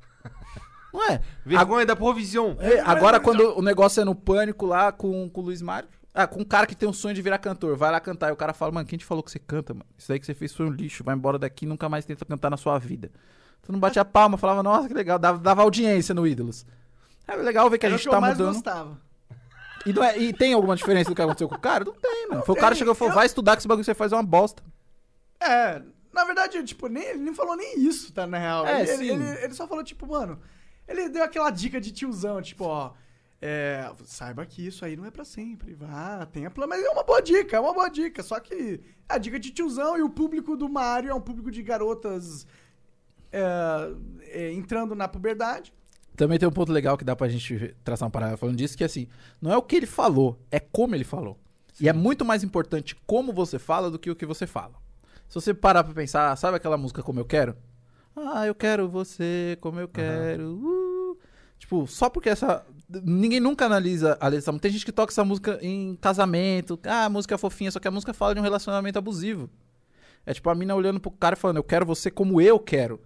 Não 0.93 1.11
é? 1.11 1.21
Vergonha 1.45 1.85
da 1.85 1.97
provisão. 1.97 2.57
É, 2.61 2.81
agora, 2.81 3.19
quando 3.19 3.59
o 3.59 3.63
negócio 3.63 4.01
é 4.01 4.05
no 4.05 4.15
Pânico 4.15 4.65
lá 4.65 4.93
com, 4.93 5.29
com 5.29 5.41
o 5.41 5.45
Luiz 5.45 5.61
Mário, 5.61 5.89
Ah, 6.17 6.29
com 6.29 6.43
um 6.43 6.45
cara 6.45 6.65
que 6.65 6.77
tem 6.77 6.89
um 6.89 6.93
sonho 6.93 7.13
de 7.15 7.21
virar 7.21 7.39
cantor, 7.39 7.77
vai 7.77 7.91
lá 7.91 7.99
cantar. 7.99 8.29
E 8.29 8.33
o 8.33 8.37
cara 8.37 8.53
fala, 8.53 8.71
mano, 8.71 8.87
quem 8.87 8.97
te 8.97 9.05
falou 9.05 9.21
que 9.23 9.31
você 9.33 9.39
canta, 9.41 9.75
mano? 9.75 9.85
Isso 9.99 10.13
aí 10.13 10.21
que 10.21 10.25
você 10.27 10.33
fez 10.35 10.55
foi 10.55 10.65
um 10.65 10.71
lixo, 10.71 11.03
vai 11.03 11.15
embora 11.15 11.39
daqui 11.41 11.65
e 11.65 11.69
nunca 11.69 11.89
mais 11.89 12.05
tenta 12.05 12.25
cantar 12.25 12.51
na 12.51 12.57
sua 12.57 12.79
vida. 12.79 13.11
Tu 13.63 13.73
não 13.73 13.81
batia 13.81 14.05
palma, 14.05 14.37
falava, 14.39 14.63
nossa, 14.63 14.87
que 14.87 14.95
legal, 14.95 15.19
dava, 15.19 15.39
dava 15.39 15.63
audiência 15.63 16.15
no 16.15 16.25
Ídolos. 16.27 16.65
É 17.27 17.35
legal 17.35 17.69
ver 17.69 17.79
que 17.79 17.87
a 17.87 17.89
Era 17.89 17.97
o 17.97 17.99
gente 17.99 18.09
tá 18.09 18.21
mudando. 18.21 18.53
gostava. 18.55 19.01
E, 19.85 19.93
não 19.93 20.05
é- 20.05 20.17
e 20.19 20.33
tem 20.33 20.53
alguma 20.53 20.77
diferença 20.77 21.11
do 21.11 21.17
que 21.17 21.23
aconteceu 21.23 21.49
com 21.49 21.57
o 21.57 21.61
cara? 21.61 21.85
Não 21.85 21.93
tem, 21.95 22.29
mano. 22.29 22.45
Foi 22.45 22.55
o 22.55 22.59
cara 22.59 22.75
que 22.75 22.79
chegou 22.79 22.95
e 22.95 22.97
falou, 22.97 23.11
Eu- 23.13 23.17
vai 23.17 23.27
estudar 23.27 23.57
que 23.57 23.61
esse 23.61 23.69
bagulho 23.69 23.83
que 23.83 23.87
você 23.87 23.95
faz 23.95 24.13
é 24.13 24.17
uma 24.17 24.23
bosta. 24.23 24.63
É, 25.41 25.83
na 26.13 26.25
verdade, 26.25 26.63
tipo, 26.63 26.87
nem, 26.89 27.03
ele 27.03 27.19
nem 27.19 27.35
falou 27.35 27.57
nem 27.57 27.81
isso, 27.81 28.13
tá, 28.13 28.27
na 28.27 28.39
real. 28.39 28.67
É, 28.67 28.83
ele, 28.83 28.91
ele- 28.93 28.97
sim. 28.97 29.11
ele- 29.11 29.45
ele 29.45 29.55
só 29.55 29.67
falou, 29.67 29.83
tipo, 29.83 30.07
mano, 30.07 30.39
ele 30.87 31.09
deu 31.09 31.25
aquela 31.25 31.51
dica 31.51 31.81
de 31.81 31.91
tiozão, 31.91 32.41
tipo, 32.41 32.65
ó, 32.65 32.93
é, 33.47 33.93
saiba 34.07 34.47
que 34.47 34.67
isso 34.67 34.87
aí 34.87 34.97
não 34.97 35.05
é 35.05 35.11
pra 35.11 35.23
sempre, 35.23 35.75
vá, 35.75 36.25
tenha 36.25 36.51
plano, 36.51 36.71
mas 36.71 36.83
é 36.83 36.89
uma 36.89 37.05
boa 37.05 37.21
dica, 37.21 37.59
é 37.59 37.61
uma 37.61 37.75
boa 37.75 37.91
dica, 37.91 38.23
só 38.23 38.41
que 38.41 38.81
é 39.07 39.15
a 39.15 39.19
dica 39.19 39.39
de 39.39 39.51
tiozão 39.51 39.99
e 39.99 40.03
o 40.03 40.09
público 40.09 40.57
do 40.57 40.67
Mario 40.67 41.11
é 41.11 41.15
um 41.15 41.21
público 41.21 41.51
de 41.51 41.63
garotas 41.63 42.47
é, 43.31 43.43
é, 44.29 44.51
entrando 44.51 44.95
na 44.95 45.07
puberdade. 45.07 45.75
Também 46.17 46.39
tem 46.39 46.49
um 46.49 46.53
ponto 46.53 46.73
legal 46.73 46.97
que 46.97 47.05
dá 47.05 47.15
pra 47.15 47.29
gente 47.29 47.77
traçar 47.85 48.09
um 48.09 48.11
paralelo 48.11 48.39
falando 48.39 48.57
disso, 48.57 48.79
que 48.79 48.85
assim, 48.85 49.09
não 49.43 49.53
é 49.53 49.57
o 49.59 49.63
que 49.63 49.77
ele 49.77 49.87
falou, 49.87 50.41
é 50.51 50.59
como 50.59 50.95
ele 50.95 51.05
falou. 51.05 51.39
E 51.79 51.87
é 51.87 51.93
muito 51.93 52.25
mais 52.25 52.43
importante 52.43 52.97
como 53.07 53.31
você 53.31 53.59
fala 53.59 53.91
do 53.91 53.99
que 53.99 54.11
o 54.11 54.17
que 54.17 54.25
você 54.25 54.47
fala. 54.47 54.77
Se 55.29 55.35
você 55.35 55.53
parar 55.53 55.85
pra 55.85 55.93
pensar, 55.93 56.35
sabe 56.39 56.57
aquela 56.57 56.79
música 56.79 57.03
Como 57.03 57.21
Eu 57.21 57.27
Quero? 57.27 57.55
Ah, 58.17 58.47
eu 58.47 58.55
quero 58.55 58.89
você 58.89 59.59
como 59.61 59.81
eu 59.81 59.89
quero. 59.89 60.55
uh. 60.55 61.19
Tipo, 61.65 61.87
só 61.87 62.11
porque 62.11 62.29
essa. 62.29 62.63
Ninguém 62.89 63.41
nunca 63.41 63.67
analisa 63.67 64.17
a 64.21 64.29
letra 64.29 64.53
música. 64.53 64.63
Tem 64.63 64.73
gente 64.73 64.85
que 64.85 64.93
toca 64.93 65.13
essa 65.13 65.25
música 65.25 65.59
em 65.63 65.97
casamento. 65.97 66.79
Ah, 66.85 67.07
a 67.07 67.09
música 67.09 67.35
é 67.35 67.39
fofinha, 67.39 67.71
só 67.71 67.81
que 67.81 67.89
a 67.89 67.91
música 67.91 68.13
fala 68.13 68.35
de 68.35 68.41
um 68.41 68.43
relacionamento 68.43 68.99
abusivo. 68.99 69.49
É 70.27 70.33
tipo 70.33 70.49
a 70.51 70.55
mina 70.55 70.75
olhando 70.75 71.01
pro 71.01 71.11
cara 71.11 71.37
falando, 71.37 71.59
eu 71.59 71.65
quero 71.65 71.85
você 71.85 72.11
como 72.11 72.41
eu 72.41 72.59
quero. 72.59 73.01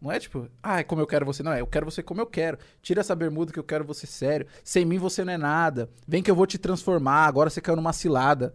Não 0.00 0.12
é 0.12 0.20
tipo, 0.20 0.48
ah, 0.62 0.78
é 0.78 0.84
como 0.84 1.02
eu 1.02 1.06
quero 1.06 1.26
você. 1.26 1.42
Não, 1.42 1.52
é 1.52 1.60
eu 1.60 1.66
quero 1.66 1.84
você 1.84 2.02
como 2.02 2.20
eu 2.20 2.26
quero. 2.26 2.58
Tira 2.80 3.00
essa 3.00 3.14
bermuda 3.14 3.52
que 3.52 3.58
eu 3.58 3.64
quero 3.64 3.84
você 3.84 4.06
sério. 4.06 4.46
Sem 4.62 4.84
mim 4.84 4.98
você 4.98 5.24
não 5.24 5.32
é 5.32 5.38
nada. 5.38 5.90
Vem 6.06 6.22
que 6.22 6.30
eu 6.30 6.36
vou 6.36 6.46
te 6.46 6.56
transformar. 6.56 7.26
Agora 7.26 7.50
você 7.50 7.60
caiu 7.60 7.76
numa 7.76 7.92
cilada. 7.92 8.54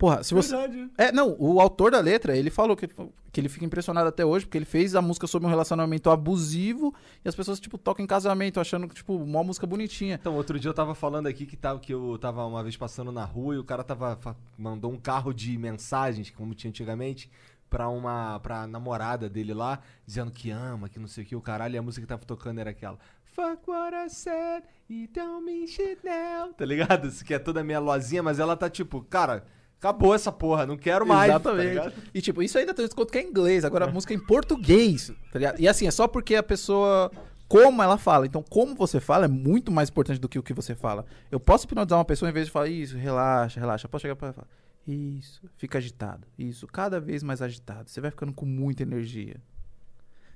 Porra, 0.00 0.24
se 0.24 0.32
você. 0.32 0.56
Verdade, 0.56 0.78
né? 0.78 0.90
É, 0.96 1.12
não, 1.12 1.36
o 1.38 1.60
autor 1.60 1.90
da 1.90 2.00
letra, 2.00 2.34
ele 2.34 2.48
falou 2.48 2.74
que, 2.74 2.88
que 2.88 3.38
ele 3.38 3.50
fica 3.50 3.66
impressionado 3.66 4.08
até 4.08 4.24
hoje, 4.24 4.46
porque 4.46 4.56
ele 4.56 4.64
fez 4.64 4.94
a 4.94 5.02
música 5.02 5.26
sobre 5.26 5.46
um 5.46 5.50
relacionamento 5.50 6.08
abusivo 6.08 6.94
e 7.22 7.28
as 7.28 7.34
pessoas, 7.34 7.60
tipo, 7.60 7.76
tocam 7.76 8.02
em 8.02 8.06
casamento, 8.06 8.58
achando 8.58 8.88
que, 8.88 8.94
tipo, 8.94 9.14
uma 9.14 9.44
música 9.44 9.66
bonitinha. 9.66 10.14
Então, 10.18 10.34
outro 10.36 10.58
dia 10.58 10.70
eu 10.70 10.74
tava 10.74 10.94
falando 10.94 11.26
aqui 11.26 11.44
que, 11.44 11.54
tava, 11.54 11.78
que 11.78 11.92
eu 11.92 12.16
tava 12.18 12.46
uma 12.46 12.62
vez 12.62 12.78
passando 12.78 13.12
na 13.12 13.26
rua 13.26 13.56
e 13.56 13.58
o 13.58 13.64
cara 13.64 13.84
tava 13.84 14.18
mandou 14.56 14.90
um 14.90 14.96
carro 14.96 15.34
de 15.34 15.58
mensagens, 15.58 16.30
como 16.30 16.54
tinha 16.54 16.70
antigamente, 16.70 17.30
pra 17.68 17.90
uma 17.90 18.40
pra 18.40 18.66
namorada 18.66 19.28
dele 19.28 19.52
lá, 19.52 19.80
dizendo 20.06 20.30
que 20.30 20.50
ama, 20.50 20.88
que 20.88 20.98
não 20.98 21.08
sei 21.08 21.24
o 21.24 21.26
que, 21.26 21.36
o 21.36 21.42
caralho, 21.42 21.74
e 21.74 21.78
a 21.78 21.82
música 21.82 22.06
que 22.06 22.08
tava 22.08 22.24
tocando 22.24 22.58
era 22.58 22.70
aquela. 22.70 22.98
Fuck 23.22 23.68
what 23.68 23.94
I 23.94 24.08
said, 24.08 24.62
you 24.88 25.08
don't 25.12 25.44
mean 25.44 25.66
shit 25.66 25.98
now. 26.02 26.54
Tá 26.54 26.64
ligado? 26.64 27.06
Isso 27.06 27.22
que 27.22 27.34
é 27.34 27.38
toda 27.38 27.62
meia 27.62 27.80
lozinha, 27.80 28.22
mas 28.22 28.38
ela 28.38 28.56
tá 28.56 28.70
tipo, 28.70 29.02
cara, 29.02 29.44
acabou 29.80 30.14
essa 30.14 30.30
porra, 30.30 30.66
não 30.66 30.76
quero 30.76 31.06
mais. 31.06 31.28
tá 31.32 31.36
Exatamente. 31.36 31.68
ligado? 31.70 31.92
e, 32.14 32.20
tipo, 32.20 32.42
isso 32.42 32.58
ainda 32.58 32.74
tem 32.74 32.84
desconto 32.84 33.10
que 33.10 33.18
é 33.18 33.22
em 33.22 33.28
inglês, 33.28 33.64
agora 33.64 33.86
a 33.86 33.90
música 33.90 34.12
é 34.12 34.16
em 34.16 34.20
português, 34.20 35.10
tá 35.32 35.38
ligado? 35.38 35.58
E 35.58 35.66
assim, 35.66 35.86
é 35.86 35.90
só 35.90 36.06
porque 36.06 36.36
a 36.36 36.42
pessoa. 36.42 37.10
Como 37.48 37.82
ela 37.82 37.98
fala. 37.98 38.26
Então, 38.26 38.44
como 38.48 38.76
você 38.76 39.00
fala 39.00 39.24
é 39.24 39.28
muito 39.28 39.72
mais 39.72 39.88
importante 39.88 40.20
do 40.20 40.28
que 40.28 40.38
o 40.38 40.42
que 40.42 40.54
você 40.54 40.72
fala. 40.72 41.04
Eu 41.32 41.40
posso 41.40 41.64
hipnotizar 41.64 41.98
uma 41.98 42.04
pessoa 42.04 42.28
em 42.30 42.32
vez 42.32 42.46
de 42.46 42.52
falar, 42.52 42.68
isso, 42.68 42.96
relaxa, 42.96 43.58
relaxa. 43.58 43.86
Eu 43.86 43.90
posso 43.90 44.02
chegar 44.02 44.14
pra 44.14 44.28
ela 44.28 44.32
e 44.32 44.36
falar, 44.36 44.48
isso, 44.86 45.42
fica 45.56 45.78
agitado. 45.78 46.28
Isso, 46.38 46.64
cada 46.68 47.00
vez 47.00 47.24
mais 47.24 47.42
agitado. 47.42 47.90
Você 47.90 48.00
vai 48.00 48.12
ficando 48.12 48.32
com 48.32 48.46
muita 48.46 48.84
energia. 48.84 49.40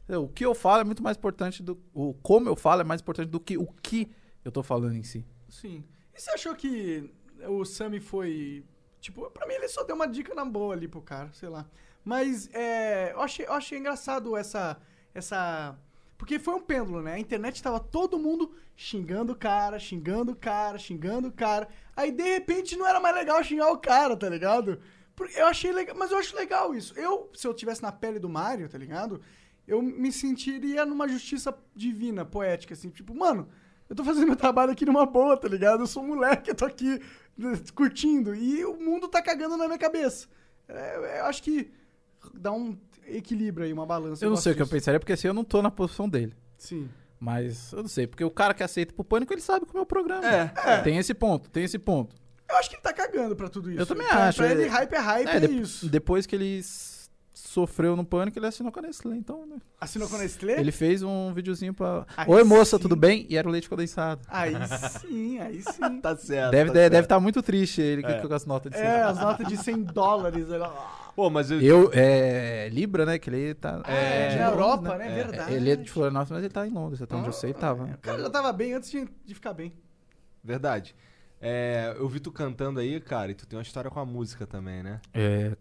Entendeu? 0.02 0.24
O 0.24 0.28
que 0.28 0.44
eu 0.44 0.56
falo 0.56 0.80
é 0.80 0.84
muito 0.84 1.04
mais 1.04 1.16
importante 1.16 1.62
do. 1.62 1.78
O 1.94 2.14
como 2.14 2.48
eu 2.48 2.56
falo 2.56 2.80
é 2.80 2.84
mais 2.84 3.00
importante 3.00 3.28
do 3.28 3.38
que 3.38 3.56
o 3.56 3.66
que 3.80 4.10
eu 4.44 4.50
tô 4.50 4.62
falando 4.64 4.96
em 4.96 5.04
si. 5.04 5.24
Sim. 5.48 5.84
E 6.12 6.20
você 6.20 6.30
achou 6.32 6.54
que 6.56 7.08
o 7.46 7.64
Sammy 7.64 8.00
foi. 8.00 8.64
Tipo, 9.04 9.30
pra 9.30 9.46
mim 9.46 9.52
ele 9.52 9.68
só 9.68 9.82
deu 9.84 9.94
uma 9.94 10.08
dica 10.08 10.34
na 10.34 10.46
boa 10.46 10.72
ali 10.72 10.88
pro 10.88 11.02
cara, 11.02 11.28
sei 11.34 11.50
lá. 11.50 11.66
Mas 12.02 12.48
é, 12.54 13.12
eu, 13.12 13.20
achei, 13.20 13.44
eu 13.44 13.52
achei 13.52 13.78
engraçado 13.78 14.34
essa. 14.34 14.78
essa. 15.12 15.76
Porque 16.16 16.38
foi 16.38 16.54
um 16.54 16.60
pêndulo, 16.62 17.02
né? 17.02 17.12
A 17.12 17.18
internet 17.18 17.62
tava 17.62 17.78
todo 17.78 18.18
mundo 18.18 18.54
xingando 18.74 19.34
o 19.34 19.36
cara, 19.36 19.78
xingando 19.78 20.32
o 20.32 20.34
cara, 20.34 20.78
xingando 20.78 21.28
o 21.28 21.32
cara. 21.32 21.68
Aí 21.94 22.10
de 22.10 22.22
repente 22.22 22.76
não 22.76 22.86
era 22.86 22.98
mais 22.98 23.14
legal 23.14 23.44
xingar 23.44 23.70
o 23.70 23.78
cara, 23.78 24.16
tá 24.16 24.26
ligado? 24.26 24.80
Eu 25.36 25.48
achei 25.48 25.70
legal, 25.70 25.94
mas 25.98 26.10
eu 26.10 26.16
acho 26.16 26.34
legal 26.34 26.74
isso. 26.74 26.98
Eu, 26.98 27.30
se 27.34 27.46
eu 27.46 27.52
tivesse 27.52 27.82
na 27.82 27.92
pele 27.92 28.18
do 28.18 28.28
Mario, 28.30 28.70
tá 28.70 28.78
ligado? 28.78 29.20
Eu 29.68 29.82
me 29.82 30.10
sentiria 30.10 30.86
numa 30.86 31.06
justiça 31.06 31.54
divina, 31.76 32.24
poética, 32.24 32.72
assim, 32.72 32.88
tipo, 32.88 33.14
mano, 33.14 33.50
eu 33.88 33.94
tô 33.94 34.02
fazendo 34.02 34.28
meu 34.28 34.36
trabalho 34.36 34.72
aqui 34.72 34.86
numa 34.86 35.04
boa, 35.04 35.36
tá 35.36 35.46
ligado? 35.46 35.80
Eu 35.80 35.86
sou 35.86 36.02
um 36.02 36.08
moleque, 36.08 36.50
eu 36.50 36.54
tô 36.54 36.64
aqui 36.64 37.02
curtindo 37.74 38.34
e 38.34 38.64
o 38.64 38.76
mundo 38.80 39.08
tá 39.08 39.20
cagando 39.22 39.56
na 39.56 39.66
minha 39.66 39.78
cabeça. 39.78 40.26
É, 40.68 41.20
eu 41.20 41.24
acho 41.26 41.42
que 41.42 41.70
dá 42.32 42.52
um 42.52 42.76
equilíbrio 43.06 43.66
aí, 43.66 43.72
uma 43.72 43.84
balança. 43.86 44.24
Eu 44.24 44.28
não 44.30 44.34
gosto 44.36 44.44
sei 44.44 44.52
o 44.52 44.56
que 44.56 44.62
eu 44.62 44.66
disso. 44.66 44.74
pensaria, 44.74 44.98
porque 45.00 45.12
assim 45.12 45.28
eu 45.28 45.34
não 45.34 45.44
tô 45.44 45.60
na 45.60 45.70
posição 45.70 46.08
dele. 46.08 46.34
Sim. 46.56 46.88
Mas 47.20 47.72
eu 47.72 47.82
não 47.82 47.88
sei, 47.88 48.06
porque 48.06 48.24
o 48.24 48.30
cara 48.30 48.52
que 48.54 48.62
aceita 48.62 48.92
pro 48.92 49.04
pânico, 49.04 49.32
ele 49.32 49.40
sabe 49.40 49.64
como 49.66 49.78
é 49.78 49.82
o 49.82 49.86
programa. 49.86 50.26
É, 50.26 50.80
Tem 50.82 50.98
esse 50.98 51.14
ponto, 51.14 51.48
tem 51.50 51.64
esse 51.64 51.78
ponto. 51.78 52.14
Eu 52.48 52.56
acho 52.56 52.68
que 52.68 52.76
ele 52.76 52.82
tá 52.82 52.92
cagando 52.92 53.34
pra 53.34 53.48
tudo 53.48 53.70
isso. 53.70 53.80
Eu 53.80 53.86
também 53.86 54.06
Pra- 54.06 54.28
acho, 54.28 54.38
Pra 54.38 54.48
é- 54.48 54.52
ele, 54.52 54.66
hype 54.66 54.92
é 54.92 54.98
hype, 54.98 55.28
é, 55.28 55.36
É, 55.36 55.40
de- 55.40 55.60
isso. 55.62 55.88
Depois 55.88 56.26
que 56.26 56.36
ele 56.36 56.58
s- 56.58 56.93
sofreu 57.34 57.96
no 57.96 58.04
pânico, 58.04 58.38
ele 58.38 58.46
assinou 58.46 58.70
com 58.70 58.78
a 58.78 58.82
Nestlé. 58.82 59.16
Então, 59.16 59.44
né? 59.44 59.56
Assinou 59.80 60.08
com 60.08 60.14
a 60.14 60.20
Nestlé? 60.20 60.58
Ele 60.58 60.70
fez 60.70 61.02
um 61.02 61.34
videozinho 61.34 61.74
pra. 61.74 62.06
Aí 62.16 62.26
Oi, 62.28 62.44
moça, 62.44 62.76
sim. 62.76 62.82
tudo 62.82 62.94
bem? 62.94 63.26
E 63.28 63.36
era 63.36 63.48
o 63.48 63.50
leite 63.50 63.68
condensado. 63.68 64.22
Aí 64.28 64.54
sim, 65.00 65.40
aí 65.40 65.60
sim. 65.60 66.00
Tá 66.00 66.16
certo. 66.16 66.52
Deve 66.52 66.70
tá 66.70 66.80
estar 66.86 67.02
tá 67.16 67.20
muito 67.20 67.42
triste 67.42 67.80
ele 67.82 68.06
É. 68.06 68.20
com 68.20 68.32
as 68.32 68.46
notas 68.46 68.72
de 68.72 68.78
É, 68.78 68.82
100. 68.82 69.00
as 69.02 69.18
notas 69.20 69.48
de 69.48 69.56
100 69.56 69.82
dólares. 69.82 70.46
Pô, 71.16 71.28
mas 71.28 71.50
eu. 71.50 71.60
Eu, 71.60 71.90
é. 71.92 72.68
Libra, 72.70 73.04
né? 73.04 73.18
Que 73.18 73.30
ele 73.30 73.54
tá. 73.54 73.82
É, 73.84 74.28
de 74.30 74.36
na 74.36 74.50
Europa, 74.50 74.96
né? 74.96 75.14
Verdade. 75.14 75.52
Ele 75.52 75.70
é 75.70 75.76
de 75.76 75.90
Florianópolis, 75.90 76.30
mas 76.30 76.40
ele 76.44 76.52
tá 76.52 76.66
em 76.66 76.70
Londres, 76.70 77.02
até 77.02 77.16
onde 77.16 77.28
eu 77.28 77.32
sei, 77.32 77.52
tava. 77.52 77.84
O 77.84 77.98
cara 77.98 78.22
já 78.22 78.30
tava 78.30 78.52
bem 78.52 78.74
antes 78.74 78.90
de, 78.90 79.08
de 79.24 79.34
ficar 79.34 79.52
bem. 79.52 79.72
Verdade. 80.42 80.94
É, 81.40 81.94
eu 81.98 82.08
vi 82.08 82.20
tu 82.20 82.32
cantando 82.32 82.80
aí, 82.80 82.98
cara, 83.00 83.30
e 83.30 83.34
tu 83.34 83.46
tem 83.46 83.58
uma 83.58 83.62
história 83.62 83.90
com 83.90 84.00
a 84.00 84.04
música 84.06 84.46
também, 84.46 84.82
né? 84.82 85.00
É. 85.12 85.52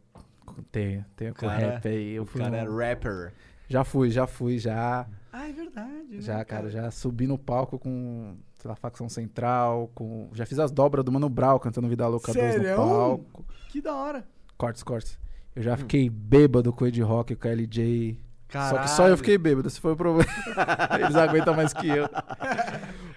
Tem, 0.71 1.05
tem 1.15 1.31
com 1.33 1.47
Cara, 1.47 1.57
rap 1.57 1.87
aí. 1.87 2.13
Eu 2.13 2.23
o 2.23 2.25
fui 2.25 2.41
cara 2.41 2.69
um- 2.69 2.81
é 2.81 2.89
rapper. 2.89 3.33
Já 3.69 3.83
fui, 3.83 4.09
já 4.11 4.27
fui, 4.27 4.57
já. 4.59 5.07
Ah, 5.31 5.49
é 5.49 5.51
verdade. 5.53 5.87
né, 6.11 6.21
Já, 6.21 6.43
cara, 6.45 6.69
já 6.69 6.91
subi 6.91 7.25
no 7.25 7.37
palco 7.39 7.79
com, 7.79 8.35
sei 8.59 8.69
lá, 8.69 8.75
facção 8.75 9.09
central, 9.09 9.89
com. 9.95 10.29
Já 10.33 10.45
fiz 10.45 10.59
as 10.59 10.71
dobras 10.71 11.03
do 11.03 11.11
Mano 11.11 11.27
Brau 11.29 11.59
cantando 11.59 11.87
Vida 11.87 12.07
Louca 12.07 12.31
2 12.33 12.61
no 12.61 12.75
palco. 12.75 13.45
Que 13.69 13.81
da 13.81 13.95
hora. 13.95 14.27
Cortes, 14.57 14.83
cortes. 14.83 15.17
Eu 15.55 15.61
Hum. 15.61 15.63
já 15.63 15.77
fiquei 15.77 16.09
bêbado 16.09 16.71
com 16.73 16.83
o 16.83 16.87
Ed 16.87 17.01
Rock 17.01 17.35
com 17.35 17.47
o 17.47 17.51
LJ. 17.51 18.19
Só 18.53 18.77
que 18.77 18.89
só 18.89 18.95
Caralho. 18.97 19.13
eu 19.13 19.17
fiquei 19.17 19.37
bêbado, 19.37 19.67
esse 19.67 19.79
foi 19.79 19.93
o 19.93 19.95
problema. 19.95 20.29
Eles 20.99 21.15
aguentam 21.15 21.55
mais 21.55 21.73
que 21.73 21.87
eu. 21.87 22.07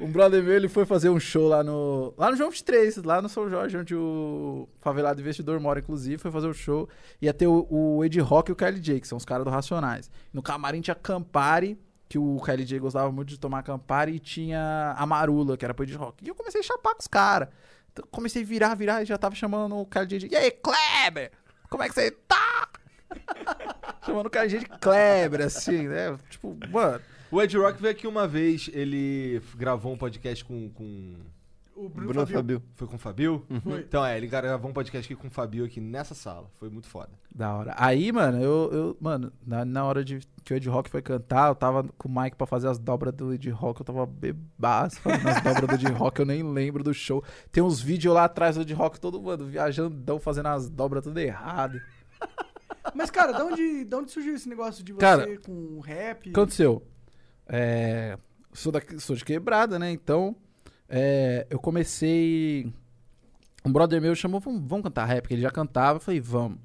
Um 0.01 0.11
brother 0.11 0.43
meu, 0.43 0.55
ele 0.55 0.68
foi 0.68 0.84
fazer 0.84 1.09
um 1.09 1.18
show 1.18 1.49
lá 1.49 1.62
no. 1.62 2.14
Lá 2.16 2.30
no 2.30 2.37
João 2.37 2.51
23, 2.51 2.97
lá 3.05 3.20
no 3.20 3.28
São 3.28 3.49
Jorge, 3.49 3.76
onde 3.76 3.95
o 3.95 4.68
favelado 4.80 5.20
investidor 5.20 5.59
mora, 5.61 5.80
inclusive, 5.80 6.18
foi 6.18 6.30
fazer 6.30 6.47
o 6.47 6.55
show. 6.55 6.89
Ia 7.20 7.32
ter 7.32 7.47
o, 7.47 7.66
o 7.70 8.05
Ed 8.05 8.18
Rock 8.20 8.51
e 8.51 8.53
o 8.53 8.57
KLJ, 8.57 9.01
que 9.01 9.09
são 9.09 9.18
os 9.18 9.24
caras 9.24 9.45
do 9.45 9.51
Racionais. 9.51 10.11
No 10.32 10.43
camarim 10.43 10.80
tinha 10.80 10.95
Campari, 10.95 11.78
que 12.09 12.18
o 12.18 12.39
KLJ 12.41 12.78
gostava 12.78 13.11
muito 13.11 13.28
de 13.28 13.39
tomar 13.39 13.62
Campari, 13.62 14.12
e 14.12 14.18
tinha 14.18 14.95
a 14.97 15.07
Marula, 15.07 15.57
que 15.57 15.64
era 15.64 15.74
pro 15.74 15.84
Ed 15.84 15.95
Rock. 15.95 16.24
E 16.24 16.28
eu 16.28 16.34
comecei 16.34 16.61
a 16.61 16.64
chapar 16.64 16.95
com 16.95 17.01
os 17.01 17.09
caras. 17.09 17.49
Então, 17.93 18.05
comecei 18.11 18.43
a 18.43 18.47
virar, 18.47 18.74
virar, 18.74 19.03
e 19.03 19.07
já 19.07 19.16
tava 19.16 19.34
chamando 19.34 19.76
o 19.76 19.87
KLJ 19.87 20.18
de. 20.18 20.28
E 20.32 20.37
aí, 20.37 20.51
Kleber? 20.51 21.32
Como 21.68 21.82
é 21.82 21.89
que 21.89 21.95
você 21.95 22.11
tá? 22.11 22.68
chamando 24.04 24.26
o 24.26 24.30
KLJ 24.30 24.61
de 24.61 24.66
Kleber, 24.66 25.42
assim, 25.42 25.88
né? 25.88 26.18
Tipo, 26.30 26.57
mano. 26.70 27.00
O 27.30 27.42
Ed 27.42 27.57
Rock 27.59 27.82
veio 27.82 27.92
aqui 27.92 28.07
uma 28.07 28.26
vez, 28.26 28.70
ele 28.72 29.42
gravou 29.57 29.92
um 29.92 29.98
podcast 29.98 30.44
com. 30.44 30.70
com... 30.70 31.14
O 31.74 31.90
Bruno, 31.90 32.09
Bruno 32.09 32.20
Fabio. 32.20 32.36
Fabio. 32.36 32.62
Foi 32.74 32.88
com 32.88 32.96
o 32.96 32.98
Fabio? 32.98 33.46
Foi. 33.62 33.80
Então 33.80 34.07
é, 34.07 34.16
ele 34.16 34.26
gravou 34.26 34.70
um 34.70 34.72
podcast 34.72 35.12
aqui 35.12 35.20
com 35.20 35.28
o 35.28 35.30
Fabio 35.30 35.66
aqui 35.66 35.78
nessa 35.78 36.14
sala. 36.14 36.48
Foi 36.59 36.70
muito 36.70 36.88
foda. 36.88 37.11
Da 37.34 37.54
hora. 37.54 37.74
Aí, 37.76 38.11
mano, 38.11 38.42
eu, 38.42 38.70
eu 38.72 38.96
mano, 38.98 39.30
na, 39.46 39.62
na 39.62 39.84
hora 39.84 40.02
de 40.02 40.20
que 40.42 40.54
o 40.54 40.57
Ed 40.57 40.66
Rock 40.70 40.88
foi 40.88 41.02
cantar, 41.02 41.48
eu 41.48 41.54
tava 41.54 41.84
com 41.98 42.09
o 42.09 42.22
Mike 42.22 42.36
pra 42.36 42.46
fazer 42.46 42.68
as 42.68 42.78
dobras 42.78 43.12
do 43.12 43.34
Ed 43.34 43.50
Rock, 43.50 43.80
eu 43.80 43.84
tava 43.84 44.07
bebaço 44.07 45.00
fazendo 45.00 45.28
as 45.28 45.42
dobras 45.42 45.66
do 45.68 45.74
Ed 45.74 45.92
Rock, 45.92 46.20
eu 46.20 46.24
nem 46.24 46.42
lembro 46.42 46.82
do 46.82 46.94
show. 46.94 47.22
Tem 47.52 47.62
uns 47.62 47.78
vídeos 47.78 48.14
lá 48.14 48.24
atrás 48.24 48.57
do 48.57 48.62
Ed 48.62 48.72
Rock, 48.72 48.98
todo 48.98 49.20
mundo 49.20 49.44
viajandão, 49.44 50.18
fazendo 50.18 50.46
as 50.46 50.70
dobras 50.70 51.04
tudo 51.04 51.18
errado. 51.18 51.78
Mas, 52.95 53.11
cara, 53.11 53.33
de 53.33 53.43
onde, 53.43 53.85
de 53.85 53.95
onde 53.95 54.11
surgiu 54.11 54.35
esse 54.35 54.49
negócio 54.49 54.83
de 54.85 54.93
você 54.93 55.01
Cara, 55.01 55.39
com 55.39 55.81
rap? 55.81 56.21
O 56.21 56.23
que 56.23 56.31
aconteceu? 56.31 56.83
É, 57.47 58.19
sou, 58.53 58.73
da, 58.73 58.81
sou 58.99 59.14
de 59.14 59.25
quebrada, 59.25 59.79
né? 59.79 59.91
Então, 59.91 60.37
é, 60.89 61.47
eu 61.51 61.59
comecei 61.59 62.73
um 63.64 63.73
brother 63.73 64.01
meu 64.01 64.14
chamou, 64.14 64.41
vamos, 64.41 64.62
vamos 64.64 64.85
cantar 64.85 65.05
rap, 65.07 65.23
porque 65.23 65.35
ele 65.35 65.43
já 65.43 65.51
cantava, 65.51 65.97
eu 65.97 66.01
falei, 66.01 66.21
vamos. 66.21 66.59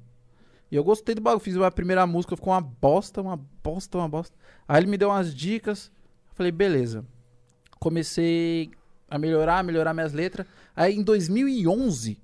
E 0.70 0.76
eu 0.76 0.84
gostei 0.84 1.14
do 1.14 1.20
bagulho, 1.20 1.42
fiz 1.42 1.56
a 1.56 1.70
primeira 1.70 2.06
música, 2.06 2.36
ficou 2.36 2.52
uma 2.52 2.60
bosta, 2.60 3.20
uma 3.20 3.36
bosta, 3.36 3.98
uma 3.98 4.08
bosta. 4.08 4.36
Aí 4.66 4.80
ele 4.80 4.86
me 4.86 4.96
deu 4.96 5.10
umas 5.10 5.34
dicas, 5.34 5.92
eu 6.30 6.34
falei, 6.34 6.50
beleza. 6.50 7.04
Comecei 7.78 8.70
a 9.10 9.18
melhorar, 9.18 9.62
melhorar 9.62 9.92
minhas 9.92 10.12
letras. 10.12 10.46
Aí 10.74 10.94
em 10.94 11.02
2011, 11.02 12.18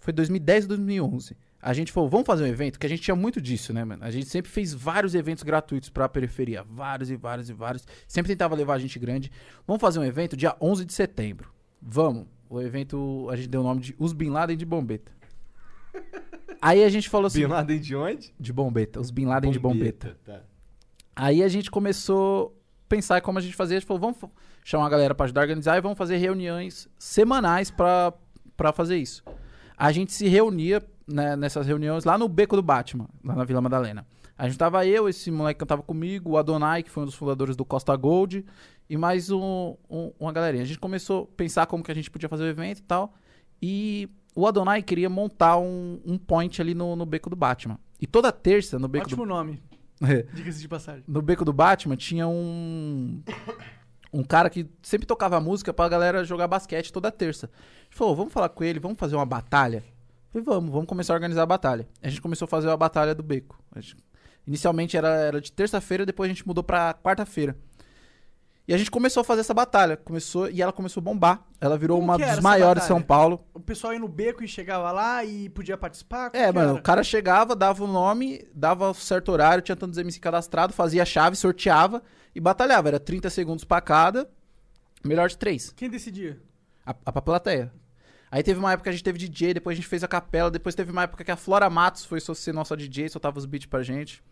foi 0.00 0.12
2010 0.12 0.66
2011, 0.66 1.36
a 1.64 1.72
gente 1.72 1.90
falou, 1.92 2.10
vamos 2.10 2.26
fazer 2.26 2.44
um 2.44 2.46
evento, 2.46 2.78
que 2.78 2.84
a 2.84 2.88
gente 2.90 3.00
tinha 3.00 3.16
muito 3.16 3.40
disso, 3.40 3.72
né, 3.72 3.82
mano? 3.84 4.04
A 4.04 4.10
gente 4.10 4.26
sempre 4.28 4.50
fez 4.50 4.74
vários 4.74 5.14
eventos 5.14 5.42
gratuitos 5.42 5.88
pra 5.88 6.06
periferia, 6.06 6.62
vários 6.62 7.10
e 7.10 7.16
vários 7.16 7.48
e 7.48 7.54
vários. 7.54 7.86
Sempre 8.06 8.32
tentava 8.32 8.54
levar 8.54 8.78
gente 8.78 8.98
grande. 8.98 9.32
Vamos 9.66 9.80
fazer 9.80 9.98
um 9.98 10.04
evento 10.04 10.36
dia 10.36 10.54
11 10.60 10.84
de 10.84 10.92
setembro. 10.92 11.50
Vamos. 11.80 12.26
O 12.50 12.60
evento, 12.60 13.28
a 13.30 13.36
gente 13.36 13.48
deu 13.48 13.62
o 13.62 13.64
nome 13.64 13.80
de 13.80 13.96
Os 13.98 14.12
Bin 14.12 14.28
Laden 14.28 14.58
de 14.58 14.66
Bombeta. 14.66 15.10
Aí 16.60 16.84
a 16.84 16.88
gente 16.90 17.08
falou 17.08 17.28
assim, 17.28 17.40
Bin 17.40 17.46
Laden 17.46 17.80
de 17.80 17.96
onde? 17.96 18.34
de 18.38 18.52
Bombeta, 18.52 19.00
os 19.00 19.10
Bin 19.10 19.24
Laden 19.24 19.50
de 19.50 19.58
Bombeta. 19.58 20.18
Tá. 20.22 20.42
Aí 21.16 21.42
a 21.42 21.48
gente 21.48 21.70
começou 21.70 22.60
a 22.84 22.88
pensar 22.90 23.22
como 23.22 23.38
a 23.38 23.40
gente 23.40 23.56
fazia. 23.56 23.78
A 23.78 23.80
gente 23.80 23.88
falou, 23.88 24.00
vamos 24.00 24.18
chamar 24.62 24.84
a 24.84 24.90
galera 24.90 25.14
pra 25.14 25.24
ajudar 25.24 25.40
a 25.40 25.44
organizar 25.44 25.78
e 25.78 25.80
vamos 25.80 25.96
fazer 25.96 26.18
reuniões 26.18 26.90
semanais 26.98 27.70
pra 27.70 28.12
pra 28.54 28.70
fazer 28.70 28.98
isso. 28.98 29.24
A 29.76 29.90
gente 29.90 30.12
se 30.12 30.28
reunia 30.28 30.80
né, 31.06 31.36
nessas 31.36 31.66
reuniões 31.66 32.04
lá 32.04 32.16
no 32.18 32.28
Beco 32.28 32.56
do 32.56 32.62
Batman, 32.62 33.08
lá 33.24 33.34
na 33.34 33.44
Vila 33.44 33.60
Madalena. 33.60 34.06
A 34.36 34.48
gente 34.48 34.58
tava 34.58 34.84
eu, 34.84 35.08
esse 35.08 35.30
moleque 35.30 35.58
que 35.58 35.64
cantava 35.64 35.82
comigo, 35.82 36.30
o 36.32 36.36
Adonai, 36.38 36.82
que 36.82 36.90
foi 36.90 37.04
um 37.04 37.06
dos 37.06 37.14
fundadores 37.14 37.54
do 37.56 37.64
Costa 37.64 37.94
Gold, 37.94 38.44
e 38.90 38.96
mais 38.96 39.30
um, 39.30 39.76
um- 39.88 40.12
uma 40.18 40.32
galerinha. 40.32 40.64
A 40.64 40.66
gente 40.66 40.78
começou 40.80 41.30
a 41.32 41.36
pensar 41.36 41.66
como 41.66 41.84
que 41.84 41.90
a 41.92 41.94
gente 41.94 42.10
podia 42.10 42.28
fazer 42.28 42.42
o 42.42 42.48
evento 42.48 42.78
e 42.78 42.82
tal. 42.82 43.14
E 43.62 44.08
o 44.34 44.46
Adonai 44.46 44.82
queria 44.82 45.08
montar 45.08 45.56
um, 45.58 46.00
um 46.04 46.18
point 46.18 46.60
ali 46.60 46.74
no, 46.74 46.96
no 46.96 47.06
Beco 47.06 47.30
do 47.30 47.36
Batman. 47.36 47.78
E 48.00 48.06
toda 48.08 48.32
terça, 48.32 48.76
no 48.78 48.88
Beco 48.88 49.06
Ótimo 49.06 49.24
nome, 49.24 49.62
do... 50.00 50.06
diga-se 50.34 50.60
de 50.60 50.68
passagem. 50.68 51.04
no 51.06 51.22
beco 51.22 51.44
do 51.44 51.52
Batman 51.52 51.96
tinha 51.96 52.26
um 52.26 53.22
um 54.12 54.22
cara 54.22 54.50
que 54.50 54.68
sempre 54.82 55.06
tocava 55.06 55.40
música 55.40 55.72
pra 55.72 55.88
galera 55.88 56.24
jogar 56.24 56.46
basquete 56.48 56.92
toda 56.92 57.10
terça. 57.10 57.46
A 57.46 57.84
gente 57.84 57.96
falou, 57.96 58.14
vamos 58.14 58.32
falar 58.32 58.48
com 58.48 58.62
ele, 58.64 58.78
vamos 58.80 58.98
fazer 58.98 59.14
uma 59.16 59.24
batalha? 59.26 59.82
Falei, 60.34 60.44
vamos, 60.44 60.70
vamos 60.72 60.86
começar 60.88 61.12
a 61.12 61.16
organizar 61.16 61.42
a 61.42 61.46
batalha. 61.46 61.86
A 62.02 62.08
gente 62.08 62.20
começou 62.20 62.46
a 62.46 62.48
fazer 62.48 62.68
a 62.68 62.76
batalha 62.76 63.14
do 63.14 63.22
beco. 63.22 63.56
Gente- 63.76 63.96
inicialmente 64.44 64.96
era, 64.96 65.08
era 65.08 65.40
de 65.40 65.52
terça-feira, 65.52 66.04
depois 66.04 66.28
a 66.28 66.32
gente 66.34 66.44
mudou 66.46 66.64
pra 66.64 66.92
quarta-feira. 66.92 67.56
E 68.66 68.74
a 68.74 68.78
gente 68.78 68.90
começou 68.90 69.20
a 69.20 69.24
fazer 69.24 69.42
essa 69.42 69.54
batalha. 69.54 69.96
Começou, 69.96 70.50
e 70.50 70.60
ela 70.60 70.72
começou 70.72 71.00
a 71.00 71.04
bombar. 71.04 71.46
Ela 71.60 71.78
virou 71.78 71.98
Como 71.98 72.10
uma 72.10 72.16
que 72.16 72.22
era 72.22 72.32
dos 72.32 72.38
essa 72.38 72.48
maiores 72.48 72.82
de 72.82 72.88
São? 72.88 73.00
Paulo. 73.00 73.46
O 73.54 73.60
pessoal 73.60 73.92
ia 73.92 73.98
no 74.00 74.08
beco 74.08 74.42
e 74.42 74.48
chegava 74.48 74.90
lá 74.90 75.22
e 75.24 75.48
podia 75.50 75.76
participar? 75.76 76.30
Como 76.30 76.42
É, 76.42 76.46
que 76.48 76.52
mano, 76.52 76.70
era? 76.70 76.78
o 76.80 76.82
cara 76.82 77.04
chegava, 77.04 77.54
dava 77.54 77.84
o 77.84 77.86
nome, 77.86 78.44
dava 78.54 78.92
certo 78.94 79.30
horário, 79.30 79.62
tinha 79.62 79.76
tantos 79.76 79.98
MC 79.98 80.18
cadastrado, 80.18 80.72
fazia 80.72 81.02
a 81.02 81.06
chave, 81.06 81.36
sorteava 81.36 82.02
e 82.34 82.40
batalhava. 82.40 82.88
Era 82.88 82.98
30 82.98 83.30
segundos 83.30 83.64
pra 83.64 83.80
cada, 83.80 84.28
melhor 85.04 85.28
de 85.28 85.38
três. 85.38 85.70
Quem 85.76 85.88
decidia? 85.90 86.40
A, 86.86 86.90
a 87.04 87.12
pra 87.12 87.22
plateia. 87.22 87.70
Aí 88.30 88.42
teve 88.42 88.58
uma 88.58 88.72
época 88.72 88.84
que 88.84 88.88
a 88.88 88.92
gente 88.92 89.04
teve 89.04 89.18
DJ, 89.18 89.54
depois 89.54 89.74
a 89.74 89.80
gente 89.80 89.88
fez 89.88 90.02
a 90.02 90.08
capela, 90.08 90.50
depois 90.50 90.74
teve 90.74 90.90
uma 90.90 91.04
época 91.04 91.22
que 91.22 91.30
a 91.30 91.36
Flora 91.36 91.70
Matos 91.70 92.04
foi 92.04 92.20
só 92.20 92.34
ser 92.34 92.52
nossa 92.52 92.76
DJ, 92.76 93.08
soltava 93.08 93.38
os 93.38 93.46
beats 93.46 93.66
pra 93.66 93.82
gente. 93.82 94.22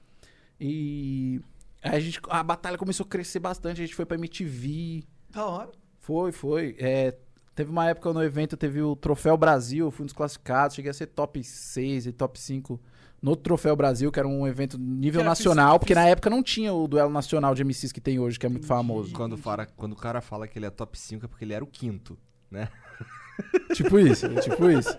E 0.60 1.40
aí 1.82 1.96
a, 1.96 2.00
gente, 2.00 2.20
a 2.28 2.42
batalha 2.42 2.78
começou 2.78 3.04
a 3.04 3.08
crescer 3.08 3.38
bastante, 3.38 3.80
a 3.80 3.84
gente 3.84 3.94
foi 3.94 4.04
pra 4.04 4.16
MTV. 4.16 5.04
Da 5.30 5.46
hora. 5.46 5.70
Foi, 5.98 6.32
foi. 6.32 6.76
É, 6.78 7.16
teve 7.54 7.70
uma 7.70 7.88
época 7.88 8.12
no 8.12 8.22
evento, 8.22 8.56
teve 8.56 8.82
o 8.82 8.96
Troféu 8.96 9.36
Brasil, 9.36 9.90
fui 9.90 10.02
um 10.02 10.06
dos 10.06 10.14
classificados, 10.14 10.74
cheguei 10.74 10.90
a 10.90 10.94
ser 10.94 11.06
top 11.06 11.42
6 11.42 12.06
e 12.06 12.12
top 12.12 12.40
5 12.40 12.80
no 13.22 13.36
Troféu 13.36 13.76
Brasil, 13.76 14.10
que 14.10 14.18
era 14.18 14.26
um 14.26 14.46
evento 14.48 14.76
nível 14.76 15.22
nacional, 15.22 15.78
porque 15.78 15.94
na 15.94 16.08
época 16.08 16.28
não 16.28 16.42
tinha 16.42 16.72
o 16.72 16.88
duelo 16.88 17.10
nacional 17.10 17.54
de 17.54 17.62
MCs 17.62 17.92
que 17.92 18.00
tem 18.00 18.18
hoje, 18.18 18.36
que 18.36 18.44
é 18.44 18.48
muito 18.48 18.66
famoso. 18.66 19.12
Quando, 19.12 19.36
fala, 19.36 19.64
quando 19.64 19.92
o 19.92 19.96
cara 19.96 20.20
fala 20.20 20.48
que 20.48 20.58
ele 20.58 20.66
é 20.66 20.70
top 20.70 20.98
5 20.98 21.24
é 21.24 21.28
porque 21.28 21.44
ele 21.44 21.52
era 21.52 21.62
o 21.62 21.68
quinto, 21.68 22.18
né? 22.50 22.68
Tipo 23.74 23.98
isso, 23.98 24.28
tipo 24.40 24.68
isso. 24.70 24.94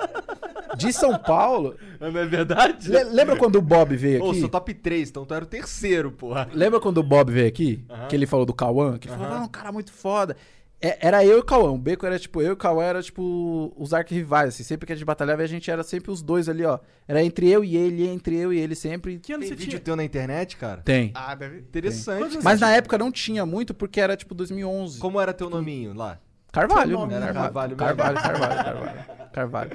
De 0.78 0.92
São 0.92 1.18
Paulo. 1.20 1.76
Não 2.00 2.08
é 2.08 2.26
verdade? 2.26 2.90
le- 2.90 3.04
lembra 3.04 3.36
quando 3.36 3.58
o 3.58 3.62
Bob 3.62 3.96
veio 3.96 4.24
Ô, 4.24 4.32
aqui? 4.32 4.40
sou 4.40 4.50
top 4.50 4.74
3, 4.74 5.10
então 5.10 5.26
tu 5.26 5.34
era 5.34 5.44
o 5.44 5.48
terceiro, 5.48 6.12
porra. 6.12 6.50
Lembra 6.52 6.80
quando 6.80 6.98
o 6.98 7.04
Bob 7.04 7.32
veio 7.32 7.48
aqui? 7.48 7.86
Aham. 7.90 8.08
Que 8.08 8.16
ele 8.16 8.26
falou 8.26 8.46
do 8.46 8.54
Cauã? 8.54 8.98
Que 8.98 9.08
ele 9.08 9.16
falou, 9.16 9.32
Aham. 9.32 9.42
ah, 9.42 9.44
um 9.46 9.48
cara 9.50 9.72
muito 9.72 9.92
foda. 9.94 10.36
É, 10.82 10.98
era 11.08 11.24
eu 11.24 11.38
e 11.38 11.40
o 11.40 11.44
Cauã. 11.46 11.72
O 11.72 11.78
Beco 11.78 12.06
era 12.06 12.20
tipo, 12.20 12.42
eu 12.42 12.48
e 12.50 12.52
o 12.52 12.58
Cauã 12.58 12.84
era 12.84 13.02
tipo 13.02 13.72
os 13.78 13.94
arquirrivais, 13.94 14.50
assim. 14.50 14.64
Sempre 14.64 14.86
que 14.88 14.92
a 14.92 14.96
gente 14.96 15.06
batalhava, 15.06 15.42
a 15.42 15.48
gente 15.48 15.72
era 15.72 15.82
sempre 15.84 16.12
os 16.12 16.22
dois 16.22 16.50
ali, 16.50 16.66
ó. 16.66 16.78
Era 17.08 17.24
entre 17.24 17.48
eu 17.50 17.64
e 17.64 17.78
ele, 17.78 18.06
entre 18.08 18.36
eu 18.36 18.52
e 18.52 18.60
ele 18.60 18.76
sempre. 18.76 19.18
Que 19.20 19.32
ano 19.32 19.42
Tem 19.42 19.50
você 19.50 19.56
vídeo 19.56 19.70
tinha? 19.70 19.80
teu 19.80 19.96
na 19.96 20.04
internet, 20.04 20.58
cara? 20.58 20.82
Tem. 20.82 21.12
Ah, 21.14 21.36
deve... 21.36 21.60
Interessante. 21.60 22.24
Anos 22.24 22.44
Mas 22.44 22.60
na 22.60 22.68
tinha? 22.68 22.78
época 22.80 22.98
não 22.98 23.12
tinha 23.14 23.46
muito, 23.46 23.74
porque 23.74 24.02
era 24.02 24.18
tipo 24.18 24.36
2011. 24.36 25.00
Como 25.00 25.22
era 25.22 25.32
teu 25.32 25.50
nominho 25.50 25.94
lá? 25.94 26.20
Carvalho, 26.54 26.92
nome, 27.00 27.14
era 27.16 27.34
Carvalho, 27.34 27.76
Carvalho 27.76 28.16
Carvalho? 28.16 28.40
Carvalho, 28.40 28.64
Carvalho, 28.64 29.32
Carvalho. 29.34 29.72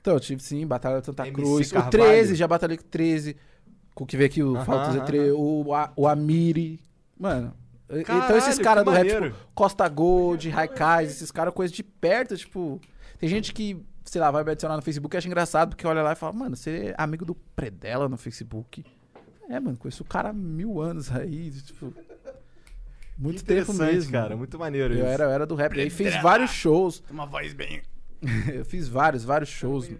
Então, 0.00 0.14
eu 0.14 0.20
tive 0.20 0.42
sim, 0.42 0.66
Batalha 0.66 0.98
de 1.00 1.06
Santa 1.06 1.22
MC 1.26 1.32
Cruz. 1.34 1.68
O 1.70 1.74
Carvalho. 1.74 1.90
13, 1.92 2.34
já 2.34 2.46
batalhei 2.48 2.76
com 2.76 2.82
o 2.82 2.86
13. 2.88 3.36
Com 3.94 4.04
o 4.04 4.06
que 4.06 4.16
veio 4.16 4.28
aqui, 4.28 4.42
o 4.42 4.56
Aham, 4.56 4.64
Falta 4.64 4.90
aham. 4.90 5.06
Z3, 5.06 5.32
o, 5.36 5.74
A- 5.74 5.92
o 5.96 6.08
Amiri. 6.08 6.80
Mano. 7.18 7.54
e- 7.88 8.00
então 8.00 8.18
Caralho, 8.18 8.36
esses 8.36 8.58
caras 8.58 8.84
do 8.84 8.90
rap, 8.90 9.06
tipo, 9.08 9.36
Costa 9.54 9.88
Gold, 9.88 10.48
Raikais, 10.50 11.10
esses 11.12 11.30
caras, 11.30 11.54
coisa 11.54 11.72
de 11.72 11.82
perto, 11.84 12.36
tipo. 12.36 12.80
Tem 13.18 13.28
gente 13.28 13.54
que, 13.54 13.80
sei 14.04 14.20
lá, 14.20 14.30
vai 14.32 14.42
me 14.42 14.50
adicionar 14.50 14.74
no 14.76 14.82
Facebook 14.82 15.14
e 15.14 15.18
acha 15.18 15.28
engraçado, 15.28 15.68
porque 15.68 15.86
olha 15.86 16.02
lá 16.02 16.12
e 16.12 16.16
fala, 16.16 16.32
mano, 16.32 16.56
você 16.56 16.88
é 16.88 16.94
amigo 16.98 17.24
do 17.24 17.34
Predela 17.34 18.08
no 18.08 18.16
Facebook. 18.16 18.84
É, 19.48 19.60
mano, 19.60 19.76
conheço 19.76 20.02
o 20.02 20.06
cara 20.06 20.30
há 20.30 20.32
mil 20.32 20.80
anos 20.80 21.12
aí, 21.14 21.50
tipo. 21.52 21.94
Muito 23.22 23.44
tempo 23.44 23.72
mesmo. 23.72 24.12
cara. 24.12 24.36
Muito 24.36 24.58
maneiro 24.58 24.92
Eu 24.94 24.98
isso. 24.98 25.06
era, 25.06 25.24
eu 25.24 25.30
era 25.30 25.46
do 25.46 25.54
rap. 25.54 25.76
E 25.76 25.80
aí 25.80 25.90
fiz 25.90 26.20
vários 26.20 26.50
shows. 26.50 27.02
Uma 27.10 27.26
voz 27.26 27.52
bem... 27.52 27.82
eu 28.54 28.64
fiz 28.64 28.88
vários, 28.88 29.24
vários 29.24 29.48
shows. 29.48 29.90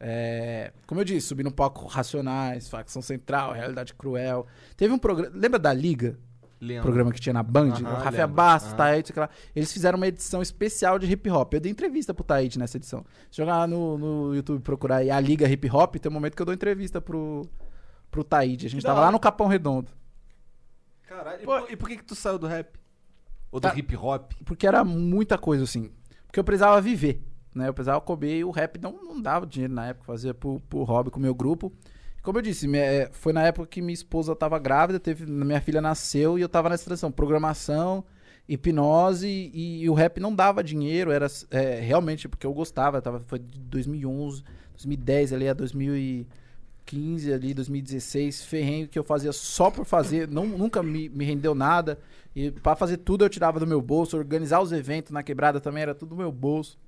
É, 0.00 0.72
como 0.86 1.00
eu 1.00 1.04
disse, 1.04 1.26
subi 1.26 1.42
no 1.42 1.50
palco 1.52 1.86
Racionais, 1.86 2.68
Facção 2.68 3.02
Central, 3.02 3.52
Realidade 3.52 3.94
Cruel. 3.94 4.46
Teve 4.76 4.92
um 4.92 4.98
programa. 4.98 5.32
Lembra 5.34 5.58
da 5.58 5.72
Liga? 5.72 6.18
Lembro. 6.60 6.82
programa 6.82 7.12
que 7.12 7.20
tinha 7.20 7.32
na 7.32 7.42
Band? 7.42 7.74
Aham, 7.74 7.92
o 7.92 8.02
Rafael. 8.02 8.28
Bastos, 8.28 8.70
Aham. 8.72 8.76
Taíde, 8.78 9.12
lá. 9.16 9.30
Eles 9.54 9.72
fizeram 9.72 9.96
uma 9.96 10.08
edição 10.08 10.42
especial 10.42 10.98
de 10.98 11.10
hip 11.10 11.30
hop. 11.30 11.54
Eu 11.54 11.60
dei 11.60 11.70
entrevista 11.70 12.12
pro 12.12 12.24
Taíde 12.24 12.58
nessa 12.58 12.76
edição. 12.76 13.04
Se 13.30 13.36
jogar 13.36 13.58
lá 13.58 13.66
no, 13.66 13.96
no 13.98 14.34
YouTube 14.34 14.58
e 14.58 14.62
procurar 14.62 14.96
aí 14.96 15.10
a 15.10 15.20
Liga 15.20 15.48
Hip 15.48 15.70
Hop, 15.70 15.96
tem 15.96 16.10
um 16.10 16.14
momento 16.14 16.34
que 16.34 16.42
eu 16.42 16.46
dou 16.46 16.54
entrevista 16.54 17.00
pro, 17.00 17.48
pro 18.10 18.24
Taíde. 18.24 18.66
A 18.66 18.70
gente 18.70 18.80
Que 18.80 18.86
tava 18.86 19.00
lá 19.00 19.12
no 19.12 19.20
Capão 19.20 19.46
Redondo. 19.46 19.92
Caralho. 21.08 21.42
E 21.42 21.44
Pô, 21.44 21.60
por, 21.60 21.72
e 21.72 21.76
por 21.76 21.88
que 21.88 21.96
que 21.96 22.04
tu 22.04 22.14
saiu 22.14 22.38
do 22.38 22.46
rap? 22.46 22.76
Ou 23.50 23.60
Tá. 23.60 23.70
do 23.70 23.78
hip 23.78 23.96
hop? 23.96 24.32
Porque 24.44 24.66
era 24.66 24.84
muita 24.84 25.38
coisa, 25.38 25.64
assim. 25.64 25.90
Porque 26.26 26.38
eu 26.38 26.44
precisava 26.44 26.80
viver, 26.80 27.22
né? 27.54 27.68
Eu 27.68 27.74
precisava 27.74 28.00
comer 28.00 28.38
e 28.38 28.44
o 28.44 28.50
rap 28.50 28.78
não, 28.78 28.92
não 29.02 29.20
dava 29.20 29.46
dinheiro 29.46 29.72
na 29.72 29.86
época, 29.86 30.04
fazia 30.04 30.34
por, 30.34 30.60
por 30.68 30.84
hobby 30.84 31.10
com 31.10 31.18
o 31.18 31.22
meu 31.22 31.34
grupo. 31.34 31.72
Como 32.22 32.36
eu 32.36 32.42
disse, 32.42 32.68
minha- 32.68 32.84
é, 32.84 33.08
foi 33.10 33.32
na 33.32 33.42
época 33.44 33.66
que 33.66 33.80
minha 33.80 33.94
esposa 33.94 34.36
tava 34.36 34.58
grávida, 34.58 35.00
teve, 35.00 35.24
minha 35.24 35.60
filha 35.62 35.80
nasceu 35.80 36.38
e 36.38 36.42
eu 36.42 36.48
tava 36.48 36.68
nessa 36.68 36.84
transição. 36.84 37.10
Programação, 37.10 38.04
hipnose 38.46 39.26
e, 39.28 39.82
e 39.84 39.88
o 39.88 39.94
rap 39.94 40.20
não 40.20 40.34
dava 40.34 40.62
dinheiro, 40.62 41.10
era 41.10 41.26
é, 41.50 41.80
realmente 41.80 42.28
porque 42.28 42.46
eu 42.46 42.52
gostava. 42.52 43.00
Tava, 43.00 43.20
foi 43.20 43.38
de 43.38 43.58
2011, 43.60 44.42
2010 44.72 45.32
ali 45.32 45.48
a 45.48 45.54
2015 46.92 47.32
ali, 47.32 47.54
2016, 47.54 48.44
ferrenho 48.44 48.88
que 48.88 48.98
eu 48.98 49.04
fazia 49.04 49.32
só 49.32 49.70
por 49.70 49.84
fazer, 49.84 50.26
não, 50.28 50.46
nunca 50.46 50.82
me, 50.82 51.08
me 51.08 51.24
rendeu 51.24 51.54
nada. 51.54 51.98
E 52.34 52.50
pra 52.50 52.74
fazer 52.74 52.98
tudo 52.98 53.24
eu 53.24 53.28
tirava 53.28 53.60
do 53.60 53.66
meu 53.66 53.80
bolso, 53.82 54.16
organizar 54.16 54.60
os 54.60 54.72
eventos 54.72 55.12
na 55.12 55.22
quebrada 55.22 55.60
também 55.60 55.82
era 55.82 55.94
tudo 55.94 56.10
do 56.10 56.16
meu 56.16 56.32
bolso, 56.32 56.78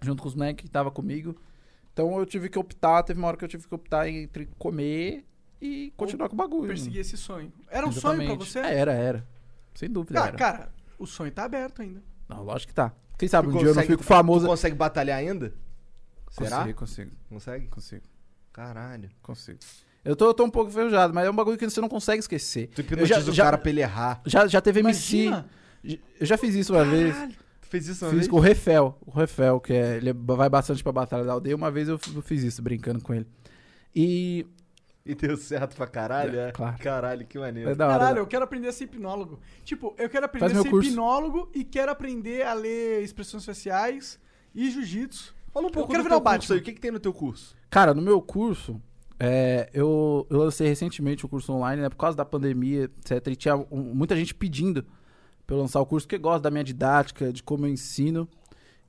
junto 0.00 0.22
com 0.22 0.28
os 0.28 0.34
moleques 0.34 0.64
que 0.64 0.70
tava 0.70 0.90
comigo. 0.90 1.36
Então 1.92 2.18
eu 2.18 2.26
tive 2.26 2.48
que 2.48 2.58
optar, 2.58 3.02
teve 3.02 3.18
uma 3.18 3.28
hora 3.28 3.36
que 3.36 3.44
eu 3.44 3.48
tive 3.48 3.66
que 3.66 3.74
optar 3.74 4.08
entre 4.08 4.46
comer 4.58 5.24
e 5.60 5.92
continuar 5.96 6.28
com 6.28 6.34
o 6.34 6.38
bagulho. 6.38 6.68
Perseguir 6.68 7.00
esse 7.00 7.16
sonho. 7.16 7.52
Era 7.68 7.86
um 7.86 7.90
Exatamente. 7.90 8.26
sonho 8.26 8.38
pra 8.38 8.46
você? 8.46 8.58
É, 8.60 8.78
era, 8.78 8.92
era. 8.92 9.26
Sem 9.74 9.88
dúvida, 9.90 10.22
Ah, 10.22 10.28
era. 10.28 10.36
cara, 10.36 10.72
o 10.98 11.06
sonho 11.06 11.30
tá 11.30 11.44
aberto 11.44 11.82
ainda. 11.82 12.02
Não, 12.28 12.42
lógico 12.42 12.68
que 12.68 12.74
tá. 12.74 12.92
Quem 13.18 13.28
sabe 13.28 13.48
Tu 13.48 13.54
um 13.54 13.58
dia 13.58 13.62
eu 13.68 13.74
não 13.74 13.74
consegue- 13.82 13.92
fico 13.92 14.02
famoso. 14.04 14.46
Tu 14.46 14.50
consegue 14.50 14.76
batalhar 14.76 15.18
ainda? 15.18 15.52
Será? 16.30 16.58
Consigo, 16.58 16.78
consigo, 16.78 17.10
Consegue? 17.28 17.66
consigo, 17.68 18.02
Caralho. 18.52 19.08
consigo. 19.22 19.58
Eu 20.04 20.16
tô, 20.16 20.26
eu 20.26 20.34
tô 20.34 20.44
um 20.44 20.50
pouco 20.50 20.70
enferrujado, 20.70 21.12
mas 21.12 21.26
é 21.26 21.30
um 21.30 21.34
bagulho 21.36 21.58
que 21.58 21.68
você 21.68 21.80
não 21.80 21.88
consegue 21.88 22.20
esquecer. 22.20 22.68
Tu 22.74 22.80
Eu 22.80 22.84
hipnotiza 22.84 23.20
já- 23.20 23.30
o 23.30 23.34
já- 23.34 23.44
cara 23.44 23.58
pra 23.58 23.70
ele 23.70 23.80
errar. 23.80 24.20
Já, 24.24 24.46
já 24.46 24.60
teve 24.60 24.80
MC. 24.80 25.24
Imagina. 25.26 25.48
Eu 26.20 26.26
já 26.26 26.36
fiz 26.38 26.54
isso 26.54 26.72
uma 26.74 26.84
vez. 26.84 27.14
Tu 27.60 27.66
fez 27.68 27.86
isso 27.88 28.04
uma 28.04 28.10
Fiz 28.10 28.18
vez? 28.20 28.28
com 28.30 28.36
o 28.36 28.40
Refel. 28.40 28.96
O 29.04 29.10
Refel, 29.10 29.60
que 29.60 29.72
é, 29.74 29.96
ele 29.96 30.12
vai 30.12 30.48
bastante 30.48 30.82
pra 30.82 30.92
Batalha 30.92 31.24
da 31.24 31.32
Aldeia. 31.32 31.54
Uma 31.54 31.70
vez 31.70 31.88
eu 31.88 32.00
eu 32.14 32.22
fiz 32.22 32.42
isso, 32.42 32.62
brincando 32.62 33.02
com 33.02 33.12
ele. 33.14 33.26
E. 33.94 34.46
E 35.04 35.14
deu 35.14 35.36
certo 35.38 35.74
pra 35.74 35.86
caralho, 35.86 36.38
é? 36.38 36.52
Claro. 36.52 36.76
Caralho, 36.78 37.26
que 37.26 37.38
maneiro. 37.38 37.70
É 37.70 37.72
hora. 37.72 37.76
Caralho, 37.78 38.18
eu 38.18 38.26
quero 38.26 38.44
aprender 38.44 38.68
a 38.68 38.72
ser 38.72 38.84
hipnólogo. 38.84 39.40
Tipo, 39.64 39.94
eu 39.98 40.08
quero 40.10 40.26
aprender 40.26 40.46
Faz 40.48 40.58
a 40.58 40.62
ser 40.62 40.68
curso. 40.68 40.88
hipnólogo 40.90 41.50
e 41.54 41.64
quero 41.64 41.90
aprender 41.90 42.42
a 42.42 42.52
ler 42.52 43.02
expressões 43.02 43.42
faciais 43.44 44.18
e 44.54 44.70
jiu-jitsu. 44.70 45.34
Fala 45.50 45.66
um 45.66 45.70
pouco 45.70 45.90
quero 45.90 46.02
do 46.02 46.08
virar 46.08 46.16
teu 46.16 46.20
o 46.20 46.24
curso 46.24 46.38
Batman. 46.48 46.54
aí. 46.56 46.60
O 46.60 46.62
que, 46.64 46.72
que 46.72 46.80
tem 46.80 46.90
no 46.90 47.00
teu 47.00 47.14
curso? 47.14 47.56
Cara, 47.70 47.92
no 47.94 48.00
meu 48.02 48.20
curso, 48.22 48.80
é, 49.18 49.68
eu, 49.74 50.26
eu 50.30 50.38
lancei 50.38 50.68
recentemente 50.68 51.24
o 51.24 51.28
curso 51.28 51.52
online, 51.52 51.82
né? 51.82 51.88
Por 51.88 51.96
causa 51.96 52.16
da 52.16 52.24
pandemia, 52.24 52.84
etc. 52.84 53.26
E 53.28 53.36
tinha 53.36 53.56
um- 53.56 53.94
muita 53.94 54.16
gente 54.16 54.34
pedindo 54.34 54.84
pra 55.46 55.56
eu 55.56 55.60
lançar 55.60 55.80
o 55.80 55.86
curso, 55.86 56.06
porque 56.06 56.18
gosta 56.18 56.40
da 56.40 56.50
minha 56.50 56.64
didática, 56.64 57.32
de 57.32 57.42
como 57.42 57.66
eu 57.66 57.70
ensino. 57.70 58.28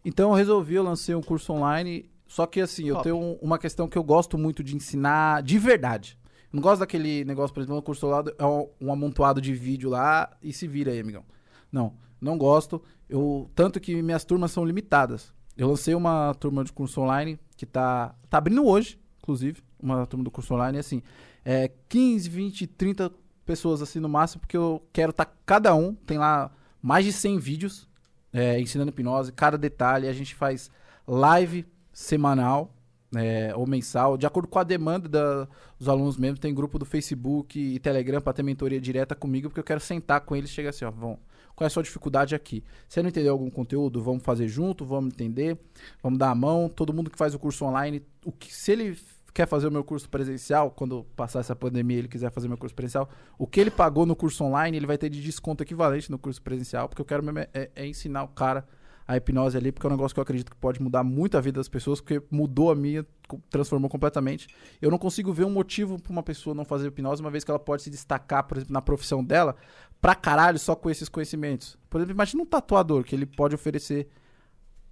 Então 0.03 0.29
eu 0.29 0.35
resolvi, 0.35 0.75
eu 0.75 0.83
lancei 0.83 1.13
um 1.15 1.21
curso 1.21 1.51
online. 1.53 2.09
Só 2.27 2.45
que 2.45 2.61
assim, 2.61 2.85
eu 2.87 2.95
Top. 2.95 3.03
tenho 3.03 3.17
um- 3.17 3.37
uma 3.41 3.57
questão 3.57 3.87
que 3.87 3.97
eu 3.97 4.03
gosto 4.03 4.37
muito 4.37 4.63
de 4.63 4.75
ensinar 4.75 5.41
de 5.41 5.57
verdade. 5.57 6.17
Eu 6.51 6.57
não 6.57 6.61
gosto 6.61 6.79
daquele 6.79 7.25
negócio, 7.25 7.53
por 7.53 7.59
exemplo, 7.61 7.75
no 7.75 7.81
curso 7.81 8.07
lá 8.07 8.23
é 8.37 8.45
um, 8.45 8.67
um 8.79 8.93
amontoado 8.93 9.41
de 9.41 9.53
vídeo 9.53 9.89
lá 9.89 10.29
e 10.41 10.53
se 10.53 10.67
vira 10.67 10.91
aí, 10.91 10.99
amigão. 10.99 11.23
Não, 11.71 11.93
não 12.21 12.37
gosto. 12.37 12.81
Eu, 13.09 13.49
tanto 13.55 13.79
que 13.79 14.01
minhas 14.01 14.23
turmas 14.23 14.51
são 14.51 14.63
limitadas. 14.63 15.33
Eu 15.57 15.67
lancei 15.67 15.93
uma 15.95 16.33
turma 16.35 16.63
de 16.63 16.71
curso 16.71 17.01
online 17.01 17.39
que 17.59 17.65
tá, 17.65 18.15
tá 18.29 18.37
abrindo 18.37 18.65
hoje, 18.65 18.97
inclusive, 19.21 19.61
uma 19.77 20.07
turma 20.07 20.23
do 20.23 20.31
curso 20.31 20.53
online, 20.53 20.77
assim, 20.77 21.03
é 21.43 21.69
15, 21.89 22.29
20, 22.29 22.65
30 22.67 23.11
pessoas 23.45 23.81
assim 23.81 23.99
no 23.99 24.07
máximo, 24.07 24.39
porque 24.39 24.55
eu 24.55 24.81
quero 24.93 25.09
estar 25.09 25.25
cada 25.45 25.75
um, 25.75 25.93
tem 25.93 26.17
lá 26.17 26.51
mais 26.81 27.03
de 27.03 27.11
100 27.11 27.37
vídeos 27.37 27.85
é, 28.31 28.61
ensinando 28.61 28.91
hipnose, 28.91 29.33
cada 29.33 29.57
detalhe, 29.57 30.07
a 30.07 30.13
gente 30.13 30.33
faz 30.35 30.71
live 31.05 31.65
semanal 31.91 32.73
é, 33.13 33.53
ou 33.55 33.67
mensal, 33.67 34.17
de 34.17 34.25
acordo 34.25 34.47
com 34.47 34.59
a 34.59 34.63
demanda 34.63 35.09
da- 35.09 35.47
dos 35.77 35.89
alunos 35.89 36.15
mesmo, 36.15 36.37
tem 36.37 36.53
grupo 36.53 36.79
do 36.79 36.85
Facebook 36.85 37.59
e 37.59 37.77
Telegram 37.79 38.21
para 38.21 38.31
ter 38.33 38.43
mentoria 38.43 38.79
direta 38.79 39.15
comigo, 39.15 39.49
porque 39.49 39.59
eu 39.59 39.63
quero 39.65 39.81
sentar 39.81 40.21
com 40.21 40.33
eles 40.33 40.49
e 40.49 40.53
chegar 40.53 40.69
assim, 40.69 40.85
ó, 40.85 40.91
vão, 40.91 41.19
qual 41.59 41.65
é 41.65 41.67
a 41.67 41.69
sua 41.69 41.83
dificuldade 41.83 42.33
aqui? 42.33 42.63
Você 42.87 43.01
não 43.01 43.09
entendeu 43.09 43.33
algum 43.33 43.49
conteúdo? 43.49 44.01
Vamos 44.01 44.23
fazer 44.23 44.47
junto, 44.47 44.85
vamos 44.85 45.13
entender, 45.13 45.57
vamos 46.01 46.17
dar 46.17 46.29
a 46.29 46.35
mão. 46.35 46.69
Todo 46.69 46.93
mundo 46.93 47.09
que 47.11 47.17
faz 47.17 47.35
o 47.35 47.39
curso 47.39 47.65
online, 47.65 48.01
o 48.25 48.31
que, 48.31 48.53
se 48.55 48.71
ele 48.71 48.97
quer 49.33 49.45
fazer 49.45 49.67
o 49.67 49.71
meu 49.71 49.83
curso 49.83 50.09
presencial, 50.09 50.71
quando 50.71 51.03
passar 51.17 51.41
essa 51.41 51.53
pandemia 51.53 51.97
ele 51.97 52.07
quiser 52.07 52.31
fazer 52.31 52.47
meu 52.47 52.57
curso 52.57 52.73
presencial, 52.73 53.09
o 53.37 53.45
que 53.45 53.59
ele 53.59 53.69
pagou 53.71 54.05
no 54.05 54.15
curso 54.15 54.41
online, 54.45 54.77
ele 54.77 54.87
vai 54.87 54.97
ter 54.97 55.09
de 55.09 55.21
desconto 55.21 55.61
equivalente 55.61 56.09
no 56.09 56.17
curso 56.17 56.41
presencial, 56.41 56.87
porque 56.87 57.01
eu 57.01 57.05
quero 57.05 57.21
mesmo 57.21 57.39
é, 57.39 57.49
é- 57.53 57.69
é 57.75 57.85
ensinar 57.85 58.23
o 58.23 58.29
cara 58.29 58.65
a 59.05 59.17
hipnose 59.17 59.57
ali, 59.57 59.71
porque 59.71 59.87
é 59.87 59.89
um 59.89 59.93
negócio 59.93 60.13
que 60.13 60.19
eu 60.19 60.21
acredito 60.21 60.51
que 60.51 60.55
pode 60.55 60.79
mudar 60.79 61.03
muito 61.03 61.35
a 61.35 61.41
vida 61.41 61.59
das 61.59 61.67
pessoas, 61.67 61.99
porque 61.99 62.21
mudou 62.29 62.69
a 62.69 62.75
minha, 62.75 63.03
transformou 63.49 63.89
completamente. 63.89 64.47
Eu 64.79 64.91
não 64.91 64.99
consigo 64.99 65.33
ver 65.33 65.45
um 65.45 65.49
motivo 65.49 65.99
pra 65.99 66.11
uma 66.11 66.21
pessoa 66.21 66.53
não 66.53 66.63
fazer 66.63 66.89
hipnose, 66.89 67.19
uma 67.19 67.31
vez 67.31 67.43
que 67.43 67.49
ela 67.49 67.59
pode 67.59 67.81
se 67.81 67.89
destacar, 67.89 68.43
por 68.43 68.57
exemplo, 68.57 68.71
na 68.71 68.83
profissão 68.83 69.23
dela, 69.23 69.55
pra 70.01 70.15
caralho 70.15 70.57
só 70.59 70.75
com 70.75 70.89
esses 70.89 71.09
conhecimentos. 71.09 71.77
Por 71.89 71.99
exemplo, 71.99 72.13
imagina 72.13 72.43
um 72.43 72.45
tatuador 72.45 73.03
que 73.03 73.15
ele 73.15 73.25
pode 73.25 73.55
oferecer. 73.55 74.07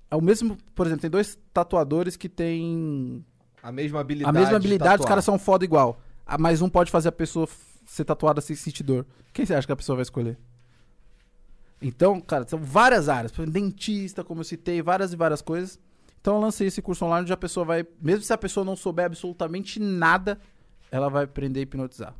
É 0.10 0.16
o 0.16 0.22
mesmo, 0.22 0.58
por 0.74 0.86
exemplo, 0.86 1.02
tem 1.02 1.10
dois 1.10 1.38
tatuadores 1.54 2.16
que 2.16 2.30
têm 2.30 3.26
A 3.62 3.72
mesma 3.72 4.00
habilidade. 4.00 4.36
a 4.36 4.40
mesma 4.40 4.60
de 4.60 4.68
habilidade, 4.68 5.02
os 5.02 5.08
caras 5.08 5.24
são 5.26 5.38
foda 5.38 5.64
igual. 5.66 6.00
Ah, 6.26 6.38
Mas 6.38 6.62
um 6.62 6.70
pode 6.70 6.92
fazer 6.92 7.10
a 7.10 7.12
pessoa 7.12 7.48
ser 7.86 8.04
tatuada 8.06 8.42
sem 8.42 8.56
sentir 8.56 8.84
dor. 8.84 9.06
Quem 9.34 9.46
você 9.46 9.54
acha 9.54 9.66
que 9.68 9.74
a 9.74 9.76
pessoa 9.78 9.96
vai 9.98 10.04
escolher? 10.04 10.38
Então, 11.82 12.20
cara, 12.20 12.48
são 12.48 12.60
várias 12.60 13.08
áreas. 13.08 13.32
Dentista, 13.32 14.24
como 14.24 14.42
eu 14.42 14.46
citei, 14.46 14.82
várias 14.82 15.14
e 15.14 15.16
várias 15.16 15.42
coisas. 15.42 15.80
Então 16.20 16.36
eu 16.36 16.42
lancei 16.42 16.68
esse 16.68 16.82
curso 16.82 17.06
online 17.06 17.22
onde 17.24 17.34
a 17.34 17.38
pessoa 17.38 17.66
vai, 17.66 17.86
mesmo 18.02 18.24
se 18.24 18.34
a 18.34 18.38
pessoa 18.38 18.66
não 18.66 18.76
souber 18.76 19.06
absolutamente 19.06 19.80
nada, 19.80 20.40
ela 20.92 21.10
vai 21.10 21.24
aprender 21.24 21.60
a 21.60 21.64
hipnotizar. 21.64 22.14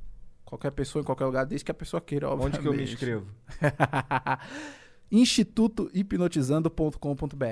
Qualquer 0.48 0.72
pessoa, 0.72 1.02
em 1.02 1.06
qualquer 1.06 1.26
lugar, 1.26 1.46
desde 1.46 1.66
que 1.66 1.72
a 1.72 1.74
pessoa 1.74 2.00
queira, 2.00 2.30
obviamente. 2.30 2.56
Onde 2.56 2.62
que 2.64 2.68
eu 2.70 2.74
me 2.74 2.84
inscrevo? 2.84 3.28
institutohipnotizando.com.br 5.12 7.46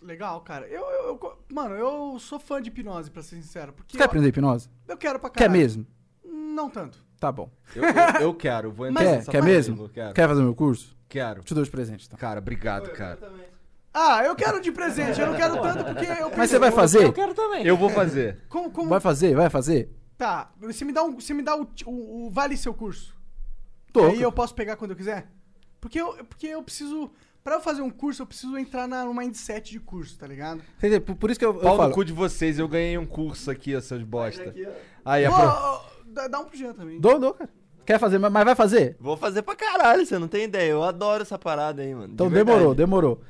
Legal, 0.00 0.40
cara. 0.42 0.68
Eu, 0.68 0.82
eu, 0.82 1.18
eu- 1.20 1.38
mano, 1.52 1.74
eu 1.74 2.16
sou 2.20 2.38
fã 2.38 2.62
de 2.62 2.68
hipnose, 2.68 3.10
pra 3.10 3.20
ser 3.22 3.34
sincero. 3.36 3.72
Porque 3.72 3.90
Você 3.92 3.98
quer 3.98 4.04
eu, 4.04 4.06
aprender 4.06 4.28
hipnose? 4.28 4.68
eu 4.86 4.96
quero 4.96 5.18
pra 5.18 5.28
Quer 5.28 5.40
caralho. 5.40 5.58
mesmo? 5.58 5.84
Não 6.24 6.70
tanto. 6.70 7.04
Tá 7.18 7.32
bom. 7.32 7.50
Eu, 7.74 7.82
eu, 7.82 8.20
eu 8.20 8.32
quero, 8.34 8.70
vou 8.70 8.86
entrar 8.86 9.02
Quer? 9.02 9.16
nessa 9.16 9.30
Quer 9.32 9.42
mesmo? 9.42 9.88
Quero. 9.88 10.14
Quer 10.14 10.28
fazer 10.28 10.42
meu 10.42 10.54
curso? 10.54 10.96
Quero. 11.08 11.42
Te 11.42 11.52
dou 11.52 11.64
de 11.64 11.70
presente, 11.70 12.06
então. 12.06 12.16
Cara, 12.16 12.38
obrigado, 12.38 12.90
cara. 12.92 13.18
Ah, 13.92 14.22
eu 14.24 14.36
quero 14.36 14.60
de 14.60 14.70
presente. 14.70 15.20
Eu 15.20 15.26
não 15.28 15.34
quero 15.36 15.60
tanto 15.60 15.84
porque 15.84 16.04
eu 16.04 16.30
Mas 16.36 16.48
você 16.50 16.60
vai 16.60 16.70
fazer? 16.70 17.06
Eu 17.06 17.12
quero 17.12 17.34
também. 17.34 17.66
Eu 17.66 17.76
vou 17.76 17.90
fazer. 17.90 18.38
Como, 18.48 18.70
como... 18.70 18.88
Vai 18.88 19.00
fazer? 19.00 19.34
Vai 19.34 19.50
fazer? 19.50 19.90
Tá, 20.18 20.50
você 20.58 20.84
me 20.84 20.92
dá, 20.92 21.02
um, 21.04 21.14
você 21.20 21.34
me 21.34 21.42
dá 21.42 21.56
o, 21.56 21.68
o, 21.84 22.26
o 22.26 22.30
vale 22.30 22.56
seu 22.56 22.72
curso. 22.72 23.14
Tô. 23.92 24.06
Aí 24.06 24.20
eu 24.22 24.32
posso 24.32 24.54
pegar 24.54 24.76
quando 24.76 24.92
eu 24.92 24.96
quiser? 24.96 25.30
Porque 25.80 26.00
eu, 26.00 26.12
porque 26.24 26.46
eu 26.46 26.62
preciso... 26.62 27.10
Pra 27.44 27.56
eu 27.56 27.60
fazer 27.60 27.80
um 27.80 27.90
curso, 27.90 28.22
eu 28.22 28.26
preciso 28.26 28.58
entrar 28.58 28.88
na, 28.88 29.04
no 29.04 29.14
mindset 29.14 29.70
de 29.70 29.78
curso, 29.78 30.18
tá 30.18 30.26
ligado? 30.26 30.60
Quer 30.80 30.86
dizer, 30.88 31.00
por, 31.00 31.14
por 31.14 31.30
isso 31.30 31.38
que 31.38 31.46
eu, 31.46 31.54
eu 31.54 31.60
Pau 31.60 31.72
no 31.72 31.82
falo. 31.82 31.94
cu 31.94 32.04
de 32.04 32.12
vocês, 32.12 32.58
eu 32.58 32.66
ganhei 32.66 32.98
um 32.98 33.06
curso 33.06 33.50
aqui, 33.52 33.76
ó, 33.76 33.80
seus 33.80 34.02
bosta. 34.02 34.52
Aí, 35.04 35.24
Ô, 35.28 35.32
apro... 35.32 35.48
ô, 35.48 35.80
dá, 36.12 36.26
dá 36.26 36.40
um 36.40 36.44
pro 36.46 36.56
Jean 36.56 36.72
também. 36.74 36.98
Dou, 37.00 37.20
dou, 37.20 37.34
cara. 37.34 37.48
Quer 37.84 38.00
fazer, 38.00 38.18
mas 38.18 38.32
vai 38.44 38.56
fazer? 38.56 38.96
Vou 38.98 39.16
fazer 39.16 39.42
pra 39.42 39.54
caralho, 39.54 40.04
você 40.04 40.18
não 40.18 40.26
tem 40.26 40.42
ideia. 40.42 40.72
Eu 40.72 40.82
adoro 40.82 41.22
essa 41.22 41.38
parada 41.38 41.82
aí, 41.82 41.94
mano. 41.94 42.08
de 42.08 42.14
Então 42.14 42.28
verdade. 42.28 42.50
demorou, 42.56 42.74
demorou. 42.74 43.20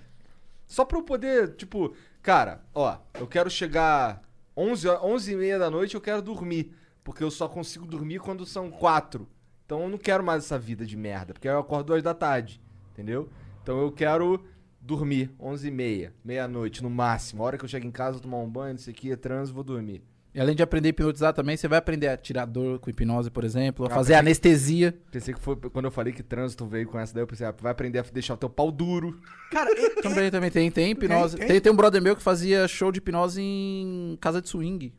Só 0.66 0.86
pra 0.86 0.96
eu 0.96 1.02
poder, 1.02 1.54
tipo, 1.56 1.94
cara, 2.22 2.62
ó, 2.74 2.96
eu 3.20 3.26
quero 3.26 3.50
chegar 3.50 4.22
11, 4.56 4.88
ho- 4.88 5.00
11 5.04 5.32
e 5.32 5.36
meia 5.36 5.58
da 5.58 5.70
noite, 5.70 5.94
eu 5.94 6.00
quero 6.00 6.22
dormir. 6.22 6.72
Porque 7.04 7.22
eu 7.22 7.30
só 7.30 7.48
consigo 7.48 7.86
dormir 7.86 8.18
quando 8.20 8.44
são 8.46 8.70
4. 8.70 9.28
Então 9.64 9.82
eu 9.82 9.88
não 9.88 9.98
quero 9.98 10.24
mais 10.24 10.44
essa 10.44 10.58
vida 10.58 10.84
de 10.86 10.96
merda, 10.96 11.32
porque 11.32 11.48
eu 11.48 11.58
acordo 11.58 11.86
2 11.88 12.02
da 12.02 12.14
tarde, 12.14 12.60
entendeu? 12.92 13.28
Então 13.62 13.80
eu 13.80 13.90
quero 13.92 14.44
dormir 14.80 15.30
11 15.40 15.66
e 15.66 15.70
meia, 15.70 16.14
meia-noite 16.24 16.82
no 16.82 16.90
máximo. 16.90 17.42
A 17.42 17.46
hora 17.46 17.58
que 17.58 17.64
eu 17.64 17.68
chego 17.68 17.86
em 17.86 17.90
casa, 17.90 18.20
tomar 18.20 18.38
um 18.38 18.48
banho, 18.48 18.76
isso 18.76 18.88
aqui 18.88 19.10
é 19.10 19.16
trânsito, 19.16 19.54
vou 19.54 19.64
dormir. 19.64 20.02
E 20.36 20.40
além 20.40 20.54
de 20.54 20.62
aprender 20.62 20.88
a 20.88 20.90
hipnotizar 20.90 21.32
também, 21.32 21.56
você 21.56 21.66
vai 21.66 21.78
aprender 21.78 22.08
a 22.08 22.16
tirar 22.16 22.44
dor 22.44 22.78
com 22.78 22.90
hipnose, 22.90 23.30
por 23.30 23.42
exemplo, 23.42 23.86
a 23.86 23.88
Ah, 23.88 23.94
fazer 23.94 24.08
pensei- 24.12 24.20
anestesia. 24.20 24.94
Pensei 25.10 25.32
que 25.32 25.40
foi 25.40 25.56
quando 25.56 25.86
eu 25.86 25.90
falei 25.90 26.12
que 26.12 26.22
trânsito 26.22 26.66
veio 26.66 26.86
com 26.86 26.98
essa 26.98 27.14
daí, 27.14 27.22
eu 27.22 27.26
pensei, 27.26 27.46
ah, 27.46 27.54
vai 27.58 27.72
aprender 27.72 28.00
a 28.00 28.02
deixar 28.02 28.34
o 28.34 28.36
teu 28.36 28.50
pau 28.50 28.70
duro. 28.70 29.18
Cara, 29.50 29.70
e- 29.72 29.94
Também, 30.02 30.30
também 30.30 30.50
tem, 30.50 30.70
tem 30.70 30.90
hipnose. 30.90 31.36
Tem, 31.38 31.46
Tem, 31.46 31.54
tem? 31.54 31.60
tem, 31.62 31.72
um 31.72 31.76
brother 31.76 32.02
meu 32.02 32.14
que 32.14 32.22
fazia 32.22 32.68
show 32.68 32.92
de 32.92 32.98
hipnose 32.98 33.40
em 33.40 34.18
casa 34.20 34.42
de 34.42 34.48
swing. 34.50 34.92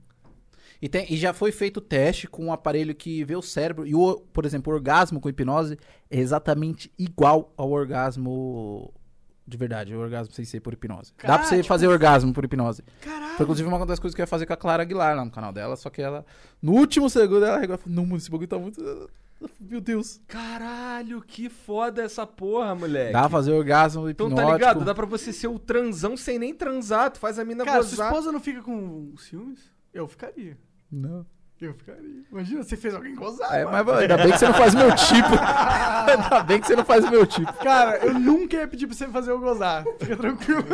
E, 0.82 0.90
tem, 0.90 1.06
e 1.12 1.16
já 1.18 1.34
foi 1.34 1.52
feito 1.52 1.80
teste 1.82 2.28
com 2.28 2.46
um 2.46 2.52
aparelho 2.52 2.96
que 2.96 3.24
vê 3.24 3.36
o 3.36 3.42
cérebro. 3.42 3.86
E, 3.86 3.94
o, 3.94 4.16
por 4.34 4.44
exemplo, 4.44 4.74
o 4.74 4.76
orgasmo 4.76 5.20
com 5.22 5.30
hipnose 5.30 5.78
é 6.10 6.20
exatamente 6.20 6.92
igual 6.98 7.54
ao 7.56 7.70
orgasmo 7.70 8.92
de 9.48 9.56
verdade, 9.58 9.96
o 9.96 10.00
orgasmo 10.00 10.34
sem 10.34 10.44
ser 10.44 10.60
por 10.60 10.74
hipnose. 10.74 11.14
Dá 11.24 11.38
pra 11.40 11.48
você 11.48 11.56
tipo- 11.58 11.68
fazer 11.68 11.88
orgasmo 11.88 12.34
por 12.34 12.44
hipnose. 12.44 12.84
caralho. 13.02 13.36
Foi 13.38 13.44
inclusive 13.46 13.68
uma 13.70 13.86
das 13.86 14.00
coisas 14.00 14.14
que 14.14 14.22
eu 14.22 14.24
ia 14.24 14.28
fazer 14.28 14.46
com 14.46 14.54
a 14.54 14.58
Clara 14.58 14.84
Aguilar 14.84 15.16
lá 15.16 15.24
no 15.24 15.32
canal 15.32 15.54
dela, 15.54 15.76
só 15.78 15.90
que 15.90 16.02
ela, 16.02 16.26
no 16.62 16.74
último 16.74 17.10
segundo, 17.10 17.46
ela 17.46 17.60
falou: 17.62 17.80
Não, 17.86 18.04
mano, 18.04 18.18
esse 18.18 18.30
bagulho 18.30 18.48
tá 18.48 18.60
muito. 18.60 19.10
Meu 19.60 19.80
Deus. 19.80 20.20
Caralho, 20.28 21.22
que 21.22 21.48
foda 21.48 22.02
essa 22.02 22.26
porra, 22.26 22.74
moleque. 22.74 23.14
Dá 23.14 23.22
pra 23.22 23.30
fazer 23.30 23.52
orgasmo 23.52 24.10
Então 24.10 24.28
hipnótico. 24.28 24.48
tá 24.50 24.54
ligado? 24.58 24.84
Dá 24.84 24.96
pra 24.96 25.06
você 25.06 25.32
ser 25.32 25.48
o 25.48 25.60
transão 25.60 26.18
sem 26.18 26.40
nem 26.40 26.54
transar. 26.56 27.12
Tu 27.12 27.20
faz 27.20 27.38
a 27.38 27.46
mina 27.46 27.64
Cara, 27.64 27.84
sua 27.84 27.90
gozar. 27.92 28.08
esposa 28.12 28.32
não 28.32 28.40
fica 28.40 28.62
com 28.64 29.14
ciúmes? 29.18 29.60
Eu 29.94 30.08
ficaria. 30.08 30.58
Não. 30.92 31.24
Eu 31.60 31.74
ficaria. 31.74 32.04
Imagina, 32.32 32.62
você 32.62 32.78
fez 32.78 32.94
alguém 32.94 33.16
gozar. 33.16 33.52
É, 33.52 33.66
mas 33.66 33.90
ainda 33.90 34.16
bem 34.18 34.32
que 34.32 34.38
você 34.38 34.46
não 34.46 34.54
faz 34.54 34.76
o 34.76 34.78
meu 34.78 34.96
tipo. 34.96 35.30
ainda 36.08 36.44
bem 36.44 36.62
que 36.62 36.68
você 36.68 36.76
não 36.76 36.86
faz 36.86 37.04
o 37.04 37.10
meu 37.10 37.26
tipo. 37.26 37.52
Cara, 37.54 37.98
eu 37.98 38.14
nunca 38.14 38.58
ia 38.58 38.68
pedir 38.68 38.86
pra 38.86 38.96
você 38.96 39.08
fazer 39.08 39.32
eu 39.32 39.40
gozar. 39.40 39.84
Fica 40.00 40.16
tranquilo. 40.18 40.64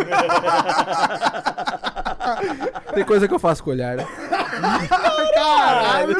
Tem 2.94 3.06
coisa 3.06 3.30
que 3.30 3.34
eu 3.34 3.40
faço 3.40 3.64
com 3.64 3.70
o 3.70 3.74
olhar, 3.74 3.96
né? 3.96 4.06
Caralho. 5.34 6.18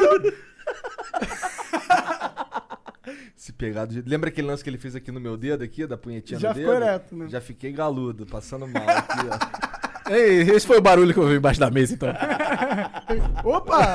Se 3.36 3.52
pegar 3.52 3.84
do 3.84 3.92
jeito... 3.92 4.08
Lembra 4.08 4.30
aquele 4.30 4.46
lance 4.46 4.64
que 4.64 4.70
ele 4.70 4.78
fez 4.78 4.96
aqui 4.96 5.12
no 5.12 5.20
meu 5.20 5.36
dedo, 5.36 5.62
aqui, 5.62 5.86
da 5.86 5.98
punhetinha 5.98 6.40
Já 6.40 6.48
no 6.48 6.54
ficou 6.54 6.72
dedo? 6.72 6.84
ereto, 6.84 7.14
né? 7.14 7.26
Já 7.28 7.38
fiquei 7.42 7.70
galudo, 7.70 8.24
passando 8.24 8.66
mal 8.66 8.88
aqui, 8.88 9.18
ó. 9.30 9.73
Ei, 10.10 10.42
esse 10.42 10.66
foi 10.66 10.78
o 10.78 10.82
barulho 10.82 11.12
que 11.12 11.18
eu 11.18 11.28
vi 11.28 11.36
embaixo 11.36 11.60
da 11.60 11.70
mesa, 11.70 11.94
então. 11.94 12.08
Opa! 13.44 13.94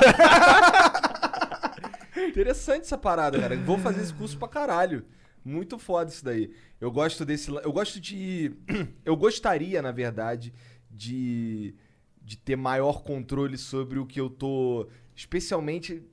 Interessante 2.27 2.81
essa 2.81 2.97
parada, 2.97 3.39
cara. 3.39 3.55
Vou 3.57 3.77
fazer 3.77 4.01
esse 4.01 4.13
curso 4.13 4.37
pra 4.37 4.47
caralho. 4.47 5.05
Muito 5.43 5.77
foda 5.77 6.09
isso 6.11 6.23
daí. 6.23 6.51
Eu 6.79 6.91
gosto 6.91 7.25
desse. 7.25 7.49
Eu 7.49 7.71
gosto 7.71 7.99
de. 7.99 8.51
Eu 9.05 9.15
gostaria, 9.15 9.81
na 9.81 9.91
verdade, 9.91 10.53
de. 10.89 11.75
De 12.21 12.37
ter 12.37 12.55
maior 12.55 13.01
controle 13.01 13.57
sobre 13.57 13.97
o 13.97 14.05
que 14.05 14.19
eu 14.19 14.29
tô. 14.29 14.87
Especialmente. 15.15 16.03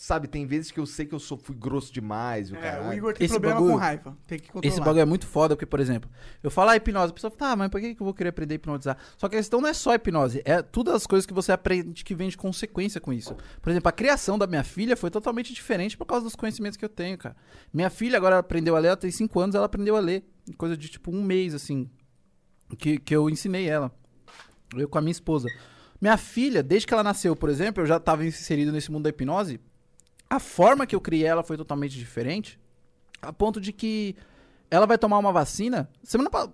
Sabe, 0.00 0.28
tem 0.28 0.46
vezes 0.46 0.70
que 0.70 0.78
eu 0.78 0.86
sei 0.86 1.06
que 1.06 1.12
eu 1.12 1.18
sou, 1.18 1.36
fui 1.36 1.56
grosso 1.56 1.92
demais, 1.92 2.52
o 2.52 2.54
É, 2.54 2.60
caralho. 2.60 2.88
o 2.90 2.94
Igor 2.94 3.12
tem 3.14 3.24
Esse 3.24 3.34
problema 3.34 3.56
bagulho- 3.56 3.74
com 3.74 3.80
raiva. 3.80 4.16
Tem 4.28 4.38
que 4.38 4.46
controlar. 4.46 4.72
Esse 4.72 4.80
bagulho 4.80 5.00
é 5.00 5.04
muito 5.04 5.26
foda, 5.26 5.56
porque, 5.56 5.66
por 5.66 5.80
exemplo, 5.80 6.08
eu 6.40 6.52
falo 6.52 6.70
a 6.70 6.76
hipnose, 6.76 7.10
a 7.10 7.14
pessoa 7.14 7.32
fala, 7.32 7.50
tá, 7.50 7.56
mas 7.56 7.68
por 7.68 7.80
que 7.80 7.96
que 7.96 8.00
eu 8.00 8.04
vou 8.04 8.14
querer 8.14 8.28
aprender 8.28 8.54
a 8.54 8.56
hipnotizar? 8.56 8.96
Só 9.16 9.28
que 9.28 9.34
a 9.34 9.38
questão 9.40 9.60
não 9.60 9.68
é 9.68 9.72
só 9.74 9.92
hipnose, 9.92 10.40
é 10.44 10.62
todas 10.62 10.94
as 10.94 11.04
coisas 11.04 11.26
que 11.26 11.34
você 11.34 11.50
aprende 11.50 12.04
que 12.04 12.14
vem 12.14 12.28
de 12.28 12.36
consequência 12.36 13.00
com 13.00 13.12
isso. 13.12 13.34
Por 13.60 13.70
exemplo, 13.70 13.88
a 13.88 13.92
criação 13.92 14.38
da 14.38 14.46
minha 14.46 14.62
filha 14.62 14.96
foi 14.96 15.10
totalmente 15.10 15.52
diferente 15.52 15.96
por 15.96 16.06
causa 16.06 16.22
dos 16.24 16.36
conhecimentos 16.36 16.76
que 16.76 16.84
eu 16.84 16.88
tenho, 16.88 17.18
cara. 17.18 17.34
Minha 17.74 17.90
filha 17.90 18.16
agora 18.18 18.38
aprendeu 18.38 18.76
a 18.76 18.78
ler, 18.78 18.86
ela 18.88 18.96
tem 18.96 19.10
5 19.10 19.40
anos, 19.40 19.56
ela 19.56 19.66
aprendeu 19.66 19.96
a 19.96 20.00
ler. 20.00 20.22
em 20.48 20.52
Coisa 20.52 20.76
de 20.76 20.88
tipo 20.88 21.10
um 21.10 21.24
mês, 21.24 21.54
assim, 21.54 21.90
que, 22.78 22.98
que 23.00 23.16
eu 23.16 23.28
ensinei 23.28 23.68
ela. 23.68 23.90
Eu 24.76 24.88
com 24.88 24.96
a 24.98 25.00
minha 25.00 25.10
esposa. 25.10 25.48
Minha 26.00 26.16
filha, 26.16 26.62
desde 26.62 26.86
que 26.86 26.94
ela 26.94 27.02
nasceu, 27.02 27.34
por 27.34 27.50
exemplo, 27.50 27.82
eu 27.82 27.86
já 27.88 27.98
tava 27.98 28.24
inserido 28.24 28.70
nesse 28.70 28.92
mundo 28.92 29.02
da 29.02 29.08
hipnose. 29.10 29.58
A 30.30 30.38
forma 30.38 30.86
que 30.86 30.94
eu 30.94 31.00
criei 31.00 31.26
ela 31.26 31.42
foi 31.42 31.56
totalmente 31.56 31.96
diferente. 31.98 32.58
A 33.22 33.32
ponto 33.32 33.60
de 33.60 33.72
que 33.72 34.14
ela 34.70 34.86
vai 34.86 34.98
tomar 34.98 35.18
uma 35.18 35.32
vacina. 35.32 35.88
Semana 36.02 36.30
pa- 36.30 36.48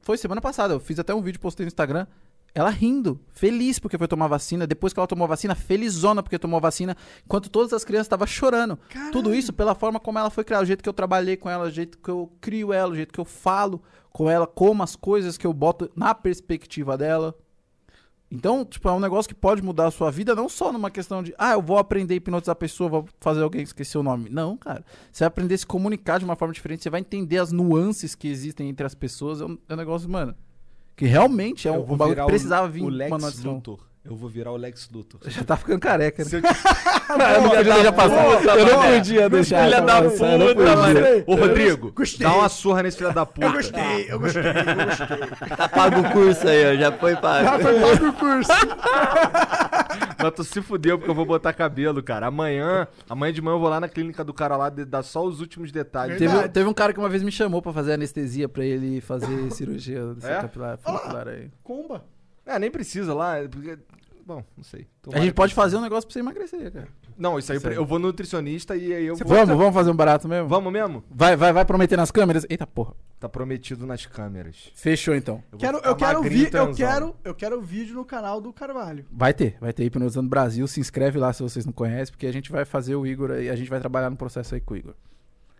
Foi 0.00 0.16
semana 0.16 0.40
passada. 0.40 0.74
Eu 0.74 0.80
fiz 0.80 0.98
até 0.98 1.14
um 1.14 1.20
vídeo, 1.22 1.40
postei 1.40 1.64
no 1.64 1.68
Instagram. 1.68 2.06
Ela 2.54 2.68
rindo, 2.70 3.18
feliz 3.32 3.78
porque 3.78 3.96
foi 3.96 4.06
tomar 4.06 4.26
vacina. 4.26 4.66
Depois 4.66 4.92
que 4.92 5.00
ela 5.00 5.06
tomou 5.06 5.24
a 5.24 5.28
vacina, 5.28 5.54
felizona 5.54 6.22
porque 6.22 6.38
tomou 6.38 6.58
a 6.58 6.60
vacina. 6.60 6.96
Enquanto 7.24 7.48
todas 7.48 7.72
as 7.72 7.82
crianças 7.84 8.06
estavam 8.06 8.26
chorando. 8.26 8.78
Tudo 9.10 9.34
isso 9.34 9.52
pela 9.52 9.74
forma 9.74 9.98
como 9.98 10.18
ela 10.18 10.28
foi 10.30 10.44
criada, 10.44 10.62
o 10.62 10.66
jeito 10.66 10.82
que 10.82 10.88
eu 10.88 10.92
trabalhei 10.92 11.36
com 11.36 11.48
ela, 11.48 11.64
o 11.66 11.70
jeito 11.70 11.98
que 11.98 12.10
eu 12.10 12.30
crio 12.40 12.72
ela, 12.72 12.92
o 12.92 12.94
jeito 12.96 13.12
que 13.12 13.20
eu 13.20 13.24
falo 13.24 13.82
com 14.12 14.28
ela, 14.28 14.46
como 14.46 14.82
as 14.82 14.94
coisas 14.94 15.38
que 15.38 15.46
eu 15.46 15.52
boto 15.52 15.90
na 15.96 16.14
perspectiva 16.14 16.98
dela. 16.98 17.34
Então, 18.34 18.64
tipo, 18.64 18.88
é 18.88 18.92
um 18.92 18.98
negócio 18.98 19.28
que 19.28 19.34
pode 19.34 19.60
mudar 19.60 19.88
a 19.88 19.90
sua 19.90 20.10
vida, 20.10 20.34
não 20.34 20.48
só 20.48 20.72
numa 20.72 20.90
questão 20.90 21.22
de, 21.22 21.34
ah, 21.36 21.52
eu 21.52 21.60
vou 21.60 21.76
aprender 21.76 22.14
a 22.14 22.16
hipnotizar 22.16 22.54
a 22.54 22.56
pessoa, 22.56 22.88
vou 22.88 23.08
fazer 23.20 23.42
alguém 23.42 23.60
esquecer 23.60 23.98
o 23.98 24.02
nome. 24.02 24.30
Não, 24.30 24.56
cara. 24.56 24.82
Você 25.12 25.22
vai 25.22 25.28
aprender 25.28 25.54
a 25.54 25.58
se 25.58 25.66
comunicar 25.66 26.18
de 26.18 26.24
uma 26.24 26.34
forma 26.34 26.54
diferente, 26.54 26.82
você 26.82 26.88
vai 26.88 27.00
entender 27.00 27.36
as 27.36 27.52
nuances 27.52 28.14
que 28.14 28.26
existem 28.26 28.70
entre 28.70 28.86
as 28.86 28.94
pessoas. 28.94 29.42
É 29.42 29.44
um, 29.44 29.58
é 29.68 29.74
um 29.74 29.76
negócio, 29.76 30.08
mano, 30.08 30.34
que 30.96 31.04
realmente 31.04 31.68
é 31.68 31.72
um, 31.72 31.74
Eu 31.74 31.82
um 31.82 31.94
bagulho 31.94 32.20
que 32.20 32.26
precisava 32.26 32.66
vir 32.66 32.80
o 32.80 32.86
uma 32.86 33.18
Lex. 33.18 33.44
Luthor. 33.44 33.91
Eu 34.04 34.16
vou 34.16 34.28
virar 34.28 34.50
o 34.50 34.56
Lex 34.56 34.88
Luthor. 34.92 35.20
Já 35.30 35.44
tá 35.44 35.56
ficando 35.56 35.78
careca, 35.78 36.24
né? 36.24 36.28
Se 36.28 36.36
eu 36.36 36.42
eu 36.42 37.42
não 37.42 37.50
podia 37.50 37.74
deixar 37.74 37.92
passar. 37.92 38.58
Eu 38.58 38.66
não 38.66 38.82
podia 38.82 39.30
deixar. 39.30 39.64
Filha 39.64 39.80
da 39.80 40.00
não 40.00 40.10
puta, 40.10 40.76
mano. 40.76 41.24
Ô, 41.26 41.34
Rodrigo, 41.36 41.92
Gostei. 41.92 42.26
dá 42.26 42.34
uma 42.34 42.48
surra 42.48 42.82
nesse 42.82 42.96
filho 42.98 43.12
da 43.12 43.24
puta. 43.24 43.46
Eu 43.46 43.52
gostei, 43.52 44.06
eu 44.08 44.18
gostei, 44.18 44.42
eu 44.42 44.86
gostei. 44.86 45.56
Tá 45.56 45.68
pago 45.68 46.00
o 46.00 46.10
curso 46.10 46.48
aí, 46.48 46.72
ó. 46.72 46.80
Já 46.80 46.92
foi 46.92 47.14
pago. 47.16 47.62
Foi 47.62 47.80
pago 47.80 48.08
o 48.08 48.12
curso. 48.14 48.50
Mas 50.22 50.32
tu 50.34 50.44
se 50.44 50.62
fudeu 50.62 50.98
porque 50.98 51.10
eu 51.10 51.14
vou 51.14 51.26
botar 51.26 51.52
cabelo, 51.52 52.02
cara. 52.02 52.26
Amanhã, 52.26 52.86
amanhã 53.08 53.32
de 53.32 53.42
manhã 53.42 53.54
eu 53.54 53.60
vou 53.60 53.68
lá 53.68 53.80
na 53.80 53.88
clínica 53.88 54.24
do 54.24 54.32
cara 54.32 54.56
lá 54.56 54.68
dar 54.68 55.02
só 55.02 55.24
os 55.24 55.40
últimos 55.40 55.70
detalhes. 55.72 56.18
Teve, 56.18 56.48
teve 56.48 56.68
um 56.68 56.74
cara 56.74 56.92
que 56.92 56.98
uma 56.98 57.08
vez 57.08 57.22
me 57.22 57.32
chamou 57.32 57.60
pra 57.60 57.72
fazer 57.72 57.92
anestesia 57.92 58.48
pra 58.48 58.64
ele 58.64 59.00
fazer 59.00 59.50
cirurgia 59.52 60.00
É? 60.22 60.40
capilar, 60.40 60.78
aí. 61.28 61.50
Comba. 61.62 62.04
É, 62.46 62.58
nem 62.58 62.70
precisa 62.70 63.14
lá. 63.14 63.36
porque- 63.50 63.78
Bom, 64.24 64.44
não 64.56 64.62
sei. 64.62 64.82
A 64.82 64.86
Tomara 65.04 65.20
gente 65.22 65.32
que- 65.32 65.36
pode 65.36 65.52
fazer 65.52 65.76
um 65.76 65.80
negócio 65.80 66.06
pra 66.06 66.12
você 66.12 66.20
emagrecer, 66.20 66.72
cara. 66.72 66.88
Não, 67.18 67.38
isso 67.38 67.52
aí 67.52 67.58
aí. 67.62 67.74
eu 67.74 67.84
vou 67.84 67.98
no 67.98 68.06
nutricionista 68.06 68.74
e 68.76 68.92
aí 68.94 69.04
eu 69.04 69.16
vou. 69.16 69.26
Vamos, 69.26 69.56
vamos 69.56 69.74
fazer 69.74 69.90
um 69.90 69.96
barato 69.96 70.28
mesmo? 70.28 70.48
Vamos 70.48 70.72
mesmo? 70.72 71.04
Vai, 71.10 71.36
vai, 71.36 71.52
vai 71.52 71.64
prometer 71.64 71.96
nas 71.96 72.10
câmeras? 72.10 72.46
Eita 72.48 72.66
porra. 72.66 72.94
Tá 73.18 73.28
prometido 73.28 73.84
nas 73.86 74.06
câmeras. 74.06 74.70
Fechou 74.74 75.14
então. 75.14 75.42
Eu 75.52 75.58
vou 75.58 75.60
Quero, 75.60 75.76
ficar 75.78 75.90
eu, 75.90 75.96
quero 75.96 76.18
magrinho, 76.20 76.38
vi, 76.38 76.44
eu, 76.46 76.50
transão. 76.50 76.74
quero, 76.74 77.16
eu 77.24 77.34
quero 77.34 77.60
vídeo 77.60 77.94
no 77.94 78.04
canal 78.04 78.40
do 78.40 78.52
Carvalho. 78.52 79.04
Vai 79.10 79.34
ter, 79.34 79.56
vai 79.60 79.72
ter 79.72 79.84
Hipnotizando 79.84 80.28
Brasil. 80.28 80.66
Se 80.68 80.80
inscreve 80.80 81.18
lá 81.18 81.32
se 81.32 81.42
vocês 81.42 81.66
não 81.66 81.72
conhecem, 81.72 82.12
porque 82.12 82.26
a 82.26 82.32
gente 82.32 82.50
vai 82.50 82.64
fazer 82.64 82.94
o 82.94 83.04
Igor 83.06 83.32
aí, 83.32 83.50
a 83.50 83.56
gente 83.56 83.68
vai 83.68 83.80
trabalhar 83.80 84.08
no 84.08 84.16
processo 84.16 84.54
aí 84.54 84.60
com 84.60 84.74
o 84.74 84.76
Igor. 84.76 84.94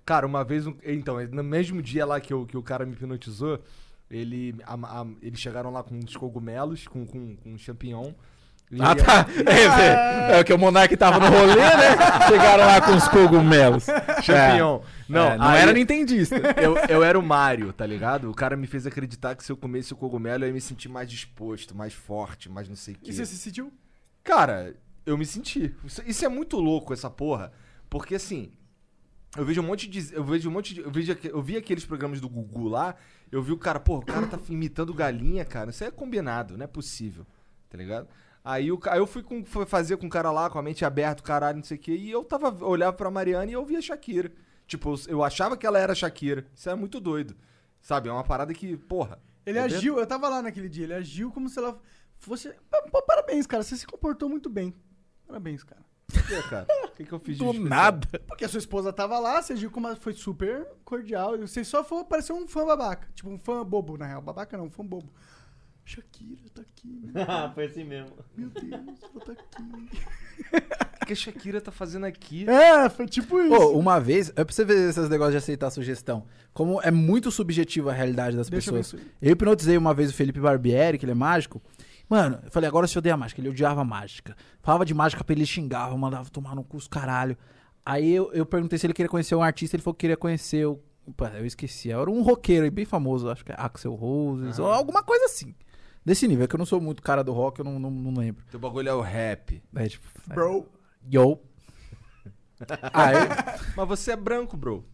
Cara, 0.05 0.27
uma 0.27 0.43
vez. 0.45 0.67
um- 0.67 0.75
Então, 0.85 1.17
no 1.31 1.45
mesmo 1.45 1.83
dia 1.83 2.07
lá 2.07 2.21
que, 2.21 2.33
eu, 2.33 2.47
que 2.47 2.57
o 2.57 2.63
cara 2.63 2.87
me 2.87 2.93
hipnotizou, 2.93 3.61
ele, 4.13 4.55
a- 4.65 4.75
a- 5.03 5.07
eles 5.21 5.41
chegaram 5.41 5.71
lá 5.73 5.83
com 5.83 5.95
uns 5.97 6.17
cogumelos, 6.17 6.87
com, 6.87 7.05
com, 7.07 7.35
com 7.37 7.59
champignon. 7.59 8.13
E 8.71 8.81
Ah, 8.81 8.95
tá. 8.95 9.27
É, 10.33 10.39
é, 10.39 10.45
que 10.45 10.53
o 10.53 10.59
Monark 10.59 10.97
tava 10.97 11.19
no 11.19 11.27
rolê, 11.27 11.57
né? 11.57 11.97
Chegaram 12.29 12.65
lá 12.65 12.81
com 12.81 12.93
os 12.95 13.07
cogumelos. 13.09 13.85
Champignon. 14.23 14.81
Não, 15.09 15.31
É, 15.33 15.37
não 15.37 15.47
aí- 15.47 15.61
era 15.63 15.73
nintendista. 15.73 16.37
eu, 16.57 16.77
eu 16.89 17.03
era 17.05 17.19
o 17.19 17.23
Mario, 17.23 17.73
tá 17.73 17.85
ligado? 17.85 18.31
O 18.31 18.35
cara 18.35 18.57
me 18.57 18.67
fez 18.67 18.87
acreditar 18.87 19.35
que 19.35 19.45
se 19.45 19.53
eu 19.53 19.57
comesse 19.57 19.93
o 19.93 19.97
cogumelo 19.97 20.45
eu 20.45 20.49
ia 20.49 20.55
me 20.55 20.61
sentir 20.61 20.89
mais 20.89 21.11
disposto, 21.11 21.75
mais 21.77 21.93
forte, 21.93 22.49
mais 22.49 22.69
não 22.69 22.77
sei 22.77 22.95
o 22.95 22.99
quê. 22.99 23.11
E 23.11 23.13
você 23.15 23.27
se 23.27 23.37
sentiu? 23.37 23.71
Cara, 24.25 24.75
eu 25.05 25.19
me 25.19 25.27
senti. 25.27 25.75
Isso, 25.85 26.03
isso 26.07 26.25
é 26.25 26.29
muito 26.29 26.59
louco, 26.59 26.93
essa 26.95 27.11
porra. 27.11 27.53
Porque 27.91 28.15
assim, 28.15 28.53
eu 29.37 29.45
vejo 29.45 29.61
um 29.61 29.65
monte 29.65 29.87
de. 29.89 30.15
Eu 30.15 30.25
vejo 30.25 30.49
um 30.49 30.53
monte 30.53 30.73
de. 30.75 30.81
Eu, 30.81 30.91
vejo, 30.91 31.15
eu 31.25 31.43
vi 31.43 31.57
aqueles 31.59 31.85
programas 31.85 32.21
do 32.23 32.29
Gugu 32.29 32.69
lá, 32.69 32.95
eu 33.33 33.43
vi 33.43 33.51
o 33.51 33.59
cara, 33.59 33.81
porra, 33.81 34.01
o 34.01 34.07
cara 34.07 34.27
tá 34.27 34.39
imitando 34.51 34.93
galinha, 34.93 35.43
cara. 35.43 35.71
Isso 35.71 35.83
é 35.83 35.91
combinado, 35.91 36.59
não 36.59 36.65
é 36.65 36.67
possível. 36.67 37.27
Tá 37.71 37.79
ligado? 37.79 38.07
Aí, 38.45 38.71
o, 38.71 38.79
aí 38.91 38.99
eu 38.99 39.07
fui, 39.07 39.23
com, 39.23 39.43
fazer 39.45 39.97
com 39.97 40.07
o 40.07 40.11
cara 40.11 40.31
lá, 40.31 40.51
com 40.51 40.59
a 40.59 40.63
mente 40.63 40.85
aberta, 40.85 41.23
caralho, 41.23 41.57
não 41.57 41.65
sei 41.65 41.79
o 41.79 41.81
quê, 41.81 41.97
e 41.97 42.11
eu 42.11 42.23
tava, 42.23 42.49
eu 42.61 42.69
olhava 42.69 42.95
pra 42.95 43.11
Mariana 43.11 43.51
e 43.51 43.55
eu 43.55 43.65
via 43.65 43.81
Shakira. 43.81 44.31
Tipo, 44.67 44.91
eu, 44.91 44.99
eu 45.09 45.25
achava 45.25 45.57
que 45.57 45.67
ela 45.67 45.79
era 45.79 45.95
Shakira. 45.95 46.47
Isso 46.55 46.69
é 46.69 46.75
muito 46.75 47.01
doido. 47.01 47.35
Sabe? 47.81 48.11
É 48.11 48.13
uma 48.13 48.23
parada 48.23 48.53
que, 48.53 48.77
porra. 48.77 49.19
Ele 49.47 49.59
é 49.59 49.63
agiu, 49.63 49.99
eu 49.99 50.07
tava 50.07 50.29
lá 50.29 50.43
naquele 50.43 50.69
dia, 50.69 50.85
ele 50.85 50.95
agiu 50.95 51.33
como 51.33 51.49
se 51.49 51.59
ela 51.59 51.81
fosse. 52.19 52.53
Pô, 52.71 52.83
pô, 52.91 53.03
parabéns, 53.03 53.47
cara, 53.47 53.63
você 53.63 53.77
se 53.77 53.87
comportou 53.87 54.29
muito 54.29 54.51
bem. 54.51 54.75
Parabéns, 55.27 55.65
cara. 55.65 55.83
Quê, 56.13 56.43
cara? 56.49 56.67
O 56.93 56.95
que, 56.95 57.05
que 57.05 57.13
eu 57.13 57.19
fiz 57.19 57.39
de 57.39 57.45
Do 57.45 57.55
nada. 57.55 58.07
Porque 58.29 58.45
a 58.45 58.49
sua 58.49 58.59
esposa 58.59 58.93
tava 58.93 59.19
lá, 59.19 59.41
você 59.41 59.55
agiu 59.55 59.71
como 59.71 59.87
ela 59.87 59.97
foi 59.97 60.13
super 60.13 60.67
cordial. 60.85 61.35
E 61.37 61.39
você 61.41 61.65
só 61.65 61.83
foi 61.83 62.05
parecer 62.05 62.35
um 62.35 62.47
fã 62.47 62.67
babaca. 62.67 63.09
Tipo, 63.15 63.31
um 63.31 63.39
fã 63.39 63.65
bobo, 63.65 63.97
na 63.97 64.07
real. 64.07 64.21
Babaca 64.21 64.57
não, 64.59 64.67
um 64.67 64.71
fã 64.71 64.85
bobo. 64.85 65.11
Shakira 65.85 66.43
tá 66.55 66.63
aqui, 66.63 66.89
meu, 67.03 67.25
Foi 67.55 67.65
assim 67.65 67.85
mesmo. 67.85 68.13
meu 68.37 68.51
Deus, 68.51 68.73
ela 69.03 69.25
tá 69.25 69.33
aqui. 69.33 70.03
O 71.03 71.07
que 71.07 71.13
a 71.13 71.17
Shakira 71.17 71.61
tá 71.61 71.73
fazendo 71.73 72.07
aqui? 72.07 72.49
É, 72.49 72.89
foi 72.89 73.07
tipo 73.07 73.41
isso. 73.41 73.57
Pô, 73.57 73.71
uma 73.71 73.99
vez, 73.99 74.31
é 74.37 74.45
pra 74.45 74.55
você 74.55 74.65
ver 74.65 74.91
esses 74.91 75.09
negócios 75.09 75.33
de 75.33 75.39
aceitar 75.39 75.71
sugestão. 75.71 76.25
Como 76.53 76.81
é 76.83 76.91
muito 76.91 77.31
subjetiva 77.33 77.91
a 77.91 77.95
realidade 77.95 78.37
das 78.37 78.49
Deixa 78.49 78.71
eu 78.71 78.75
pessoas. 78.75 79.03
isso 79.03 79.11
Eu 79.21 79.33
hipnotizei 79.33 79.77
uma 79.77 79.93
vez 79.93 80.11
o 80.11 80.15
Felipe 80.15 80.39
Barbieri, 80.39 80.99
que 80.99 81.05
ele 81.05 81.13
é 81.13 81.17
mágico. 81.17 81.61
Mano, 82.09 82.41
eu 82.45 82.51
falei, 82.51 82.69
agora 82.69 82.87
você 82.87 82.99
odeia 82.99 83.17
mágica. 83.17 83.41
Ele 83.41 83.49
odiava 83.49 83.85
mágica. 83.85 84.37
Falava 84.61 84.85
de 84.85 84.93
mágica 84.93 85.25
pra 85.25 85.35
ele 85.35 85.47
xingava, 85.47 85.97
mandava 85.97 86.29
tomar 86.31 86.55
no 86.55 86.63
cu 86.65 86.77
os 86.77 86.87
caralho. 86.87 87.37
Aí 87.85 88.13
eu, 88.13 88.33
eu 88.33 88.47
perguntei 88.47 88.79
se 88.79 88.87
ele 88.87 88.93
queria 88.95 89.09
conhecer 89.09 89.35
um 89.35 89.43
artista, 89.43 89.77
ele 89.77 89.83
falou 89.83 89.95
que 89.95 90.01
queria 90.01 90.17
conhecer 90.17 90.67
o. 90.67 90.81
Opa, 91.07 91.33
eu 91.35 91.45
esqueci. 91.45 91.91
Era 91.91 92.09
um 92.09 92.23
roqueiro 92.23 92.65
aí 92.65 92.71
bem 92.71 92.85
famoso, 92.85 93.29
acho 93.29 93.45
que 93.45 93.51
é 93.51 93.57
Axel 93.59 93.95
Roses, 93.95 94.59
ou 94.61 94.71
alguma 94.71 95.03
coisa 95.03 95.25
assim. 95.25 95.53
Desse 96.05 96.27
nível, 96.29 96.45
é 96.45 96.49
que 96.49 96.55
eu 96.55 96.59
não 96.59 96.67
sou 96.67 96.81
muito 96.81 97.03
cara 97.03 97.23
do 97.23 97.33
rock, 97.33 97.61
eu 97.61 97.65
não, 97.65 97.79
não, 97.79 97.91
não 97.91 98.21
lembro. 98.21 98.45
Teu 98.51 98.59
bagulho 98.59 98.89
é 98.89 98.95
o 98.95 99.01
rap. 99.01 99.63
É 99.75 99.89
tipo. 99.89 100.07
é, 100.31 100.35
Bro. 100.35 100.69
Yo. 101.13 101.41
Aí, 102.93 103.17
Mas 103.77 103.89
você 103.89 104.13
é 104.13 104.17
branco, 104.17 104.57
bro. 104.57 104.85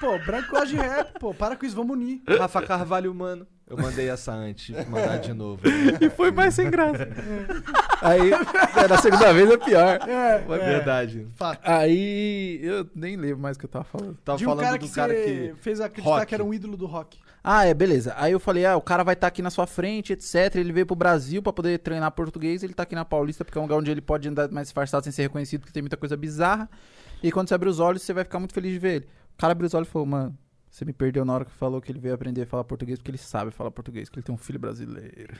Pô, 0.00 0.18
branco 0.18 0.50
gosta 0.50 0.66
de 0.66 0.76
rap, 0.76 1.18
pô. 1.18 1.32
Para 1.32 1.56
com 1.56 1.64
isso, 1.64 1.76
vamos 1.76 1.96
unir. 1.96 2.22
Rafa 2.26 2.60
Carvalho, 2.62 3.14
mano. 3.14 3.46
Eu 3.66 3.76
mandei 3.78 4.10
essa 4.10 4.32
antes, 4.32 4.74
mandar 4.88 5.18
de 5.18 5.32
novo. 5.32 5.62
E 6.00 6.10
foi 6.10 6.30
mais 6.30 6.52
sem 6.54 6.70
graça. 6.70 7.08
Aí, 8.02 8.32
é, 8.32 8.88
na 8.88 8.98
segunda 8.98 9.32
vez 9.32 9.50
é 9.50 9.56
pior. 9.56 9.98
É, 10.06 10.34
É 10.36 10.58
verdade. 10.58 11.26
fato. 11.36 11.60
Aí, 11.64 12.60
eu 12.62 12.86
nem 12.94 13.16
lembro 13.16 13.38
mais 13.38 13.56
o 13.56 13.60
que 13.60 13.64
eu 13.64 13.70
tava 13.70 13.84
falando. 13.84 14.18
Tava 14.24 14.36
De 14.36 14.44
um 14.44 14.48
falando 14.50 14.64
cara 14.64 14.78
do 14.78 14.86
que 14.86 14.94
cara 14.94 15.14
que. 15.14 15.54
fez 15.60 15.80
acreditar 15.80 16.14
Rock. 16.16 16.26
que 16.26 16.34
era 16.34 16.44
um 16.44 16.52
ídolo 16.52 16.76
do 16.76 16.86
rock. 16.86 17.18
Ah, 17.42 17.64
é, 17.64 17.72
beleza. 17.72 18.14
Aí 18.18 18.32
eu 18.32 18.38
falei, 18.40 18.66
ah, 18.66 18.76
o 18.76 18.80
cara 18.82 19.02
vai 19.02 19.14
estar 19.14 19.26
aqui 19.26 19.40
na 19.42 19.50
sua 19.50 19.66
frente, 19.66 20.12
etc. 20.12 20.54
Ele 20.56 20.72
veio 20.72 20.86
pro 20.86 20.94
Brasil 20.94 21.42
pra 21.42 21.52
poder 21.52 21.78
treinar 21.78 22.10
português. 22.12 22.62
Ele 22.62 22.74
tá 22.74 22.82
aqui 22.82 22.94
na 22.94 23.04
Paulista 23.04 23.44
porque 23.44 23.56
é 23.58 23.60
um 23.60 23.64
lugar 23.64 23.76
onde 23.78 23.90
ele 23.90 24.00
pode 24.00 24.28
andar 24.28 24.50
mais 24.50 24.68
disfarçado 24.68 25.02
sem 25.04 25.12
ser 25.12 25.22
reconhecido, 25.22 25.60
porque 25.60 25.72
tem 25.72 25.82
muita 25.82 25.96
coisa 25.96 26.16
bizarra. 26.16 26.68
E 27.22 27.32
quando 27.32 27.48
você 27.48 27.54
abrir 27.54 27.68
os 27.70 27.80
olhos, 27.80 28.02
você 28.02 28.12
vai 28.12 28.24
ficar 28.24 28.38
muito 28.38 28.52
feliz 28.54 28.72
de 28.72 28.78
ver 28.78 28.94
ele. 28.96 29.08
O 29.34 29.38
cara 29.38 29.52
abriu 29.52 29.66
os 29.66 29.74
olhos 29.74 29.88
e 29.88 29.90
falou, 29.90 30.06
mano, 30.06 30.36
você 30.72 30.86
me 30.86 30.92
perdeu 30.94 31.22
na 31.22 31.34
hora 31.34 31.44
que 31.44 31.50
falou 31.50 31.82
que 31.82 31.92
ele 31.92 31.98
veio 32.00 32.14
aprender 32.14 32.42
a 32.42 32.46
falar 32.46 32.64
português, 32.64 32.98
porque 32.98 33.10
ele 33.10 33.18
sabe 33.18 33.50
falar 33.50 33.70
português, 33.70 34.08
que 34.08 34.18
ele 34.18 34.24
tem 34.24 34.34
um 34.34 34.38
filho 34.38 34.58
brasileiro. 34.58 35.34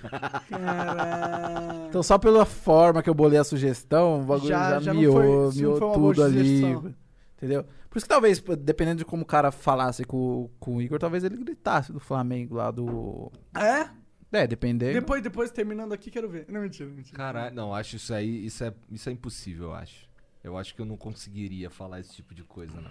Caralho. 0.50 1.86
Então, 1.88 2.02
só 2.02 2.18
pela 2.18 2.44
forma 2.44 3.02
que 3.02 3.08
eu 3.08 3.14
bolei 3.14 3.38
a 3.38 3.44
sugestão, 3.44 4.20
o 4.20 4.24
bagulho 4.24 4.48
Já- 4.48 4.70
já, 4.74 4.80
já 4.80 4.94
miou, 4.94 5.12
foi- 5.14 5.56
miou 5.58 5.92
tudo 5.94 6.22
ali. 6.22 6.60
sugestão. 6.60 6.94
Entendeu? 7.36 7.64
Por 7.90 7.98
isso 7.98 8.04
que 8.06 8.10
talvez, 8.12 8.40
dependendo 8.60 8.98
de 8.98 9.04
como 9.04 9.22
o 9.22 9.26
cara 9.26 9.50
falasse 9.50 10.04
com, 10.04 10.48
com 10.60 10.76
o 10.76 10.82
Igor, 10.82 10.98
talvez 10.98 11.24
ele 11.24 11.36
gritasse 11.36 11.92
do 11.92 11.98
Flamengo 12.00 12.54
lá 12.56 12.70
do. 12.70 13.30
É? 13.56 13.88
É, 14.34 14.46
dependendo. 14.46 14.92
Depois, 14.94 15.22
depois, 15.22 15.50
terminando 15.50 15.92
aqui, 15.92 16.10
quero 16.10 16.28
ver. 16.28 16.46
Não, 16.48 16.60
mentira, 16.62 16.88
mentira. 16.88 17.16
Caralho, 17.16 17.54
não, 17.54 17.74
acho 17.74 17.96
isso 17.96 18.14
aí. 18.14 18.46
Isso 18.46 18.64
é, 18.64 18.72
isso 18.90 19.08
é 19.08 19.12
impossível, 19.12 19.66
eu 19.68 19.74
acho. 19.74 20.08
Eu 20.42 20.56
acho 20.56 20.74
que 20.74 20.80
eu 20.80 20.86
não 20.86 20.96
conseguiria 20.96 21.68
falar 21.68 22.00
esse 22.00 22.14
tipo 22.14 22.34
de 22.34 22.42
coisa, 22.42 22.80
não. 22.80 22.90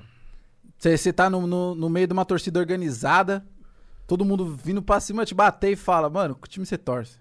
Você 0.77 1.13
tá 1.13 1.29
no, 1.29 1.45
no, 1.45 1.75
no 1.75 1.89
meio 1.89 2.07
de 2.07 2.13
uma 2.13 2.25
torcida 2.25 2.59
organizada, 2.59 3.45
todo 4.07 4.25
mundo 4.25 4.55
vindo 4.55 4.81
pra 4.81 4.99
cima 4.99 5.25
te 5.25 5.35
bater 5.35 5.71
e 5.71 5.75
fala, 5.75 6.09
mano, 6.09 6.35
que 6.35 6.49
time 6.49 6.65
você 6.65 6.77
torce? 6.77 7.19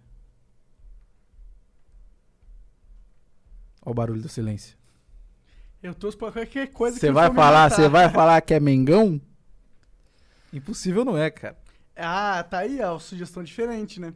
Olha 3.83 3.93
o 3.93 3.95
barulho 3.95 4.23
do 4.23 4.29
silêncio. 4.29 4.77
Eu 5.83 5.95
torço 5.95 6.17
pra 6.17 6.33
qualquer 6.33 6.69
coisa 6.69 6.95
que 6.95 7.01
Você 7.01 7.07
não 7.07 7.15
vai 7.15 7.33
falar, 7.33 7.71
você 7.71 7.89
vai 7.89 8.09
falar 8.11 8.41
que 8.41 8.53
é 8.53 8.61
Mengão? 8.61 9.21
Impossível 10.53 11.05
não 11.05 11.17
é, 11.17 11.31
cara. 11.31 11.57
Ah, 11.97 12.43
tá 12.43 12.59
aí, 12.59 12.81
ó, 12.83 12.99
sugestão 12.99 13.43
diferente, 13.43 14.01
né? 14.01 14.13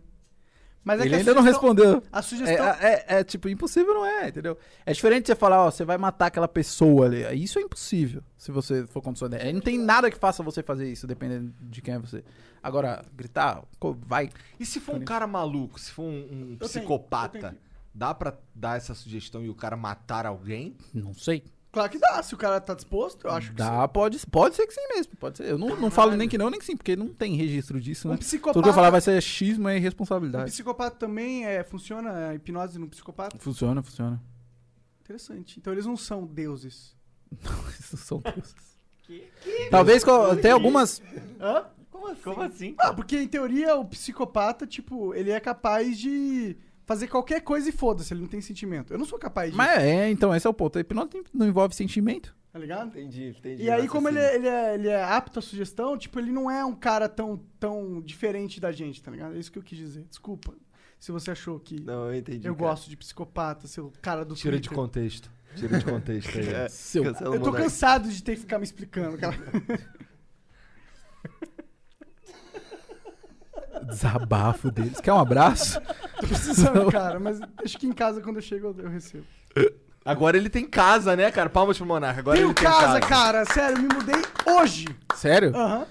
Mas 0.84 1.00
é 1.00 1.04
Ele 1.06 1.16
ainda 1.16 1.32
não 1.34 1.40
sugestão- 1.42 1.68
respondeu. 1.70 2.02
A 2.12 2.18
É, 2.18 2.22
sugestão. 2.22 2.66
é- 2.66 3.04
é, 3.08 3.24
tipo, 3.24 3.48
impossível 3.48 3.94
não 3.94 4.04
é, 4.04 4.28
entendeu? 4.28 4.58
É 4.84 4.92
diferente 4.92 5.26
você 5.26 5.34
falar, 5.34 5.64
ó, 5.64 5.70
você 5.70 5.84
vai 5.84 5.96
matar 5.96 6.26
aquela 6.26 6.46
pessoa 6.46 7.06
ali. 7.06 7.22
Isso 7.42 7.58
é 7.58 7.62
impossível, 7.62 8.22
se 8.36 8.52
você 8.52 8.86
for 8.86 9.00
condição 9.00 9.28
dela. 9.28 9.50
Não 9.50 9.60
tem 9.62 9.78
nada 9.78 10.10
que 10.10 10.18
faça 10.18 10.42
você 10.42 10.62
fazer 10.62 10.90
isso, 10.92 11.06
dependendo 11.06 11.54
de 11.58 11.80
quem 11.80 11.94
é 11.94 11.98
você. 11.98 12.22
Agora, 12.62 13.02
gritar, 13.16 13.62
vai. 14.06 14.28
E 14.60 14.66
se 14.66 14.78
for 14.78 14.94
um 14.96 15.00
cara 15.04 15.26
maluco, 15.26 15.80
se 15.80 15.90
for 15.90 16.02
um, 16.04 16.08
um 16.22 16.56
tenho, 16.56 16.58
psicopata, 16.58 17.36
eu 17.38 17.40
tenho 17.50 17.64
dá 17.96 18.12
pra 18.12 18.34
dar 18.54 18.76
essa 18.76 18.92
sugestão 18.92 19.44
e 19.44 19.48
o 19.48 19.54
cara 19.54 19.76
matar 19.76 20.26
alguém? 20.26 20.76
Não 20.92 21.14
sei. 21.14 21.44
Claro 21.74 21.90
que 21.90 21.98
dá, 21.98 22.22
se 22.22 22.32
o 22.34 22.38
cara 22.38 22.60
tá 22.60 22.72
disposto, 22.72 23.26
eu 23.26 23.32
acho 23.32 23.50
que 23.50 23.56
Dá, 23.56 23.86
pode, 23.88 24.24
pode 24.28 24.54
ser 24.54 24.64
que 24.64 24.72
sim 24.72 24.86
mesmo. 24.94 25.16
Pode 25.16 25.38
ser. 25.38 25.50
Eu 25.50 25.58
não, 25.58 25.74
não 25.74 25.90
falo 25.90 26.14
nem 26.16 26.28
que 26.28 26.38
não, 26.38 26.48
nem 26.48 26.60
que 26.60 26.64
sim, 26.64 26.76
porque 26.76 26.94
não 26.94 27.08
tem 27.08 27.34
registro 27.34 27.80
disso, 27.80 28.02
sim. 28.02 28.08
né? 28.08 28.14
Um 28.14 28.18
psicopata. 28.18 28.52
Tudo 28.54 28.62
que 28.62 28.68
eu 28.70 28.74
falar 28.74 28.90
vai 28.90 29.00
ser 29.00 29.20
xismo 29.20 29.68
e 29.68 29.74
um 29.74 29.76
irresponsabilidade. 29.76 30.52
psicopata 30.52 30.96
também 30.96 31.44
é, 31.44 31.64
funciona 31.64 32.28
a 32.28 32.34
hipnose 32.36 32.78
no 32.78 32.88
psicopata? 32.88 33.36
Funciona, 33.40 33.82
funciona. 33.82 34.22
Interessante. 35.02 35.58
Então 35.58 35.72
eles 35.72 35.84
não 35.84 35.96
são 35.96 36.24
deuses. 36.24 36.96
Isso 37.78 37.96
são 37.96 38.20
deuses. 38.20 38.54
Talvez 39.68 40.04
co- 40.04 40.36
tem 40.36 40.52
algumas. 40.52 41.02
Hã? 41.40 41.66
Como 41.90 42.08
assim? 42.08 42.22
Como 42.22 42.42
assim? 42.42 42.74
Ah, 42.78 42.92
porque 42.94 43.18
em 43.18 43.28
teoria 43.28 43.74
o 43.76 43.84
psicopata, 43.84 44.66
tipo, 44.66 45.12
ele 45.14 45.30
é 45.30 45.40
capaz 45.40 45.98
de 45.98 46.56
fazer 46.86 47.08
qualquer 47.08 47.40
coisa 47.42 47.68
e 47.68 47.72
foda-se, 47.72 48.12
ele 48.12 48.20
não 48.20 48.28
tem 48.28 48.40
sentimento. 48.40 48.92
Eu 48.92 48.98
não 48.98 49.06
sou 49.06 49.18
capaz 49.18 49.48
disso, 49.50 49.56
Mas 49.58 49.82
é, 49.82 50.10
então, 50.10 50.34
esse 50.34 50.46
é 50.46 50.50
o 50.50 50.54
ponto. 50.54 50.76
A 50.76 50.80
hipnose 50.80 51.10
não 51.32 51.46
envolve 51.46 51.74
sentimento. 51.74 52.34
tá 52.52 52.58
ligado? 52.58 52.88
Entendi, 52.88 53.34
entendi. 53.36 53.62
E 53.64 53.70
aí, 53.70 53.88
como 53.88 54.08
ele 54.08 54.18
raciocínio. 54.20 54.48
é, 54.48 54.54
ele, 54.54 54.70
é, 54.70 54.74
ele 54.74 54.88
é 54.88 55.02
apto 55.04 55.38
à 55.38 55.42
sugestão, 55.42 55.96
tipo, 55.98 56.18
ele 56.18 56.30
não 56.30 56.50
é 56.50 56.64
um 56.64 56.74
cara 56.74 57.08
tão, 57.08 57.40
tão 57.58 58.00
diferente 58.00 58.60
da 58.60 58.70
gente, 58.72 59.02
tá 59.02 59.10
ligado? 59.10 59.34
É 59.34 59.38
isso 59.38 59.50
que 59.50 59.58
eu 59.58 59.62
quis 59.62 59.78
dizer. 59.78 60.04
Desculpa 60.08 60.54
se 60.98 61.10
você 61.12 61.30
achou 61.32 61.58
que 61.60 61.80
Não, 61.82 62.06
eu 62.08 62.14
entendi. 62.14 62.46
eu 62.48 62.54
cara. 62.54 62.68
gosto 62.70 62.88
de 62.88 62.96
psicopata, 62.96 63.66
seu 63.66 63.92
cara 64.00 64.24
do 64.24 64.34
Tira 64.34 64.58
de 64.58 64.68
Twitter. 64.68 64.76
contexto. 64.84 65.30
Tira 65.54 65.78
de 65.78 65.84
contexto 65.84 66.38
aí. 66.38 66.48
É, 66.48 66.68
Seu- 66.70 67.04
Eu 67.04 67.40
tô 67.42 67.52
cansado 67.52 68.08
de 68.08 68.22
ter 68.22 68.34
que 68.36 68.40
ficar 68.40 68.58
me 68.58 68.64
explicando, 68.64 69.18
cara. 69.18 69.36
Desabafo 73.84 74.70
deles. 74.70 75.00
Quer 75.00 75.12
um 75.12 75.18
abraço? 75.18 75.80
Tô 76.20 76.26
precisando, 76.26 76.90
cara, 76.90 77.18
mas 77.20 77.40
acho 77.62 77.78
que 77.78 77.86
em 77.86 77.92
casa, 77.92 78.20
quando 78.20 78.36
eu 78.36 78.42
chego, 78.42 78.74
eu- 78.78 78.88
recebo. 78.90 79.24
Agora 80.04 80.36
ele 80.36 80.50
tem 80.50 80.66
casa, 80.68 81.16
né, 81.16 81.30
cara? 81.30 81.48
Palmas 81.48 81.78
pro 81.78 81.86
Monarca. 81.86 82.20
Agora 82.20 82.36
Tenho 82.36 82.48
ele 82.48 82.54
tem 82.54 82.64
casa, 82.64 82.86
casa, 82.86 83.00
cara, 83.00 83.44
sério, 83.46 83.80
me 83.80 83.88
mudei 83.94 84.22
hoje. 84.46 84.86
Sério? 85.14 85.54
Aham. 85.56 85.86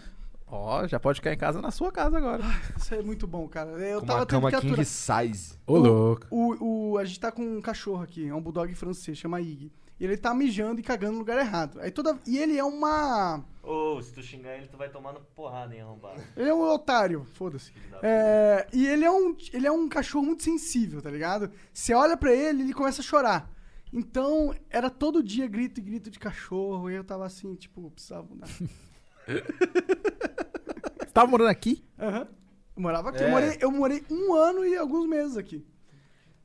Ó, 0.55 0.85
já 0.87 0.99
pode 0.99 1.19
ficar 1.19 1.33
em 1.33 1.37
casa 1.37 1.59
na 1.59 1.71
sua 1.71 1.91
casa 1.91 2.15
agora. 2.19 2.43
Isso 2.77 2.93
é 2.93 3.01
muito 3.01 3.25
bom, 3.25 3.47
cara. 3.47 3.71
Eu 3.71 4.01
Com 4.01 4.05
tava 4.05 4.19
uma 4.19 4.25
tendo 4.27 4.41
cama 4.41 4.61
king 4.61 4.85
size. 4.85 5.57
Ô, 5.65 5.77
louco. 5.77 6.27
O, 6.29 6.91
o, 6.91 6.97
a 6.99 7.05
gente 7.05 7.19
tá 7.19 7.31
com 7.31 7.41
um 7.41 7.59
cachorro 7.59 8.03
aqui, 8.03 8.27
é 8.27 8.35
um 8.35 8.39
bulldog 8.41 8.71
francês, 8.75 9.17
chama 9.17 9.41
Ig. 9.41 9.71
E 9.99 10.05
ele 10.05 10.15
tá 10.15 10.31
mijando 10.31 10.79
e 10.79 10.83
cagando 10.83 11.13
no 11.13 11.19
lugar 11.19 11.39
errado. 11.39 11.79
Aí 11.81 11.89
toda, 11.89 12.15
e 12.27 12.37
ele 12.37 12.55
é 12.55 12.63
uma. 12.63 13.43
Ô, 13.63 14.01
se 14.01 14.13
tu 14.13 14.21
xingar 14.21 14.57
ele, 14.57 14.67
tu 14.67 14.75
vai 14.75 14.89
tomar 14.89 15.13
no 15.13 15.21
porrada, 15.21 15.73
hein, 15.73 15.79
arrombado. 15.81 16.21
Ele 16.35 16.49
é 16.49 16.53
um 16.53 16.61
otário, 16.61 17.23
foda-se. 17.23 17.71
É, 18.01 18.67
e 18.73 18.85
ele 18.85 19.05
é, 19.05 19.11
um, 19.11 19.33
ele 19.53 19.65
é 19.65 19.71
um 19.71 19.87
cachorro 19.87 20.25
muito 20.25 20.43
sensível, 20.43 21.01
tá 21.01 21.09
ligado? 21.09 21.49
Você 21.71 21.93
olha 21.93 22.17
pra 22.17 22.33
ele 22.33 22.61
ele 22.61 22.73
começa 22.73 23.01
a 23.01 23.05
chorar. 23.05 23.49
Então, 23.93 24.53
era 24.69 24.89
todo 24.89 25.23
dia 25.23 25.47
grito 25.47 25.79
e 25.79 25.83
grito 25.83 26.11
de 26.11 26.19
cachorro. 26.19 26.89
E 26.89 26.95
eu 26.95 27.05
tava 27.05 27.25
assim, 27.25 27.55
tipo, 27.55 27.89
precisava 27.91 28.23
mudar. 28.23 28.47
Você 29.27 31.11
tava 31.13 31.27
morando 31.31 31.49
aqui? 31.49 31.85
Aham. 31.97 32.27
Eu 32.75 32.81
morava 32.81 33.09
aqui. 33.09 33.23
É. 33.23 33.27
Eu, 33.27 33.29
morei, 33.29 33.57
eu 33.61 33.71
morei 33.71 34.03
um 34.09 34.33
ano 34.33 34.65
e 34.65 34.75
alguns 34.75 35.07
meses 35.07 35.37
aqui. 35.37 35.65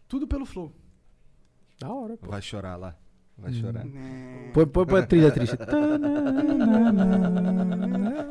Tudo 0.07 0.29
pelo 0.29 0.47
Flow. 0.47 0.73
Da 1.81 1.91
hora, 1.91 2.17
pô. 2.17 2.31
Vai 2.31 2.43
chorar 2.43 2.77
lá. 2.77 2.97
Vai 3.39 3.53
chorar. 3.53 3.85
Né. 3.85 4.51
Põe, 4.53 4.67
põe, 4.67 4.87
põe 4.87 5.01
a 5.01 5.07
trilha 5.07 5.31
triste. 5.31 5.57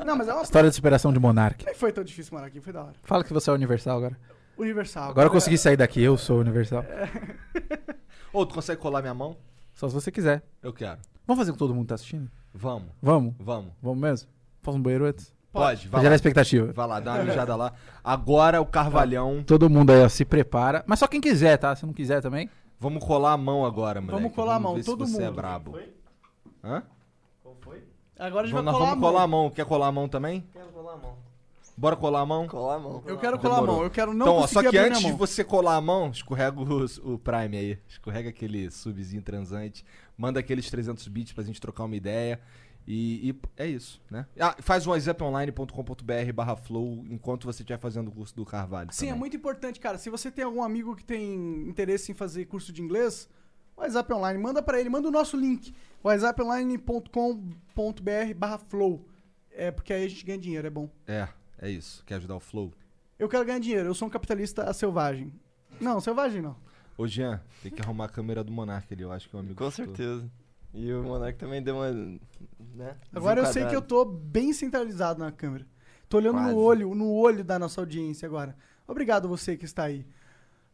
Não, 0.05 0.15
mas 0.15 0.27
é 0.27 0.33
uma. 0.33 0.43
História 0.43 0.69
de 0.69 0.75
superação 0.75 1.13
de 1.13 1.19
Monark. 1.19 1.65
Nem 1.65 1.75
foi 1.75 1.91
tão 1.91 2.03
difícil 2.03 2.33
morar 2.33 2.47
aqui, 2.47 2.59
foi 2.59 2.73
da 2.73 2.83
hora. 2.83 2.93
Fala 3.03 3.23
que 3.23 3.33
você 3.33 3.49
é 3.49 3.53
universal 3.53 3.97
agora. 3.97 4.17
Universal. 4.57 5.09
Agora 5.11 5.27
eu 5.27 5.31
consegui 5.31 5.57
sair 5.57 5.77
daqui, 5.77 6.01
eu 6.01 6.17
sou 6.17 6.39
universal. 6.39 6.83
Ô, 8.33 8.45
tu 8.45 8.55
consegue 8.55 8.81
colar 8.81 9.01
minha 9.01 9.13
mão? 9.13 9.37
Só 9.73 9.87
se 9.87 9.93
você 9.93 10.11
quiser. 10.11 10.43
Eu 10.61 10.73
quero. 10.73 10.97
Vamos 11.25 11.39
fazer 11.39 11.51
com 11.51 11.57
todo 11.57 11.73
mundo 11.73 11.83
que 11.83 11.89
tá 11.89 11.95
assistindo? 11.95 12.29
Vamos, 12.53 12.89
Vamos? 13.01 13.35
vamos. 13.39 13.71
Vamos 13.81 13.99
mesmo? 13.99 14.29
Faz 14.63 14.75
um 14.75 14.81
banheiro 14.81 15.05
antes? 15.05 15.33
Pode, 15.51 15.81
Pra 15.87 15.91
vai 15.97 16.01
gerar 16.01 16.09
lá. 16.11 16.15
expectativa. 16.15 16.73
Vai 16.73 16.87
lá, 16.87 16.99
dá 16.99 17.13
uma 17.15 17.23
mijada 17.23 17.55
lá. 17.55 17.73
Agora 18.03 18.59
o 18.61 18.65
Carvalhão. 18.65 19.43
Todo 19.45 19.69
mundo 19.69 19.91
aí, 19.91 20.01
ó, 20.03 20.09
se 20.09 20.25
prepara. 20.25 20.83
Mas 20.87 20.99
só 20.99 21.07
quem 21.07 21.21
quiser, 21.21 21.57
tá? 21.57 21.75
Se 21.75 21.85
não 21.85 21.93
quiser 21.93 22.21
também. 22.21 22.49
Vamos 22.79 23.03
colar 23.03 23.33
a 23.33 23.37
mão 23.37 23.65
agora, 23.65 23.99
moleque. 23.99 24.21
Vamos 24.21 24.35
colar 24.35 24.55
a 24.55 24.59
mão, 24.59 24.75
ver 24.75 24.83
se 24.83 24.85
todo 24.85 25.05
você 25.05 25.23
é 25.23 25.25
mundo. 25.25 25.35
brabo. 25.35 25.71
Foi? 25.71 25.93
Hã? 26.63 26.83
Qual 27.41 27.55
foi? 27.61 27.83
Agora 28.19 28.43
a 28.43 28.47
gente 28.47 28.55
Vamos, 28.55 28.71
vai 28.71 28.73
colar 28.73 28.89
vamos 28.89 28.91
a 28.91 28.95
mão. 28.95 29.09
colar 29.11 29.23
a 29.23 29.27
mão. 29.27 29.49
Quer 29.49 29.65
colar 29.65 29.87
a 29.87 29.91
mão 29.91 30.07
também? 30.09 30.47
Quero 30.53 30.67
colar 30.69 30.93
a 30.93 30.97
mão. 30.97 31.27
Bora 31.79 31.95
colar 31.95 32.21
a 32.21 32.25
mão? 32.25 32.47
Colar 32.47 32.75
a 32.75 32.79
mão. 32.79 33.03
Eu 33.05 33.19
quero 33.19 33.37
colar 33.37 33.59
a 33.59 33.61
mão. 33.61 33.83
Eu 33.83 33.89
quero 33.91 34.11
não 34.13 34.25
então, 34.25 34.35
ó, 34.37 34.47
só 34.47 34.67
que 34.67 34.75
antes 34.77 35.01
de 35.01 35.11
você 35.11 35.43
colar 35.43 35.75
a 35.75 35.81
mão, 35.81 36.09
escorrega 36.09 36.59
o, 36.59 36.85
o 37.13 37.19
Prime 37.19 37.55
aí. 37.55 37.79
Escorrega 37.87 38.29
aquele 38.29 38.71
subzinho 38.71 39.21
transante. 39.21 39.85
Manda 40.17 40.39
aqueles 40.39 40.69
300 40.71 41.07
bits 41.07 41.33
pra 41.33 41.43
gente 41.43 41.61
trocar 41.61 41.83
uma 41.83 41.95
ideia. 41.95 42.39
E, 42.87 43.29
e 43.29 43.35
é 43.57 43.67
isso, 43.67 44.01
né? 44.09 44.25
Ah, 44.39 44.55
faz 44.61 44.87
o 44.87 44.91
whatsapponline.com.br 44.91 46.33
barra 46.33 46.55
flow 46.55 47.03
enquanto 47.09 47.45
você 47.45 47.61
estiver 47.61 47.77
fazendo 47.77 48.07
o 48.07 48.11
curso 48.11 48.33
do 48.33 48.45
Carvalho. 48.45 48.89
Sim, 48.93 49.07
é 49.07 49.09
também. 49.09 49.19
muito 49.19 49.35
importante, 49.35 49.77
cara. 49.77 49.97
Se 49.97 50.09
você 50.09 50.31
tem 50.31 50.45
algum 50.45 50.63
amigo 50.63 50.95
que 50.95 51.03
tem 51.03 51.67
interesse 51.67 52.13
em 52.13 52.15
fazer 52.15 52.45
curso 52.45 52.71
de 52.71 52.81
inglês, 52.81 53.27
WhatsApp 53.75 54.13
Online, 54.13 54.39
manda 54.39 54.63
pra 54.63 54.79
ele, 54.79 54.89
manda 54.89 55.09
o 55.09 55.11
nosso 55.11 55.35
link, 55.35 55.75
whatsapponline.com.br 56.03 58.33
barra 58.37 58.57
flow. 58.57 59.05
É, 59.51 59.69
porque 59.69 59.91
aí 59.91 60.05
a 60.05 60.07
gente 60.07 60.25
ganha 60.25 60.37
dinheiro, 60.37 60.67
é 60.67 60.69
bom. 60.69 60.89
É, 61.05 61.27
é 61.59 61.69
isso. 61.69 62.05
Quer 62.05 62.15
ajudar 62.15 62.37
o 62.37 62.39
flow? 62.39 62.71
Eu 63.19 63.27
quero 63.27 63.43
ganhar 63.43 63.59
dinheiro, 63.59 63.89
eu 63.89 63.95
sou 63.95 64.07
um 64.07 64.11
capitalista 64.11 64.71
selvagem. 64.71 65.33
Não, 65.81 65.99
selvagem 65.99 66.41
não. 66.41 66.55
Ô, 66.97 67.05
Jean, 67.05 67.41
tem 67.61 67.71
que 67.71 67.81
arrumar 67.81 68.05
a 68.05 68.09
câmera 68.09 68.43
do 68.43 68.51
Monark 68.51 68.91
ali. 68.93 69.03
Eu 69.03 69.11
acho 69.11 69.29
que 69.29 69.35
é 69.35 69.37
um 69.37 69.41
amigo 69.41 69.55
Com 69.55 69.69
certeza. 69.69 70.29
E 70.73 70.91
o 70.93 71.03
Monark 71.03 71.37
também 71.37 71.61
deu 71.61 71.75
uma. 71.75 72.19
Né? 72.77 72.95
Agora 73.13 73.41
eu 73.41 73.45
sei 73.47 73.65
que 73.65 73.75
eu 73.75 73.81
tô 73.81 74.05
bem 74.05 74.53
centralizado 74.53 75.19
na 75.19 75.31
câmera. 75.31 75.65
Tô 76.07 76.17
olhando 76.17 76.35
Quase. 76.35 76.51
no 76.53 76.57
olho, 76.59 76.95
no 76.95 77.11
olho 77.11 77.43
da 77.43 77.57
nossa 77.57 77.81
audiência 77.81 78.25
agora. 78.27 78.55
Obrigado 78.87 79.27
você 79.27 79.57
que 79.57 79.65
está 79.65 79.83
aí. 79.85 80.05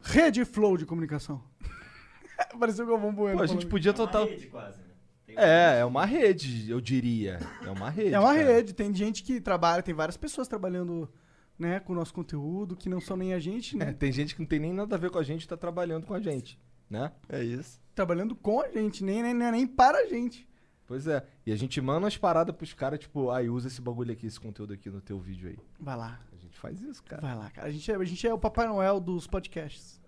Rede 0.02 0.44
Flow 0.44 0.78
de 0.78 0.86
comunicação. 0.86 1.42
Pareceu 2.60 2.86
que 2.86 2.92
eu 2.92 2.98
vou 3.00 3.12
bueno. 3.12 3.38
Pô, 3.38 3.44
a 3.44 3.48
gente 3.48 3.66
podia 3.66 3.92
É 3.92 3.94
uma 3.94 3.98
total. 4.06 4.26
rede 4.28 4.48
quase, 4.48 4.80
né? 4.80 4.88
Tem 5.26 5.36
É, 5.38 5.80
é 5.80 5.86
uma 5.86 6.06
rede, 6.06 6.70
eu 6.70 6.82
diria. 6.82 7.40
É 7.66 7.72
uma 7.72 7.90
rede. 7.90 8.14
É 8.14 8.20
uma 8.20 8.36
cara. 8.36 8.46
rede, 8.54 8.74
tem 8.74 8.94
gente 8.94 9.24
que 9.24 9.40
trabalha, 9.40 9.82
tem 9.82 9.94
várias 9.96 10.18
pessoas 10.18 10.48
trabalhando 10.48 11.10
né, 11.58 11.80
com 11.80 11.94
o 11.94 11.96
nosso 11.96 12.14
conteúdo, 12.14 12.76
que 12.76 12.90
não 12.90 13.00
são 13.00 13.16
nem 13.16 13.34
a 13.34 13.40
gente, 13.40 13.76
É, 13.78 13.86
né? 13.86 13.94
tem 13.94 14.12
gente 14.12 14.36
que 14.36 14.42
não 14.42 14.48
tem 14.48 14.60
nem 14.60 14.74
nada 14.74 14.96
a 14.96 15.00
ver 15.00 15.10
com 15.10 15.20
a 15.20 15.24
gente 15.24 15.44
e 15.44 15.48
tá 15.48 15.56
trabalhando 15.56 16.06
com 16.06 16.14
a 16.14 16.20
gente, 16.20 16.60
né? 16.90 17.12
É 17.30 17.42
isso. 17.42 17.80
Trabalhando 17.96 18.36
com 18.36 18.60
a 18.60 18.68
gente, 18.70 19.04
nem, 19.04 19.22
nem, 19.24 19.34
nem, 19.34 19.52
nem 19.52 19.68
para 19.68 20.00
a 20.00 20.06
gente. 20.06 20.48
Pois 20.94 21.07
é. 21.07 21.26
E 21.44 21.52
a 21.52 21.56
gente 21.56 21.82
manda 21.82 22.02
umas 22.02 22.15
paradas 22.15 22.56
pros 22.56 22.72
caras, 22.72 22.99
tipo, 22.99 23.32
aí 23.32 23.49
usa 23.49 23.68
esse 23.68 23.82
bagulho 23.82 24.11
aqui, 24.14 24.28
esse 24.28 24.40
conteúdo 24.40 24.74
aqui 24.74 24.91
no 24.91 25.02
teu 25.02 25.18
vídeo 25.18 25.49
aí. 25.49 25.57
Vai 25.80 25.98
lá, 25.98 26.20
A 26.32 26.36
gente 26.36 26.56
faz 26.60 26.80
isso, 26.84 27.02
cara. 27.03 27.20
vai 27.20 27.36
lá, 27.36 27.49
cara. 27.49 27.68
A 27.68 27.72
gente 27.72 27.91
é, 27.91 27.95
a 27.95 28.03
gente 28.03 28.28
é 28.28 28.32
o 28.32 28.38
Papai 28.38 28.68
Noel 28.68 28.99
dos 28.99 29.26
podcasts. 29.26 29.99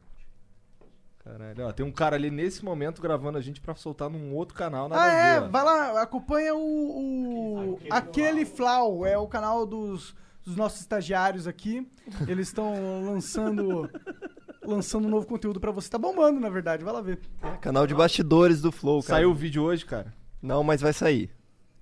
Caralho, 1.24 1.66
ó, 1.66 1.72
tem 1.72 1.84
um 1.84 1.92
cara 1.92 2.16
ali 2.16 2.30
nesse 2.30 2.64
momento 2.64 3.02
gravando 3.02 3.36
a 3.36 3.42
gente 3.42 3.60
pra 3.60 3.74
soltar 3.74 4.12
num 4.12 4.36
outro 4.36 4.54
canal, 4.54 4.88
nada 4.88 5.02
Ah, 5.02 5.12
é, 5.12 5.40
vai 5.48 5.64
lá, 5.64 6.04
acompanha 6.04 6.54
o. 6.54 7.74
o 7.74 7.80
Aquele 7.90 7.92
aquele 7.92 8.46
Flau, 8.46 9.04
é 9.08 9.18
o 9.18 9.28
canal 9.28 9.66
dos, 9.66 10.16
dos 10.44 10.56
nossos 10.56 10.82
estagiários 10.82 11.48
aqui. 11.48 11.92
Eles 12.28 12.50
estão 12.50 13.04
lançando. 13.04 13.90
lançando 14.64 15.08
um 15.08 15.10
novo 15.10 15.26
conteúdo 15.26 15.60
pra 15.60 15.72
você. 15.72 15.90
Tá 15.90 15.98
bombando, 15.98 16.40
na 16.40 16.50
verdade, 16.50 16.84
vai 16.84 16.94
lá 16.94 17.02
ver. 17.02 17.20
É, 17.42 17.58
canal 17.58 17.88
de 17.88 17.96
bastidores 17.96 18.62
do 18.62 18.72
Flow, 18.72 19.02
cara. 19.02 19.16
Saiu 19.16 19.32
o 19.32 19.34
vídeo 19.34 19.64
hoje, 19.64 19.84
cara? 19.84 20.14
Não, 20.46 20.64
mas 20.64 20.80
vai 20.80 20.94
sair. 20.94 21.32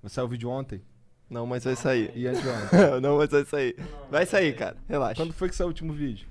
Saiu 0.07 0.25
o 0.25 0.29
vídeo 0.29 0.49
ontem? 0.49 0.81
Não, 1.29 1.45
mas 1.45 1.65
vai 1.65 1.75
sair. 1.75 2.11
E 2.15 2.25
antes 2.27 2.41
de 2.41 2.47
ontem? 2.47 3.01
não, 3.01 3.17
mas 3.17 3.29
vai 3.29 3.43
sair. 3.43 3.75
Vai 4.09 4.25
sair, 4.25 4.55
cara. 4.55 4.77
Relaxa. 4.87 5.21
Quando 5.21 5.33
foi 5.33 5.49
que 5.49 5.55
saiu 5.55 5.67
o 5.67 5.69
último 5.69 5.91
vídeo? 5.91 6.27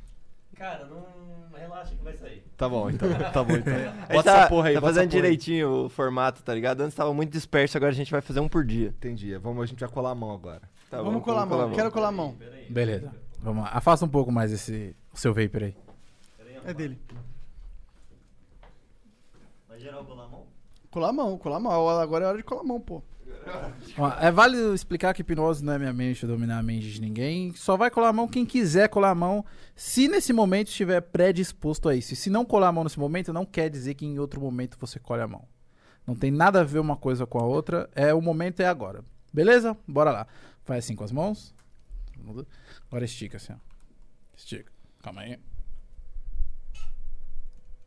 Cara, 0.57 0.87
não. 0.87 1.05
Relaxa 1.59 1.95
que 1.95 2.03
vai 2.03 2.17
sair. 2.17 2.43
Tá 2.57 2.69
bom, 2.69 2.89
então. 2.89 3.09
Tá 3.33 3.45
bom, 3.45 3.55
então. 3.55 3.75
Bota 4.11 4.23
tá, 4.23 4.39
essa 4.39 4.49
porra 4.49 4.69
aí, 4.69 4.75
tá 4.75 4.81
bota 4.81 4.95
fazendo 4.95 5.11
porra 5.11 5.19
aí. 5.19 5.23
direitinho 5.23 5.85
o 5.85 5.89
formato, 5.91 6.43
tá 6.43 6.55
ligado? 6.55 6.81
Antes 6.81 6.95
tava 6.95 7.13
muito 7.13 7.31
disperso, 7.31 7.77
agora 7.77 7.93
a 7.93 7.95
gente 7.95 8.11
vai 8.11 8.23
fazer 8.23 8.41
um 8.41 8.49
por 8.49 8.65
dia. 8.65 8.89
Entendi. 8.89 9.37
Vamos, 9.37 9.63
a 9.63 9.67
gente 9.67 9.81
vai 9.81 9.89
colar 9.91 10.11
a 10.11 10.15
mão 10.15 10.33
agora. 10.33 10.63
Tá 10.91 10.99
vamos 10.99 11.15
bom, 11.15 11.21
colar 11.21 11.43
a 11.43 11.47
mão, 11.47 11.73
quero 11.73 11.91
colar 11.91 12.09
a 12.09 12.13
mão. 12.13 12.35
Peraí. 12.39 12.67
Beleza. 12.71 13.13
Vamos 13.41 13.65
lá. 13.65 13.71
Afasta 13.73 14.07
um 14.07 14.09
pouco 14.09 14.33
mais 14.33 14.51
esse 14.53 14.97
o 15.13 15.19
seu 15.19 15.35
vapor 15.35 15.65
aí. 15.65 15.77
Peraí, 16.39 16.57
É 16.65 16.73
dele. 16.73 16.99
Vai 19.69 19.79
geral 19.79 20.05
colar 20.05 20.25
a 20.25 20.29
mão? 20.29 20.42
Colar 20.93 21.09
a 21.09 21.13
mão, 21.13 21.39
colar 21.39 21.57
a 21.57 21.61
mão. 21.61 21.89
Agora 21.89 22.27
é 22.27 22.29
hora 22.29 22.37
de 22.37 22.45
colar 22.45 22.61
a 22.61 22.65
mão, 22.65 22.79
pô. 22.79 23.03
Ó, 23.97 24.13
é 24.21 24.31
válido 24.31 24.75
explicar 24.75 25.15
que 25.15 25.23
hipnose 25.23 25.65
não 25.65 25.73
é 25.73 25.79
minha 25.79 25.93
mente 25.93 26.27
dominar 26.27 26.59
a 26.59 26.63
mente 26.63 26.93
de 26.93 27.01
ninguém. 27.01 27.55
Só 27.55 27.79
vai 27.79 27.91
colar 27.91 28.09
a 28.09 28.13
mão 28.13 28.29
quem 28.29 28.45
quiser 28.45 28.91
colar 28.91 29.11
a 29.11 29.15
mão, 29.15 29.43
se 29.75 30.07
nesse 30.07 30.35
momento 30.35 30.69
estiver 30.69 31.01
predisposto 31.01 31.89
a 31.89 31.97
isso. 31.97 32.13
E 32.13 32.17
se 32.17 32.29
não 32.29 32.45
colar 32.45 32.69
a 32.69 32.73
mão 32.73 32.85
nesse 32.85 32.99
momento, 32.99 33.33
não 33.33 33.47
quer 33.47 33.71
dizer 33.71 33.95
que 33.95 34.05
em 34.05 34.19
outro 34.19 34.39
momento 34.39 34.77
você 34.79 34.99
colhe 34.99 35.23
a 35.23 35.27
mão. 35.27 35.49
Não 36.07 36.15
tem 36.15 36.31
nada 36.31 36.61
a 36.61 36.65
ver 36.65 36.79
uma 36.79 36.97
coisa 36.97 37.27
com 37.27 37.39
a 37.39 37.45
outra. 37.45 37.89
É 37.95 38.13
o 38.13 38.21
momento 38.21 38.61
é 38.61 38.67
agora. 38.67 39.03
Beleza? 39.33 39.75
Bora 39.89 40.11
lá. 40.11 40.27
Faz 40.63 40.85
assim 40.85 40.95
com 40.95 41.05
as 41.05 41.11
mãos. 41.11 41.55
Agora 42.87 43.05
estica 43.07 43.39
assim, 43.39 43.55
ó. 43.55 43.57
Estica. 44.37 44.71
Calma 45.03 45.23
aí. 45.23 45.39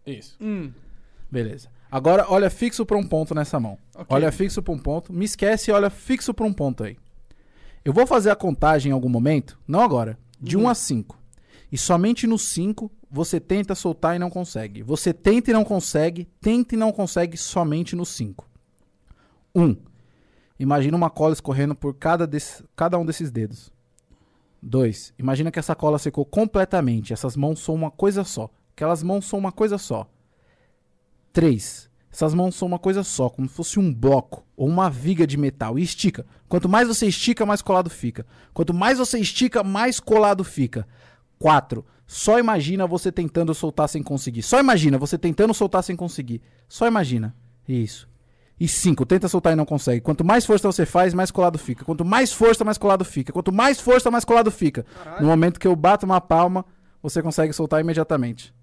Isso. 0.07 0.35
Hum. 0.41 0.73
Beleza. 1.29 1.69
Agora 1.95 2.25
olha 2.27 2.49
fixo 2.49 2.85
pra 2.85 2.97
um 2.97 3.07
ponto 3.07 3.33
nessa 3.33 3.57
mão. 3.57 3.77
Ok. 3.95 4.07
Olha 4.09 4.29
fixo 4.29 4.61
pra 4.61 4.73
um 4.73 4.77
ponto. 4.77 5.13
Me 5.13 5.23
esquece 5.23 5.71
e 5.71 5.73
olha 5.73 5.89
fixo 5.89 6.33
pra 6.33 6.45
um 6.45 6.51
ponto 6.51 6.83
aí. 6.83 6.97
Eu 7.85 7.93
vou 7.93 8.05
fazer 8.05 8.31
a 8.31 8.35
contagem 8.35 8.89
em 8.89 8.93
algum 8.93 9.07
momento, 9.07 9.57
não 9.65 9.79
agora, 9.79 10.17
de 10.41 10.57
1 10.57 10.67
a 10.67 10.75
5. 10.75 11.17
E 11.71 11.77
somente 11.77 12.27
no 12.27 12.37
5 12.37 12.91
você 13.09 13.39
tenta 13.39 13.73
soltar 13.75 14.13
e 14.13 14.19
não 14.19 14.29
consegue. 14.29 14.83
Você 14.83 15.13
tenta 15.13 15.51
e 15.51 15.53
não 15.53 15.63
consegue, 15.63 16.27
tenta 16.41 16.75
e 16.75 16.77
não 16.77 16.91
consegue 16.91 17.37
somente 17.37 17.95
no 17.95 18.05
5. 18.05 18.45
1. 19.55 19.63
Um, 19.63 19.77
imagina 20.59 20.97
uma 20.97 21.09
cola 21.09 21.31
escorrendo 21.31 21.75
por 21.75 21.93
cada, 21.93 22.27
desse- 22.27 22.61
cada 22.75 22.97
um 22.99 23.05
desses 23.05 23.31
dedos. 23.31 23.71
2. 24.61 25.13
Imagina 25.17 25.49
que 25.49 25.59
essa 25.59 25.75
cola 25.75 25.97
secou 25.97 26.25
completamente. 26.25 27.13
Essas 27.13 27.37
mãos 27.37 27.59
são 27.61 27.73
uma 27.73 27.89
coisa 27.89 28.25
só. 28.25 28.49
Aquelas 28.75 29.01
mãos 29.01 29.25
são 29.25 29.39
uma 29.39 29.51
coisa 29.53 29.77
só. 29.77 30.09
3. 31.35 31.89
Essas 32.09 32.33
mãos 32.33 32.55
são 32.55 32.65
uma 32.65 32.79
coisa 32.79 33.03
só, 33.03 33.29
como 33.29 33.45
se 33.49 33.53
fosse 33.53 33.77
um 33.77 33.93
bloco 33.93 34.45
ou 34.55 34.69
uma 34.69 34.89
viga 34.89 35.27
de 35.27 35.35
metal. 35.35 35.77
E 35.77 35.83
estica. 35.83 36.25
Quanto 36.47 36.69
mais 36.69 36.87
você 36.87 37.07
estica, 37.07 37.45
mais 37.45 37.61
colado 37.61 37.89
fica. 37.89 38.25
Quanto 38.53 38.73
mais 38.73 38.99
você 38.99 39.19
estica, 39.19 39.61
mais 39.61 39.99
colado 39.99 40.45
fica. 40.45 40.87
4. 41.37 41.85
Só 42.07 42.39
imagina 42.39 42.87
você 42.87 43.11
tentando 43.11 43.53
soltar 43.53 43.89
sem 43.89 44.01
conseguir. 44.01 44.43
Só 44.43 44.61
imagina 44.61 44.97
você 44.97 45.17
tentando 45.17 45.53
soltar 45.53 45.83
sem 45.83 45.93
conseguir. 45.93 46.41
Só 46.69 46.87
imagina. 46.87 47.35
Isso. 47.67 48.07
E 48.57 48.65
5. 48.65 49.05
Tenta 49.05 49.27
soltar 49.27 49.51
e 49.51 49.57
não 49.57 49.65
consegue. 49.65 49.99
Quanto 49.99 50.23
mais 50.23 50.45
força 50.45 50.71
você 50.71 50.85
faz, 50.85 51.13
mais 51.13 51.31
colado 51.31 51.59
fica. 51.59 51.83
Quanto 51.83 52.05
mais 52.05 52.31
força, 52.31 52.63
mais 52.63 52.77
colado 52.77 53.03
fica. 53.03 53.33
Quanto 53.33 53.51
mais 53.51 53.81
força, 53.81 54.09
mais 54.09 54.23
colado 54.23 54.49
fica. 54.49 54.85
No 55.19 55.27
momento 55.27 55.59
que 55.59 55.67
eu 55.67 55.75
bato 55.75 56.05
uma 56.05 56.21
palma, 56.21 56.63
você 57.03 57.21
consegue 57.21 57.51
soltar 57.51 57.81
imediatamente. 57.81 58.55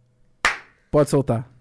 Pode 0.90 1.11
soltar. 1.11 1.52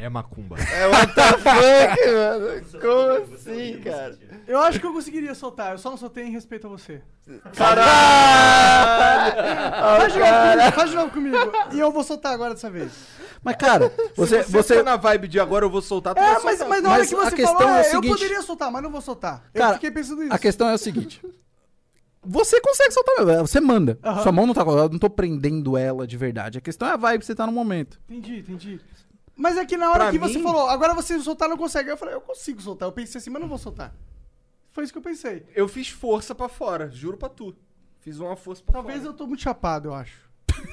É 0.00 0.08
macumba. 0.08 0.56
É 0.60 0.86
what 0.86 1.12
the 1.12 1.22
fuck, 1.38 2.06
mano? 2.12 2.80
Como 2.80 3.34
assim, 3.34 3.80
cara? 3.82 4.16
Eu 4.46 4.60
acho 4.60 4.78
que 4.78 4.86
eu 4.86 4.92
conseguiria 4.92 5.34
soltar, 5.34 5.72
eu 5.72 5.78
só 5.78 5.90
não 5.90 5.96
soltei 5.96 6.24
em 6.24 6.30
respeito 6.30 6.68
a 6.68 6.70
você. 6.70 7.02
Caralho! 7.56 9.34
Faz 9.98 10.12
de 10.12 10.18
novo 10.18 10.30
comigo, 10.30 10.72
faz 10.72 10.90
de 10.90 10.96
novo 10.96 11.10
comigo. 11.10 11.36
E 11.72 11.78
eu 11.80 11.90
vou 11.92 12.04
soltar 12.04 12.32
agora 12.32 12.54
dessa 12.54 12.70
vez. 12.70 12.92
Mas, 13.42 13.56
cara, 13.56 13.92
você. 14.16 14.42
Se 14.44 14.50
você, 14.50 14.62
você 14.62 14.74
for 14.76 14.84
na 14.84 14.96
vibe 14.96 15.28
de 15.28 15.38
agora 15.40 15.64
eu 15.64 15.70
vou 15.70 15.82
soltar, 15.82 16.14
tu 16.14 16.18
É, 16.20 16.34
vai 16.34 16.42
mas, 16.44 16.58
soltar. 16.58 16.68
mas 16.68 16.82
na 16.82 16.88
hora 16.90 16.98
Mas 17.00 17.08
que 17.08 17.14
a 17.14 17.18
você 17.18 17.36
questão 17.36 17.56
falou, 17.58 17.72
é 17.72 17.76
o 17.76 17.78
é, 17.80 17.84
seguinte- 17.84 18.06
eu 18.06 18.12
poderia 18.16 18.42
soltar, 18.42 18.70
mas 18.72 18.82
não 18.82 18.90
vou 18.90 19.00
soltar. 19.00 19.42
Cara, 19.54 19.70
eu 19.70 19.74
fiquei 19.74 19.90
pensando 19.90 20.22
nisso. 20.22 20.34
A 20.34 20.38
questão 20.38 20.68
é 20.68 20.74
o 20.74 20.78
seguinte. 20.78 21.20
Você 22.24 22.60
consegue 22.60 22.92
soltar, 22.92 23.24
meu, 23.24 23.46
você 23.46 23.60
manda. 23.60 23.98
Aham. 24.04 24.22
Sua 24.22 24.32
mão 24.32 24.46
não 24.46 24.54
tá 24.54 24.64
colada, 24.64 24.86
eu 24.86 24.90
não 24.90 24.98
tô 24.98 25.08
prendendo 25.10 25.76
ela 25.76 26.06
de 26.06 26.16
verdade. 26.16 26.58
A 26.58 26.60
questão 26.60 26.88
é 26.88 26.92
a 26.92 26.96
vibe 26.96 27.20
que 27.20 27.26
você 27.26 27.34
tá 27.34 27.46
no 27.46 27.52
momento. 27.52 27.98
Entendi, 28.08 28.38
entendi. 28.40 28.80
Mas 29.40 29.56
é 29.56 29.64
que 29.64 29.76
na 29.76 29.88
hora 29.90 29.98
Pra 30.00 30.10
que 30.10 30.18
você 30.18 30.36
mim- 30.38 30.42
falou, 30.42 30.68
agora 30.68 30.92
você 30.92 31.18
soltar 31.20 31.48
não 31.48 31.56
consegue. 31.56 31.88
Eu 31.88 31.96
falei, 31.96 32.12
eu 32.14 32.20
consigo 32.20 32.60
soltar. 32.60 32.88
Eu 32.88 32.92
pensei 32.92 33.20
assim, 33.20 33.30
mas 33.30 33.40
não 33.40 33.48
vou 33.48 33.56
soltar. 33.56 33.94
Foi 34.72 34.82
isso 34.82 34.92
que 34.92 34.98
eu 34.98 35.02
pensei. 35.02 35.46
Eu 35.54 35.68
fiz 35.68 35.88
força 35.88 36.34
pra 36.34 36.48
fora, 36.48 36.90
juro 36.90 37.16
pra 37.16 37.28
tu. 37.28 37.54
Fiz 38.00 38.18
uma 38.18 38.34
força 38.34 38.62
pra 38.64 38.72
Talvez 38.72 38.98
fora. 38.98 39.10
eu 39.10 39.14
tô 39.14 39.26
muito 39.28 39.40
chapado, 39.42 39.88
eu 39.88 39.94
acho. 39.94 40.28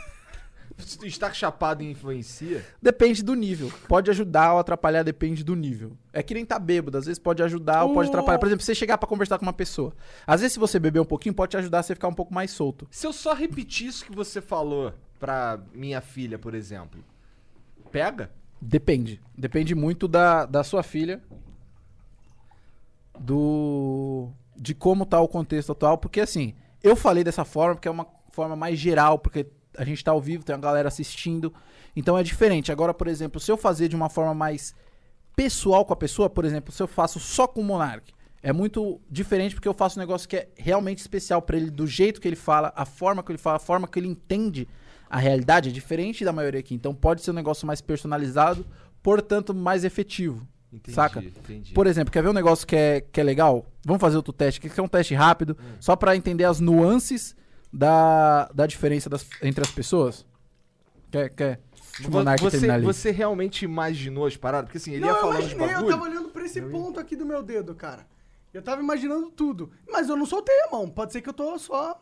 Se 0.79 0.97
tu 0.97 1.05
estar 1.05 1.31
chapado 1.33 1.83
influencia. 1.83 2.65
Depende 2.81 3.23
do 3.23 3.33
nível. 3.35 3.71
Pode 3.87 4.09
ajudar 4.11 4.53
ou 4.53 4.59
atrapalhar, 4.59 5.03
depende 5.03 5.41
do 5.43 5.55
nível. 5.55 5.95
É 6.11 6.21
que 6.21 6.33
nem 6.33 6.43
tá 6.45 6.59
bêbado. 6.59 6.97
Às 6.97 7.05
vezes 7.05 7.19
pode 7.19 7.41
ajudar 7.43 7.83
ou 7.85 7.93
pode 7.93 8.09
atrapalhar. 8.09 8.39
Por 8.39 8.47
exemplo, 8.47 8.65
você 8.65 8.75
chegar 8.75 8.97
pra 8.97 9.07
conversar 9.07 9.37
com 9.37 9.45
uma 9.45 9.53
pessoa. 9.53 9.93
Às 10.27 10.41
vezes, 10.41 10.53
se 10.53 10.59
você 10.59 10.77
beber 10.79 10.99
um 10.99 11.05
pouquinho, 11.05 11.33
pode 11.33 11.51
te 11.51 11.57
ajudar 11.57 11.79
a 11.79 11.83
você 11.83 11.93
ficar 11.95 12.07
um 12.09 12.13
pouco 12.13 12.33
mais 12.33 12.51
solto. 12.51 12.87
Se 12.91 13.07
eu 13.07 13.13
só 13.13 13.33
repetir 13.33 13.87
isso 13.87 14.03
que 14.03 14.13
você 14.13 14.41
falou 14.41 14.93
pra 15.17 15.59
minha 15.73 16.01
filha, 16.01 16.37
por 16.37 16.53
exemplo, 16.53 17.01
pega? 17.91 18.29
Depende. 18.61 19.21
Depende 19.37 19.75
muito 19.75 20.07
da, 20.07 20.45
da 20.45 20.63
sua 20.63 20.83
filha. 20.83 21.21
Do. 23.19 24.29
De 24.55 24.73
como 24.73 25.05
tá 25.05 25.19
o 25.19 25.27
contexto 25.27 25.71
atual. 25.71 25.97
Porque 25.97 26.21
assim, 26.21 26.53
eu 26.81 26.95
falei 26.95 27.23
dessa 27.23 27.45
forma 27.45 27.75
porque 27.75 27.87
é 27.87 27.91
uma 27.91 28.07
forma 28.31 28.55
mais 28.55 28.77
geral, 28.77 29.19
porque 29.19 29.47
a 29.77 29.83
gente 29.83 30.03
tá 30.03 30.11
ao 30.11 30.21
vivo, 30.21 30.43
tem 30.43 30.55
uma 30.55 30.61
galera 30.61 30.87
assistindo. 30.87 31.53
Então 31.95 32.17
é 32.17 32.23
diferente. 32.23 32.71
Agora, 32.71 32.93
por 32.93 33.07
exemplo, 33.07 33.39
se 33.39 33.51
eu 33.51 33.57
fazer 33.57 33.87
de 33.87 33.95
uma 33.95 34.09
forma 34.09 34.33
mais 34.33 34.75
pessoal 35.35 35.85
com 35.85 35.93
a 35.93 35.97
pessoa, 35.97 36.29
por 36.29 36.45
exemplo, 36.45 36.71
se 36.71 36.81
eu 36.81 36.87
faço 36.87 37.19
só 37.19 37.47
com 37.47 37.61
o 37.61 37.63
Monark, 37.63 38.13
é 38.41 38.53
muito 38.53 39.01
diferente 39.09 39.55
porque 39.55 39.67
eu 39.67 39.73
faço 39.73 39.99
um 39.99 40.01
negócio 40.01 40.29
que 40.29 40.37
é 40.37 40.49
realmente 40.55 40.99
especial 40.99 41.41
pra 41.41 41.57
ele, 41.57 41.71
do 41.71 41.87
jeito 41.87 42.21
que 42.21 42.27
ele 42.27 42.35
fala, 42.35 42.71
a 42.75 42.85
forma 42.85 43.23
que 43.23 43.31
ele 43.31 43.39
fala, 43.39 43.57
a 43.57 43.59
forma 43.59 43.87
que 43.87 43.97
ele 43.97 44.07
entende 44.07 44.67
a 45.09 45.17
realidade 45.19 45.69
é 45.69 45.71
diferente 45.71 46.23
da 46.25 46.31
maioria 46.33 46.59
aqui. 46.59 46.73
Então 46.75 46.93
pode 46.93 47.21
ser 47.21 47.31
um 47.31 47.35
negócio 47.35 47.65
mais 47.67 47.81
personalizado, 47.81 48.65
portanto 49.01 49.53
mais 49.53 49.83
efetivo. 49.83 50.47
Entendi, 50.73 50.93
Saca? 50.95 51.23
entendi. 51.23 51.73
Por 51.73 51.87
exemplo, 51.87 52.11
quer 52.11 52.21
ver 52.21 52.29
um 52.29 52.33
negócio 52.33 52.67
que 52.67 52.75
é, 52.75 52.99
que 53.01 53.21
é 53.21 53.23
legal? 53.23 53.65
Vamos 53.85 54.01
fazer 54.01 54.17
outro 54.17 54.33
teste, 54.33 54.59
que 54.59 54.77
é 54.79 54.83
um 54.83 54.87
teste 54.87 55.13
rápido, 55.13 55.55
só 55.79 55.95
pra 55.95 56.15
entender 56.15 56.43
as 56.43 56.59
nuances 56.59 57.33
da, 57.71 58.49
da 58.53 58.65
diferença 58.65 59.09
das- 59.09 59.25
entre 59.41 59.63
as 59.63 59.71
pessoas. 59.71 60.25
Quer, 61.11 61.29
quer? 61.29 61.59
Você, 62.01 62.49
terminar 62.51 62.73
ali. 62.75 62.85
você 62.85 63.09
realmente 63.11 63.63
imaginou 63.63 64.25
as 64.25 64.35
paradas? 64.35 64.65
Porque 64.67 64.77
assim, 64.79 64.91
ele 64.91 65.01
não, 65.01 65.07
ia 65.09 65.13
eu 65.13 65.21
falando 65.21 65.37
de 65.47 65.53
imaginei, 65.53 65.67
eu 65.69 65.73
bagulho. 65.79 65.91
tava 65.97 66.03
olhando 66.09 66.29
pra 66.29 66.43
esse 66.45 66.61
ponto 66.61 66.99
aqui 66.99 67.15
do 67.15 67.25
meu 67.25 67.41
dedo, 67.41 67.73
cara. 67.73 68.05
Eu 68.53 68.61
tava 68.61 68.81
imaginando 68.81 69.29
tudo. 69.31 69.71
Mas 69.89 70.09
eu 70.09 70.17
não 70.17 70.25
soltei 70.25 70.55
a 70.63 70.71
mão. 70.71 70.89
Pode 70.89 71.13
ser 71.13 71.21
que 71.21 71.29
eu 71.29 71.33
tô 71.33 71.57
só 71.57 72.01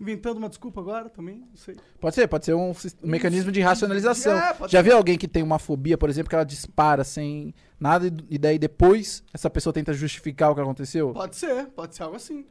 inventando 0.00 0.38
uma 0.38 0.48
desculpa 0.48 0.80
agora 0.80 1.08
também, 1.08 1.38
não 1.48 1.56
sei. 1.56 1.76
Pode 2.00 2.14
ser, 2.14 2.26
pode 2.28 2.44
ser 2.44 2.54
um, 2.54 2.70
um 2.70 2.74
mecanismo 3.08 3.50
de 3.52 3.60
racionalização. 3.60 4.36
É, 4.36 4.54
Já 4.68 4.78
ser. 4.80 4.82
viu 4.82 4.96
alguém 4.96 5.16
que 5.16 5.28
tem 5.28 5.42
uma 5.42 5.58
fobia, 5.58 5.96
por 5.96 6.10
exemplo, 6.10 6.28
que 6.28 6.34
ela 6.34 6.44
dispara 6.44 7.04
sem 7.04 7.54
nada 7.78 8.06
e- 8.28 8.38
daí 8.38 8.58
depois 8.58 9.22
essa 9.32 9.48
pessoa 9.48 9.72
tenta 9.72 9.92
justificar 9.92 10.50
o 10.50 10.54
que 10.54 10.60
aconteceu? 10.60 11.12
Pode 11.12 11.36
ser, 11.36 11.66
pode 11.68 11.94
ser 11.94 12.02
algo 12.02 12.16
assim. 12.16 12.44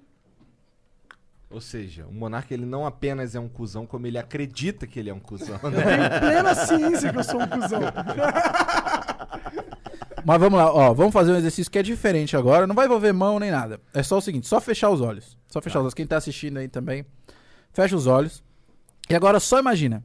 Ou 1.49 1.61
seja, 1.61 2.07
o 2.07 2.11
Monark 2.13 2.51
ele 2.51 2.65
não 2.65 2.83
apenas 2.83 3.35
é 3.35 3.39
um 3.39 3.47
cuzão, 3.47 3.85
como 3.85 4.07
ele 4.07 4.17
acredita 4.17 4.87
que 4.87 4.99
ele 4.99 5.11
é 5.11 5.13
um 5.13 5.19
cuzão. 5.19 5.59
Eu 5.61 5.69
Né? 5.69 5.83
tenho 6.09 6.19
plena 6.19 6.55
ciência 6.55 7.11
que 7.11 7.19
eu 7.19 7.23
sou 7.23 7.39
um 7.41 7.47
cuzão. 7.47 7.79
Mas 10.25 10.39
vamos 10.39 10.57
lá, 10.57 10.73
ó, 10.73 10.93
vamos 10.93 11.11
fazer 11.11 11.31
um 11.33 11.35
exercício 11.35 11.71
que 11.71 11.77
é 11.77 11.83
diferente 11.83 12.37
agora, 12.37 12.65
não 12.65 12.75
vai 12.75 12.85
envolver 12.85 13.11
mão 13.11 13.39
nem 13.39 13.51
nada. 13.51 13.79
É 13.93 14.01
só 14.01 14.17
o 14.17 14.21
seguinte, 14.21 14.47
só 14.47 14.61
fechar 14.61 14.89
os 14.89 15.01
olhos. 15.01 15.37
Só 15.47 15.61
fechar 15.61 15.79
os 15.79 15.83
olhos. 15.83 15.93
Quem 15.93 16.07
tá 16.07 16.17
assistindo 16.17 16.57
aí 16.57 16.67
também, 16.67 17.05
fecha 17.71 17.95
os 17.95 18.07
olhos. 18.07 18.43
E 19.09 19.15
agora 19.15 19.39
só 19.39 19.59
imagina. 19.59 20.03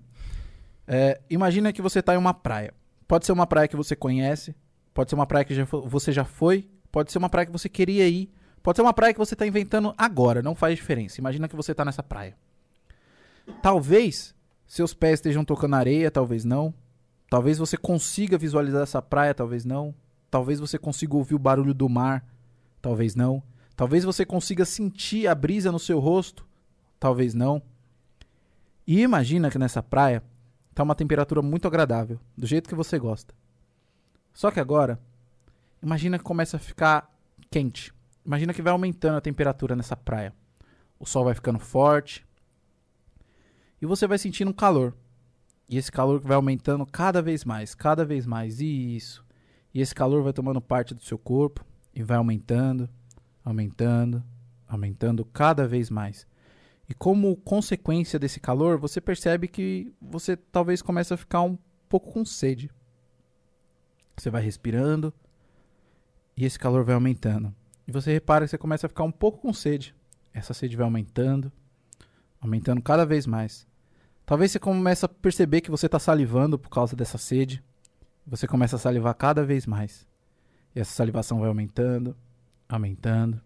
É, 0.87 1.21
imagina 1.31 1.73
que 1.73 1.83
você 1.83 2.03
tá 2.03 2.15
em 2.15 2.19
uma 2.19 2.35
praia. 2.35 2.75
Pode 3.07 3.27
ser 3.27 3.33
uma 3.33 3.47
praia 3.47 3.69
que 3.69 3.77
você 3.77 3.95
conhece, 3.95 4.55
pode 4.93 5.11
ser 5.11 5.15
uma 5.15 5.27
praia 5.27 5.45
que 5.45 5.55
já 5.55 5.65
você 5.65 6.13
já 6.13 6.25
foi, 6.25 6.69
pode 6.91 7.13
ser 7.13 7.19
uma 7.19 7.29
praia 7.29 7.47
que 7.47 7.53
você 7.53 7.69
queria 7.69 8.09
ir, 8.09 8.31
pode 8.63 8.77
ser 8.77 8.83
uma 8.83 8.93
praia 8.93 9.13
que 9.13 9.19
você 9.19 9.37
tá 9.37 9.47
inventando 9.47 9.95
agora, 9.97 10.43
não 10.43 10.55
faz 10.55 10.77
diferença. 10.77 11.21
Imagina 11.21 11.49
que 11.49 11.57
você 11.57 11.75
tá 11.75 11.85
nessa 11.85 12.03
praia. 12.03 12.37
Talvez 13.63 14.35
seus 14.67 14.93
pés 14.93 15.15
estejam 15.15 15.45
tocando 15.45 15.77
areia, 15.77 16.11
talvez 16.11 16.45
não. 16.45 16.75
Talvez 17.31 17.59
você 17.59 17.77
consiga 17.77 18.37
visualizar 18.37 18.83
essa 18.83 19.01
praia, 19.01 19.35
talvez 19.35 19.65
não. 19.65 19.95
Talvez 20.31 20.61
você 20.61 20.79
consiga 20.79 21.17
ouvir 21.17 21.35
o 21.35 21.39
barulho 21.39 21.73
do 21.73 21.89
mar, 21.89 22.25
talvez 22.81 23.15
não. 23.15 23.43
Talvez 23.77 24.05
você 24.05 24.25
consiga 24.25 24.65
sentir 24.65 25.27
a 25.27 25.35
brisa 25.35 25.71
no 25.71 25.79
seu 25.79 25.99
rosto, 25.99 26.47
talvez 26.99 27.35
não. 27.35 27.63
E 28.87 29.01
imagina 29.01 29.51
que 29.51 29.59
nessa 29.59 29.83
praia 29.83 30.23
tá 30.75 30.83
uma 30.83 30.95
temperatura 30.95 31.43
muito 31.43 31.67
agradável, 31.67 32.19
do 32.37 32.47
jeito 32.47 32.69
que 32.69 32.75
você 32.75 32.99
gosta. 32.99 33.35
Só 34.33 34.51
que 34.51 34.61
agora, 34.61 35.01
imagina 35.83 36.19
que 36.19 36.25
começa 36.25 36.57
a 36.57 36.61
ficar 36.61 37.13
quente. 37.51 37.93
Imagina 38.25 38.53
que 38.53 38.63
vai 38.63 38.73
aumentando 38.73 39.17
a 39.17 39.21
temperatura 39.21 39.75
nessa 39.75 39.97
praia. 39.97 40.35
O 40.99 41.07
sol 41.07 41.25
vai 41.25 41.35
ficando 41.35 41.59
forte. 41.59 42.27
E 43.81 43.87
você 43.87 44.07
vai 44.07 44.19
sentindo 44.19 44.51
um 44.51 44.55
calor. 44.55 44.95
E 45.69 45.77
esse 45.77 45.91
calor 45.91 46.21
vai 46.21 46.37
aumentando 46.37 46.85
cada 46.87 47.23
vez 47.23 47.45
mais, 47.45 47.75
cada 47.75 48.05
vez 48.05 48.27
mais. 48.27 48.61
Isso. 48.61 49.25
E 49.73 49.81
esse 49.81 49.95
calor 49.95 50.23
vai 50.23 50.33
tomando 50.33 50.61
parte 50.61 50.95
do 50.95 51.03
seu 51.03 51.19
corpo 51.19 51.65
e 51.95 52.03
vai 52.03 52.17
aumentando, 52.17 52.89
aumentando, 53.45 54.23
aumentando 54.67 55.25
cada 55.25 55.67
vez 55.67 55.91
mais. 55.91 56.27
E 56.89 56.95
como 56.95 57.37
consequência 57.37 58.19
desse 58.19 58.41
calor, 58.41 58.79
você 58.79 59.01
percebe 59.01 59.47
que 59.47 59.93
você 60.01 60.37
talvez 60.37 60.81
comece 60.81 61.13
a 61.13 61.17
ficar 61.17 61.43
um 61.43 61.59
pouco 61.89 62.13
com 62.13 62.25
sede. 62.25 62.71
Você 64.17 64.31
vai 64.31 64.43
respirando 64.43 65.13
e 66.37 66.45
esse 66.45 66.59
calor 66.59 66.85
vai 66.85 66.95
aumentando. 66.95 67.55
E 67.87 67.93
você 67.93 68.13
repara 68.13 68.45
que 68.45 68.51
você 68.51 68.59
começa 68.59 68.87
a 68.87 68.89
ficar 68.89 69.05
um 69.05 69.13
pouco 69.13 69.39
com 69.39 69.53
sede. 69.53 69.95
Essa 70.33 70.55
sede 70.55 70.77
vai 70.77 70.85
aumentando, 70.85 71.53
aumentando 72.41 72.81
cada 72.81 73.05
vez 73.05 73.27
mais. 73.27 73.67
Talvez 74.25 74.53
você 74.53 74.59
comece 74.59 75.05
a 75.05 75.09
perceber 75.09 75.61
que 75.61 75.71
você 75.71 75.87
está 75.87 75.99
salivando 75.99 76.59
por 76.59 76.69
causa 76.69 76.95
dessa 76.95 77.19
sede. 77.19 77.63
Você 78.29 78.47
começa 78.47 78.77
a 78.77 78.79
salivar 78.79 79.15
cada 79.15 79.43
vez 79.43 79.65
mais. 79.65 80.07
E 80.75 80.81
essa 80.81 80.93
salivação 80.93 81.41
vai 81.41 81.49
aumentando, 81.49 82.15
aumentando, 82.69 83.41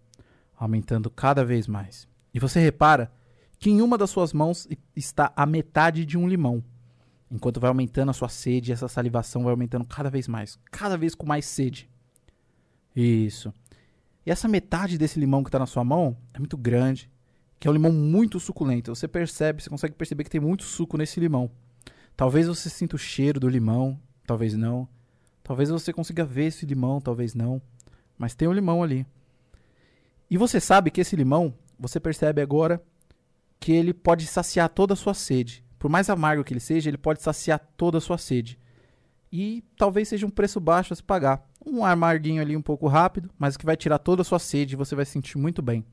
aumentando 0.56 1.08
cada 1.08 1.44
vez 1.44 1.68
mais. 1.68 2.08
E 2.34 2.40
você 2.40 2.58
repara 2.58 3.12
que 3.60 3.70
em 3.70 3.80
uma 3.80 3.96
das 3.96 4.10
suas 4.10 4.32
mãos 4.32 4.66
está 4.96 5.32
a 5.36 5.46
metade 5.46 6.04
de 6.04 6.18
um 6.18 6.28
limão. 6.28 6.64
Enquanto 7.30 7.60
vai 7.60 7.68
aumentando 7.68 8.10
a 8.10 8.12
sua 8.12 8.28
sede, 8.28 8.72
essa 8.72 8.88
salivação 8.88 9.44
vai 9.44 9.52
aumentando 9.52 9.84
cada 9.84 10.10
vez 10.10 10.26
mais, 10.26 10.58
cada 10.70 10.98
vez 10.98 11.14
com 11.14 11.24
mais 11.24 11.46
sede. 11.46 11.88
Isso. 12.94 13.54
E 14.26 14.32
essa 14.32 14.48
metade 14.48 14.98
desse 14.98 15.18
limão 15.18 15.44
que 15.44 15.48
está 15.48 15.60
na 15.60 15.66
sua 15.66 15.84
mão 15.84 16.16
é 16.34 16.40
muito 16.40 16.56
grande, 16.56 17.08
que 17.60 17.68
é 17.68 17.70
um 17.70 17.74
limão 17.74 17.92
muito 17.92 18.40
suculento. 18.40 18.92
Você 18.94 19.06
percebe, 19.06 19.62
você 19.62 19.70
consegue 19.70 19.94
perceber 19.94 20.24
que 20.24 20.30
tem 20.30 20.40
muito 20.40 20.64
suco 20.64 20.98
nesse 20.98 21.20
limão. 21.20 21.48
Talvez 22.16 22.48
você 22.48 22.68
sinta 22.68 22.96
o 22.96 22.98
cheiro 22.98 23.38
do 23.38 23.48
limão, 23.48 23.98
talvez 24.32 24.54
não. 24.54 24.88
Talvez 25.42 25.68
você 25.68 25.92
consiga 25.92 26.24
ver 26.24 26.46
esse 26.46 26.64
limão, 26.64 27.00
talvez 27.00 27.34
não. 27.34 27.60
Mas 28.16 28.34
tem 28.34 28.48
um 28.48 28.52
limão 28.52 28.82
ali. 28.82 29.06
E 30.30 30.38
você 30.38 30.58
sabe 30.58 30.90
que 30.90 31.02
esse 31.02 31.14
limão, 31.14 31.52
você 31.78 32.00
percebe 32.00 32.40
agora 32.40 32.82
que 33.60 33.72
ele 33.72 33.92
pode 33.92 34.26
saciar 34.26 34.70
toda 34.70 34.94
a 34.94 34.96
sua 34.96 35.12
sede. 35.12 35.62
Por 35.78 35.90
mais 35.90 36.08
amargo 36.08 36.42
que 36.42 36.52
ele 36.52 36.60
seja, 36.60 36.88
ele 36.88 36.96
pode 36.96 37.20
saciar 37.20 37.60
toda 37.76 37.98
a 37.98 38.00
sua 38.00 38.16
sede. 38.16 38.58
E 39.30 39.62
talvez 39.76 40.08
seja 40.08 40.26
um 40.26 40.30
preço 40.30 40.58
baixo 40.58 40.94
a 40.94 40.96
se 40.96 41.02
pagar. 41.02 41.46
Um 41.64 41.84
amarguinho 41.84 42.40
ali 42.40 42.56
um 42.56 42.62
pouco 42.62 42.86
rápido, 42.86 43.30
mas 43.38 43.56
que 43.56 43.66
vai 43.66 43.76
tirar 43.76 43.98
toda 43.98 44.22
a 44.22 44.24
sua 44.24 44.38
sede 44.38 44.74
e 44.74 44.76
você 44.76 44.94
vai 44.94 45.04
se 45.04 45.12
sentir 45.12 45.36
muito 45.36 45.60
bem. 45.60 45.84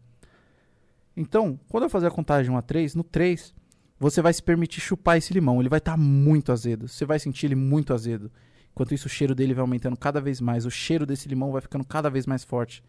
Então, 1.15 1.59
quando 1.67 1.83
eu 1.83 1.89
fazer 1.89 2.07
a 2.07 2.11
contagem 2.11 2.51
1 2.51 2.57
a 2.57 2.61
3, 2.61 2.95
no 2.95 3.03
3, 3.03 3.53
você 3.99 4.21
vai 4.21 4.33
se 4.33 4.41
permitir 4.41 4.79
chupar 4.79 5.17
esse 5.17 5.33
limão. 5.33 5.59
Ele 5.59 5.69
vai 5.69 5.79
estar 5.79 5.97
muito 5.97 6.51
azedo. 6.51 6.87
Você 6.87 7.05
vai 7.05 7.19
sentir 7.19 7.47
ele 7.47 7.55
muito 7.55 7.93
azedo. 7.93 8.31
Enquanto 8.71 8.93
isso, 8.93 9.07
o 9.07 9.09
cheiro 9.09 9.35
dele 9.35 9.53
vai 9.53 9.61
aumentando 9.61 9.97
cada 9.97 10.21
vez 10.21 10.39
mais. 10.39 10.65
O 10.65 10.71
cheiro 10.71 11.05
desse 11.05 11.27
limão 11.27 11.51
vai 11.51 11.61
ficando 11.61 11.83
cada 11.83 12.09
vez 12.09 12.25
mais 12.25 12.43
forte. 12.43 12.81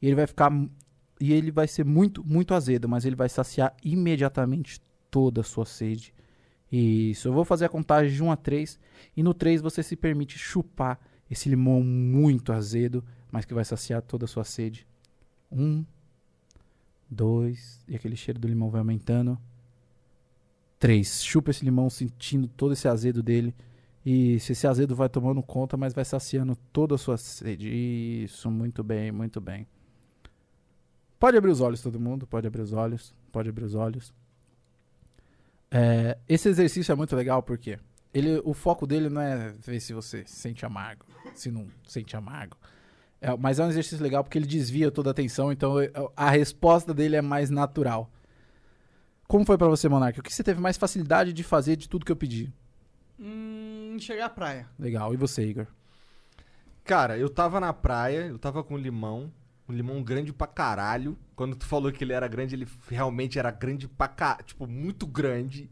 E 0.00 0.06
ele 0.06 0.14
vai 0.14 0.26
ficar. 0.26 0.52
E 1.20 1.32
ele 1.32 1.50
vai 1.50 1.66
ser 1.66 1.84
muito, 1.84 2.24
muito 2.24 2.54
azedo, 2.54 2.88
mas 2.88 3.04
ele 3.04 3.16
vai 3.16 3.28
saciar 3.28 3.74
imediatamente 3.82 4.80
toda 5.10 5.40
a 5.40 5.44
sua 5.44 5.64
sede. 5.64 6.14
Isso. 6.70 7.26
Eu 7.28 7.32
vou 7.32 7.44
fazer 7.44 7.64
a 7.64 7.68
contagem 7.68 8.14
de 8.14 8.22
1 8.22 8.30
a 8.30 8.36
3. 8.36 8.78
E 9.16 9.22
no 9.22 9.34
3 9.34 9.60
você 9.60 9.82
se 9.82 9.96
permite 9.96 10.38
chupar 10.38 11.00
esse 11.28 11.48
limão 11.48 11.82
muito 11.82 12.52
azedo, 12.52 13.04
mas 13.30 13.44
que 13.44 13.54
vai 13.54 13.64
saciar 13.64 14.00
toda 14.00 14.26
a 14.26 14.28
sua 14.28 14.44
sede. 14.44 14.86
1, 15.50 15.84
2. 17.10 17.84
E 17.88 17.96
aquele 17.96 18.16
cheiro 18.16 18.38
do 18.38 18.46
limão 18.46 18.70
vai 18.70 18.80
aumentando. 18.80 19.38
3. 20.82 21.22
Chupa 21.22 21.52
esse 21.52 21.64
limão 21.64 21.88
sentindo 21.88 22.48
todo 22.48 22.72
esse 22.72 22.88
azedo 22.88 23.22
dele. 23.22 23.54
E 24.04 24.40
se 24.40 24.50
esse 24.50 24.66
azedo 24.66 24.96
vai 24.96 25.08
tomando 25.08 25.40
conta, 25.40 25.76
mas 25.76 25.94
vai 25.94 26.04
saciando 26.04 26.56
toda 26.72 26.96
a 26.96 26.98
sua 26.98 27.16
sede. 27.16 27.68
Isso, 27.68 28.50
muito 28.50 28.82
bem, 28.82 29.12
muito 29.12 29.40
bem. 29.40 29.64
Pode 31.20 31.36
abrir 31.36 31.52
os 31.52 31.60
olhos, 31.60 31.80
todo 31.80 32.00
mundo. 32.00 32.26
Pode 32.26 32.48
abrir 32.48 32.62
os 32.62 32.72
olhos. 32.72 33.14
Pode 33.30 33.48
abrir 33.48 33.64
os 33.64 33.76
olhos. 33.76 34.12
É, 35.70 36.18
esse 36.28 36.48
exercício 36.48 36.90
é 36.90 36.96
muito 36.96 37.14
legal 37.14 37.44
porque 37.44 37.78
ele, 38.12 38.42
o 38.44 38.52
foco 38.52 38.84
dele 38.84 39.08
não 39.08 39.20
é 39.20 39.54
ver 39.64 39.78
se 39.78 39.94
você 39.94 40.24
sente 40.26 40.66
amargo, 40.66 41.06
se 41.32 41.48
não 41.48 41.68
sente 41.86 42.16
amargo. 42.16 42.56
É, 43.20 43.36
mas 43.36 43.60
é 43.60 43.64
um 43.64 43.68
exercício 43.68 44.02
legal 44.02 44.24
porque 44.24 44.36
ele 44.36 44.48
desvia 44.48 44.90
toda 44.90 45.10
a 45.10 45.12
atenção, 45.12 45.52
então 45.52 45.76
a 46.16 46.28
resposta 46.28 46.92
dele 46.92 47.14
é 47.14 47.22
mais 47.22 47.50
natural. 47.50 48.10
Como 49.26 49.44
foi 49.46 49.56
pra 49.56 49.68
você, 49.68 49.88
Monark? 49.88 50.20
O 50.20 50.22
que 50.22 50.32
você 50.32 50.42
teve 50.42 50.60
mais 50.60 50.76
facilidade 50.76 51.32
de 51.32 51.42
fazer 51.42 51.76
de 51.76 51.88
tudo 51.88 52.04
que 52.04 52.12
eu 52.12 52.16
pedi? 52.16 52.52
Hum, 53.18 53.96
chegar 53.98 54.26
à 54.26 54.30
praia. 54.30 54.68
Legal. 54.78 55.14
E 55.14 55.16
você, 55.16 55.44
Igor? 55.46 55.66
Cara, 56.84 57.16
eu 57.16 57.30
tava 57.30 57.60
na 57.60 57.72
praia, 57.72 58.26
eu 58.26 58.38
tava 58.38 58.62
com 58.64 58.76
limão, 58.76 59.32
um 59.68 59.72
limão 59.72 60.02
grande 60.02 60.32
pra 60.32 60.46
caralho. 60.46 61.16
Quando 61.36 61.54
tu 61.56 61.64
falou 61.64 61.90
que 61.92 62.02
ele 62.04 62.12
era 62.12 62.26
grande, 62.28 62.54
ele 62.54 62.66
realmente 62.88 63.38
era 63.38 63.50
grande 63.50 63.88
pra 63.88 64.08
caralho, 64.08 64.44
tipo, 64.44 64.66
muito 64.66 65.06
grande. 65.06 65.70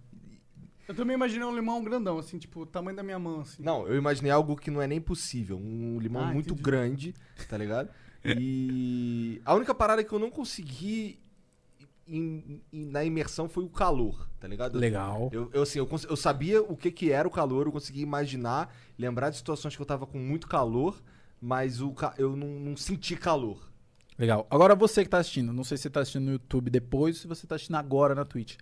Eu 0.88 0.94
também 0.94 1.14
imaginei 1.14 1.44
um 1.46 1.54
limão 1.54 1.82
grandão, 1.84 2.18
assim, 2.18 2.38
tipo, 2.38 2.60
o 2.60 2.66
tamanho 2.66 2.96
da 2.96 3.02
minha 3.02 3.18
mão, 3.18 3.40
assim. 3.40 3.62
Não, 3.62 3.86
eu 3.86 3.96
imaginei 3.96 4.30
algo 4.32 4.56
que 4.56 4.70
não 4.70 4.80
é 4.80 4.86
nem 4.86 5.00
possível. 5.00 5.56
Um 5.58 5.98
limão 6.00 6.22
Ah, 6.22 6.32
muito 6.32 6.48
entendi. 6.54 6.62
grande, 6.62 7.14
tá 7.48 7.56
ligado? 7.56 7.90
E 8.24 9.40
a 9.44 9.54
única 9.54 9.74
parada 9.74 10.02
que 10.02 10.12
eu 10.12 10.18
não 10.18 10.30
consegui 10.30 11.18
na 12.72 13.04
imersão 13.04 13.48
foi 13.48 13.64
o 13.64 13.68
calor, 13.68 14.28
tá 14.40 14.48
ligado? 14.48 14.78
Legal. 14.78 15.30
Eu, 15.32 15.48
eu, 15.52 15.62
assim, 15.62 15.78
eu, 15.78 15.88
eu 16.08 16.16
sabia 16.16 16.60
o 16.60 16.76
que, 16.76 16.90
que 16.90 17.12
era 17.12 17.28
o 17.28 17.30
calor, 17.30 17.66
eu 17.66 17.72
conseguia 17.72 18.02
imaginar, 18.02 18.74
lembrar 18.98 19.30
de 19.30 19.36
situações 19.36 19.76
que 19.76 19.82
eu 19.82 19.86
tava 19.86 20.06
com 20.06 20.18
muito 20.18 20.48
calor, 20.48 21.00
mas 21.40 21.80
o, 21.80 21.94
eu 22.18 22.34
não, 22.34 22.48
não 22.48 22.76
senti 22.76 23.14
calor. 23.14 23.70
Legal. 24.18 24.46
Agora 24.50 24.74
você 24.74 25.04
que 25.04 25.08
tá 25.08 25.18
assistindo, 25.18 25.52
não 25.52 25.64
sei 25.64 25.76
se 25.76 25.84
você 25.84 25.90
tá 25.90 26.00
assistindo 26.00 26.24
no 26.24 26.32
YouTube 26.32 26.68
depois 26.68 27.16
ou 27.16 27.22
se 27.22 27.28
você 27.28 27.46
tá 27.46 27.54
assistindo 27.54 27.76
agora 27.76 28.14
na 28.14 28.24
Twitch. 28.24 28.56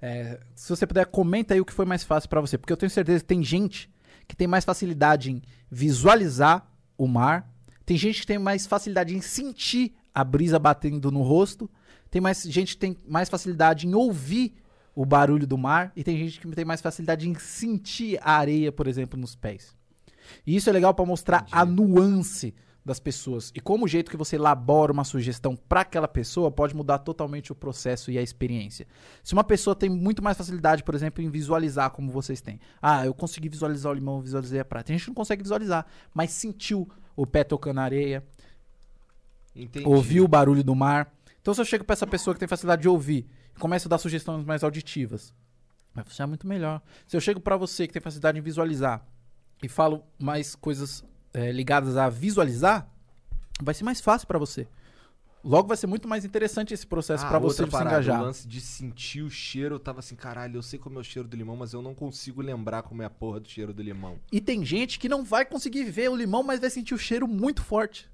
É, 0.00 0.40
se 0.54 0.68
você 0.68 0.86
puder, 0.86 1.06
comenta 1.06 1.54
aí 1.54 1.60
o 1.60 1.64
que 1.64 1.72
foi 1.72 1.84
mais 1.84 2.02
fácil 2.02 2.28
pra 2.30 2.40
você, 2.40 2.56
porque 2.56 2.72
eu 2.72 2.76
tenho 2.76 2.90
certeza 2.90 3.20
que 3.20 3.26
tem 3.26 3.42
gente 3.42 3.90
que 4.26 4.36
tem 4.36 4.46
mais 4.46 4.64
facilidade 4.64 5.30
em 5.30 5.42
visualizar 5.70 6.70
o 6.96 7.06
mar, 7.06 7.52
tem 7.84 7.96
gente 7.96 8.20
que 8.20 8.26
tem 8.26 8.38
mais 8.38 8.66
facilidade 8.66 9.14
em 9.14 9.20
sentir 9.20 9.94
a 10.14 10.22
brisa 10.24 10.58
batendo 10.58 11.10
no 11.10 11.22
rosto, 11.22 11.68
tem 12.12 12.20
mais 12.20 12.42
gente 12.42 12.74
que 12.74 12.80
tem 12.80 12.94
mais 13.08 13.30
facilidade 13.30 13.88
em 13.88 13.94
ouvir 13.94 14.54
o 14.94 15.06
barulho 15.06 15.46
do 15.46 15.56
mar 15.56 15.90
e 15.96 16.04
tem 16.04 16.18
gente 16.18 16.38
que 16.38 16.46
tem 16.50 16.64
mais 16.64 16.82
facilidade 16.82 17.26
em 17.26 17.34
sentir 17.36 18.20
a 18.20 18.36
areia, 18.36 18.70
por 18.70 18.86
exemplo, 18.86 19.18
nos 19.18 19.34
pés. 19.34 19.74
E 20.46 20.54
isso 20.54 20.68
é 20.68 20.72
legal 20.74 20.92
pra 20.92 21.06
mostrar 21.06 21.46
a 21.50 21.64
nuance 21.64 22.54
das 22.84 23.00
pessoas 23.00 23.50
e 23.54 23.60
como 23.60 23.86
o 23.86 23.88
jeito 23.88 24.10
que 24.10 24.16
você 24.16 24.36
elabora 24.36 24.92
uma 24.92 25.04
sugestão 25.04 25.56
para 25.56 25.80
aquela 25.80 26.06
pessoa 26.06 26.50
pode 26.50 26.76
mudar 26.76 26.98
totalmente 26.98 27.50
o 27.50 27.54
processo 27.54 28.10
e 28.10 28.18
a 28.18 28.22
experiência. 28.22 28.86
Se 29.24 29.32
uma 29.32 29.42
pessoa 29.42 29.74
tem 29.74 29.88
muito 29.88 30.22
mais 30.22 30.36
facilidade, 30.36 30.84
por 30.84 30.94
exemplo, 30.94 31.24
em 31.24 31.30
visualizar 31.30 31.90
como 31.92 32.12
vocês 32.12 32.42
têm. 32.42 32.60
Ah, 32.82 33.06
eu 33.06 33.14
consegui 33.14 33.48
visualizar 33.48 33.90
o 33.90 33.94
limão, 33.94 34.20
visualizei 34.20 34.60
a 34.60 34.66
praia. 34.66 34.84
Tem 34.84 34.98
gente 34.98 35.04
que 35.04 35.10
não 35.10 35.14
consegue 35.14 35.42
visualizar, 35.42 35.86
mas 36.12 36.30
sentiu 36.30 36.86
o 37.16 37.26
pé 37.26 37.42
tocando 37.42 37.76
na 37.76 37.84
areia, 37.84 38.22
Entendi. 39.56 39.88
ouviu 39.88 40.24
o 40.24 40.28
barulho 40.28 40.62
do 40.62 40.74
mar. 40.74 41.10
Então 41.42 41.52
se 41.52 41.60
eu 41.60 41.64
chego 41.64 41.84
pra 41.84 41.92
essa 41.92 42.06
pessoa 42.06 42.32
que 42.32 42.40
tem 42.40 42.48
facilidade 42.48 42.82
de 42.82 42.88
ouvir 42.88 43.28
e 43.54 43.58
começo 43.58 43.88
a 43.88 43.90
dar 43.90 43.98
sugestões 43.98 44.44
mais 44.44 44.62
auditivas, 44.62 45.34
vai 45.92 46.04
funcionar 46.04 46.28
muito 46.28 46.46
melhor. 46.46 46.80
Se 47.06 47.16
eu 47.16 47.20
chego 47.20 47.40
pra 47.40 47.56
você 47.56 47.86
que 47.86 47.92
tem 47.92 48.00
facilidade 48.00 48.38
em 48.38 48.42
visualizar 48.42 49.04
e 49.62 49.68
falo 49.68 50.04
mais 50.18 50.54
coisas 50.54 51.04
eh, 51.34 51.50
ligadas 51.50 51.96
a 51.96 52.08
visualizar, 52.08 52.88
vai 53.60 53.74
ser 53.74 53.82
mais 53.84 54.00
fácil 54.00 54.26
pra 54.28 54.38
você. 54.38 54.68
Logo 55.44 55.66
vai 55.66 55.76
ser 55.76 55.88
muito 55.88 56.06
mais 56.06 56.24
interessante 56.24 56.72
esse 56.72 56.86
processo 56.86 57.24
Ah, 57.26 57.28
pra 57.28 57.38
você 57.40 57.62
outra 57.62 57.66
se 57.66 57.72
parada, 57.72 57.96
engajar. 57.96 58.20
O 58.20 58.24
lance 58.24 58.46
de 58.46 58.60
sentir 58.60 59.22
o 59.22 59.30
cheiro, 59.30 59.74
eu 59.74 59.80
tava 59.80 59.98
assim, 59.98 60.14
caralho, 60.14 60.56
eu 60.56 60.62
sei 60.62 60.78
como 60.78 60.98
é 60.98 61.00
o 61.00 61.04
cheiro 61.04 61.26
do 61.26 61.36
limão, 61.36 61.56
mas 61.56 61.72
eu 61.72 61.82
não 61.82 61.96
consigo 61.96 62.40
lembrar 62.40 62.84
como 62.84 63.02
é 63.02 63.06
a 63.06 63.10
porra 63.10 63.40
do 63.40 63.48
cheiro 63.48 63.74
do 63.74 63.82
limão. 63.82 64.20
E 64.30 64.40
tem 64.40 64.64
gente 64.64 65.00
que 65.00 65.08
não 65.08 65.24
vai 65.24 65.44
conseguir 65.44 65.82
ver 65.84 66.08
o 66.08 66.14
limão, 66.14 66.44
mas 66.44 66.60
vai 66.60 66.70
sentir 66.70 66.94
o 66.94 66.98
cheiro 66.98 67.26
muito 67.26 67.60
forte. 67.60 68.08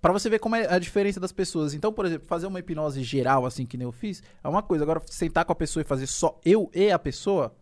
Pra 0.00 0.12
você 0.12 0.30
ver 0.30 0.38
como 0.38 0.56
é 0.56 0.66
a 0.72 0.78
diferença 0.78 1.20
das 1.20 1.30
pessoas. 1.32 1.74
Então, 1.74 1.92
por 1.92 2.06
exemplo, 2.06 2.26
fazer 2.26 2.46
uma 2.46 2.58
hipnose 2.58 3.02
geral, 3.02 3.44
assim 3.44 3.66
que 3.66 3.76
nem 3.76 3.84
eu 3.86 3.92
fiz, 3.92 4.22
é 4.42 4.48
uma 4.48 4.62
coisa. 4.62 4.82
Agora, 4.84 5.02
sentar 5.06 5.44
com 5.44 5.52
a 5.52 5.56
pessoa 5.56 5.82
e 5.82 5.84
fazer 5.84 6.06
só 6.06 6.40
eu 6.44 6.70
e 6.74 6.90
a 6.90 6.98
pessoa 6.98 7.54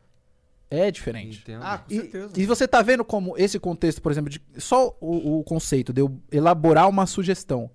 é 0.70 0.90
diferente. 0.90 1.40
Entendo. 1.40 1.62
Ah, 1.65 1.78
com 1.78 1.93
E, 1.93 1.97
certeza. 2.01 2.32
e 2.36 2.47
você 2.47 2.69
tá 2.69 2.81
vendo 2.82 3.05
como 3.05 3.36
esse 3.36 3.59
contexto, 3.59 4.01
por 4.01 4.12
exemplo, 4.12 4.31
de 4.31 4.40
só 4.59 4.97
o, 5.01 5.39
o 5.40 5.44
conceito 5.44 5.93
de 5.93 6.01
eu 6.01 6.20
elaborar 6.31 6.89
uma 6.89 7.06
sugestão. 7.06 7.70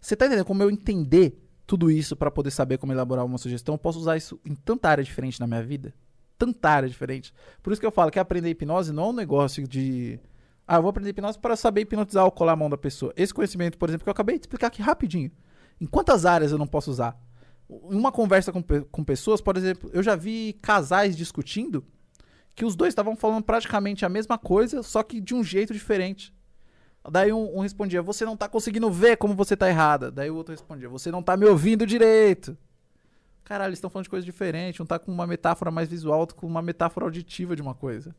Você 0.00 0.14
tá 0.14 0.26
entendendo 0.26 0.44
como 0.44 0.62
eu 0.62 0.70
entender 0.70 1.40
tudo 1.66 1.90
isso 1.90 2.14
pra 2.14 2.30
poder 2.30 2.50
saber 2.50 2.76
como 2.76 2.92
elaborar 2.92 3.24
uma 3.24 3.38
sugestão? 3.38 3.74
Eu 3.76 3.78
posso 3.78 3.98
usar 3.98 4.18
isso 4.18 4.38
em 4.44 4.54
tanta 4.54 4.88
área 4.90 5.02
diferente 5.02 5.40
na 5.40 5.46
minha 5.46 5.62
vida. 5.62 5.94
Tanta 6.36 6.68
área 6.68 6.88
diferente. 6.88 7.32
Por 7.62 7.72
isso 7.72 7.80
que 7.80 7.86
eu 7.86 7.92
falo 7.92 8.10
que 8.10 8.18
aprender 8.18 8.50
hipnose 8.50 8.92
não 8.92 9.04
é 9.04 9.08
um 9.08 9.12
negócio 9.14 9.66
de. 9.66 10.20
Ah, 10.66 10.76
eu 10.76 10.82
vou 10.82 10.90
aprender 10.90 11.10
hipnose 11.10 11.38
para 11.38 11.56
saber 11.56 11.82
hipnotizar 11.82 12.24
ou 12.24 12.30
colar 12.30 12.52
a 12.52 12.56
mão 12.56 12.70
da 12.70 12.78
pessoa. 12.78 13.12
Esse 13.16 13.34
conhecimento, 13.34 13.76
por 13.76 13.88
exemplo, 13.88 14.04
que 14.04 14.08
eu 14.08 14.12
acabei 14.12 14.36
de 14.36 14.44
explicar 14.44 14.68
aqui 14.68 14.80
rapidinho. 14.80 15.30
Em 15.80 15.86
quantas 15.86 16.24
áreas 16.24 16.52
eu 16.52 16.58
não 16.58 16.66
posso 16.66 16.90
usar? 16.90 17.18
Em 17.68 17.96
uma 17.96 18.10
conversa 18.12 18.52
com, 18.52 18.62
com 18.62 19.04
pessoas, 19.04 19.40
por 19.40 19.56
exemplo, 19.56 19.90
eu 19.92 20.02
já 20.02 20.16
vi 20.16 20.58
casais 20.62 21.16
discutindo 21.16 21.84
que 22.54 22.64
os 22.64 22.76
dois 22.76 22.92
estavam 22.92 23.16
falando 23.16 23.44
praticamente 23.44 24.04
a 24.04 24.08
mesma 24.08 24.38
coisa, 24.38 24.82
só 24.82 25.02
que 25.02 25.20
de 25.20 25.34
um 25.34 25.42
jeito 25.42 25.72
diferente. 25.72 26.32
Daí 27.10 27.32
um, 27.32 27.58
um 27.58 27.60
respondia, 27.60 28.00
você 28.00 28.24
não 28.24 28.36
tá 28.36 28.48
conseguindo 28.48 28.90
ver 28.90 29.16
como 29.16 29.34
você 29.34 29.56
tá 29.56 29.68
errada. 29.68 30.10
Daí 30.10 30.30
o 30.30 30.36
outro 30.36 30.52
respondia, 30.52 30.88
você 30.88 31.10
não 31.10 31.22
tá 31.22 31.36
me 31.36 31.44
ouvindo 31.44 31.84
direito. 31.84 32.56
Caralho, 33.42 33.68
eles 33.68 33.78
estão 33.78 33.90
falando 33.90 34.04
de 34.04 34.10
coisa 34.10 34.24
diferente. 34.24 34.82
Um 34.82 34.86
tá 34.86 34.98
com 34.98 35.12
uma 35.12 35.26
metáfora 35.26 35.70
mais 35.70 35.88
visual, 35.88 36.20
outro 36.20 36.34
com 36.34 36.46
uma 36.46 36.62
metáfora 36.62 37.04
auditiva 37.04 37.54
de 37.54 37.60
uma 37.60 37.74
coisa. 37.74 38.16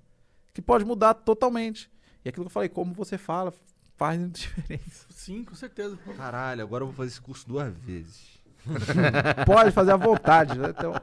Que 0.54 0.62
pode 0.62 0.86
mudar 0.86 1.16
totalmente. 1.16 1.90
E 2.26 2.30
aquilo 2.30 2.46
que 2.46 2.50
eu 2.50 2.54
falei, 2.54 2.68
como 2.68 2.94
você 2.94 3.18
fala, 3.18 3.54
faz 3.96 4.20
diferença. 4.34 5.06
Sim, 5.12 5.44
com 5.46 5.54
certeza. 5.56 5.96
Caralho, 6.18 6.64
agora 6.64 6.82
eu 6.84 6.88
vou 6.88 6.96
fazer 6.96 7.10
esse 7.10 7.22
curso 7.22 7.48
duas 7.48 7.72
vezes. 7.78 8.36
Pode 9.46 9.70
fazer 9.72 9.92
à 9.92 9.96
vontade. 9.96 10.58
né? 10.58 10.74
Então, 10.76 10.94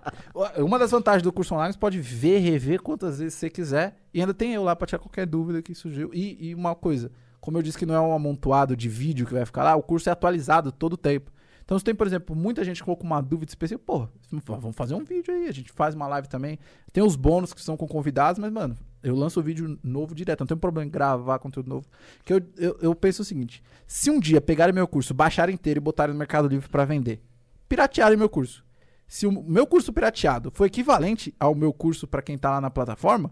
uma 0.64 0.80
das 0.80 0.90
vantagens 0.90 1.22
do 1.22 1.32
curso 1.32 1.54
online, 1.54 1.72
você 1.72 1.78
pode 1.78 2.00
ver, 2.00 2.38
rever 2.38 2.82
quantas 2.82 3.20
vezes 3.20 3.34
você 3.34 3.48
quiser. 3.48 3.96
E 4.12 4.20
ainda 4.20 4.34
tem 4.34 4.52
eu 4.52 4.64
lá 4.64 4.74
pra 4.74 4.84
tirar 4.84 4.98
qualquer 4.98 5.26
dúvida 5.26 5.62
que 5.62 5.72
surgiu. 5.72 6.10
E, 6.12 6.48
e 6.48 6.54
uma 6.56 6.74
coisa, 6.74 7.12
como 7.40 7.56
eu 7.58 7.62
disse 7.62 7.78
que 7.78 7.86
não 7.86 7.94
é 7.94 8.00
um 8.00 8.12
amontoado 8.12 8.76
de 8.76 8.88
vídeo 8.88 9.24
que 9.24 9.32
vai 9.32 9.46
ficar 9.46 9.62
lá, 9.62 9.76
o 9.76 9.82
curso 9.82 10.08
é 10.08 10.12
atualizado 10.12 10.72
todo 10.72 10.94
o 10.94 10.96
tempo. 10.96 11.30
Então, 11.64 11.78
se 11.78 11.84
tem, 11.84 11.94
por 11.94 12.04
exemplo, 12.04 12.34
muita 12.34 12.64
gente 12.64 12.78
que 12.78 12.84
colocou 12.84 13.06
uma 13.06 13.20
dúvida 13.22 13.50
específica, 13.50 13.84
pô, 13.86 14.08
vamos 14.44 14.74
fazer 14.74 14.94
um 14.94 15.04
vídeo 15.04 15.32
aí, 15.32 15.46
a 15.46 15.52
gente 15.52 15.70
faz 15.70 15.94
uma 15.94 16.08
live 16.08 16.28
também. 16.28 16.58
Tem 16.92 17.04
os 17.04 17.14
bônus 17.14 17.54
que 17.54 17.62
são 17.62 17.76
com 17.76 17.86
convidados, 17.86 18.40
mas, 18.40 18.52
mano, 18.52 18.76
eu 19.02 19.16
lanço 19.16 19.42
vídeo 19.42 19.78
novo 19.82 20.14
direto, 20.14 20.40
não 20.40 20.46
tem 20.46 20.56
problema 20.56 20.86
em 20.86 20.90
gravar 20.90 21.38
conteúdo 21.38 21.68
novo. 21.68 21.86
Que 22.24 22.34
eu, 22.34 22.42
eu, 22.56 22.78
eu 22.80 22.94
penso 22.94 23.22
o 23.22 23.24
seguinte: 23.24 23.62
se 23.86 24.10
um 24.10 24.20
dia 24.20 24.40
pegarem 24.40 24.74
meu 24.74 24.86
curso, 24.86 25.12
baixarem 25.12 25.54
inteiro 25.54 25.78
e 25.78 25.80
botarem 25.80 26.12
no 26.12 26.18
Mercado 26.18 26.48
Livre 26.48 26.68
pra 26.68 26.84
vender, 26.84 27.20
piratearem 27.68 28.16
meu 28.16 28.28
curso. 28.28 28.64
Se 29.06 29.26
o 29.26 29.42
meu 29.42 29.66
curso 29.66 29.92
pirateado 29.92 30.50
for 30.50 30.64
equivalente 30.64 31.34
ao 31.38 31.54
meu 31.54 31.72
curso 31.72 32.06
pra 32.06 32.22
quem 32.22 32.38
tá 32.38 32.50
lá 32.50 32.60
na 32.60 32.70
plataforma, 32.70 33.30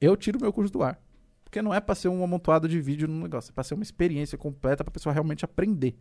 eu 0.00 0.16
tiro 0.16 0.40
meu 0.40 0.52
curso 0.52 0.72
do 0.72 0.82
ar. 0.82 0.98
Porque 1.44 1.60
não 1.60 1.74
é 1.74 1.80
pra 1.80 1.94
ser 1.94 2.08
um 2.08 2.22
amontoado 2.22 2.68
de 2.68 2.80
vídeo 2.80 3.08
no 3.08 3.22
negócio, 3.22 3.50
é 3.50 3.52
pra 3.52 3.64
ser 3.64 3.74
uma 3.74 3.82
experiência 3.82 4.38
completa 4.38 4.84
pra 4.84 4.90
pessoa 4.90 5.12
realmente 5.12 5.44
aprender. 5.44 5.96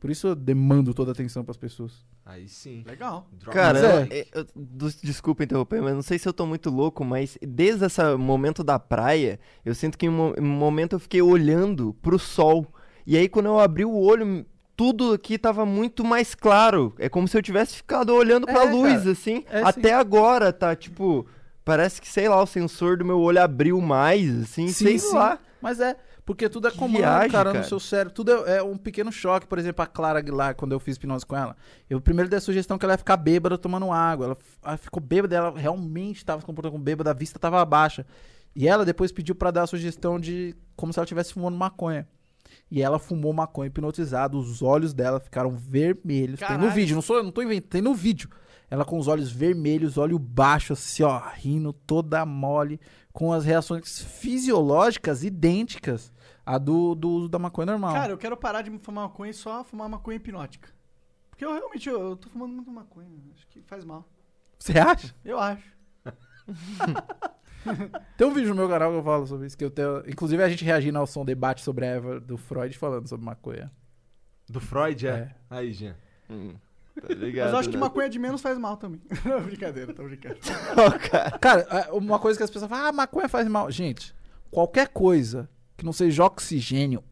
Por 0.00 0.10
isso 0.10 0.28
eu 0.28 0.34
demando 0.34 0.94
toda 0.94 1.10
a 1.10 1.12
atenção 1.12 1.44
pras 1.44 1.58
pessoas. 1.58 1.92
Aí 2.24 2.48
sim. 2.48 2.82
Legal. 2.86 3.28
Droga. 3.38 3.52
Cara, 3.58 3.80
Mas 4.08 4.10
eu- 4.10 4.26
eu- 4.34 4.90
desculpa 5.02 5.44
interromper, 5.44 5.82
mas 5.82 5.94
não 5.94 6.02
sei 6.02 6.18
se 6.18 6.26
eu 6.26 6.32
tô 6.32 6.46
muito 6.46 6.70
louco, 6.70 7.04
mas 7.04 7.36
desde 7.46 7.84
esse 7.84 8.02
momento 8.16 8.64
da 8.64 8.78
praia, 8.78 9.38
eu 9.64 9.74
sinto 9.74 9.98
que 9.98 10.06
em 10.06 10.08
um 10.08 10.34
momento 10.42 10.94
eu 10.94 11.00
fiquei 11.00 11.20
olhando 11.20 11.94
pro 12.00 12.18
sol. 12.18 12.66
E 13.06 13.16
aí 13.16 13.28
quando 13.28 13.46
eu 13.46 13.60
abri 13.60 13.84
o 13.84 13.94
olho, 13.94 14.46
tudo 14.74 15.12
aqui 15.12 15.36
tava 15.36 15.66
muito 15.66 16.02
mais 16.02 16.34
claro. 16.34 16.94
É 16.98 17.08
como 17.10 17.28
se 17.28 17.36
eu 17.36 17.42
tivesse 17.42 17.76
ficado 17.76 18.14
olhando 18.14 18.46
pra 18.46 18.64
É, 18.64 18.70
luz, 18.70 19.00
cara. 19.00 19.10
assim. 19.10 19.44
É, 19.50 19.60
Até 19.62 19.92
agora 19.92 20.50
tá, 20.50 20.74
tipo, 20.74 21.26
parece 21.62 22.00
que, 22.00 22.08
sei 22.08 22.26
lá, 22.28 22.42
o 22.42 22.46
sensor 22.46 22.96
do 22.96 23.04
meu 23.04 23.18
olho 23.20 23.42
abriu 23.42 23.78
mais, 23.82 24.30
assim, 24.44 24.68
Sim, 24.68 24.84
sei 24.86 24.98
sim. 24.98 25.14
lá. 25.14 25.38
Mas 25.60 25.78
é, 25.78 25.94
porque 26.24 26.48
tudo 26.48 26.68
é 26.68 26.70
comando, 26.70 26.98
viagem, 26.98 27.30
cara, 27.30 27.50
no 27.50 27.54
cara. 27.54 27.66
seu 27.66 27.80
cérebro. 27.80 28.12
Tudo 28.14 28.46
é, 28.46 28.58
é 28.58 28.62
um 28.62 28.76
pequeno 28.76 29.10
choque. 29.10 29.46
Por 29.46 29.58
exemplo, 29.58 29.82
a 29.82 29.86
Clara 29.86 30.18
Aguilar, 30.18 30.54
quando 30.54 30.72
eu 30.72 30.80
fiz 30.80 30.96
hipnose 30.96 31.24
com 31.24 31.36
ela, 31.36 31.56
eu 31.88 32.00
primeiro 32.00 32.28
dei 32.28 32.38
a 32.38 32.40
sugestão 32.40 32.78
que 32.78 32.84
ela 32.84 32.94
ia 32.94 32.98
ficar 32.98 33.16
bêbada 33.16 33.56
tomando 33.58 33.90
água. 33.90 34.26
Ela, 34.26 34.38
ela 34.64 34.76
ficou 34.76 35.02
bêbada, 35.02 35.36
ela 35.36 35.58
realmente 35.58 36.18
estava 36.18 36.40
se 36.40 36.46
comportando 36.46 36.72
como 36.72 36.84
bêbada, 36.84 37.10
a 37.10 37.14
vista 37.14 37.38
estava 37.38 37.64
baixa. 37.64 38.06
E 38.54 38.66
ela 38.66 38.84
depois 38.84 39.12
pediu 39.12 39.34
pra 39.34 39.50
dar 39.50 39.62
a 39.62 39.66
sugestão 39.66 40.18
de 40.18 40.54
como 40.76 40.92
se 40.92 40.98
ela 40.98 41.04
estivesse 41.04 41.32
fumando 41.32 41.56
maconha. 41.56 42.06
E 42.70 42.82
ela 42.82 42.98
fumou 42.98 43.32
maconha 43.32 43.68
hipnotizada, 43.68 44.36
os 44.36 44.62
olhos 44.62 44.92
dela 44.92 45.20
ficaram 45.20 45.50
vermelhos. 45.50 46.38
Tem 46.38 46.48
no 46.50 46.54
Caralho. 46.58 46.70
vídeo, 46.70 46.94
não 46.94 47.02
sou 47.02 47.16
eu, 47.16 47.22
não 47.22 47.32
tô 47.32 47.42
inventando, 47.42 47.70
tem 47.70 47.82
no 47.82 47.94
vídeo. 47.94 48.28
Ela 48.70 48.84
com 48.84 48.98
os 48.98 49.08
olhos 49.08 49.32
vermelhos, 49.32 49.98
olho 49.98 50.18
baixo, 50.18 50.74
assim, 50.74 51.02
ó, 51.02 51.20
rindo 51.34 51.72
toda 51.72 52.24
mole, 52.24 52.80
com 53.12 53.32
as 53.32 53.44
reações 53.44 54.00
fisiológicas 54.00 55.24
idênticas 55.24 56.12
à 56.44 56.58
do, 56.58 56.94
do 56.94 57.08
uso 57.08 57.28
da 57.28 57.38
maconha 57.38 57.66
normal. 57.66 57.92
Cara, 57.92 58.12
eu 58.12 58.18
quero 58.18 58.36
parar 58.36 58.62
de 58.62 58.70
fumar 58.78 59.08
maconha 59.08 59.30
e 59.30 59.34
só 59.34 59.64
fumar 59.64 59.88
maconha 59.88 60.16
hipnótica. 60.16 60.68
Porque 61.30 61.44
eu 61.44 61.52
realmente 61.52 61.88
eu, 61.88 62.00
eu 62.00 62.16
tô 62.16 62.28
fumando 62.28 62.52
muito 62.52 62.70
maconha. 62.70 63.08
Acho 63.34 63.46
que 63.48 63.62
faz 63.62 63.84
mal. 63.84 64.06
Você 64.58 64.78
acha? 64.78 65.14
Eu 65.24 65.38
acho. 65.38 65.64
Tem 68.16 68.26
um 68.26 68.32
vídeo 68.32 68.50
no 68.50 68.54
meu 68.54 68.68
canal 68.68 68.90
que 68.90 68.98
eu 68.98 69.02
falo 69.02 69.26
sobre 69.26 69.46
isso, 69.46 69.56
que 69.56 69.64
eu 69.64 69.70
tenho. 69.70 70.02
Inclusive 70.06 70.42
a 70.42 70.48
gente 70.48 70.64
reagindo 70.64 70.98
ao 70.98 71.06
som 71.06 71.24
debate 71.24 71.62
sobre 71.62 71.84
a 71.84 71.88
Eva 71.88 72.20
do 72.20 72.36
Freud 72.36 72.76
falando 72.76 73.06
sobre 73.08 73.24
maconha. 73.24 73.70
Do 74.48 74.60
Freud, 74.60 75.06
é? 75.06 75.10
É. 75.10 75.34
Aí, 75.48 75.72
Jean. 75.72 75.94
Hum, 76.28 76.54
tá 77.00 77.14
ligado, 77.14 77.46
Mas 77.46 77.52
eu 77.54 77.58
acho 77.60 77.68
que 77.70 77.76
né? 77.76 77.80
maconha 77.80 78.08
de 78.08 78.18
menos 78.18 78.40
faz 78.40 78.58
mal 78.58 78.76
também. 78.76 79.00
Não, 79.24 79.40
brincadeira, 79.42 79.92
tô 79.92 80.02
brincando. 80.04 80.36
Cara. 81.10 81.38
Cara, 81.38 81.60
é, 81.70 81.92
uma 81.92 82.18
coisa 82.18 82.38
que 82.38 82.42
as 82.44 82.50
pessoas 82.50 82.68
falam, 82.70 82.86
ah, 82.86 82.92
maconha 82.92 83.28
faz 83.28 83.46
mal. 83.48 83.70
Gente, 83.70 84.14
qualquer 84.50 84.88
coisa 84.88 85.48
que 85.76 85.84
não 85.84 85.92
seja 85.92 86.24
oxigênio, 86.24 87.02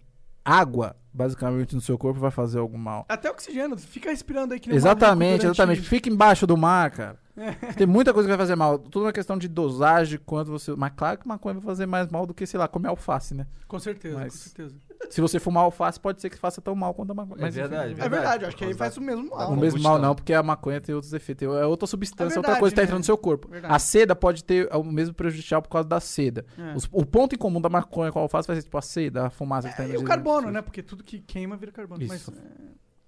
água, 0.44 0.94
basicamente, 1.12 1.74
no 1.74 1.80
seu 1.80 1.96
corpo 1.96 2.20
vai 2.20 2.30
fazer 2.30 2.58
algum 2.58 2.78
mal. 2.78 3.06
Até 3.08 3.30
oxigênio, 3.30 3.76
fica 3.78 4.10
respirando 4.10 4.54
aí 4.54 4.60
que 4.60 4.68
nem 4.68 4.76
Exatamente, 4.76 5.46
exatamente. 5.46 5.80
Fica 5.80 6.08
embaixo 6.08 6.46
do 6.46 6.56
mar, 6.56 6.90
cara. 6.90 7.18
Tem 7.76 7.86
muita 7.86 8.12
coisa 8.12 8.26
que 8.28 8.30
vai 8.30 8.38
fazer 8.38 8.56
mal. 8.56 8.78
Tudo 8.78 9.04
uma 9.04 9.12
questão 9.12 9.38
de 9.38 9.46
dosagem, 9.48 10.18
quanto 10.26 10.50
você. 10.50 10.74
Mas 10.76 10.92
claro 10.96 11.18
que 11.18 11.28
maconha 11.28 11.54
vai 11.54 11.62
fazer 11.62 11.86
mais 11.86 12.08
mal 12.08 12.26
do 12.26 12.34
que, 12.34 12.44
sei 12.46 12.58
lá, 12.58 12.66
comer 12.66 12.88
alface, 12.88 13.32
né? 13.34 13.46
Com 13.66 13.78
certeza, 13.78 14.18
Mas- 14.18 14.32
com 14.32 14.38
certeza. 14.38 14.76
Se 15.10 15.20
você 15.20 15.38
fumar 15.40 15.64
alface, 15.64 15.98
pode 15.98 16.20
ser 16.20 16.28
que 16.30 16.36
faça 16.36 16.60
tão 16.60 16.74
mal 16.74 16.92
quanto 16.94 17.10
a 17.10 17.14
maconha. 17.14 17.38
É 17.40 17.42
Mas, 17.42 17.56
enfim, 17.56 17.68
verdade, 17.68 17.92
É 18.00 18.08
verdade, 18.08 18.44
eu 18.44 18.48
acho 18.48 18.56
que 18.56 18.64
aí 18.64 18.74
faz 18.74 18.96
o 18.96 19.00
mesmo 19.00 19.28
mal. 19.30 19.50
O 19.52 19.54
né? 19.54 19.60
mesmo 19.62 19.80
mal 19.80 19.98
não, 19.98 20.14
porque 20.14 20.32
a 20.34 20.42
maconha 20.42 20.80
tem 20.80 20.94
outros 20.94 21.12
efeitos. 21.12 21.46
É 21.56 21.64
outra 21.64 21.86
substância, 21.86 22.34
É 22.36 22.38
outra 22.38 22.56
coisa 22.58 22.74
que 22.74 22.76
tá 22.76 22.82
verdade, 22.82 22.84
entrando 22.86 22.94
né? 22.96 22.98
no 23.00 23.04
seu 23.04 23.16
corpo. 23.18 23.48
Verdade. 23.48 23.74
A 23.74 23.78
seda 23.78 24.14
pode 24.14 24.44
ter 24.44 24.68
o 24.74 24.84
mesmo 24.84 25.14
prejudicial 25.14 25.62
por 25.62 25.68
causa 25.70 25.88
da 25.88 26.00
seda. 26.00 26.44
É. 26.58 26.74
Os- 26.76 26.88
o 26.92 27.04
ponto 27.06 27.34
em 27.34 27.38
comum 27.38 27.60
da 27.60 27.68
maconha 27.68 28.12
com 28.12 28.18
a 28.18 28.22
alface 28.22 28.46
vai 28.46 28.56
ser 28.56 28.62
tipo 28.62 28.76
a 28.78 28.82
seda, 28.82 29.26
a 29.26 29.30
fumaça 29.30 29.68
que 29.68 29.76
tá 29.76 29.82
É, 29.84 29.86
e 29.86 29.90
indo 29.92 30.00
o 30.00 30.04
carbono, 30.04 30.50
né? 30.50 30.60
Porque 30.62 30.82
tudo 30.82 31.02
que 31.04 31.18
queima 31.20 31.56
vira 31.56 31.72
carbono. 31.72 32.02
Isso. 32.02 32.30
Mas, 32.32 32.38
é, 32.38 32.42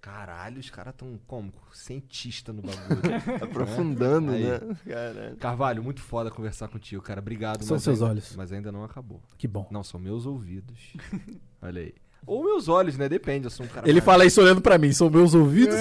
Caralho, 0.00 0.58
os 0.58 0.70
caras 0.70 0.94
tão 0.96 1.20
como? 1.26 1.52
Cientista 1.72 2.52
no 2.52 2.62
bagulho. 2.62 3.00
Aprofundando, 3.44 4.32
Aí. 4.32 4.44
né? 4.44 4.60
Caralho. 4.86 5.36
Carvalho, 5.36 5.82
muito 5.84 6.00
foda 6.00 6.30
conversar 6.30 6.68
contigo, 6.68 7.02
cara. 7.02 7.20
Obrigado. 7.20 7.62
São 7.64 7.74
mas 7.76 7.82
seus 7.82 8.00
ainda- 8.00 8.10
olhos. 8.12 8.34
Mas 8.36 8.50
ainda 8.52 8.72
não 8.72 8.82
acabou. 8.82 9.20
Que 9.36 9.46
bom. 9.46 9.68
Não, 9.70 9.84
são 9.84 10.00
meus 10.00 10.24
ouvidos. 10.24 10.94
Olha 11.60 11.82
aí. 11.82 11.94
Ou 12.26 12.44
meus 12.44 12.68
olhos, 12.68 12.96
né? 12.98 13.08
Depende, 13.08 13.46
eu 13.46 13.50
sou 13.50 13.64
um 13.64 13.68
cara 13.68 13.86
Ele 13.86 13.94
mais- 13.94 14.04
fala 14.04 14.24
isso 14.26 14.40
olhando 14.40 14.60
pra 14.60 14.76
mim, 14.78 14.92
são 14.92 15.08
meus 15.10 15.34
ouvidos? 15.34 15.76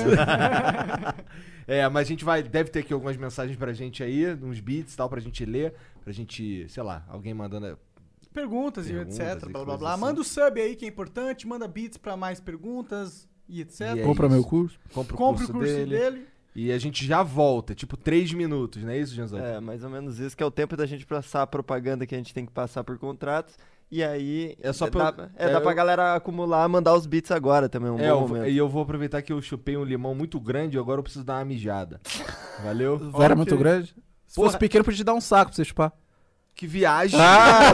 É, 1.67 1.87
mas 1.89 2.07
a 2.07 2.09
gente 2.09 2.25
vai. 2.25 2.41
Deve 2.41 2.69
ter 2.71 2.79
aqui 2.79 2.93
algumas 2.93 3.15
mensagens 3.17 3.57
pra 3.57 3.71
gente 3.73 4.01
aí, 4.03 4.33
uns 4.41 4.59
beats 4.59 4.93
e 4.93 4.97
tal, 4.97 5.07
pra 5.09 5.19
gente 5.19 5.45
ler. 5.45 5.73
Pra 6.03 6.11
gente, 6.11 6.65
sei 6.69 6.81
lá, 6.81 7.05
alguém 7.07 7.33
mandando. 7.33 7.77
perguntas 8.33 8.89
e 8.89 8.93
Perguntas 8.93 9.19
etc. 9.19 9.43
e 9.49 9.51
Blá 9.51 9.51
blá 9.51 9.63
coisas 9.65 9.79
blá. 9.79 9.91
assim. 9.93 10.01
Manda 10.01 10.21
o 10.21 10.23
sub 10.23 10.61
aí 10.61 10.75
que 10.75 10.85
é 10.85 10.87
importante, 10.87 11.47
manda 11.47 11.67
beats 11.67 11.97
pra 11.97 12.15
mais 12.17 12.39
perguntas 12.39 13.27
e 13.49 13.61
etc. 13.61 13.79
E 13.81 13.83
é 13.99 14.03
Compra 14.03 14.27
isso. 14.27 14.35
meu 14.35 14.43
curso. 14.43 14.79
Compra 14.93 15.15
o 15.15 15.17
Compre 15.17 15.45
curso, 15.47 15.51
o 15.51 15.55
curso 15.55 15.73
dele, 15.73 15.97
dele. 15.97 16.25
E 16.55 16.71
a 16.71 16.77
gente 16.77 17.05
já 17.05 17.23
volta, 17.23 17.73
tipo, 17.75 17.95
três 17.97 18.33
minutos, 18.33 18.81
não 18.83 18.89
é 18.91 18.97
isso, 18.99 19.13
Janzão? 19.15 19.39
É, 19.39 19.59
mais 19.59 19.83
ou 19.83 19.89
menos 19.89 20.19
isso, 20.19 20.35
que 20.35 20.43
é 20.43 20.45
o 20.45 20.51
tempo 20.51 20.75
da 20.75 20.85
gente 20.85 21.05
passar 21.05 21.41
a 21.43 21.47
propaganda 21.47 22.05
que 22.05 22.13
a 22.15 22.17
gente 22.17 22.33
tem 22.33 22.45
que 22.45 22.51
passar 22.51 22.83
por 22.83 22.97
contratos. 22.97 23.55
E 23.91 24.03
aí. 24.03 24.55
É 24.61 24.71
só 24.71 24.85
dá, 24.87 25.11
pra- 25.11 25.29
é, 25.35 25.45
é, 25.47 25.53
dá 25.53 25.59
pra 25.61 25.71
eu- 25.71 25.75
galera 25.75 26.13
acumular, 26.15 26.67
mandar 26.69 26.93
os 26.95 27.05
beats 27.07 27.31
agora 27.31 27.67
também, 27.69 27.89
um 27.89 27.95
É, 27.99 28.01
bom 28.01 28.05
eu 28.07 28.19
momento. 28.27 28.47
e 28.47 28.57
eu 28.57 28.67
vou 28.69 28.83
aproveitar 28.83 29.21
que 29.23 29.33
eu 29.33 29.41
chupei 29.41 29.77
um 29.77 29.83
limão 29.83 30.13
muito 30.13 30.39
grande 30.39 30.77
e 30.77 30.79
agora 30.79 30.99
eu 30.99 31.03
preciso 31.03 31.23
dar 31.25 31.37
uma 31.39 31.45
mijada. 31.45 31.99
Valeu? 32.63 32.95
Era 33.15 33.33
Ok. 33.33 33.35
muito 33.35 33.57
grande? 33.57 33.95
Se 34.27 34.35
Porra. 34.35 34.47
fosse 34.49 34.59
pequeno, 34.59 34.83
podia 34.83 34.97
te 34.97 35.03
dar 35.03 35.13
um 35.15 35.21
saco 35.21 35.49
pra 35.51 35.55
você 35.55 35.65
chupar. 35.65 35.91
Que 36.59 36.67
viagem! 36.67 37.17
Ah, 37.17 37.73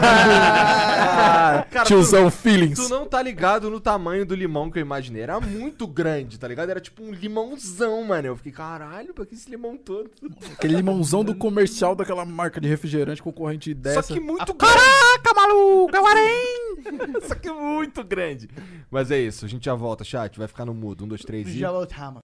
Cara, 1.68 1.86
tiozão 1.86 2.30
feelings. 2.30 2.78
Tu 2.78 2.88
não 2.88 3.04
tá 3.04 3.20
ligado 3.20 3.68
no 3.68 3.80
tamanho 3.80 4.24
do 4.24 4.32
limão 4.32 4.70
que 4.70 4.78
eu 4.78 4.80
imaginei. 4.80 5.22
Era 5.22 5.40
muito 5.40 5.88
grande, 5.88 6.38
tá 6.38 6.46
ligado? 6.46 6.70
Era 6.70 6.80
tipo 6.80 7.02
um 7.02 7.10
limãozão, 7.10 8.04
mano. 8.04 8.28
Eu 8.28 8.36
fiquei, 8.36 8.52
caralho, 8.52 9.12
pra 9.12 9.26
que 9.26 9.34
esse 9.34 9.50
limão 9.50 9.76
todo? 9.76 10.08
Aquele 10.52 10.76
limãozão 10.76 11.24
do 11.24 11.34
comercial 11.34 11.96
daquela 11.96 12.24
marca 12.24 12.60
de 12.60 12.68
refrigerante 12.68 13.20
concorrente 13.20 13.74
dessa. 13.74 14.02
Só 14.02 14.14
que 14.14 14.20
muito 14.20 14.54
grande. 14.54 14.76
Caraca, 14.76 15.34
maluco, 15.34 15.96
é 15.96 16.00
o 16.00 16.06
harém! 16.06 16.76
Só 17.26 17.34
que 17.34 17.50
muito 17.50 18.04
grande. 18.04 18.48
Mas 18.88 19.10
é 19.10 19.18
isso, 19.18 19.44
a 19.44 19.48
gente 19.48 19.64
já 19.64 19.74
volta, 19.74 20.04
chat. 20.04 20.38
Vai 20.38 20.46
ficar 20.46 20.64
no 20.64 20.72
mudo. 20.72 21.04
Um, 21.04 21.08
dois, 21.08 21.22
três 21.22 21.48
e. 21.48 21.58
Já 21.58 21.72
voltamos. 21.72 22.20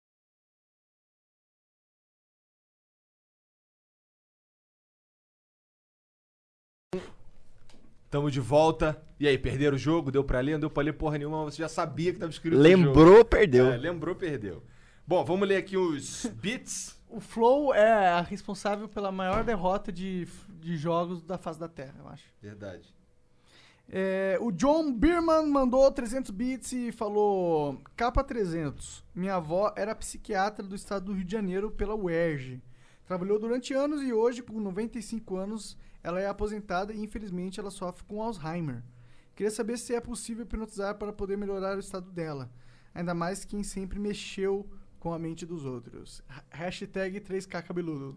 Tamo 8.12 8.30
de 8.30 8.40
volta. 8.40 9.02
E 9.18 9.26
aí, 9.26 9.38
perderam 9.38 9.74
o 9.74 9.78
jogo? 9.78 10.12
Deu 10.12 10.22
pra 10.22 10.38
ler? 10.38 10.52
Não 10.52 10.60
deu 10.60 10.70
pra 10.70 10.82
ler 10.82 10.92
porra 10.92 11.16
nenhuma, 11.16 11.44
você 11.44 11.56
já 11.56 11.68
sabia 11.68 12.12
que 12.12 12.18
tava 12.18 12.30
escrito 12.30 12.58
no 12.58 12.62
jogo. 12.62 12.76
Lembrou, 12.76 13.24
perdeu. 13.24 13.72
É, 13.72 13.76
lembrou, 13.78 14.14
perdeu. 14.14 14.62
Bom, 15.06 15.24
vamos 15.24 15.48
ler 15.48 15.56
aqui 15.56 15.78
os 15.78 16.26
bits. 16.36 17.00
O 17.08 17.20
Flow 17.20 17.72
é 17.72 18.10
a 18.10 18.20
responsável 18.20 18.86
pela 18.86 19.10
maior 19.10 19.42
derrota 19.42 19.90
de, 19.90 20.28
de 20.60 20.76
jogos 20.76 21.22
da 21.22 21.38
face 21.38 21.58
da 21.58 21.68
Terra, 21.68 21.94
eu 22.00 22.08
acho. 22.08 22.24
Verdade. 22.42 22.94
É, 23.88 24.36
o 24.42 24.52
John 24.52 24.92
Bierman 24.92 25.46
mandou 25.46 25.90
300 25.90 26.30
bits 26.32 26.70
e 26.72 26.92
falou: 26.92 27.80
Capa 27.96 28.22
300. 28.22 29.02
Minha 29.14 29.36
avó 29.36 29.72
era 29.74 29.94
psiquiatra 29.94 30.62
do 30.62 30.74
estado 30.74 31.06
do 31.06 31.14
Rio 31.14 31.24
de 31.24 31.32
Janeiro 31.32 31.70
pela 31.70 31.94
UERJ. 31.94 32.62
Trabalhou 33.06 33.38
durante 33.38 33.72
anos 33.72 34.02
e 34.02 34.12
hoje, 34.12 34.42
com 34.42 34.60
95 34.60 35.34
anos, 35.36 35.78
ela 36.02 36.20
é 36.20 36.26
aposentada 36.26 36.92
e 36.92 37.00
infelizmente 37.02 37.58
ela 37.60 37.70
sofre 37.70 38.04
com 38.04 38.22
Alzheimer. 38.22 38.82
Queria 39.34 39.50
saber 39.50 39.78
se 39.78 39.94
é 39.94 40.00
possível 40.00 40.44
hipnotizar 40.44 40.96
para 40.96 41.12
poder 41.12 41.36
melhorar 41.38 41.76
o 41.76 41.80
estado 41.80 42.10
dela. 42.10 42.50
Ainda 42.94 43.14
mais 43.14 43.44
quem 43.44 43.62
sempre 43.62 43.98
mexeu 43.98 44.68
com 45.00 45.12
a 45.14 45.18
mente 45.18 45.46
dos 45.46 45.64
outros. 45.64 46.22
Ha- 46.28 46.44
Hashtag 46.50 47.20
3K 47.20 47.62
cabeludo. 47.62 48.14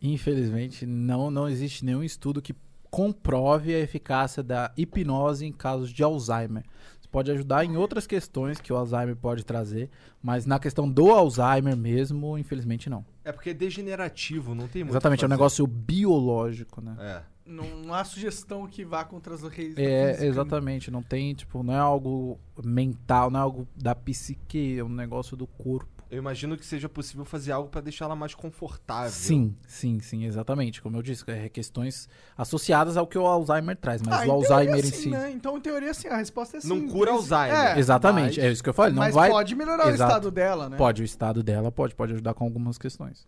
Infelizmente, 0.00 0.86
não, 0.86 1.30
não 1.30 1.48
existe 1.48 1.84
nenhum 1.84 2.02
estudo 2.02 2.40
que 2.42 2.54
comprove 2.90 3.74
a 3.74 3.78
eficácia 3.78 4.42
da 4.42 4.72
hipnose 4.76 5.46
em 5.46 5.52
casos 5.52 5.90
de 5.90 6.02
Alzheimer. 6.02 6.64
Pode 7.12 7.30
ajudar 7.30 7.64
em 7.64 7.76
outras 7.76 8.06
questões 8.06 8.58
que 8.60 8.72
o 8.72 8.76
Alzheimer 8.76 9.14
pode 9.14 9.44
trazer, 9.44 9.90
mas 10.20 10.46
na 10.46 10.58
questão 10.58 10.90
do 10.90 11.10
Alzheimer 11.10 11.76
mesmo, 11.76 12.36
infelizmente 12.38 12.88
não. 12.88 13.04
É 13.22 13.30
porque 13.30 13.50
é 13.50 13.54
degenerativo, 13.54 14.54
não 14.54 14.66
tem 14.66 14.82
muito. 14.82 14.94
Exatamente, 14.94 15.22
é 15.22 15.26
um 15.26 15.30
negócio 15.30 15.66
biológico, 15.66 16.80
né? 16.80 16.96
É. 16.98 17.22
Não, 17.44 17.64
não 17.84 17.92
há 17.94 18.02
sugestão 18.04 18.66
que 18.66 18.84
vá 18.84 19.04
contra 19.04 19.34
as 19.34 19.42
leis 19.42 19.74
É, 19.76 20.06
física, 20.06 20.22
né? 20.22 20.26
exatamente, 20.26 20.90
não 20.90 21.02
tem, 21.02 21.34
tipo, 21.34 21.62
não 21.62 21.74
é 21.74 21.78
algo 21.78 22.38
mental, 22.64 23.30
não 23.30 23.40
é 23.40 23.42
algo 23.42 23.68
da 23.76 23.94
psique, 23.94 24.78
é 24.78 24.84
um 24.84 24.88
negócio 24.88 25.36
do 25.36 25.46
corpo. 25.46 26.01
Eu 26.12 26.18
imagino 26.18 26.58
que 26.58 26.66
seja 26.66 26.90
possível 26.90 27.24
fazer 27.24 27.52
algo 27.52 27.70
pra 27.70 27.80
deixar 27.80 28.04
ela 28.04 28.14
mais 28.14 28.34
confortável. 28.34 29.10
Sim, 29.10 29.56
sim, 29.66 29.98
sim, 29.98 30.26
exatamente. 30.26 30.82
Como 30.82 30.94
eu 30.98 31.02
disse, 31.02 31.24
é 31.26 31.48
questões 31.48 32.06
associadas 32.36 32.98
ao 32.98 33.06
que 33.06 33.16
o 33.16 33.26
Alzheimer 33.26 33.74
traz, 33.78 34.02
mas 34.02 34.20
Ah, 34.20 34.22
o 34.24 34.26
em 34.26 34.30
Alzheimer 34.30 34.66
teoria, 34.82 34.90
em 34.90 34.92
si. 34.92 35.08
né? 35.08 35.30
Então, 35.30 35.56
em 35.56 35.60
teoria, 35.62 35.94
sim, 35.94 36.08
a 36.08 36.16
resposta 36.18 36.58
é 36.58 36.60
sim. 36.60 36.68
Não 36.68 36.86
cura 36.86 37.12
Alzheimer. 37.12 37.56
É, 37.56 37.78
Exatamente, 37.78 38.36
mas- 38.38 38.46
é 38.46 38.52
isso 38.52 38.62
que 38.62 38.68
eu 38.68 38.74
falei. 38.74 38.92
Não 38.92 38.98
mas 39.02 39.14
vai. 39.14 39.30
pode 39.30 39.54
melhorar 39.54 39.88
Exato. 39.88 40.02
o 40.02 40.06
estado 40.16 40.30
dela, 40.30 40.68
né? 40.68 40.76
Pode, 40.76 41.00
o 41.00 41.04
estado 41.04 41.42
dela 41.42 41.72
pode, 41.72 41.94
pode 41.94 42.12
ajudar 42.12 42.34
com 42.34 42.44
algumas 42.44 42.76
questões. 42.76 43.26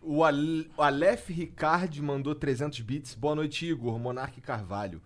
O, 0.00 0.22
Al 0.22 0.34
o 0.76 0.82
Aleph 0.82 1.28
Ricard 1.28 2.00
mandou 2.00 2.36
300 2.36 2.80
bits. 2.82 3.16
Boa 3.16 3.34
noite, 3.34 3.66
Igor. 3.66 3.98
Monarque 3.98 4.40
Carvalho. 4.40 5.02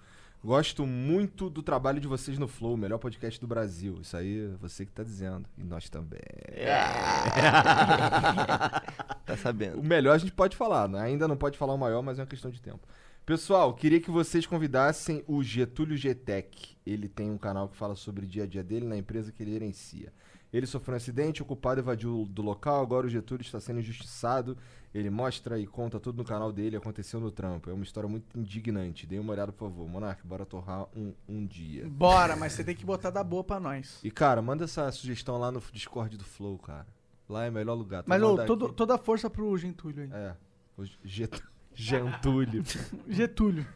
Gosto 0.46 0.86
muito 0.86 1.50
do 1.50 1.60
trabalho 1.60 1.98
de 1.98 2.06
vocês 2.06 2.38
no 2.38 2.46
Flow, 2.46 2.74
o 2.74 2.76
melhor 2.76 2.98
podcast 2.98 3.40
do 3.40 3.48
Brasil. 3.48 3.98
Isso 4.00 4.16
aí 4.16 4.44
é 4.44 4.48
você 4.60 4.86
que 4.86 4.92
tá 4.92 5.02
dizendo. 5.02 5.44
E 5.58 5.64
nós 5.64 5.90
também. 5.90 6.20
Tá 9.26 9.36
sabendo. 9.36 9.80
O 9.80 9.84
melhor 9.84 10.14
a 10.14 10.18
gente 10.18 10.30
pode 10.30 10.56
falar, 10.56 10.88
né? 10.88 11.00
ainda 11.00 11.26
não 11.26 11.36
pode 11.36 11.58
falar 11.58 11.74
o 11.74 11.76
maior, 11.76 12.00
mas 12.00 12.20
é 12.20 12.22
uma 12.22 12.28
questão 12.28 12.48
de 12.48 12.62
tempo. 12.62 12.78
Pessoal, 13.24 13.74
queria 13.74 14.00
que 14.00 14.08
vocês 14.08 14.46
convidassem 14.46 15.24
o 15.26 15.42
Getúlio 15.42 15.96
Getec. 15.96 16.76
Ele 16.86 17.08
tem 17.08 17.28
um 17.28 17.36
canal 17.36 17.68
que 17.68 17.76
fala 17.76 17.96
sobre 17.96 18.24
o 18.24 18.28
dia 18.28 18.44
a 18.44 18.46
dia 18.46 18.62
dele 18.62 18.86
na 18.86 18.96
empresa 18.96 19.32
que 19.32 19.42
ele 19.42 19.50
gerencia. 19.50 20.12
Ele 20.56 20.66
sofreu 20.66 20.94
um 20.94 20.96
acidente, 20.96 21.42
o 21.42 21.44
culpado 21.44 21.80
evadiu 21.80 22.26
do 22.30 22.40
local, 22.40 22.80
agora 22.80 23.06
o 23.06 23.10
Getúlio 23.10 23.42
está 23.42 23.60
sendo 23.60 23.80
injustiçado. 23.80 24.56
Ele 24.94 25.10
mostra 25.10 25.58
e 25.58 25.66
conta 25.66 26.00
tudo 26.00 26.16
no 26.16 26.24
canal 26.24 26.50
dele, 26.50 26.76
aconteceu 26.76 27.20
no 27.20 27.30
trampo. 27.30 27.68
É 27.68 27.72
uma 27.74 27.84
história 27.84 28.08
muito 28.08 28.38
indignante. 28.38 29.06
Dê 29.06 29.18
uma 29.18 29.32
olhada, 29.34 29.52
por 29.52 29.68
favor. 29.68 29.86
Monark, 29.86 30.26
bora 30.26 30.46
torrar 30.46 30.86
um, 30.96 31.12
um 31.28 31.44
dia. 31.44 31.86
Bora, 31.86 32.34
mas 32.34 32.54
você 32.54 32.64
tem 32.64 32.74
que 32.74 32.86
botar 32.86 33.10
da 33.10 33.22
boa 33.22 33.44
pra 33.44 33.60
nós. 33.60 34.00
E, 34.02 34.10
cara, 34.10 34.40
manda 34.40 34.64
essa 34.64 34.90
sugestão 34.90 35.36
lá 35.36 35.52
no 35.52 35.62
Discord 35.70 36.16
do 36.16 36.24
Flow, 36.24 36.56
cara. 36.56 36.86
Lá 37.28 37.44
é 37.44 37.50
o 37.50 37.52
melhor 37.52 37.74
lugar. 37.74 38.04
Tu 38.04 38.08
Mas 38.08 38.22
ô, 38.22 38.42
todo, 38.46 38.72
toda 38.72 38.94
a 38.94 38.98
força 38.98 39.28
pro 39.28 39.54
Gentúlio 39.58 40.04
aí. 40.04 40.10
É. 40.10 40.34
O 40.78 40.84
Get... 41.04 41.38
Gentúlio. 41.74 42.64
Getúlio. 43.06 43.66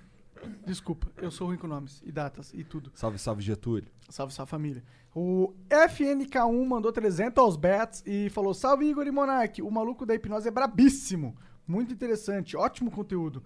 Desculpa, 0.65 1.07
eu 1.19 1.31
sou 1.31 1.48
ruim 1.48 1.59
com 1.59 1.66
nomes 1.66 2.02
e 2.05 2.11
datas 2.11 2.52
e 2.55 2.65
tudo. 2.65 2.90
Salve, 2.94 3.19
salve, 3.19 3.43
Getúlio. 3.43 3.89
Salve, 4.11 4.35
salve 4.35 4.51
família. 4.51 4.85
O 5.15 5.55
FNK1 5.69 6.66
mandou 6.66 6.93
300 6.93 7.43
aos 7.43 7.57
bets 7.57 8.03
e 8.07 8.28
falou: 8.31 8.53
Salve 8.53 8.87
Igor 8.87 9.07
e 9.07 9.11
Monark, 9.11 9.62
o 9.62 9.70
maluco 9.70 10.05
da 10.05 10.15
hipnose 10.15 10.49
é 10.49 10.51
brabíssimo. 10.51 11.37
Muito 11.66 11.93
interessante, 11.93 12.57
ótimo 12.57 12.91
conteúdo. 12.91 13.43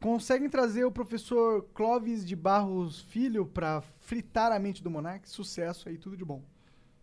Conseguem 0.00 0.48
trazer 0.48 0.84
o 0.84 0.92
professor 0.92 1.62
Clóvis 1.74 2.24
de 2.24 2.36
Barros 2.36 3.00
Filho 3.00 3.46
pra 3.46 3.82
fritar 3.98 4.52
a 4.52 4.58
mente 4.58 4.82
do 4.82 4.90
Monark? 4.90 5.28
Sucesso 5.28 5.88
aí, 5.88 5.96
tudo 5.96 6.16
de 6.16 6.24
bom. 6.24 6.42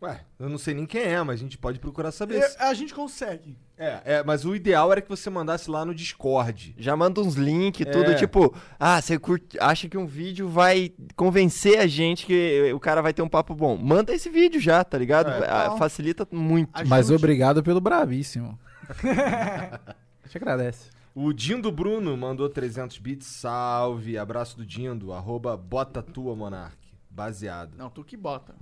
Ué, 0.04 0.20
eu 0.38 0.50
não 0.50 0.58
sei 0.58 0.74
nem 0.74 0.86
quem 0.86 1.02
é, 1.02 1.24
mas 1.24 1.40
a 1.40 1.44
gente 1.44 1.58
pode 1.58 1.80
procurar 1.80 2.12
saber. 2.12 2.40
E- 2.40 2.56
a 2.62 2.74
gente 2.74 2.94
consegue. 2.94 3.58
É, 3.78 4.02
é, 4.06 4.24
mas 4.24 4.44
o 4.44 4.54
ideal 4.54 4.92
era 4.92 5.02
que 5.02 5.08
você 5.08 5.30
mandasse 5.30 5.72
lá 5.72 5.86
no 5.86 5.96
Discord. 5.96 6.76
Já 6.78 6.96
manda 6.98 7.22
uns 7.22 7.36
links, 7.36 7.88
É. 7.88 7.90
tudo 7.90 8.14
tipo, 8.16 8.54
ah, 8.78 9.02
você 9.02 9.18
curte- 9.18 9.58
acha 9.62 9.88
que 9.88 9.98
um 9.98 10.06
vídeo 10.06 10.50
vai 10.50 10.92
convencer 11.16 11.80
a 11.80 11.88
gente 11.88 12.26
que 12.26 12.70
o 12.76 12.80
cara 12.82 13.02
vai 13.02 13.14
ter 13.14 13.22
um 13.22 13.30
papo 13.30 13.56
bom. 13.56 13.78
Manda 13.78 14.14
esse 14.14 14.30
vídeo 14.30 14.60
já, 14.60 14.84
tá 14.84 14.98
ligado? 14.98 15.32
É. 15.32 15.48
Ah, 15.50 15.64
Então. 15.68 15.78
facilita 15.78 16.28
muito. 16.32 16.70
Ajude. 16.74 16.90
Mas 16.90 17.10
obrigado 17.10 17.64
pelo 17.64 17.80
bravíssimo. 17.80 18.60
Te 20.30 20.38
agradece. 20.38 20.90
O 21.16 21.32
Dindo 21.32 21.72
Bruno 21.72 22.18
mandou 22.18 22.50
300 22.50 22.98
bits. 22.98 23.28
Salve, 23.28 24.18
abraço 24.18 24.58
do 24.58 24.66
Dindo. 24.66 25.14
Arroba 25.14 25.56
bota 25.56 26.02
tua, 26.02 26.36
Monark. 26.36 26.78
Baseado. 27.10 27.78
Não, 27.78 27.90
tu 27.90 28.04
que 28.04 28.18
bota. 28.18 28.56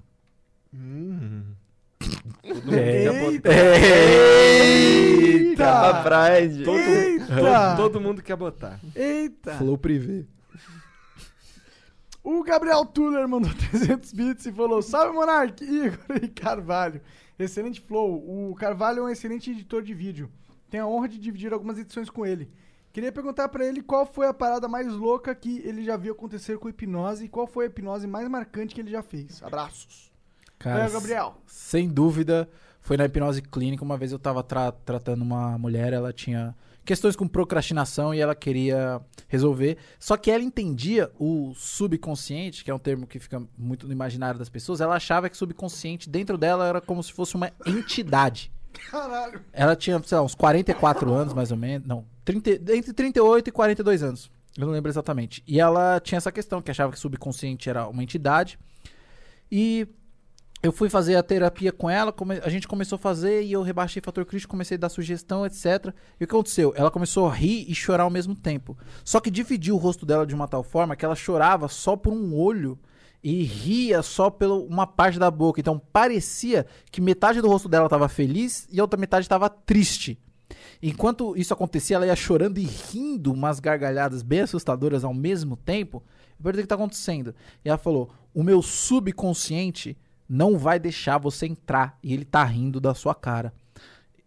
Hum. 0.73 1.43
Todo 2.41 2.63
mundo 2.65 2.73
É. 2.75 3.03
quer 3.03 3.31
botar. 3.31 3.51
Eita! 4.61 5.55
Pra 5.91 6.03
trás. 6.03 6.57
Todo, 6.63 6.77
Eita! 6.79 7.25
todo, 7.27 7.77
todo 7.77 8.01
mundo 8.01 8.21
quer 8.21 8.35
botar. 8.35 8.79
Eita! 8.95 9.55
Flow 9.55 9.77
privê. 9.77 10.25
O 12.23 12.43
Gabriel 12.43 12.85
Tuller 12.85 13.27
mandou 13.27 13.51
300 13.71 14.13
bits 14.13 14.45
e 14.45 14.51
falou: 14.51 14.81
Salve 14.81 15.13
Monark, 15.13 15.63
Igor 15.63 16.17
e 16.21 16.27
Carvalho. 16.27 17.01
Excelente 17.37 17.81
flow. 17.81 18.49
O 18.51 18.55
Carvalho 18.55 18.99
é 18.99 19.03
um 19.03 19.09
excelente 19.09 19.49
editor 19.51 19.81
de 19.81 19.93
vídeo. 19.93 20.29
Tenho 20.69 20.83
a 20.83 20.87
honra 20.87 21.07
de 21.09 21.17
dividir 21.17 21.51
algumas 21.51 21.77
edições 21.79 22.09
com 22.09 22.25
ele. 22.25 22.49
Queria 22.93 23.11
perguntar 23.11 23.49
pra 23.49 23.65
ele 23.65 23.81
qual 23.81 24.05
foi 24.05 24.27
a 24.27 24.33
parada 24.33 24.67
mais 24.67 24.87
louca 24.87 25.33
que 25.33 25.59
ele 25.65 25.83
já 25.83 25.97
viu 25.97 26.13
acontecer 26.13 26.57
com 26.59 26.69
hipnose 26.69 27.25
e 27.25 27.29
qual 27.29 27.47
foi 27.47 27.65
a 27.65 27.67
hipnose 27.67 28.05
mais 28.05 28.27
marcante 28.27 28.75
que 28.75 28.81
ele 28.81 28.91
já 28.91 29.01
fez. 29.01 29.41
Abraços. 29.41 30.10
Cara, 30.61 30.85
é, 30.85 30.89
Gabriel. 30.89 31.35
Sem 31.45 31.87
dúvida, 31.89 32.49
foi 32.81 32.97
na 32.97 33.05
hipnose 33.05 33.41
clínica. 33.41 33.83
Uma 33.83 33.97
vez 33.97 34.11
eu 34.11 34.19
tava 34.19 34.43
tra- 34.43 34.71
tratando 34.71 35.21
uma 35.21 35.57
mulher, 35.57 35.93
ela 35.93 36.11
tinha 36.13 36.55
questões 36.83 37.15
com 37.15 37.27
procrastinação 37.27 38.13
e 38.13 38.19
ela 38.19 38.33
queria 38.35 38.99
resolver. 39.27 39.77
Só 39.99 40.17
que 40.17 40.31
ela 40.31 40.43
entendia 40.43 41.11
o 41.19 41.53
subconsciente, 41.55 42.63
que 42.63 42.71
é 42.71 42.73
um 42.73 42.79
termo 42.79 43.05
que 43.05 43.19
fica 43.19 43.41
muito 43.57 43.85
no 43.87 43.93
imaginário 43.93 44.39
das 44.39 44.49
pessoas. 44.49 44.81
Ela 44.81 44.95
achava 44.95 45.29
que 45.29 45.35
o 45.35 45.37
subconsciente 45.37 46.09
dentro 46.09 46.37
dela 46.37 46.67
era 46.67 46.81
como 46.81 47.01
se 47.03 47.13
fosse 47.13 47.35
uma 47.35 47.51
entidade. 47.65 48.51
Caralho. 48.89 49.41
Ela 49.53 49.75
tinha, 49.75 50.01
sei 50.03 50.17
lá, 50.17 50.23
uns 50.23 50.33
44 50.33 51.11
anos, 51.13 51.33
mais 51.33 51.51
ou 51.51 51.57
menos. 51.57 51.87
Não, 51.87 52.05
30, 52.25 52.49
entre 52.75 52.93
38 52.93 53.47
e 53.47 53.51
42 53.51 54.01
anos. 54.03 54.31
Eu 54.57 54.65
não 54.65 54.73
lembro 54.73 54.89
exatamente. 54.91 55.43
E 55.47 55.59
ela 55.59 55.99
tinha 55.99 56.17
essa 56.17 56.31
questão, 56.31 56.61
que 56.61 56.71
achava 56.71 56.91
que 56.91 56.97
o 56.97 57.01
subconsciente 57.01 57.69
era 57.69 57.87
uma 57.87 58.01
entidade. 58.03 58.57
E 59.51 59.87
eu 60.63 60.71
fui 60.71 60.89
fazer 60.89 61.15
a 61.15 61.23
terapia 61.23 61.71
com 61.71 61.89
ela, 61.89 62.13
a 62.43 62.49
gente 62.49 62.67
começou 62.67 62.95
a 62.95 62.99
fazer 62.99 63.41
e 63.43 63.51
eu 63.51 63.63
rebaixei 63.63 64.01
fator 64.03 64.23
crítico, 64.25 64.51
comecei 64.51 64.77
a 64.77 64.79
dar 64.79 64.89
sugestão, 64.89 65.43
etc. 65.43 65.87
E 66.19 66.23
o 66.23 66.27
que 66.27 66.35
aconteceu? 66.35 66.71
Ela 66.75 66.91
começou 66.91 67.27
a 67.27 67.33
rir 67.33 67.65
e 67.67 67.73
chorar 67.73 68.03
ao 68.03 68.11
mesmo 68.11 68.35
tempo. 68.35 68.77
Só 69.03 69.19
que 69.19 69.31
dividiu 69.31 69.75
o 69.75 69.79
rosto 69.79 70.05
dela 70.05 70.25
de 70.25 70.35
uma 70.35 70.47
tal 70.47 70.61
forma 70.61 70.95
que 70.95 71.03
ela 71.03 71.15
chorava 71.15 71.67
só 71.67 71.95
por 71.95 72.13
um 72.13 72.35
olho 72.35 72.77
e 73.23 73.43
ria 73.43 74.03
só 74.03 74.29
pela 74.29 74.53
uma 74.53 74.85
parte 74.85 75.17
da 75.17 75.31
boca. 75.31 75.59
Então 75.59 75.81
parecia 75.91 76.67
que 76.91 77.01
metade 77.01 77.41
do 77.41 77.47
rosto 77.47 77.67
dela 77.67 77.85
estava 77.85 78.07
feliz 78.07 78.67
e 78.71 78.79
a 78.79 78.83
outra 78.83 78.99
metade 78.99 79.25
estava 79.25 79.49
triste. 79.49 80.19
Enquanto 80.83 81.35
isso 81.35 81.53
acontecia, 81.53 81.95
ela 81.95 82.05
ia 82.05 82.15
chorando 82.15 82.59
e 82.59 82.65
rindo 82.65 83.31
umas 83.31 83.59
gargalhadas 83.59 84.21
bem 84.21 84.41
assustadoras 84.41 85.03
ao 85.03 85.13
mesmo 85.13 85.55
tempo. 85.55 86.03
Eu 86.37 86.43
perguntei 86.43 86.61
o 86.61 86.63
que 86.63 86.65
está 86.65 86.75
acontecendo. 86.75 87.33
E 87.65 87.69
ela 87.69 87.77
falou: 87.79 88.11
O 88.33 88.43
meu 88.43 88.61
subconsciente 88.61 89.97
não 90.33 90.57
vai 90.57 90.79
deixar 90.79 91.17
você 91.17 91.45
entrar. 91.45 91.97
E 92.01 92.13
ele 92.13 92.23
tá 92.23 92.41
rindo 92.43 92.79
da 92.79 92.93
sua 92.93 93.13
cara. 93.13 93.53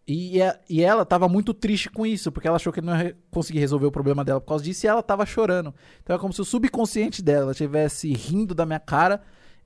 E, 0.06 0.38
é- 0.42 0.60
e 0.68 0.82
ela 0.82 1.02
tava 1.06 1.26
muito 1.30 1.54
triste 1.54 1.88
com 1.88 2.04
isso, 2.04 2.30
porque 2.30 2.46
ela 2.46 2.56
achou 2.56 2.70
que 2.70 2.82
não 2.82 2.94
ia 3.00 3.16
conseguir 3.30 3.58
resolver 3.60 3.86
o 3.86 3.90
problema 3.90 4.22
dela 4.22 4.38
por 4.38 4.48
causa 4.48 4.62
disso, 4.62 4.84
e 4.84 4.88
ela 4.88 5.02
tava 5.02 5.24
chorando. 5.24 5.74
Então 6.02 6.14
é 6.14 6.18
como 6.18 6.32
se 6.34 6.42
o 6.42 6.44
subconsciente 6.44 7.22
dela 7.22 7.52
estivesse 7.52 8.12
rindo 8.12 8.54
da 8.54 8.66
minha 8.66 8.78
cara 8.78 9.22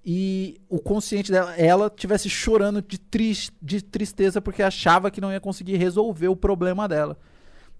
e 0.06 0.60
o 0.68 0.78
consciente 0.78 1.32
dela, 1.32 1.52
ela 1.56 1.88
estivesse 1.88 2.30
chorando 2.30 2.80
de, 2.80 2.98
tris- 2.98 3.50
de 3.60 3.82
tristeza 3.82 4.40
porque 4.40 4.62
achava 4.62 5.10
que 5.10 5.20
não 5.20 5.32
ia 5.32 5.40
conseguir 5.40 5.76
resolver 5.76 6.28
o 6.28 6.36
problema 6.36 6.86
dela. 6.86 7.18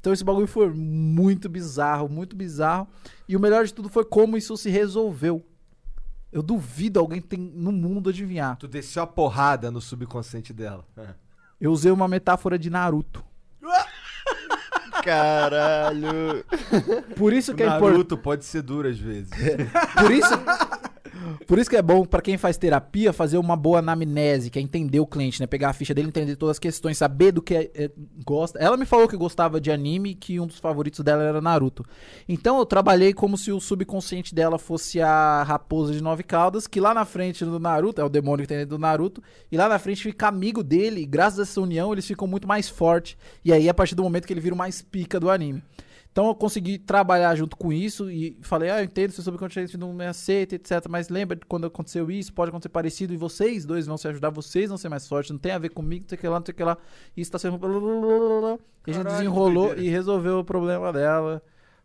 Então 0.00 0.12
esse 0.12 0.24
bagulho 0.24 0.48
foi 0.48 0.68
muito 0.68 1.48
bizarro, 1.48 2.08
muito 2.08 2.34
bizarro. 2.34 2.88
E 3.28 3.36
o 3.36 3.40
melhor 3.40 3.64
de 3.66 3.72
tudo 3.72 3.88
foi 3.88 4.04
como 4.04 4.36
isso 4.36 4.56
se 4.56 4.68
resolveu. 4.68 5.44
Eu 6.30 6.42
duvido 6.42 7.00
alguém 7.00 7.20
tem 7.20 7.38
no 7.38 7.72
mundo 7.72 8.10
adivinhar. 8.10 8.56
Tu 8.56 8.68
desceu 8.68 9.02
a 9.02 9.06
porrada 9.06 9.70
no 9.70 9.80
subconsciente 9.80 10.52
dela. 10.52 10.84
Eu 11.60 11.72
usei 11.72 11.90
uma 11.90 12.06
metáfora 12.06 12.58
de 12.58 12.70
Naruto. 12.70 13.24
Caralho. 15.02 16.44
Por 17.16 17.32
isso 17.32 17.54
que 17.54 17.62
é 17.62 17.66
importante. 17.66 17.90
Naruto 17.90 18.16
pode 18.18 18.44
ser 18.44 18.62
duro 18.62 18.88
às 18.88 18.98
vezes. 18.98 19.30
Por 19.98 20.10
isso, 20.10 20.34
por 21.46 21.58
isso 21.58 21.68
que 21.68 21.76
é 21.76 21.82
bom 21.82 22.04
pra 22.04 22.20
quem 22.20 22.36
faz 22.36 22.56
terapia 22.56 23.12
fazer 23.12 23.38
uma 23.38 23.56
boa 23.56 23.78
anamnese, 23.78 24.50
que 24.50 24.58
é 24.58 24.62
entender 24.62 25.00
o 25.00 25.06
cliente, 25.06 25.40
né? 25.40 25.46
Pegar 25.46 25.70
a 25.70 25.72
ficha 25.72 25.94
dele, 25.94 26.08
entender 26.08 26.36
todas 26.36 26.56
as 26.56 26.58
questões, 26.58 26.98
saber 26.98 27.32
do 27.32 27.42
que 27.42 27.54
é- 27.54 27.70
é- 27.74 27.90
gosta. 28.24 28.58
Ela 28.58 28.76
me 28.76 28.84
falou 28.84 29.08
que 29.08 29.16
gostava 29.16 29.60
de 29.60 29.70
anime, 29.70 30.14
que 30.14 30.38
um 30.38 30.46
dos 30.46 30.58
favoritos 30.58 31.00
dela 31.00 31.22
era 31.22 31.40
Naruto. 31.40 31.84
Então 32.28 32.58
eu 32.58 32.66
trabalhei 32.66 33.12
como 33.12 33.36
se 33.36 33.50
o 33.52 33.60
subconsciente 33.60 34.34
dela 34.34 34.58
fosse 34.58 35.00
a 35.00 35.42
raposa 35.42 35.92
de 35.92 36.02
nove 36.02 36.22
caudas, 36.22 36.66
que 36.66 36.80
lá 36.80 36.92
na 36.94 37.04
frente 37.04 37.44
do 37.44 37.58
Naruto, 37.58 38.00
é 38.00 38.04
o 38.04 38.08
demônio 38.08 38.44
que 38.44 38.48
tem 38.48 38.58
dentro 38.58 38.76
do 38.76 38.80
Naruto, 38.80 39.22
e 39.50 39.56
lá 39.56 39.68
na 39.68 39.78
frente 39.78 40.02
fica 40.02 40.28
amigo 40.28 40.62
dele, 40.62 41.00
e 41.02 41.06
graças 41.06 41.38
a 41.38 41.42
essa 41.42 41.60
união 41.60 41.92
eles 41.92 42.06
ficam 42.06 42.26
muito 42.26 42.46
mais 42.46 42.68
fortes. 42.68 43.16
E 43.44 43.52
aí, 43.52 43.68
a 43.68 43.74
partir 43.74 43.94
do 43.94 44.02
momento 44.02 44.26
que 44.26 44.32
ele 44.32 44.40
vira 44.40 44.54
o 44.54 44.58
mais 44.58 44.82
pica 44.82 45.18
do 45.18 45.30
anime. 45.30 45.62
Então 46.10 46.26
eu 46.26 46.34
consegui 46.34 46.78
trabalhar 46.78 47.34
junto 47.36 47.56
com 47.56 47.72
isso 47.72 48.10
e 48.10 48.36
falei, 48.42 48.70
ah, 48.70 48.80
eu 48.80 48.84
entendo, 48.84 49.12
seu 49.12 49.22
subconsciente 49.22 49.76
não 49.78 49.92
me 49.92 50.04
aceita, 50.06 50.56
etc. 50.56 50.86
Mas 50.88 51.08
lembra 51.08 51.36
de 51.36 51.46
quando 51.46 51.66
aconteceu 51.66 52.10
isso, 52.10 52.32
pode 52.32 52.48
acontecer 52.48 52.70
parecido 52.70 53.14
e 53.14 53.16
vocês 53.16 53.64
dois 53.64 53.86
vão 53.86 53.96
se 53.96 54.08
ajudar, 54.08 54.30
vocês 54.30 54.68
vão 54.68 54.76
ser 54.76 54.88
mais 54.88 55.06
fortes, 55.06 55.30
não 55.30 55.38
tem 55.38 55.52
a 55.52 55.58
ver 55.58 55.68
comigo, 55.68 56.02
não 56.04 56.08
sei 56.08 56.16
o 56.18 56.20
que 56.20 56.28
lá, 56.28 56.38
não 56.40 56.44
sei 56.46 56.52
o 56.52 56.56
que 56.56 56.64
lá. 56.64 56.76
Isso 57.16 57.30
tá 57.30 57.38
sendo. 57.38 57.56
E 58.86 58.90
a 58.90 58.94
gente 58.94 59.02
Caralho, 59.04 59.18
desenrolou 59.18 59.76
e 59.76 59.88
resolveu 59.88 60.38
o 60.40 60.44
problema 60.44 60.92
dela. 60.92 61.42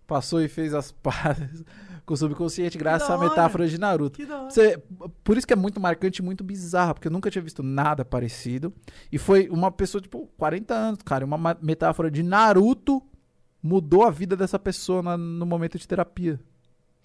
Passou 0.07 0.41
e 0.41 0.47
fez 0.47 0.73
as 0.73 0.91
pazes 1.03 1.63
com 2.05 2.13
o 2.13 2.17
subconsciente, 2.17 2.77
graças 2.77 3.09
à 3.09 3.17
metáfora 3.29 3.67
de 3.67 3.77
Naruto. 3.77 4.19
Você- 4.49 4.81
por 5.23 5.37
isso 5.37 5.45
que 5.47 5.53
é 5.53 5.55
muito 5.55 5.79
marcante 5.79 6.21
e 6.21 6.25
muito 6.25 6.43
bizarro, 6.43 6.95
porque 6.95 7.07
eu 7.07 7.11
nunca 7.11 7.29
tinha 7.29 7.41
visto 7.41 7.61
nada 7.63 8.03
parecido. 8.03 8.73
E 9.11 9.17
foi 9.17 9.47
uma 9.49 9.71
pessoa, 9.71 10.01
tipo, 10.01 10.27
40 10.37 10.73
anos, 10.73 10.99
cara. 11.05 11.23
Uma 11.25 11.37
ma- 11.37 11.57
metáfora 11.61 12.09
de 12.11 12.21
Naruto 12.23 13.01
mudou 13.63 14.03
a 14.03 14.11
vida 14.11 14.35
dessa 14.35 14.59
pessoa 14.59 15.01
na- 15.01 15.17
no 15.17 15.45
momento 15.45 15.79
de 15.79 15.87
terapia. 15.87 16.39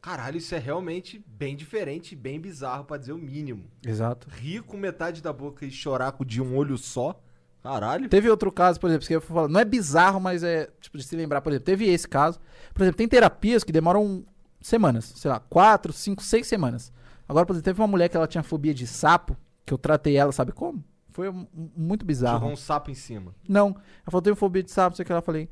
Caralho, 0.01 0.37
isso 0.39 0.55
é 0.55 0.59
realmente 0.59 1.25
bem 1.27 1.57
diferente 1.57 2.15
bem 2.15 2.41
bizarro, 2.41 2.85
pra 2.85 2.97
dizer 2.99 3.13
o 3.13 3.19
mínimo. 3.19 3.65
Exato. 3.85 4.29
Rir 4.31 4.63
com 4.63 4.77
metade 4.77 5.23
da 5.23 5.33
boca 5.33 5.65
e 5.65 5.71
chorar 5.71 6.13
com 6.13 6.25
de 6.25 6.41
um 6.43 6.57
olho 6.57 6.77
só. 6.77 7.21
Caralho. 7.63 8.09
Teve 8.09 8.31
outro 8.31 8.53
caso, 8.53 8.79
por 8.79 8.89
exemplo, 8.89 9.07
que 9.07 9.15
eu 9.17 9.21
falo, 9.21 9.49
não 9.49 9.59
é 9.61 9.65
bizarro, 9.65 10.21
mas 10.21 10.43
é, 10.45 10.71
tipo, 10.81 10.97
de 10.97 11.03
se 11.05 11.17
lembrar, 11.17 11.41
por 11.41 11.51
exemplo, 11.51 11.67
teve 11.67 11.87
esse 11.89 12.07
caso. 12.07 12.39
Por 12.73 12.83
exemplo, 12.83 12.97
tem 12.99 13.09
terapias 13.09 13.65
que 13.65 13.73
demoram 13.73 14.25
semanas, 14.61 15.05
sei 15.17 15.31
lá, 15.31 15.41
quatro, 15.41 15.93
cinco, 15.93 16.23
seis 16.23 16.47
semanas. 16.47 16.93
Agora, 17.29 17.45
por 17.45 17.53
exemplo, 17.53 17.65
teve 17.65 17.81
uma 17.81 17.89
mulher 17.89 18.09
que 18.09 18.17
ela 18.17 18.27
tinha 18.29 18.43
fobia 18.45 18.73
de 18.73 18.87
sapo, 18.87 19.37
que 19.67 19.75
eu 19.75 19.79
tratei 19.79 20.17
ela, 20.17 20.31
sabe 20.33 20.53
como? 20.53 20.83
Foi 21.11 21.29
muito 21.77 22.07
bizarro. 22.07 22.39
Jogou 22.39 22.53
um 22.53 22.57
sapo 22.57 22.91
em 22.93 22.95
cima. 22.95 23.35
Não. 23.49 23.71
Ela 23.71 24.05
falou, 24.07 24.23
tenho 24.23 24.37
fobia 24.37 24.63
de 24.63 24.71
sapo, 24.71 24.97
sei 24.97 25.03
o 25.03 25.07
que. 25.07 25.13
Eu 25.13 25.21
falei, 25.21 25.49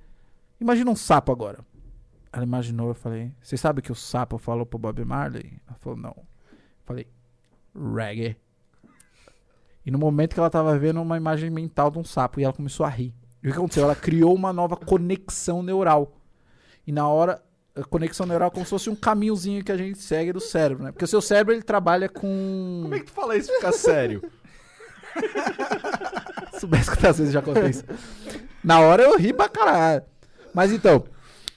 imagina 0.60 0.90
um 0.90 0.96
sapo 0.96 1.32
agora. 1.32 1.58
Ela 2.32 2.44
imaginou, 2.44 2.88
eu 2.88 2.94
falei, 2.94 3.32
você 3.40 3.56
sabe 3.56 3.80
que 3.80 3.92
o 3.92 3.94
sapo 3.94 4.36
falou 4.38 4.66
pro 4.66 4.78
Bob 4.78 5.02
Marley? 5.04 5.60
Ela 5.66 5.78
falou, 5.78 5.98
não. 5.98 6.14
Eu 6.16 6.84
falei, 6.84 7.06
reggae. 7.74 8.36
E 9.84 9.90
no 9.90 9.98
momento 9.98 10.34
que 10.34 10.40
ela 10.40 10.50
tava 10.50 10.76
vendo 10.78 11.00
uma 11.00 11.16
imagem 11.16 11.48
mental 11.48 11.90
de 11.90 11.98
um 11.98 12.04
sapo, 12.04 12.40
e 12.40 12.44
ela 12.44 12.52
começou 12.52 12.84
a 12.84 12.88
rir. 12.88 13.14
E 13.42 13.48
o 13.48 13.52
que 13.52 13.58
aconteceu? 13.58 13.84
Ela 13.84 13.94
criou 13.94 14.34
uma 14.34 14.52
nova 14.52 14.76
conexão 14.76 15.62
neural. 15.62 16.20
E 16.86 16.92
na 16.92 17.08
hora, 17.08 17.42
a 17.74 17.84
conexão 17.84 18.26
neural 18.26 18.48
é 18.48 18.50
como 18.50 18.64
se 18.64 18.70
fosse 18.70 18.90
um 18.90 18.96
caminhozinho 18.96 19.62
que 19.62 19.70
a 19.70 19.76
gente 19.76 19.98
segue 19.98 20.32
do 20.32 20.40
cérebro, 20.40 20.84
né? 20.84 20.92
Porque 20.92 21.04
o 21.04 21.08
seu 21.08 21.20
cérebro, 21.20 21.54
ele 21.54 21.62
trabalha 21.62 22.08
com... 22.08 22.80
Como 22.82 22.94
é 22.94 22.98
que 22.98 23.06
tu 23.06 23.12
fala 23.12 23.36
isso 23.36 23.50
e 23.50 23.54
fica 23.54 23.70
sério? 23.72 24.22
Se 26.52 26.60
soubesse 26.60 26.90
quantas 26.90 27.18
vezes 27.18 27.32
já 27.32 27.42
isso. 27.68 27.84
Na 28.64 28.80
hora 28.80 29.02
eu 29.02 29.16
ri 29.16 29.32
pra 29.32 29.48
caralho. 29.48 30.02
Mas 30.56 30.72
então, 30.72 31.04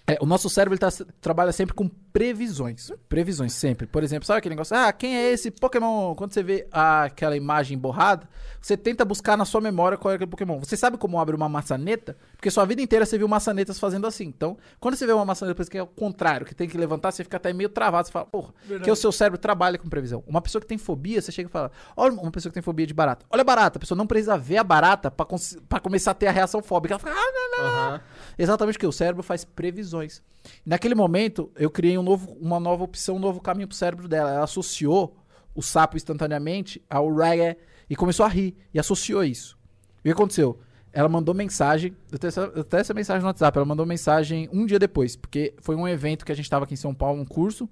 é, 0.05 0.17
o 0.19 0.25
nosso 0.25 0.49
cérebro 0.49 0.73
ele 0.73 0.79
tá- 0.79 1.05
trabalha 1.21 1.53
sempre 1.53 1.73
com 1.73 1.89
previsões. 2.11 2.91
Previsões, 3.07 3.53
sempre. 3.53 3.87
Por 3.87 4.03
exemplo, 4.03 4.25
sabe 4.25 4.39
aquele 4.39 4.55
negócio? 4.55 4.75
Ah, 4.75 4.91
quem 4.91 5.15
é 5.15 5.31
esse 5.31 5.51
Pokémon? 5.51 6.15
Quando 6.15 6.33
você 6.33 6.43
vê 6.43 6.67
ah, 6.71 7.03
aquela 7.03 7.35
imagem 7.35 7.77
borrada, 7.77 8.27
você 8.61 8.75
tenta 8.75 9.05
buscar 9.05 9.37
na 9.37 9.45
sua 9.45 9.61
memória 9.61 9.97
qual 9.97 10.11
é 10.11 10.15
aquele 10.15 10.29
Pokémon. 10.29 10.59
Você 10.59 10.75
sabe 10.75 10.97
como 10.97 11.19
abre 11.19 11.35
uma 11.35 11.47
maçaneta? 11.47 12.17
Porque 12.35 12.51
sua 12.51 12.65
vida 12.65 12.81
inteira 12.81 13.05
você 13.05 13.17
viu 13.17 13.27
maçanetas 13.27 13.79
fazendo 13.79 14.07
assim. 14.07 14.25
Então, 14.25 14.57
quando 14.79 14.95
você 14.95 15.05
vê 15.05 15.13
uma 15.13 15.25
maçaneta 15.25 15.53
depois 15.53 15.69
que 15.69 15.77
é 15.77 15.83
o 15.83 15.87
contrário, 15.87 16.45
que 16.45 16.55
tem 16.55 16.67
que 16.67 16.77
levantar, 16.77 17.11
você 17.11 17.23
fica 17.23 17.37
até 17.37 17.53
meio 17.53 17.69
travado. 17.69 18.07
Você 18.07 18.11
fala, 18.11 18.25
porra, 18.25 18.53
que 18.83 18.91
o 18.91 18.95
seu 18.95 19.11
cérebro 19.11 19.37
trabalha 19.39 19.77
com 19.77 19.87
previsão. 19.87 20.23
Uma 20.27 20.41
pessoa 20.41 20.61
que 20.61 20.67
tem 20.67 20.77
fobia, 20.77 21.21
você 21.21 21.31
chega 21.31 21.49
e 21.49 21.51
fala, 21.51 21.71
olha 21.95 22.13
uma 22.13 22.31
pessoa 22.31 22.49
que 22.51 22.55
tem 22.55 22.63
fobia 22.63 22.85
de 22.85 22.93
barata. 22.93 23.25
Olha 23.29 23.41
a 23.41 23.45
barata, 23.45 23.77
a 23.77 23.79
pessoa 23.79 23.97
não 23.97 24.07
precisa 24.07 24.37
ver 24.37 24.57
a 24.57 24.63
barata 24.63 25.11
pra 25.11 25.79
começar 25.79 26.11
a 26.11 26.13
ter 26.13 26.27
a 26.27 26.31
reação 26.31 26.61
fóbica. 26.61 26.93
Ela 26.93 26.99
fica, 26.99 27.11
ah, 27.11 27.31
não, 27.31 27.57
não, 27.57 27.69
Aham. 27.69 28.01
Exatamente 28.37 28.77
o 28.77 28.79
que 28.79 28.87
o 28.87 28.91
cérebro 28.91 29.23
faz 29.23 29.43
previsões. 29.43 30.21
Naquele 30.65 30.95
momento, 30.95 31.51
eu 31.55 31.69
criei 31.69 31.97
um 31.97 32.03
novo, 32.03 32.37
uma 32.39 32.59
nova 32.59 32.83
opção, 32.83 33.15
um 33.15 33.19
novo 33.19 33.39
caminho 33.41 33.67
pro 33.67 33.77
cérebro 33.77 34.07
dela. 34.07 34.31
Ela 34.31 34.43
associou 34.43 35.17
o 35.55 35.61
sapo 35.61 35.97
instantaneamente 35.97 36.81
ao 36.89 37.13
reggae 37.13 37.57
e 37.89 37.95
começou 37.95 38.25
a 38.25 38.29
rir 38.29 38.55
e 38.73 38.79
associou 38.79 39.23
isso. 39.23 39.57
E 39.97 39.99
o 39.99 40.03
que 40.03 40.11
aconteceu? 40.11 40.59
Ela 40.91 41.07
mandou 41.09 41.35
mensagem, 41.35 41.95
eu 42.11 42.17
tenho 42.17 42.29
essa, 42.29 42.41
eu 42.41 42.63
tenho 42.63 42.81
essa 42.81 42.93
mensagem 42.93 43.21
no 43.21 43.27
WhatsApp, 43.27 43.57
ela 43.57 43.65
mandou 43.65 43.85
mensagem 43.85 44.49
um 44.51 44.65
dia 44.65 44.79
depois, 44.79 45.15
porque 45.15 45.53
foi 45.59 45.75
um 45.75 45.87
evento 45.87 46.25
que 46.25 46.31
a 46.31 46.35
gente 46.35 46.49
tava 46.49 46.65
aqui 46.65 46.73
em 46.73 46.77
São 46.77 46.95
Paulo, 46.95 47.21
um 47.21 47.25
curso. 47.25 47.69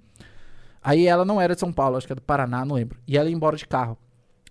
Aí 0.82 1.06
ela 1.06 1.24
não 1.24 1.40
era 1.40 1.54
de 1.54 1.60
São 1.60 1.72
Paulo, 1.72 1.96
acho 1.96 2.06
que 2.06 2.12
é 2.12 2.16
do 2.16 2.22
Paraná, 2.22 2.64
não 2.64 2.76
lembro. 2.76 2.98
E 3.06 3.18
ela 3.18 3.28
ia 3.28 3.34
embora 3.34 3.56
de 3.56 3.66
carro. 3.66 3.98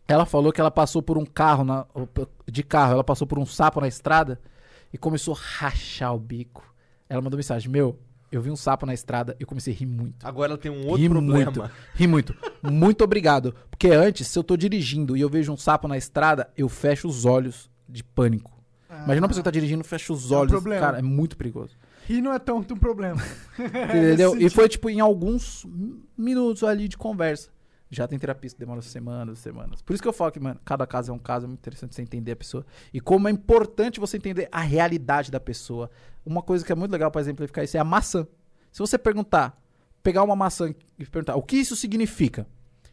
Ela 0.08 0.26
falou 0.26 0.52
que 0.52 0.60
ela 0.60 0.72
passou 0.72 1.02
por 1.02 1.18
um 1.18 1.26
carro 1.26 1.64
na- 1.64 1.86
de 2.50 2.64
carro, 2.64 2.94
ela 2.94 3.04
passou 3.04 3.28
por 3.28 3.40
um 3.40 3.46
sapo 3.46 3.80
na 3.82 3.88
estrada 3.88 4.40
e 4.92 4.98
começou 4.98 5.34
a 5.34 5.38
rachar 5.38 6.14
o 6.14 6.20
bico. 6.20 6.74
Ela 7.10 7.22
mandou 7.22 7.38
mensagem: 7.38 7.70
Meu, 7.70 7.98
eu 8.32 8.42
vi 8.42 8.50
um 8.52 8.56
sapo 8.56 8.86
na 8.86 8.94
estrada 8.94 9.36
e 9.40 9.44
eu 9.44 9.48
comecei 9.48 9.74
a 9.74 9.78
rir 9.78 9.86
muito. 9.86 10.26
Agora 10.26 10.52
ela 10.52 10.58
tem 10.58 10.72
um 10.72 10.86
outro 10.88 11.02
ri 11.02 11.10
problema. 11.10 11.44
muito. 11.52 11.72
Ri 11.96 12.08
muito. 12.08 12.36
Muito 12.62 13.04
obrigado. 13.04 13.56
Porque 13.70 13.88
antes, 13.90 14.28
se 14.28 14.38
eu 14.38 14.44
tô 14.44 14.58
dirigindo 14.58 15.16
e 15.16 15.22
eu 15.22 15.30
vejo 15.30 15.52
um 15.52 15.58
sapo 15.58 15.88
na 15.88 15.98
estrada, 15.98 16.50
eu 16.58 16.68
fecho 16.68 17.08
os 17.08 17.26
olhos 17.26 17.70
de 17.88 18.04
pânico. 18.04 18.52
Imagina 18.90 19.22
uma 19.26 19.28
pessoa 19.28 19.42
que 19.44 19.48
tá 19.48 19.52
dirigindo, 19.52 19.84
fecha 19.84 20.12
os 20.14 20.32
É 20.32 20.36
um 20.36 20.40
olhos. 20.40 20.52
problema. 20.52 20.82
Cara, 20.82 21.00
é 21.00 21.02
muito 21.02 21.38
perigoso. 21.38 21.76
Rir 22.08 22.22
não 22.22 22.34
é 22.34 22.40
tanto 22.40 22.74
um 22.74 22.78
problema. 22.78 23.22
Entendeu? 23.60 24.34
Nesse 24.34 24.46
E 24.46 24.50
foi, 24.50 24.68
tipo, 24.70 24.90
em 24.90 25.00
alguns 25.00 25.66
minutos 26.18 26.64
ali 26.64 26.88
de 26.88 26.98
conversa. 26.98 27.50
Já 27.90 28.06
tem 28.08 28.20
terapia 28.20 28.50
que 28.50 28.58
demora 28.58 28.82
semanas, 28.82 29.40
semanas. 29.40 29.82
Por 29.82 29.94
isso 29.94 30.02
que 30.04 30.08
eu 30.10 30.14
falo 30.14 30.32
que, 30.32 30.40
mano, 30.40 30.60
cada 30.66 30.86
caso 30.86 31.12
é 31.12 31.16
um 31.16 31.20
caso, 31.20 31.46
é 31.46 31.48
muito 31.48 31.60
interessante 31.60 31.96
você 31.96 32.02
entender 32.02 32.34
a 32.34 32.36
pessoa. 32.36 32.66
E 32.94 33.00
como 33.00 33.28
é 33.30 33.32
importante 33.32 34.00
você 34.00 34.18
entender 34.18 34.50
a 34.52 34.60
realidade 34.60 35.32
da 35.32 35.40
pessoa. 35.40 35.90
Uma 36.26 36.42
coisa 36.42 36.66
que 36.66 36.72
é 36.72 36.76
muito 36.76 36.92
legal 36.92 37.10
pra 37.10 37.22
exemplificar 37.22 37.64
isso 37.64 37.78
é 37.78 37.80
a 37.80 37.86
maçã. 37.86 38.28
Se 38.74 38.80
você 38.80 38.98
perguntar, 38.98 39.58
pegar 40.04 40.24
uma 40.24 40.36
maçã 40.36 40.74
e 41.00 41.06
perguntar 41.06 41.36
o 41.38 41.42
que 41.42 41.56
isso 41.56 41.76
significa, 41.78 42.46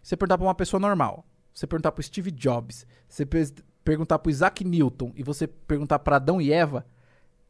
você 0.03 0.17
perguntar 0.17 0.39
pra 0.39 0.47
uma 0.47 0.55
pessoa 0.55 0.79
normal, 0.79 1.25
você 1.53 1.67
perguntar 1.67 1.91
pro 1.91 2.03
Steve 2.03 2.31
Jobs, 2.31 2.87
você 3.09 3.27
pe- 3.27 3.53
perguntar 3.85 4.21
pro 4.21 4.31
Isaac 4.31 4.63
Newton 4.65 5.13
e 5.17 5.25
você 5.25 5.49
perguntar 5.49 5.99
pra 5.99 6.17
Adão 6.17 6.41
e 6.41 6.53
Eva, 6.53 6.87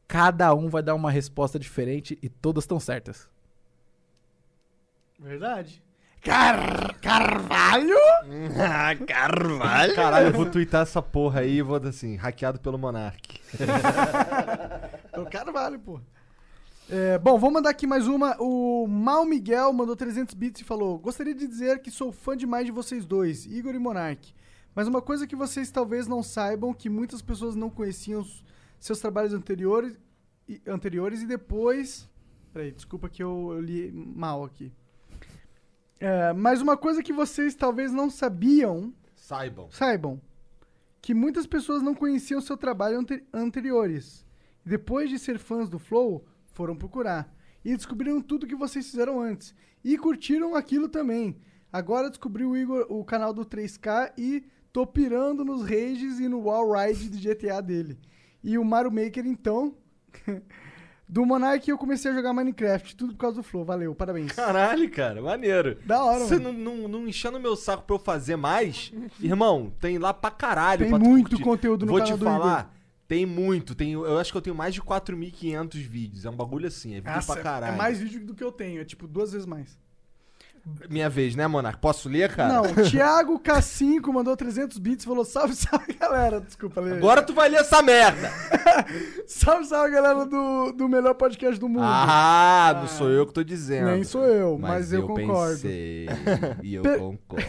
cada 0.09 0.55
um 0.55 0.69
vai 0.71 0.83
dar 0.83 0.95
uma 0.95 1.11
resposta 1.11 1.59
diferente 1.59 2.19
e 2.23 2.29
todas 2.31 2.65
estão 2.65 2.81
certas. 2.81 3.29
Verdade. 5.19 5.83
Car 6.25 6.99
Carvalho? 7.03 7.99
Ah, 8.59 8.97
Carvalho. 9.07 9.95
Caralho, 9.95 10.29
eu 10.29 10.33
vou 10.33 10.47
twittar 10.47 10.81
essa 10.81 11.03
porra 11.03 11.41
aí 11.41 11.59
e 11.59 11.63
vou 11.63 11.79
dar 11.79 11.91
assim, 11.91 12.17
hackeado 12.17 12.59
pelo 12.59 12.79
Monark. 12.79 13.41
É 15.13 15.21
o 15.21 15.27
Carvalho, 15.27 15.79
pô. 15.79 16.01
É, 16.91 17.17
bom, 17.19 17.39
vou 17.39 17.49
mandar 17.49 17.71
aqui 17.71 17.87
mais 17.87 18.09
uma. 18.09 18.37
O 18.41 18.85
Mal 18.89 19.25
Miguel 19.25 19.73
mandou 19.73 19.95
300 19.95 20.35
bits 20.35 20.61
e 20.61 20.65
falou: 20.65 20.99
Gostaria 20.99 21.33
de 21.33 21.47
dizer 21.47 21.81
que 21.81 21.89
sou 21.89 22.11
fã 22.11 22.37
demais 22.37 22.67
de 22.67 22.73
vocês 22.73 23.07
dois, 23.07 23.47
Igor 23.47 23.77
e 23.77 23.79
Monark. 23.79 24.35
Mas 24.75 24.89
uma 24.89 25.01
coisa 25.01 25.25
que 25.25 25.37
vocês 25.37 25.71
talvez 25.71 26.09
não 26.09 26.21
saibam, 26.21 26.75
que 26.75 26.91
muitas 26.91 27.23
pessoas 27.23 27.55
não 27.55 27.71
conheciam 27.71 28.23
os 28.23 28.43
seus 28.81 28.99
trabalhos 28.99 29.33
anteriores 29.33 29.97
e, 30.49 30.61
anteriores 30.67 31.23
e 31.23 31.27
depois. 31.27 32.09
Peraí, 32.53 32.73
desculpa 32.73 33.09
que 33.09 33.23
eu, 33.23 33.53
eu 33.53 33.61
li 33.61 33.93
mal 33.93 34.43
aqui. 34.43 34.73
É, 36.07 36.35
mas 36.35 36.61
uma 36.61 36.77
coisa 36.77 37.03
que 37.03 37.15
vocês 37.15 37.55
talvez 37.55 37.91
não 37.91 38.11
sabiam 38.11 38.93
Saibam. 39.17 39.71
Saibam 39.71 40.21
que 41.01 41.15
muitas 41.15 41.47
pessoas 41.47 41.83
não 41.83 41.95
conheciam 41.95 42.43
seu 42.43 42.59
trabalho 42.59 42.99
ante- 42.99 43.25
anteriores. 43.33 44.23
E 44.67 44.69
depois 44.69 45.09
de 45.09 45.19
ser 45.19 45.39
fãs 45.39 45.69
do 45.69 45.79
Flow, 45.79 46.27
foram 46.53 46.77
procurar. 46.77 47.35
E 47.65 47.75
descobriram 47.75 48.21
tudo 48.21 48.47
que 48.47 48.55
vocês 48.55 48.91
fizeram 48.91 49.19
antes. 49.19 49.55
E 49.83 49.97
curtiram 49.97 50.55
aquilo 50.55 50.91
também. 50.91 51.39
Agora 51.73 52.11
descobri 52.11 52.45
o 52.45 52.55
Igor, 52.55 52.87
o 52.91 53.03
canal 53.03 53.33
do 53.33 53.47
3K 53.47 54.13
e 54.19 54.45
tô 54.73 54.87
pirando 54.87 55.43
nos 55.43 55.63
rages 55.63 56.21
e 56.21 56.29
no 56.29 56.41
wall 56.41 56.71
ride 56.73 57.09
de 57.09 57.29
GTA 57.29 57.63
dele. 57.63 57.99
E 58.43 58.59
o 58.59 58.65
Mario 58.65 58.93
Maker, 58.93 59.27
então. 59.27 59.75
do 61.09 61.25
Monark 61.27 61.69
eu 61.69 61.77
comecei 61.79 62.11
a 62.11 62.15
jogar 62.15 62.33
Minecraft. 62.33 62.97
Tudo 62.97 63.13
por 63.15 63.19
causa 63.21 63.37
do 63.37 63.43
Flow. 63.43 63.65
Valeu, 63.65 63.95
parabéns. 63.95 64.33
Caralho, 64.33 64.91
cara, 64.91 65.21
maneiro. 65.23 65.79
Da 65.85 66.03
hora, 66.05 66.21
Você 66.25 66.39
mano. 66.39 66.53
não, 66.53 66.75
não, 66.79 66.89
não 66.89 67.09
enchendo 67.09 67.39
meu 67.39 67.55
saco 67.57 67.83
pra 67.85 67.97
eu 67.97 68.01
fazer 68.01 68.37
mais, 68.37 68.93
irmão, 69.21 69.73
tem 69.81 69.99
lá 69.99 70.13
pra 70.15 70.31
caralho. 70.31 70.81
Tem 70.81 70.89
pra 70.91 70.99
muito 70.99 71.31
curtir. 71.31 71.45
conteúdo 71.45 71.87
no 71.87 71.93
Vou 71.93 72.01
canal 72.01 72.17
te 72.17 72.19
do 72.19 72.25
falar, 72.25 72.75
tem 73.07 73.27
muito. 73.27 73.75
Tem, 73.75 73.93
eu 73.93 74.19
acho 74.19 74.33
que 74.33 74.39
eu 74.39 74.43
tenho 74.43 74.57
mais 74.57 74.73
de 74.75 74.81
4.500 74.83 75.75
vídeos. 75.87 76.25
É 76.25 76.31
um 76.31 76.37
bagulho 76.37 76.67
assim, 76.67 76.93
é 76.95 77.01
vídeo 77.01 77.15
Nossa, 77.15 77.35
pra 77.35 77.43
caralho. 77.43 77.75
é 77.75 77.77
mais 77.77 77.99
vídeo 78.01 78.25
do 78.25 78.35
que 78.35 78.43
eu 78.43 78.51
tenho. 78.51 78.81
É 78.81 78.85
tipo 78.85 79.07
duas 79.07 79.33
vezes 79.33 79.47
mais. 79.47 79.79
Minha 80.89 81.11
vez, 81.11 81.37
né, 81.37 81.47
Monark? 81.47 81.79
Posso 81.79 82.09
ler, 82.09 82.35
cara? 82.35 82.55
Não, 82.55 82.63
Thiago 82.91 83.39
K5 83.39 84.11
mandou 84.13 84.35
300 84.35 84.79
bits 84.79 85.05
e 85.05 85.07
falou: 85.07 85.25
Salve, 85.25 85.55
salve, 85.55 85.93
galera. 85.93 86.41
Desculpa, 86.41 86.81
Lê. 86.81 86.93
Agora 86.97 87.23
tu 87.23 87.35
vai 87.35 87.51
ler 87.51 87.61
essa 87.61 87.83
merda. 87.83 88.31
Salve, 89.27 89.67
salve, 89.67 89.93
galera 89.93 90.27
do, 90.27 90.73
do 90.73 90.89
melhor 90.89 91.15
podcast 91.15 91.59
do 91.61 91.69
mundo. 91.69 91.85
Ah, 91.85 92.77
não 92.81 92.89
sou 92.89 93.09
eu 93.09 93.27
que 93.27 93.33
tô 93.33 93.45
dizendo. 93.45 93.91
Nem 93.91 94.03
sou 94.05 94.25
eu, 94.25 94.59
mas, 94.59 94.93
eu, 94.93 95.07
concordo. 95.07 95.55
Pensei, 95.63 96.09
e 96.63 96.75
eu 96.75 96.83
Per- 96.83 96.99
concordo. 96.99 97.49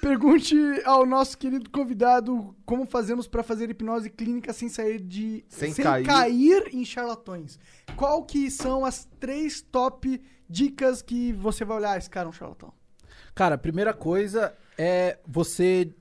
Pergunte 0.00 0.56
ao 0.84 1.06
nosso 1.06 1.36
querido 1.38 1.70
convidado 1.70 2.54
como 2.64 2.86
fazemos 2.86 3.26
pra 3.28 3.42
fazer 3.42 3.70
hipnose 3.70 4.10
clínica 4.10 4.52
sem 4.52 4.68
sair 4.68 5.00
de. 5.00 5.44
Sem 5.48 5.72
cair. 5.74 6.68
em 6.72 6.84
charlatões. 6.84 7.58
Qual 7.96 8.24
que 8.24 8.50
são 8.50 8.84
as 8.84 9.06
três 9.20 9.60
top 9.60 10.20
dicas 10.48 11.02
que 11.02 11.32
você 11.32 11.64
vai 11.64 11.76
olhar? 11.78 11.92
"Ah, 11.92 11.98
Esse 11.98 12.10
cara 12.10 12.26
é 12.26 12.30
um 12.30 12.32
charlatão. 12.32 12.72
Cara, 13.34 13.54
a 13.54 13.58
primeira 13.58 13.92
coisa 13.94 14.52
é 14.76 15.18
você 15.26 15.92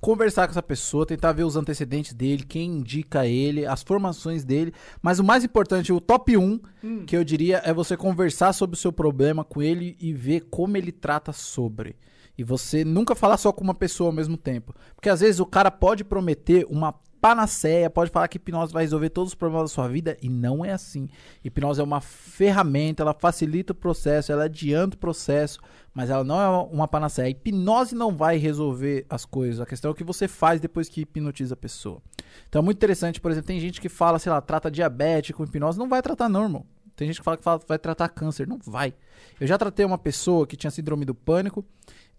conversar 0.00 0.46
com 0.46 0.50
essa 0.52 0.62
pessoa, 0.62 1.06
tentar 1.06 1.32
ver 1.32 1.44
os 1.44 1.56
antecedentes 1.56 2.12
dele, 2.12 2.44
quem 2.44 2.70
indica 2.76 3.26
ele, 3.26 3.66
as 3.66 3.82
formações 3.82 4.44
dele. 4.44 4.72
Mas 5.02 5.18
o 5.18 5.24
mais 5.24 5.42
importante, 5.44 5.92
o 5.92 6.00
top 6.00 6.36
1, 6.36 6.60
que 7.06 7.16
eu 7.16 7.24
diria, 7.24 7.62
é 7.64 7.72
você 7.72 7.96
conversar 7.96 8.52
sobre 8.52 8.74
o 8.74 8.78
seu 8.78 8.92
problema 8.92 9.44
com 9.44 9.62
ele 9.62 9.96
e 9.98 10.12
ver 10.12 10.40
como 10.50 10.76
ele 10.76 10.92
trata 10.92 11.32
sobre. 11.32 11.96
E 12.36 12.44
você 12.44 12.84
nunca 12.84 13.14
falar 13.16 13.36
só 13.38 13.50
com 13.50 13.64
uma 13.64 13.74
pessoa 13.74 14.10
ao 14.10 14.14
mesmo 14.14 14.36
tempo. 14.36 14.72
Porque 14.94 15.08
às 15.08 15.20
vezes 15.20 15.40
o 15.40 15.46
cara 15.46 15.70
pode 15.70 16.04
prometer 16.04 16.64
uma 16.68 16.94
panaceia, 17.20 17.90
pode 17.90 18.10
falar 18.10 18.28
que 18.28 18.36
hipnose 18.36 18.72
vai 18.72 18.84
resolver 18.84 19.10
todos 19.10 19.32
os 19.32 19.34
problemas 19.34 19.70
da 19.70 19.74
sua 19.74 19.88
vida 19.88 20.16
e 20.22 20.28
não 20.28 20.64
é 20.64 20.72
assim. 20.72 21.08
Hipnose 21.44 21.80
é 21.80 21.84
uma 21.84 22.00
ferramenta, 22.00 23.02
ela 23.02 23.14
facilita 23.14 23.72
o 23.72 23.76
processo, 23.76 24.30
ela 24.32 24.44
adianta 24.44 24.96
o 24.96 24.98
processo, 24.98 25.60
mas 25.92 26.10
ela 26.10 26.22
não 26.24 26.40
é 26.40 26.48
uma 26.72 26.86
panaceia. 26.88 27.28
Hipnose 27.28 27.94
não 27.94 28.16
vai 28.16 28.36
resolver 28.36 29.04
as 29.10 29.24
coisas. 29.24 29.60
A 29.60 29.66
questão 29.66 29.90
é 29.90 29.92
o 29.92 29.94
que 29.94 30.04
você 30.04 30.28
faz 30.28 30.60
depois 30.60 30.88
que 30.88 31.00
hipnotiza 31.02 31.54
a 31.54 31.56
pessoa. 31.56 32.00
Então 32.48 32.60
é 32.60 32.64
muito 32.64 32.76
interessante, 32.78 33.20
por 33.20 33.30
exemplo, 33.30 33.48
tem 33.48 33.60
gente 33.60 33.80
que 33.80 33.88
fala, 33.88 34.18
sei 34.18 34.30
lá, 34.30 34.40
trata 34.40 34.70
diabetes 34.70 35.34
com 35.34 35.44
hipnose, 35.44 35.78
não 35.78 35.88
vai 35.88 36.00
tratar 36.02 36.28
não, 36.28 36.44
irmão. 36.44 36.66
Tem 36.94 37.06
gente 37.06 37.18
que 37.18 37.24
fala 37.24 37.36
que 37.36 37.44
fala- 37.44 37.60
vai 37.66 37.78
tratar 37.78 38.08
câncer, 38.08 38.46
não 38.46 38.58
vai. 38.58 38.92
Eu 39.40 39.46
já 39.46 39.56
tratei 39.56 39.86
uma 39.86 39.98
pessoa 39.98 40.46
que 40.46 40.56
tinha 40.56 40.70
síndrome 40.70 41.04
do 41.04 41.14
pânico 41.14 41.64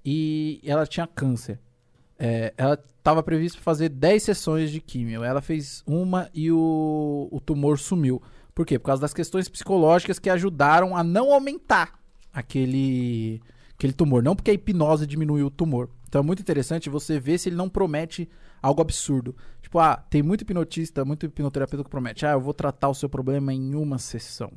e 0.04 0.62
ela 0.64 0.86
tinha 0.86 1.06
câncer. 1.06 1.60
É, 2.18 2.54
ela 2.58 2.78
estava 3.10 3.24
prevista 3.24 3.58
para 3.58 3.64
fazer 3.64 3.90
10 3.90 4.24
sessões 4.24 4.72
de 4.72 4.80
químio. 4.80 5.24
Ela 5.24 5.42
fez 5.42 5.84
uma 5.86 6.30
e 6.34 6.52
o, 6.52 7.28
o 7.32 7.40
tumor 7.40 7.80
sumiu. 7.80 8.22
Por 8.54 8.66
quê? 8.66 8.78
Por 8.78 8.86
causa 8.86 9.02
das 9.02 9.14
questões 9.14 9.50
psicológicas 9.50 10.20
que 10.20 10.30
ajudaram 10.30 10.96
a 10.96 11.04
não 11.04 11.34
aumentar 11.34 12.00
aquele, 12.32 13.42
aquele 13.74 13.94
tumor. 13.94 14.22
Não 14.22 14.36
porque 14.36 14.52
a 14.52 14.54
hipnose 14.54 15.08
diminuiu 15.08 15.48
o 15.48 15.52
tumor. 15.52 15.90
Então 16.08 16.22
é 16.22 16.24
muito 16.24 16.42
interessante 16.42 16.90
você 16.90 17.20
ver 17.20 17.38
se 17.40 17.50
ele 17.50 17.56
não 17.56 17.70
promete 17.70 18.30
algo 18.62 18.82
absurdo. 18.82 19.36
Tipo, 19.62 19.80
ah, 19.80 19.98
tem 19.98 20.22
muito 20.22 20.42
hipnotista, 20.42 21.04
muito 21.04 21.26
hipnoterapeuta 21.26 21.84
que 21.84 21.90
promete. 21.90 22.26
Ah, 22.26 22.32
eu 22.32 22.42
vou 22.42 22.54
tratar 22.54 22.90
o 22.90 22.96
seu 22.96 23.10
problema 23.10 23.54
em 23.54 23.74
uma 23.74 23.98
sessão. 23.98 24.52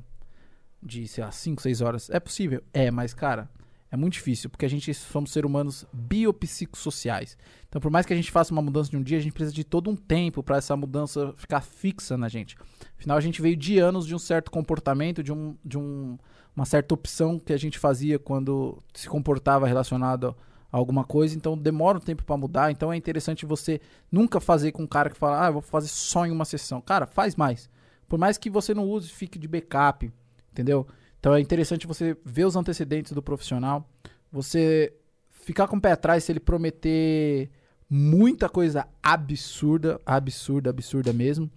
De, 0.83 1.07
sei 1.07 1.25
lá, 1.25 1.31
5, 1.31 1.63
6 1.63 1.81
horas. 1.81 2.11
É 2.11 2.19
possível? 2.19 2.63
É, 2.73 2.91
mas, 2.91 3.15
cara, 3.15 3.49
é 3.93 3.97
muito 3.97 4.15
difícil, 4.15 4.49
porque 4.49 4.65
a 4.65 4.69
gente 4.71 4.93
somos 4.95 5.31
seres 5.31 5.47
humanos 5.47 5.87
biopsicossociais. 5.93 7.37
Então, 7.69 7.79
por 7.79 7.91
mais 7.91 8.07
que 8.07 8.13
a 8.15 8.17
gente 8.17 8.31
faça 8.31 8.51
uma 8.51 8.63
mudança 8.63 8.89
de 8.89 8.97
um 8.97 9.03
dia, 9.03 9.19
a 9.19 9.21
gente 9.21 9.35
precisa 9.35 9.55
de 9.55 9.65
todo 9.65 9.91
um 9.91 9.95
tempo 9.95 10.43
para 10.43 10.57
essa 10.57 10.75
mudança 10.75 11.35
ficar 11.37 11.61
fixa 11.61 12.17
na 12.17 12.27
gente. 12.27 12.57
Afinal, 12.99 13.19
a 13.19 13.21
gente 13.21 13.43
veio 13.43 13.55
de 13.55 13.79
anos 13.79 14.07
de 14.07 14.15
um 14.15 14.19
certo 14.19 14.51
comportamento, 14.51 15.23
de, 15.23 15.31
um, 15.31 15.55
de 15.63 15.77
um, 15.77 16.19
uma 16.57 16.65
certa 16.65 16.95
opção 16.95 17.39
que 17.39 17.53
a 17.53 17.57
gente 17.59 17.79
fazia 17.79 18.19
quando 18.19 18.79
se 18.95 19.07
comportava 19.07 19.67
relacionado 19.67 20.35
a 20.73 20.77
alguma 20.79 21.05
coisa. 21.05 21.37
Então, 21.37 21.57
demora 21.57 21.99
um 21.99 22.01
tempo 22.01 22.25
para 22.25 22.37
mudar. 22.39 22.71
Então, 22.71 22.91
é 22.91 22.97
interessante 22.97 23.45
você 23.45 23.79
nunca 24.11 24.41
fazer 24.41 24.73
com 24.73 24.85
um 24.85 24.87
cara 24.87 25.11
que 25.11 25.19
fala, 25.19 25.45
ah, 25.45 25.49
eu 25.51 25.53
vou 25.53 25.63
fazer 25.63 25.89
só 25.89 26.25
em 26.25 26.31
uma 26.31 26.47
sessão. 26.47 26.81
Cara, 26.81 27.07
faz 27.07 27.37
mais. 27.37 27.69
Por 28.09 28.19
mais 28.19 28.39
que 28.39 28.49
você 28.49 28.73
não 28.73 28.89
use, 28.89 29.11
fique 29.11 29.39
de 29.39 29.47
backup, 29.47 30.11
entendeu? 30.51 30.87
Então 31.23 31.37
é 31.37 31.41
interessante 31.41 31.87
você 31.87 32.17
ver 32.25 32.45
os 32.47 32.57
antecedentes 32.57 33.13
do 33.13 33.23
profissional, 33.23 33.89
você 34.33 34.93
ficar 35.31 35.69
com 35.69 35.77
o 35.77 35.81
pé 35.81 35.93
atrás 35.93 36.25
se 36.25 36.33
ele 36.33 36.41
prometer 36.41 37.49
muita 37.89 38.49
coisa 38.49 38.89
absurda, 39.01 40.01
absurda, 40.05 40.71
absurda 40.71 41.13
mesmo, 41.13 41.49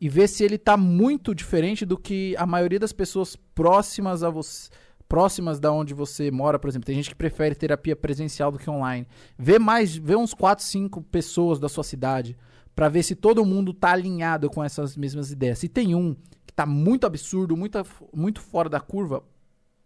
e 0.00 0.08
ver 0.08 0.26
se 0.26 0.42
ele 0.42 0.56
tá 0.56 0.74
muito 0.74 1.34
diferente 1.34 1.84
do 1.84 1.98
que 1.98 2.34
a 2.38 2.46
maioria 2.46 2.78
das 2.78 2.94
pessoas 2.94 3.36
próximas 3.54 4.22
a 4.22 4.30
você, 4.30 4.70
próximas 5.06 5.60
da 5.60 5.70
onde 5.70 5.92
você 5.92 6.30
mora, 6.30 6.58
por 6.58 6.70
exemplo, 6.70 6.86
tem 6.86 6.94
gente 6.94 7.10
que 7.10 7.14
prefere 7.14 7.54
terapia 7.54 7.94
presencial 7.94 8.50
do 8.50 8.58
que 8.58 8.70
online. 8.70 9.06
Vê 9.38 9.58
mais, 9.58 9.94
vê 9.94 10.16
uns 10.16 10.32
4, 10.32 10.64
5 10.64 11.02
pessoas 11.02 11.60
da 11.60 11.68
sua 11.68 11.84
cidade 11.84 12.38
para 12.74 12.88
ver 12.88 13.02
se 13.02 13.14
todo 13.14 13.44
mundo 13.44 13.74
tá 13.74 13.92
alinhado 13.92 14.48
com 14.50 14.62
essas 14.62 14.96
mesmas 14.96 15.30
ideias. 15.30 15.58
Se 15.58 15.68
tem 15.68 15.94
um 15.94 16.14
que 16.46 16.52
tá 16.54 16.66
muito 16.66 17.06
absurdo, 17.06 17.56
muito, 17.56 17.78
muito 18.14 18.40
fora 18.40 18.68
da 18.68 18.80
curva, 18.80 19.22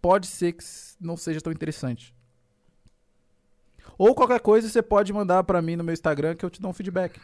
pode 0.01 0.27
ser 0.27 0.53
que 0.53 0.65
não 1.01 1.17
seja 1.17 1.41
tão 1.41 1.53
interessante. 1.53 2.15
Ou 3.97 4.15
qualquer 4.15 4.41
coisa 4.41 4.69
você 4.69 4.83
pode 4.83 5.13
mandar 5.13 5.45
pra 5.45 5.63
mim 5.63 5.77
no 5.77 5.85
meu 5.85 5.93
Instagram 5.93 6.35
que 6.35 6.45
eu 6.45 6.51
te 6.51 6.61
dou 6.61 6.71
um 6.71 6.75
feedback. 6.75 7.21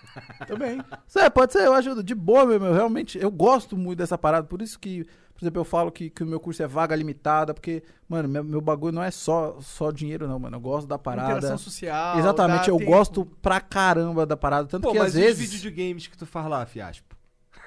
Também. 0.47 0.81
É, 1.17 1.29
pode 1.29 1.53
ser, 1.53 1.65
eu 1.67 1.75
ajudo. 1.75 2.03
De 2.03 2.15
boa, 2.15 2.47
meu, 2.47 2.61
meu, 2.61 2.73
realmente, 2.73 3.19
eu 3.19 3.31
gosto 3.31 3.77
muito 3.77 3.99
dessa 3.99 4.17
parada. 4.17 4.47
Por 4.47 4.63
isso 4.63 4.79
que, 4.79 5.05
por 5.35 5.45
exemplo, 5.45 5.61
eu 5.61 5.65
falo 5.65 5.91
que, 5.91 6.09
que 6.09 6.23
o 6.23 6.27
meu 6.27 6.39
curso 6.41 6.63
é 6.63 6.67
vaga 6.67 6.95
limitada, 6.95 7.53
porque, 7.53 7.83
mano, 8.09 8.29
meu, 8.29 8.45
meu 8.45 8.61
bagulho 8.61 8.93
não 8.93 9.03
é 9.03 9.11
só, 9.11 9.57
só 9.61 9.91
dinheiro, 9.91 10.29
não, 10.29 10.39
mano. 10.39 10.57
Eu 10.57 10.61
gosto 10.61 10.87
da 10.87 10.99
parada. 10.99 11.33
Interação 11.33 11.59
social. 11.59 12.19
Exatamente, 12.19 12.69
eu 12.69 12.77
tempo. 12.79 12.91
gosto 12.91 13.27
pra 13.43 13.61
caramba 13.61 14.25
da 14.25 14.37
parada. 14.37 14.69
Tanto 14.69 14.85
Pô, 14.85 14.93
que 14.93 14.99
às 14.99 15.09
os 15.09 15.15
vezes. 15.15 15.39
vídeos 15.39 15.61
de 15.61 15.71
games 15.71 16.07
que 16.07 16.17
tu 16.17 16.27
faz 16.27 16.47
lá, 16.49 16.65
fiaspo? 16.65 17.10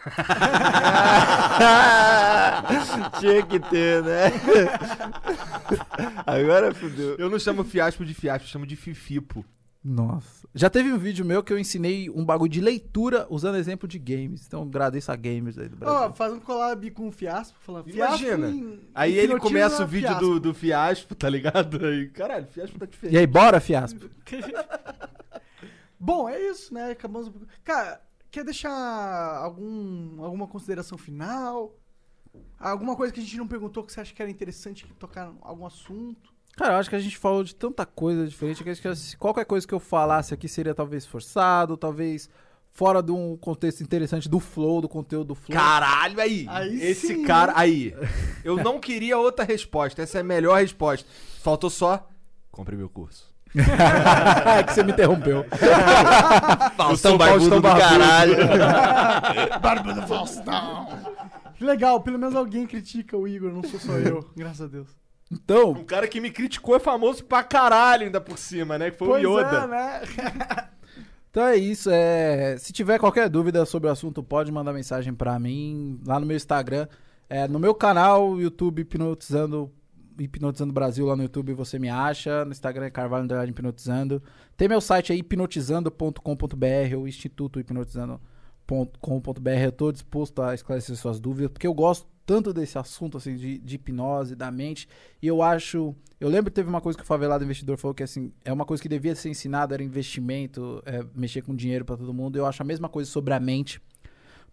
Tinha 3.20 3.46
que 3.46 3.60
ter, 3.60 4.04
né? 4.04 4.32
Agora 6.26 6.74
fudeu. 6.74 7.16
Eu 7.18 7.30
não 7.30 7.40
chamo 7.40 7.64
fiaspo 7.64 8.06
de 8.06 8.14
fiaspo, 8.14 8.46
eu 8.46 8.50
chamo 8.52 8.66
de 8.66 8.76
fifipo. 8.76 9.46
Nossa. 9.84 10.48
Já 10.56 10.70
teve 10.70 10.94
um 10.94 10.98
vídeo 10.98 11.26
meu 11.26 11.44
que 11.44 11.52
eu 11.52 11.60
ensinei 11.60 12.10
um 12.10 12.24
bagulho 12.24 12.50
de 12.50 12.62
leitura 12.62 13.28
usando 13.30 13.58
exemplo 13.58 13.86
de 13.88 14.00
games. 14.00 14.46
Então 14.48 14.62
agradeço 14.64 15.12
a 15.12 15.16
gamers 15.16 15.58
aí 15.58 15.68
do 15.68 15.76
Brasil. 15.76 15.98
Ó, 15.98 16.14
faz 16.14 16.32
um 16.32 16.40
collab 16.40 16.90
com 16.92 17.10
o 17.10 17.12
Fiaspo, 17.12 17.58
falando 17.60 17.90
Imagina. 17.90 18.48
em- 18.50 18.80
Aí 18.96 19.14
ele 19.18 19.38
começa 19.40 19.84
o 19.84 19.88
vídeo 19.88 20.08
Fiaspo. 20.08 20.26
do, 20.26 20.40
do 20.40 20.54
fiaspo, 20.54 21.16
tá 21.16 21.30
ligado? 21.30 21.86
Aí, 21.86 22.08
caralho, 22.10 22.48
fiaspo 22.48 22.80
tá 22.80 22.86
diferente. 22.86 23.16
E 23.16 23.18
aí, 23.18 23.28
bora, 23.28 23.60
fiaspo? 23.60 24.10
Bom, 26.00 26.30
é 26.30 26.40
isso, 26.50 26.74
né? 26.74 26.92
Acabamos. 26.92 27.30
Cara, 27.64 28.00
quer 28.34 28.44
deixar 28.44 28.72
algum, 29.38 30.24
alguma 30.24 30.48
consideração 30.48 30.98
final? 30.98 31.72
Alguma 32.60 32.96
coisa 32.96 33.14
que 33.14 33.20
a 33.20 33.24
gente 33.24 33.38
não 33.38 33.48
perguntou 33.48 33.84
que 33.84 33.94
você 33.94 34.02
acha 34.02 34.14
que 34.14 34.22
era 34.22 34.32
interessante 34.32 34.88
tocar 35.00 35.28
em 35.28 35.38
algum 35.42 35.66
assunto? 35.68 36.34
Cara, 36.58 36.74
eu 36.74 36.78
acho 36.78 36.90
que 36.90 36.96
a 36.96 37.00
gente 37.00 37.18
falou 37.18 37.44
de 37.44 37.54
tanta 37.54 37.86
coisa 37.86 38.28
diferente 38.28 38.64
que 38.64 38.70
acho 38.72 38.82
que 38.82 38.96
se 38.96 39.16
qualquer 39.18 39.46
coisa 39.46 39.68
que 39.68 39.74
eu 39.74 39.80
falasse 39.80 40.34
aqui 40.34 40.48
seria 40.48 40.74
talvez 40.74 41.06
forçado, 41.06 41.78
talvez 41.78 42.28
fora 42.72 43.04
de 43.04 43.12
um 43.12 43.38
contexto 43.38 43.82
interessante 43.82 44.28
do 44.28 44.40
flow, 44.40 44.82
do 44.82 44.90
conteúdo 44.90 45.30
do 45.30 45.36
flow. 45.36 45.56
Caralho, 45.56 46.20
aí. 46.20 46.48
Aí 46.50 46.82
Esse 46.82 47.08
sim, 47.08 47.24
cara. 47.24 47.54
Aí. 47.56 47.96
Eu 48.44 48.58
não 48.64 48.80
queria 48.80 49.18
outra 49.18 49.46
resposta. 49.46 50.02
Essa 50.02 50.18
é 50.18 50.22
a 50.22 50.24
melhor 50.24 50.60
resposta. 50.60 51.08
Faltou 51.40 51.70
só. 51.70 52.10
Compre 52.52 52.76
meu 52.76 52.90
curso. 52.90 53.33
é 54.58 54.64
que 54.64 54.74
você 54.74 54.84
me 54.84 54.92
interrompeu. 54.92 55.46
Faustão 56.76 57.18
Faustão 57.18 57.18
barbudo 57.18 57.56
do 57.56 57.62
caralho. 57.62 58.36
Barba 59.62 59.94
do 59.94 60.02
Faustão! 60.08 60.88
Que 61.56 61.64
legal, 61.64 62.02
pelo 62.02 62.18
menos 62.18 62.36
alguém 62.36 62.66
critica 62.66 63.16
o 63.16 63.28
Igor, 63.28 63.52
não 63.52 63.64
sou 63.64 63.80
só 63.80 63.94
eu, 63.94 64.28
graças 64.36 64.62
a 64.62 64.68
Deus. 64.68 64.90
Então, 65.32 65.72
Um 65.72 65.84
cara 65.84 66.08
que 66.08 66.20
me 66.20 66.30
criticou 66.30 66.76
é 66.76 66.80
famoso 66.80 67.24
pra 67.24 67.44
caralho 67.44 68.06
ainda 68.06 68.22
por 68.22 68.38
cima, 68.38 68.78
né? 68.78 68.92
Que 68.92 68.98
foi 68.98 69.08
pois 69.08 69.26
o 69.26 69.40
Yoda. 69.40 69.58
é, 69.58 69.68
né? 69.68 70.02
então 71.30 71.44
é 71.46 71.56
isso. 71.56 71.90
É... 71.92 72.58
Se 72.58 72.72
tiver 72.72 73.00
qualquer 73.00 73.30
dúvida 73.30 73.66
sobre 73.66 73.90
o 73.90 73.92
assunto, 73.92 74.22
pode 74.22 74.52
mandar 74.52 74.74
mensagem 74.74 75.14
pra 75.14 75.40
mim 75.40 76.00
lá 76.06 76.20
no 76.20 76.26
meu 76.26 76.38
Instagram. 76.38 76.88
É, 77.30 77.48
no 77.48 77.60
meu 77.60 77.74
canal, 77.74 78.40
YouTube 78.40 78.82
Hipnotizando, 78.82 79.72
Hipnotizando 80.20 80.74
Brasil, 80.74 81.06
lá 81.06 81.16
no 81.16 81.24
YouTube 81.24 81.54
você 81.54 81.80
me 81.80 81.90
acha. 81.90 82.46
No 82.46 82.52
Instagram 82.52 82.86
é 82.86 82.90
Carvalho 82.90 83.24
Underline 83.24 83.52
Hipnotizando. 83.52 84.22
Tem 84.56 84.68
meu 84.68 84.82
site 84.82 85.12
aí, 85.12 85.20
hipnotizando.com.br, 85.20 86.98
o 86.98 87.08
Instituto 87.08 87.60
Hipnotizando.com.br. 87.60 89.50
Eu 89.64 89.72
tô 89.72 89.92
disposto 89.92 90.42
a 90.42 90.54
esclarecer 90.54 90.96
suas 90.96 91.20
dúvidas, 91.20 91.52
porque 91.52 91.68
eu 91.68 91.74
gosto 91.74 92.08
tanto 92.26 92.54
desse 92.54 92.78
assunto 92.78 93.18
assim 93.18 93.36
de, 93.36 93.58
de 93.60 93.76
hipnose, 93.76 94.36
da 94.36 94.52
mente. 94.52 94.88
E 95.22 95.28
eu 95.28 95.42
acho. 95.42 95.96
Eu 96.20 96.30
lembro 96.30 96.52
que 96.52 96.56
teve 96.56 96.70
uma 96.70 96.82
coisa 96.82 96.98
que 96.98 97.04
o 97.04 97.08
favelado 97.08 97.44
investidor 97.44 97.78
falou 97.78 97.94
que 97.94 98.04
assim, 98.04 98.32
é 98.46 98.54
uma 98.54 98.66
coisa 98.66 98.82
que 98.82 98.88
devia 98.88 99.14
ser 99.14 99.30
ensinada, 99.30 99.76
era 99.76 99.84
investimento, 99.84 100.82
é, 100.86 101.06
mexer 101.14 101.42
com 101.42 101.56
dinheiro 101.56 101.84
pra 101.84 101.98
todo 101.98 102.14
mundo. 102.14 102.38
Eu 102.38 102.46
acho 102.46 102.62
a 102.62 102.66
mesma 102.66 102.88
coisa 102.88 103.10
sobre 103.10 103.34
a 103.34 103.40
mente. 103.40 103.82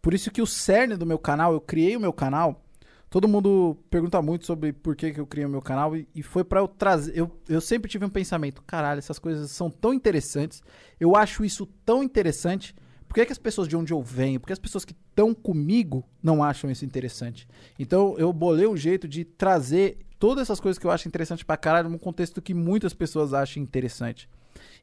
Por 0.03 0.15
isso 0.15 0.31
que 0.31 0.43
o 0.43 0.47
cerne 0.47 0.97
do 0.97 1.07
meu 1.07 1.19
canal, 1.19 1.53
eu 1.53 1.61
criei 1.61 1.97
o 1.97 2.01
meu 2.01 2.13
canal. 2.13 2.63
Todo 3.11 3.27
mundo 3.27 3.77
pergunta 3.91 4.23
muito 4.23 4.47
sobre 4.47 4.73
por 4.73 4.95
que, 4.95 5.13
que 5.13 5.19
eu 5.19 5.27
criei 5.27 5.45
o 5.45 5.51
meu 5.51 5.61
canal 5.61 5.97
e, 5.97 6.09
e 6.15 6.23
foi 6.23 6.45
pra 6.45 6.61
eu 6.61 6.69
trazer. 6.69 7.13
Eu, 7.19 7.29
eu 7.49 7.61
sempre 7.61 7.91
tive 7.91 8.05
um 8.05 8.09
pensamento: 8.09 8.63
caralho, 8.63 9.01
essas 9.01 9.19
coisas 9.19 9.51
são 9.51 9.69
tão 9.69 9.93
interessantes. 9.93 10.63
Eu 10.99 11.17
acho 11.17 11.45
isso 11.45 11.67
tão 11.85 12.05
interessante. 12.05 12.73
Por 13.09 13.15
que, 13.15 13.27
que 13.27 13.33
as 13.33 13.39
pessoas 13.39 13.67
de 13.67 13.77
onde 13.77 13.93
eu 13.93 14.01
venho, 14.01 14.39
por 14.39 14.47
que 14.47 14.53
as 14.53 14.59
pessoas 14.61 14.85
que 14.85 14.93
estão 14.93 15.35
comigo 15.35 16.05
não 16.23 16.45
acham 16.45 16.71
isso 16.71 16.85
interessante? 16.85 17.49
Então 17.77 18.15
eu 18.17 18.33
bolei 18.33 18.69
um 18.69 18.77
jeito 18.77 19.09
de 19.09 19.25
trazer 19.25 19.99
todas 20.17 20.43
essas 20.43 20.61
coisas 20.61 20.79
que 20.79 20.87
eu 20.87 20.93
acho 20.93 21.09
interessante 21.09 21.45
pra 21.45 21.57
caralho 21.57 21.89
num 21.89 21.99
contexto 21.99 22.41
que 22.41 22.55
muitas 22.55 22.95
pessoas 22.95 23.35
acham 23.35 23.61
interessante. 23.61 24.29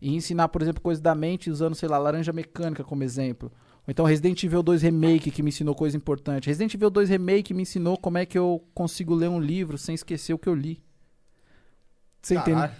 e 0.02 0.14
ensinar, 0.14 0.49
por 0.49 0.62
exemplo, 0.62 0.82
coisas 0.82 1.02
da 1.02 1.16
mente 1.16 1.49
usando, 1.49 1.76
sei 1.76 1.88
lá, 1.88 1.98
laranja 1.98 2.34
mecânica 2.34 2.84
como 2.84 3.04
exemplo. 3.04 3.49
Então 3.88 4.05
Resident 4.05 4.43
Evil 4.43 4.61
2 4.61 4.81
Remake, 4.81 5.31
que 5.31 5.41
me 5.41 5.49
ensinou 5.49 5.73
coisa 5.73 5.95
importante. 5.95 6.47
Resident 6.47 6.73
Evil 6.73 6.89
2 6.89 7.09
Remake 7.09 7.53
me 7.53 7.61
ensinou 7.61 7.97
como 7.97 8.18
é 8.18 8.26
que 8.26 8.38
eu 8.38 8.64
consigo 8.73 9.15
ler 9.15 9.30
um 9.30 9.39
livro 9.39 9.77
sem 9.77 9.95
esquecer 9.95 10.34
o 10.34 10.38
que 10.38 10.49
eu 10.49 10.55
li. 10.55 10.84
Você 12.22 12.35
entende? 12.35 12.59
Caralho. 12.59 12.76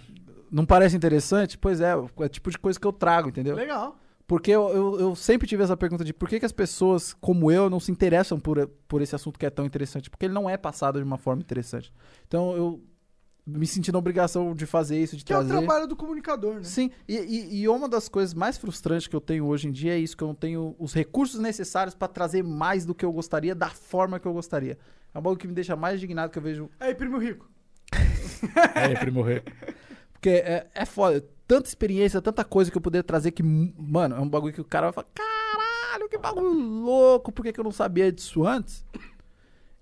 Não 0.50 0.66
parece 0.66 0.96
interessante? 0.96 1.56
Pois 1.56 1.80
é, 1.80 1.92
é 1.92 1.96
o 1.96 2.28
tipo 2.28 2.50
de 2.50 2.58
coisa 2.58 2.78
que 2.78 2.86
eu 2.86 2.92
trago, 2.92 3.28
entendeu? 3.28 3.56
Legal. 3.56 3.96
Porque 4.26 4.50
eu, 4.50 4.68
eu, 4.68 5.00
eu 5.00 5.16
sempre 5.16 5.48
tive 5.48 5.62
essa 5.62 5.76
pergunta 5.76 6.04
de 6.04 6.12
por 6.12 6.28
que, 6.28 6.38
que 6.38 6.44
as 6.44 6.52
pessoas 6.52 7.14
como 7.14 7.50
eu 7.50 7.70
não 7.70 7.80
se 7.80 7.90
interessam 7.90 8.38
por, 8.38 8.68
por 8.86 9.00
esse 9.00 9.14
assunto 9.14 9.38
que 9.38 9.46
é 9.46 9.50
tão 9.50 9.64
interessante. 9.64 10.10
Porque 10.10 10.26
ele 10.26 10.34
não 10.34 10.48
é 10.48 10.58
passado 10.58 10.98
de 10.98 11.04
uma 11.04 11.16
forma 11.16 11.40
interessante. 11.40 11.90
Então 12.26 12.54
eu 12.54 12.82
me 13.48 13.66
senti 13.66 13.90
na 13.90 13.98
obrigação 13.98 14.54
de 14.54 14.66
fazer 14.66 15.02
isso, 15.02 15.16
de 15.16 15.24
Que 15.24 15.32
é 15.32 15.36
o 15.36 15.40
trazer. 15.40 15.56
trabalho 15.58 15.86
do 15.86 15.96
comunicador, 15.96 16.56
né? 16.56 16.64
Sim, 16.64 16.90
e, 17.08 17.16
e, 17.16 17.60
e 17.62 17.68
uma 17.68 17.88
das 17.88 18.08
coisas 18.08 18.34
mais 18.34 18.58
frustrantes 18.58 19.06
que 19.06 19.16
eu 19.16 19.20
tenho 19.20 19.46
hoje 19.46 19.66
em 19.68 19.72
dia 19.72 19.94
é 19.94 19.98
isso, 19.98 20.16
que 20.16 20.22
eu 20.22 20.28
não 20.28 20.34
tenho 20.34 20.76
os 20.78 20.92
recursos 20.92 21.40
necessários 21.40 21.94
pra 21.94 22.06
trazer 22.06 22.44
mais 22.44 22.84
do 22.84 22.94
que 22.94 23.04
eu 23.04 23.12
gostaria, 23.12 23.54
da 23.54 23.70
forma 23.70 24.20
que 24.20 24.26
eu 24.26 24.32
gostaria. 24.34 24.78
É 25.14 25.18
um 25.18 25.22
bagulho 25.22 25.38
que 25.40 25.48
me 25.48 25.54
deixa 25.54 25.74
mais 25.74 25.96
indignado 25.96 26.30
que 26.30 26.38
eu 26.38 26.42
vejo 26.42 26.68
Aí, 26.78 26.94
primo 26.94 27.16
rico. 27.16 27.48
é, 28.74 28.94
primo 28.94 29.22
rei. 29.22 29.42
Porque 30.12 30.28
é, 30.30 30.66
é 30.74 30.84
foda. 30.84 31.24
Tanta 31.46 31.68
experiência, 31.68 32.20
tanta 32.20 32.44
coisa 32.44 32.70
que 32.70 32.76
eu 32.76 32.82
poderia 32.82 33.02
trazer 33.02 33.30
que, 33.30 33.42
mano, 33.42 34.16
é 34.16 34.20
um 34.20 34.28
bagulho 34.28 34.52
que 34.52 34.60
o 34.60 34.64
cara 34.64 34.90
vai 34.90 34.92
falar: 34.92 35.06
caralho, 35.14 36.08
que 36.08 36.18
bagulho 36.18 36.52
louco, 36.52 37.32
por 37.32 37.42
que, 37.42 37.52
que 37.52 37.60
eu 37.60 37.64
não 37.64 37.72
sabia 37.72 38.12
disso 38.12 38.46
antes? 38.46 38.84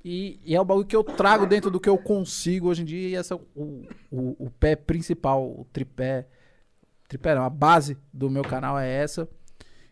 E, 0.09 0.39
e 0.45 0.55
é 0.55 0.61
o 0.61 0.65
bagulho 0.65 0.87
que 0.87 0.95
eu 0.95 1.03
trago 1.03 1.49
dentro 1.49 1.69
do 1.69 1.81
que 1.81 1.89
eu 1.89 1.99
consigo 1.99 2.69
hoje 2.69 2.83
em 2.83 2.85
dia. 2.85 3.09
E 3.09 3.15
esse 3.17 3.33
é 3.33 3.37
o, 3.57 3.89
o, 4.09 4.47
o 4.47 4.51
pé 4.51 4.77
principal, 4.77 5.43
o 5.45 5.67
tripé. 5.73 6.29
Tripé 7.09 7.35
não, 7.35 7.43
a 7.43 7.51
base 7.51 7.99
do 8.13 8.31
meu 8.31 8.45
canal 8.45 8.79
é 8.79 8.89
essa. 8.89 9.29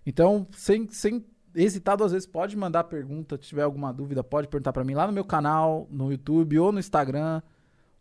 Então, 0.07 0.47
sem, 0.53 0.89
sem 0.89 1.27
hesitar 1.53 1.97
duas 1.97 2.13
vezes, 2.13 2.29
pode 2.29 2.57
mandar 2.57 2.85
pergunta. 2.85 3.37
Se 3.43 3.49
tiver 3.49 3.63
alguma 3.63 3.93
dúvida, 3.93 4.23
pode 4.23 4.47
perguntar 4.47 4.73
pra 4.73 4.85
mim 4.85 4.95
lá 4.95 5.05
no 5.05 5.13
meu 5.13 5.25
canal, 5.25 5.89
no 5.91 6.13
YouTube 6.13 6.61
ou 6.61 6.71
no 6.71 6.79
Instagram 6.79 7.43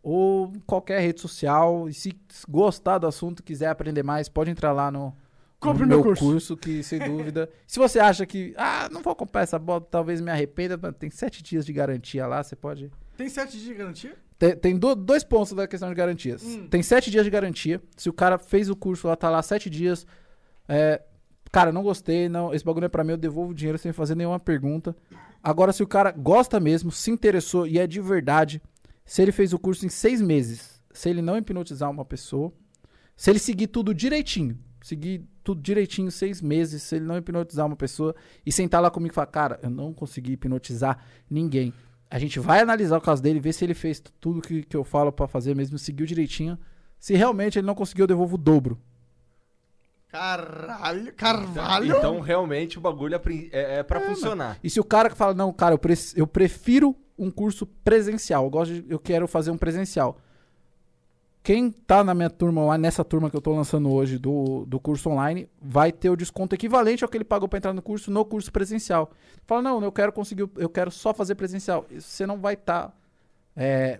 ou 0.00 0.52
qualquer 0.68 1.00
rede 1.00 1.20
social. 1.20 1.88
E 1.88 1.92
se 1.92 2.16
gostar 2.48 2.98
do 2.98 3.08
assunto, 3.08 3.42
quiser 3.42 3.70
aprender 3.70 4.04
mais, 4.04 4.28
pode 4.28 4.52
entrar 4.52 4.70
lá 4.70 4.88
no, 4.88 5.16
Compre 5.64 5.86
meu 5.86 5.96
meu 5.98 6.02
curso. 6.04 6.24
curso. 6.24 6.56
que 6.56 6.82
sem 6.82 6.98
dúvida. 6.98 7.48
se 7.66 7.78
você 7.78 7.98
acha 7.98 8.24
que, 8.26 8.54
ah, 8.56 8.88
não 8.92 9.02
vou 9.02 9.14
comprar 9.16 9.42
essa 9.42 9.58
bola, 9.58 9.80
talvez 9.80 10.20
me 10.20 10.30
arrependa, 10.30 10.78
tem 10.92 11.10
sete 11.10 11.42
dias 11.42 11.64
de 11.66 11.72
garantia 11.72 12.26
lá, 12.26 12.42
você 12.42 12.54
pode. 12.54 12.90
Tem 13.16 13.28
sete 13.28 13.52
dias 13.52 13.64
de 13.64 13.74
garantia? 13.74 14.16
Tem, 14.38 14.56
tem 14.56 14.76
do- 14.78 14.94
dois 14.94 15.22
pontos 15.24 15.52
da 15.52 15.66
questão 15.66 15.88
de 15.88 15.94
garantias. 15.94 16.42
Hum. 16.44 16.66
Tem 16.68 16.82
sete 16.82 17.10
dias 17.10 17.24
de 17.24 17.30
garantia. 17.30 17.80
Se 17.96 18.08
o 18.08 18.12
cara 18.12 18.36
fez 18.38 18.68
o 18.68 18.76
curso 18.76 19.06
lá, 19.08 19.16
tá 19.16 19.28
lá 19.30 19.40
sete 19.42 19.68
dias. 19.70 20.06
é, 20.68 21.00
cara, 21.52 21.70
não 21.72 21.82
gostei, 21.84 22.28
não, 22.28 22.52
esse 22.52 22.64
bagulho 22.64 22.86
é 22.86 22.88
pra 22.88 23.04
mim, 23.04 23.12
eu 23.12 23.16
devolvo 23.16 23.52
o 23.52 23.54
dinheiro 23.54 23.78
sem 23.78 23.92
fazer 23.92 24.14
nenhuma 24.16 24.40
pergunta. 24.40 24.96
Agora, 25.42 25.72
se 25.72 25.82
o 25.82 25.86
cara 25.86 26.10
gosta 26.10 26.58
mesmo, 26.58 26.90
se 26.90 27.10
interessou 27.10 27.66
e 27.66 27.78
é 27.78 27.86
de 27.86 28.00
verdade, 28.00 28.60
se 29.04 29.22
ele 29.22 29.30
fez 29.30 29.52
o 29.52 29.58
curso 29.58 29.86
em 29.86 29.88
seis 29.88 30.20
meses, 30.20 30.82
se 30.92 31.08
ele 31.08 31.22
não 31.22 31.36
hipnotizar 31.38 31.88
uma 31.90 32.04
pessoa, 32.04 32.52
se 33.16 33.30
ele 33.30 33.38
seguir 33.38 33.68
tudo 33.68 33.94
direitinho, 33.94 34.58
seguir 34.82 35.24
tudo 35.44 35.60
direitinho, 35.60 36.10
seis 36.10 36.40
meses, 36.42 36.82
se 36.82 36.96
ele 36.96 37.04
não 37.04 37.16
hipnotizar 37.16 37.66
uma 37.66 37.76
pessoa 37.76 38.14
e 38.44 38.50
sentar 38.50 38.80
lá 38.82 38.90
comigo 38.90 39.12
e 39.12 39.14
falar, 39.14 39.26
cara, 39.26 39.60
eu 39.62 39.70
não 39.70 39.92
consegui 39.92 40.32
hipnotizar 40.32 40.98
ninguém. 41.30 41.72
A 42.10 42.18
gente 42.18 42.40
vai 42.40 42.60
analisar 42.60 42.96
o 42.96 43.00
caso 43.00 43.22
dele, 43.22 43.38
ver 43.40 43.52
se 43.52 43.64
ele 43.64 43.74
fez 43.74 44.02
tudo 44.20 44.40
que, 44.40 44.62
que 44.62 44.76
eu 44.76 44.82
falo 44.84 45.12
pra 45.12 45.28
fazer 45.28 45.54
mesmo, 45.54 45.78
seguiu 45.78 46.06
direitinho. 46.06 46.58
Se 46.98 47.14
realmente 47.14 47.58
ele 47.58 47.66
não 47.66 47.74
conseguiu, 47.74 48.04
eu 48.04 48.08
devolvo 48.08 48.36
o 48.36 48.38
dobro. 48.38 48.80
Caralho, 50.08 51.12
carvalho. 51.14 51.96
Então, 51.96 52.20
realmente, 52.20 52.78
o 52.78 52.80
bagulho 52.80 53.16
é, 53.16 53.20
é, 53.52 53.78
é 53.78 53.82
pra 53.82 54.00
funcionar. 54.00 54.58
E 54.62 54.70
se 54.70 54.78
o 54.78 54.84
cara 54.84 55.10
que 55.10 55.16
fala, 55.16 55.34
não, 55.34 55.52
cara, 55.52 55.74
eu, 55.74 55.78
pre- 55.78 55.94
eu 56.14 56.26
prefiro 56.26 56.94
um 57.18 57.30
curso 57.30 57.66
presencial, 57.66 58.44
eu, 58.44 58.50
gosto 58.50 58.74
de- 58.74 58.84
eu 58.88 58.98
quero 58.98 59.26
fazer 59.26 59.50
um 59.50 59.58
presencial. 59.58 60.16
Quem 61.44 61.70
tá 61.70 62.02
na 62.02 62.14
minha 62.14 62.30
turma 62.30 62.64
lá, 62.64 62.78
nessa 62.78 63.04
turma 63.04 63.28
que 63.28 63.36
eu 63.36 63.40
tô 63.40 63.54
lançando 63.54 63.92
hoje 63.92 64.18
do, 64.18 64.64
do 64.64 64.80
curso 64.80 65.10
online, 65.10 65.46
vai 65.60 65.92
ter 65.92 66.08
o 66.08 66.16
desconto 66.16 66.54
equivalente 66.54 67.04
ao 67.04 67.10
que 67.10 67.18
ele 67.18 67.22
pagou 67.22 67.46
pra 67.46 67.58
entrar 67.58 67.74
no 67.74 67.82
curso 67.82 68.10
no 68.10 68.24
curso 68.24 68.50
presencial. 68.50 69.10
Fala, 69.44 69.60
não, 69.60 69.84
eu 69.84 69.92
quero 69.92 70.10
conseguir, 70.10 70.48
eu 70.56 70.70
quero 70.70 70.90
só 70.90 71.12
fazer 71.12 71.34
presencial. 71.34 71.84
Você 71.90 72.26
não 72.26 72.40
vai 72.40 72.54
estar 72.54 72.96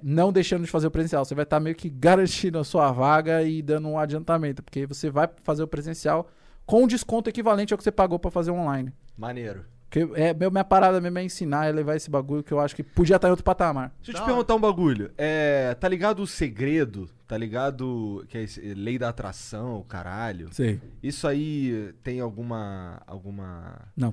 não 0.03 0.33
deixando 0.33 0.65
de 0.65 0.71
fazer 0.71 0.87
o 0.87 0.91
presencial, 0.91 1.23
você 1.23 1.35
vai 1.35 1.45
estar 1.45 1.61
meio 1.61 1.77
que 1.77 1.91
garantindo 1.91 2.59
a 2.59 2.65
sua 2.65 2.91
vaga 2.91 3.43
e 3.43 3.61
dando 3.61 3.89
um 3.89 3.99
adiantamento, 3.99 4.62
porque 4.62 4.87
você 4.87 5.11
vai 5.11 5.29
fazer 5.43 5.62
o 5.62 5.69
presencial 5.69 6.27
com 6.65 6.87
desconto 6.87 7.29
equivalente 7.29 7.75
ao 7.75 7.79
que 7.79 7.85
você 7.85 7.93
pagou 7.93 8.19
pra 8.19 8.31
fazer 8.31 8.53
online. 8.53 8.91
Maneiro. 9.19 9.66
Porque 9.89 10.09
é, 10.20 10.35
meu- 10.35 10.51
minha 10.51 10.65
parada 10.65 11.01
mesmo 11.01 11.19
é 11.19 11.24
ensinar 11.24 11.69
e 11.69 11.73
levar 11.73 11.94
esse 11.94 12.11
bagulho 12.11 12.43
que 12.43 12.51
eu 12.52 12.59
acho 12.59 12.74
que 12.74 12.82
podia 12.82 13.15
estar 13.16 13.28
em 13.28 13.31
outro 13.31 13.44
patamar. 13.44 13.93
Deixa 14.02 14.11
eu 14.19 14.23
te 14.23 14.27
perguntar 14.27 14.55
um 14.56 14.61
bagulho. 14.61 15.12
É, 15.16 15.73
tá 15.74 15.86
ligado 15.89 16.20
o 16.23 16.27
segredo? 16.27 17.09
Tá 17.28 17.36
ligado 17.39 18.24
que 18.28 18.36
é 18.39 18.43
esse- 18.43 18.74
lei 18.74 18.98
da 18.98 19.09
atração, 19.11 19.85
caralho? 19.89 20.48
Sei. 20.52 20.81
Isso 21.02 21.28
aí 21.28 21.94
tem 22.02 22.19
alguma 22.20 23.01
alguma 23.06 23.82
Não. 23.97 24.12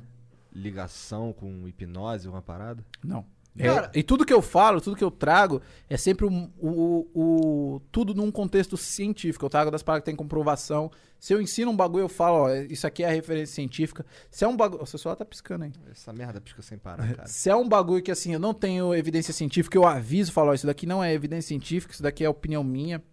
ligação 0.53 1.33
com 1.33 1.67
hipnose, 1.67 2.27
uma 2.27 2.41
parada? 2.41 2.83
Não. 3.03 3.25
Cara- 3.57 3.91
É, 3.93 3.99
e 3.99 4.03
tudo 4.03 4.25
que 4.25 4.31
eu 4.33 4.41
falo, 4.41 4.79
tudo 4.79 4.95
que 4.95 5.03
eu 5.03 5.11
trago, 5.11 5.61
é 5.89 5.97
sempre 5.97 6.25
o, 6.25 6.49
o- 6.57 7.07
o- 7.13 7.81
tudo 7.91 8.13
num 8.15 8.31
contexto 8.31 8.77
científico. 8.77 9.43
Eu 9.45 9.49
trago 9.49 9.69
das 9.71 9.83
paradas 9.83 10.03
que 10.03 10.05
tem 10.05 10.15
comprovação. 10.15 10.89
Se 11.21 11.35
eu 11.35 11.39
ensino 11.39 11.69
um 11.69 11.75
bagulho, 11.75 12.05
eu 12.05 12.09
falo, 12.09 12.45
ó, 12.45 12.51
isso 12.51 12.87
aqui 12.87 13.03
é 13.03 13.07
a 13.07 13.11
referência 13.11 13.53
científica. 13.53 14.03
Se 14.31 14.43
é 14.43 14.47
um 14.47 14.57
bagulho. 14.57 14.83
Seu 14.87 14.97
celular 14.97 15.15
tá 15.15 15.23
piscando 15.23 15.65
aí. 15.65 15.71
Essa 15.91 16.11
merda 16.11 16.41
pisca 16.41 16.63
sem 16.63 16.79
parar, 16.79 17.13
cara. 17.13 17.27
Se 17.27 17.47
é 17.47 17.55
um 17.55 17.69
bagulho 17.69 18.01
que 18.01 18.09
assim, 18.09 18.33
eu 18.33 18.39
não 18.39 18.55
tenho 18.55 18.91
evidência 18.95 19.31
científica, 19.31 19.77
eu 19.77 19.85
aviso, 19.85 20.31
falo, 20.31 20.49
ó, 20.49 20.53
isso 20.55 20.65
daqui 20.65 20.87
não 20.87 21.03
é 21.03 21.13
evidência 21.13 21.49
científica, 21.49 21.93
isso 21.93 22.01
daqui 22.01 22.25
é 22.25 22.29
opinião 22.29 22.63
minha, 22.63 23.03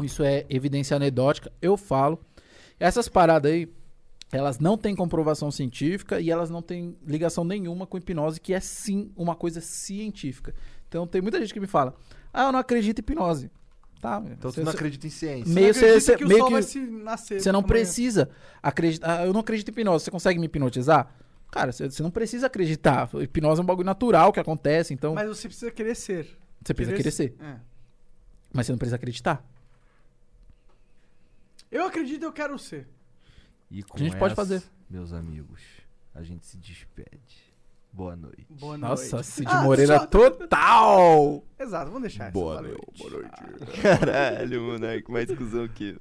isso 0.00 0.22
é 0.22 0.46
evidência 0.48 0.96
anedótica, 0.96 1.50
eu 1.60 1.76
falo. 1.76 2.24
Essas 2.78 3.08
paradas 3.08 3.50
aí, 3.50 3.68
elas 4.30 4.60
não 4.60 4.78
têm 4.78 4.94
comprovação 4.94 5.50
científica 5.50 6.20
e 6.20 6.30
elas 6.30 6.50
não 6.50 6.62
têm 6.62 6.96
ligação 7.04 7.42
nenhuma 7.42 7.88
com 7.88 7.98
hipnose, 7.98 8.40
que 8.40 8.54
é 8.54 8.60
sim 8.60 9.10
uma 9.16 9.34
coisa 9.34 9.60
científica. 9.60 10.54
Então 10.86 11.08
tem 11.08 11.20
muita 11.20 11.40
gente 11.40 11.52
que 11.52 11.58
me 11.58 11.66
fala, 11.66 11.96
ah, 12.32 12.44
eu 12.44 12.52
não 12.52 12.60
acredito 12.60 13.00
em 13.00 13.02
hipnose. 13.02 13.50
Tá, 14.00 14.22
Então 14.30 14.50
você- 14.52 14.62
não 14.62 14.70
acredita 14.70 15.06
em 15.06 15.10
ciência. 15.10 15.52
meio 15.52 15.74
Você 15.74 15.80
acredita 15.80 16.00
cê- 16.00 16.16
que 16.16 16.24
o 16.24 16.28
meio 16.28 16.38
sol 16.38 16.46
que- 16.48 16.52
vai 16.52 16.62
se 16.62 16.78
nascer 16.80 17.40
você 17.40 17.50
não 17.50 17.58
amanhã. 17.60 17.68
precisa 17.68 18.30
acreditar. 18.62 19.20
Ah, 19.20 19.26
Eu 19.26 19.32
não 19.32 19.40
acredito 19.40 19.68
em 19.68 19.72
hipnose. 19.72 20.04
Você 20.04 20.10
consegue 20.10 20.38
me 20.38 20.46
hipnotizar? 20.46 21.12
Cara, 21.50 21.72
você 21.72 21.90
você 21.90 22.02
não 22.02 22.10
precisa 22.10 22.46
acreditar. 22.46 23.08
Hipnose 23.20 23.60
é 23.60 23.62
um 23.62 23.66
bagulho 23.66 23.86
natural 23.86 24.32
que 24.32 24.38
acontece, 24.38 24.94
então 24.94 25.14
Mas 25.14 25.26
você 25.28 25.48
precisa 25.48 25.70
querer 25.72 25.94
ser. 25.96 26.38
você 26.64 26.72
precisa 26.74 26.96
querer 26.96 27.10
ser. 27.10 27.34
É. 27.40 27.56
Mas 28.52 28.66
você 28.66 28.72
não 28.72 28.78
precisa 28.78 28.96
acreditar. 28.96 29.44
Eu 31.70 31.84
acredito 31.86 32.22
eu 32.22 32.32
quero 32.32 32.58
ser. 32.58 32.86
E 33.70 33.82
com 33.82 33.96
A 33.96 34.00
gente 34.00 34.16
pode 34.16 34.32
essa, 34.32 34.36
fazer. 34.36 34.62
Meus 34.88 35.12
amigos, 35.12 35.60
a 36.14 36.22
gente 36.22 36.46
se 36.46 36.56
despede. 36.56 37.47
Boa 37.98 38.14
noite. 38.14 38.46
Boa 38.48 38.78
Nossa, 38.78 39.16
noite. 39.16 39.26
Cid 39.26 39.48
Ah, 39.50 39.62
Moreira 39.64 39.98
só- 39.98 40.06
total! 40.06 41.42
Exato, 41.58 41.86
vamos 41.86 42.02
deixar 42.02 42.24
essa. 42.26 42.32
Boa 42.32 42.62
noite. 42.62 42.80
Caralho, 43.82 44.62
moleque, 44.62 45.10
mais 45.10 45.34
cuzão 45.34 45.66
que 45.66 45.90
isso. 45.90 46.00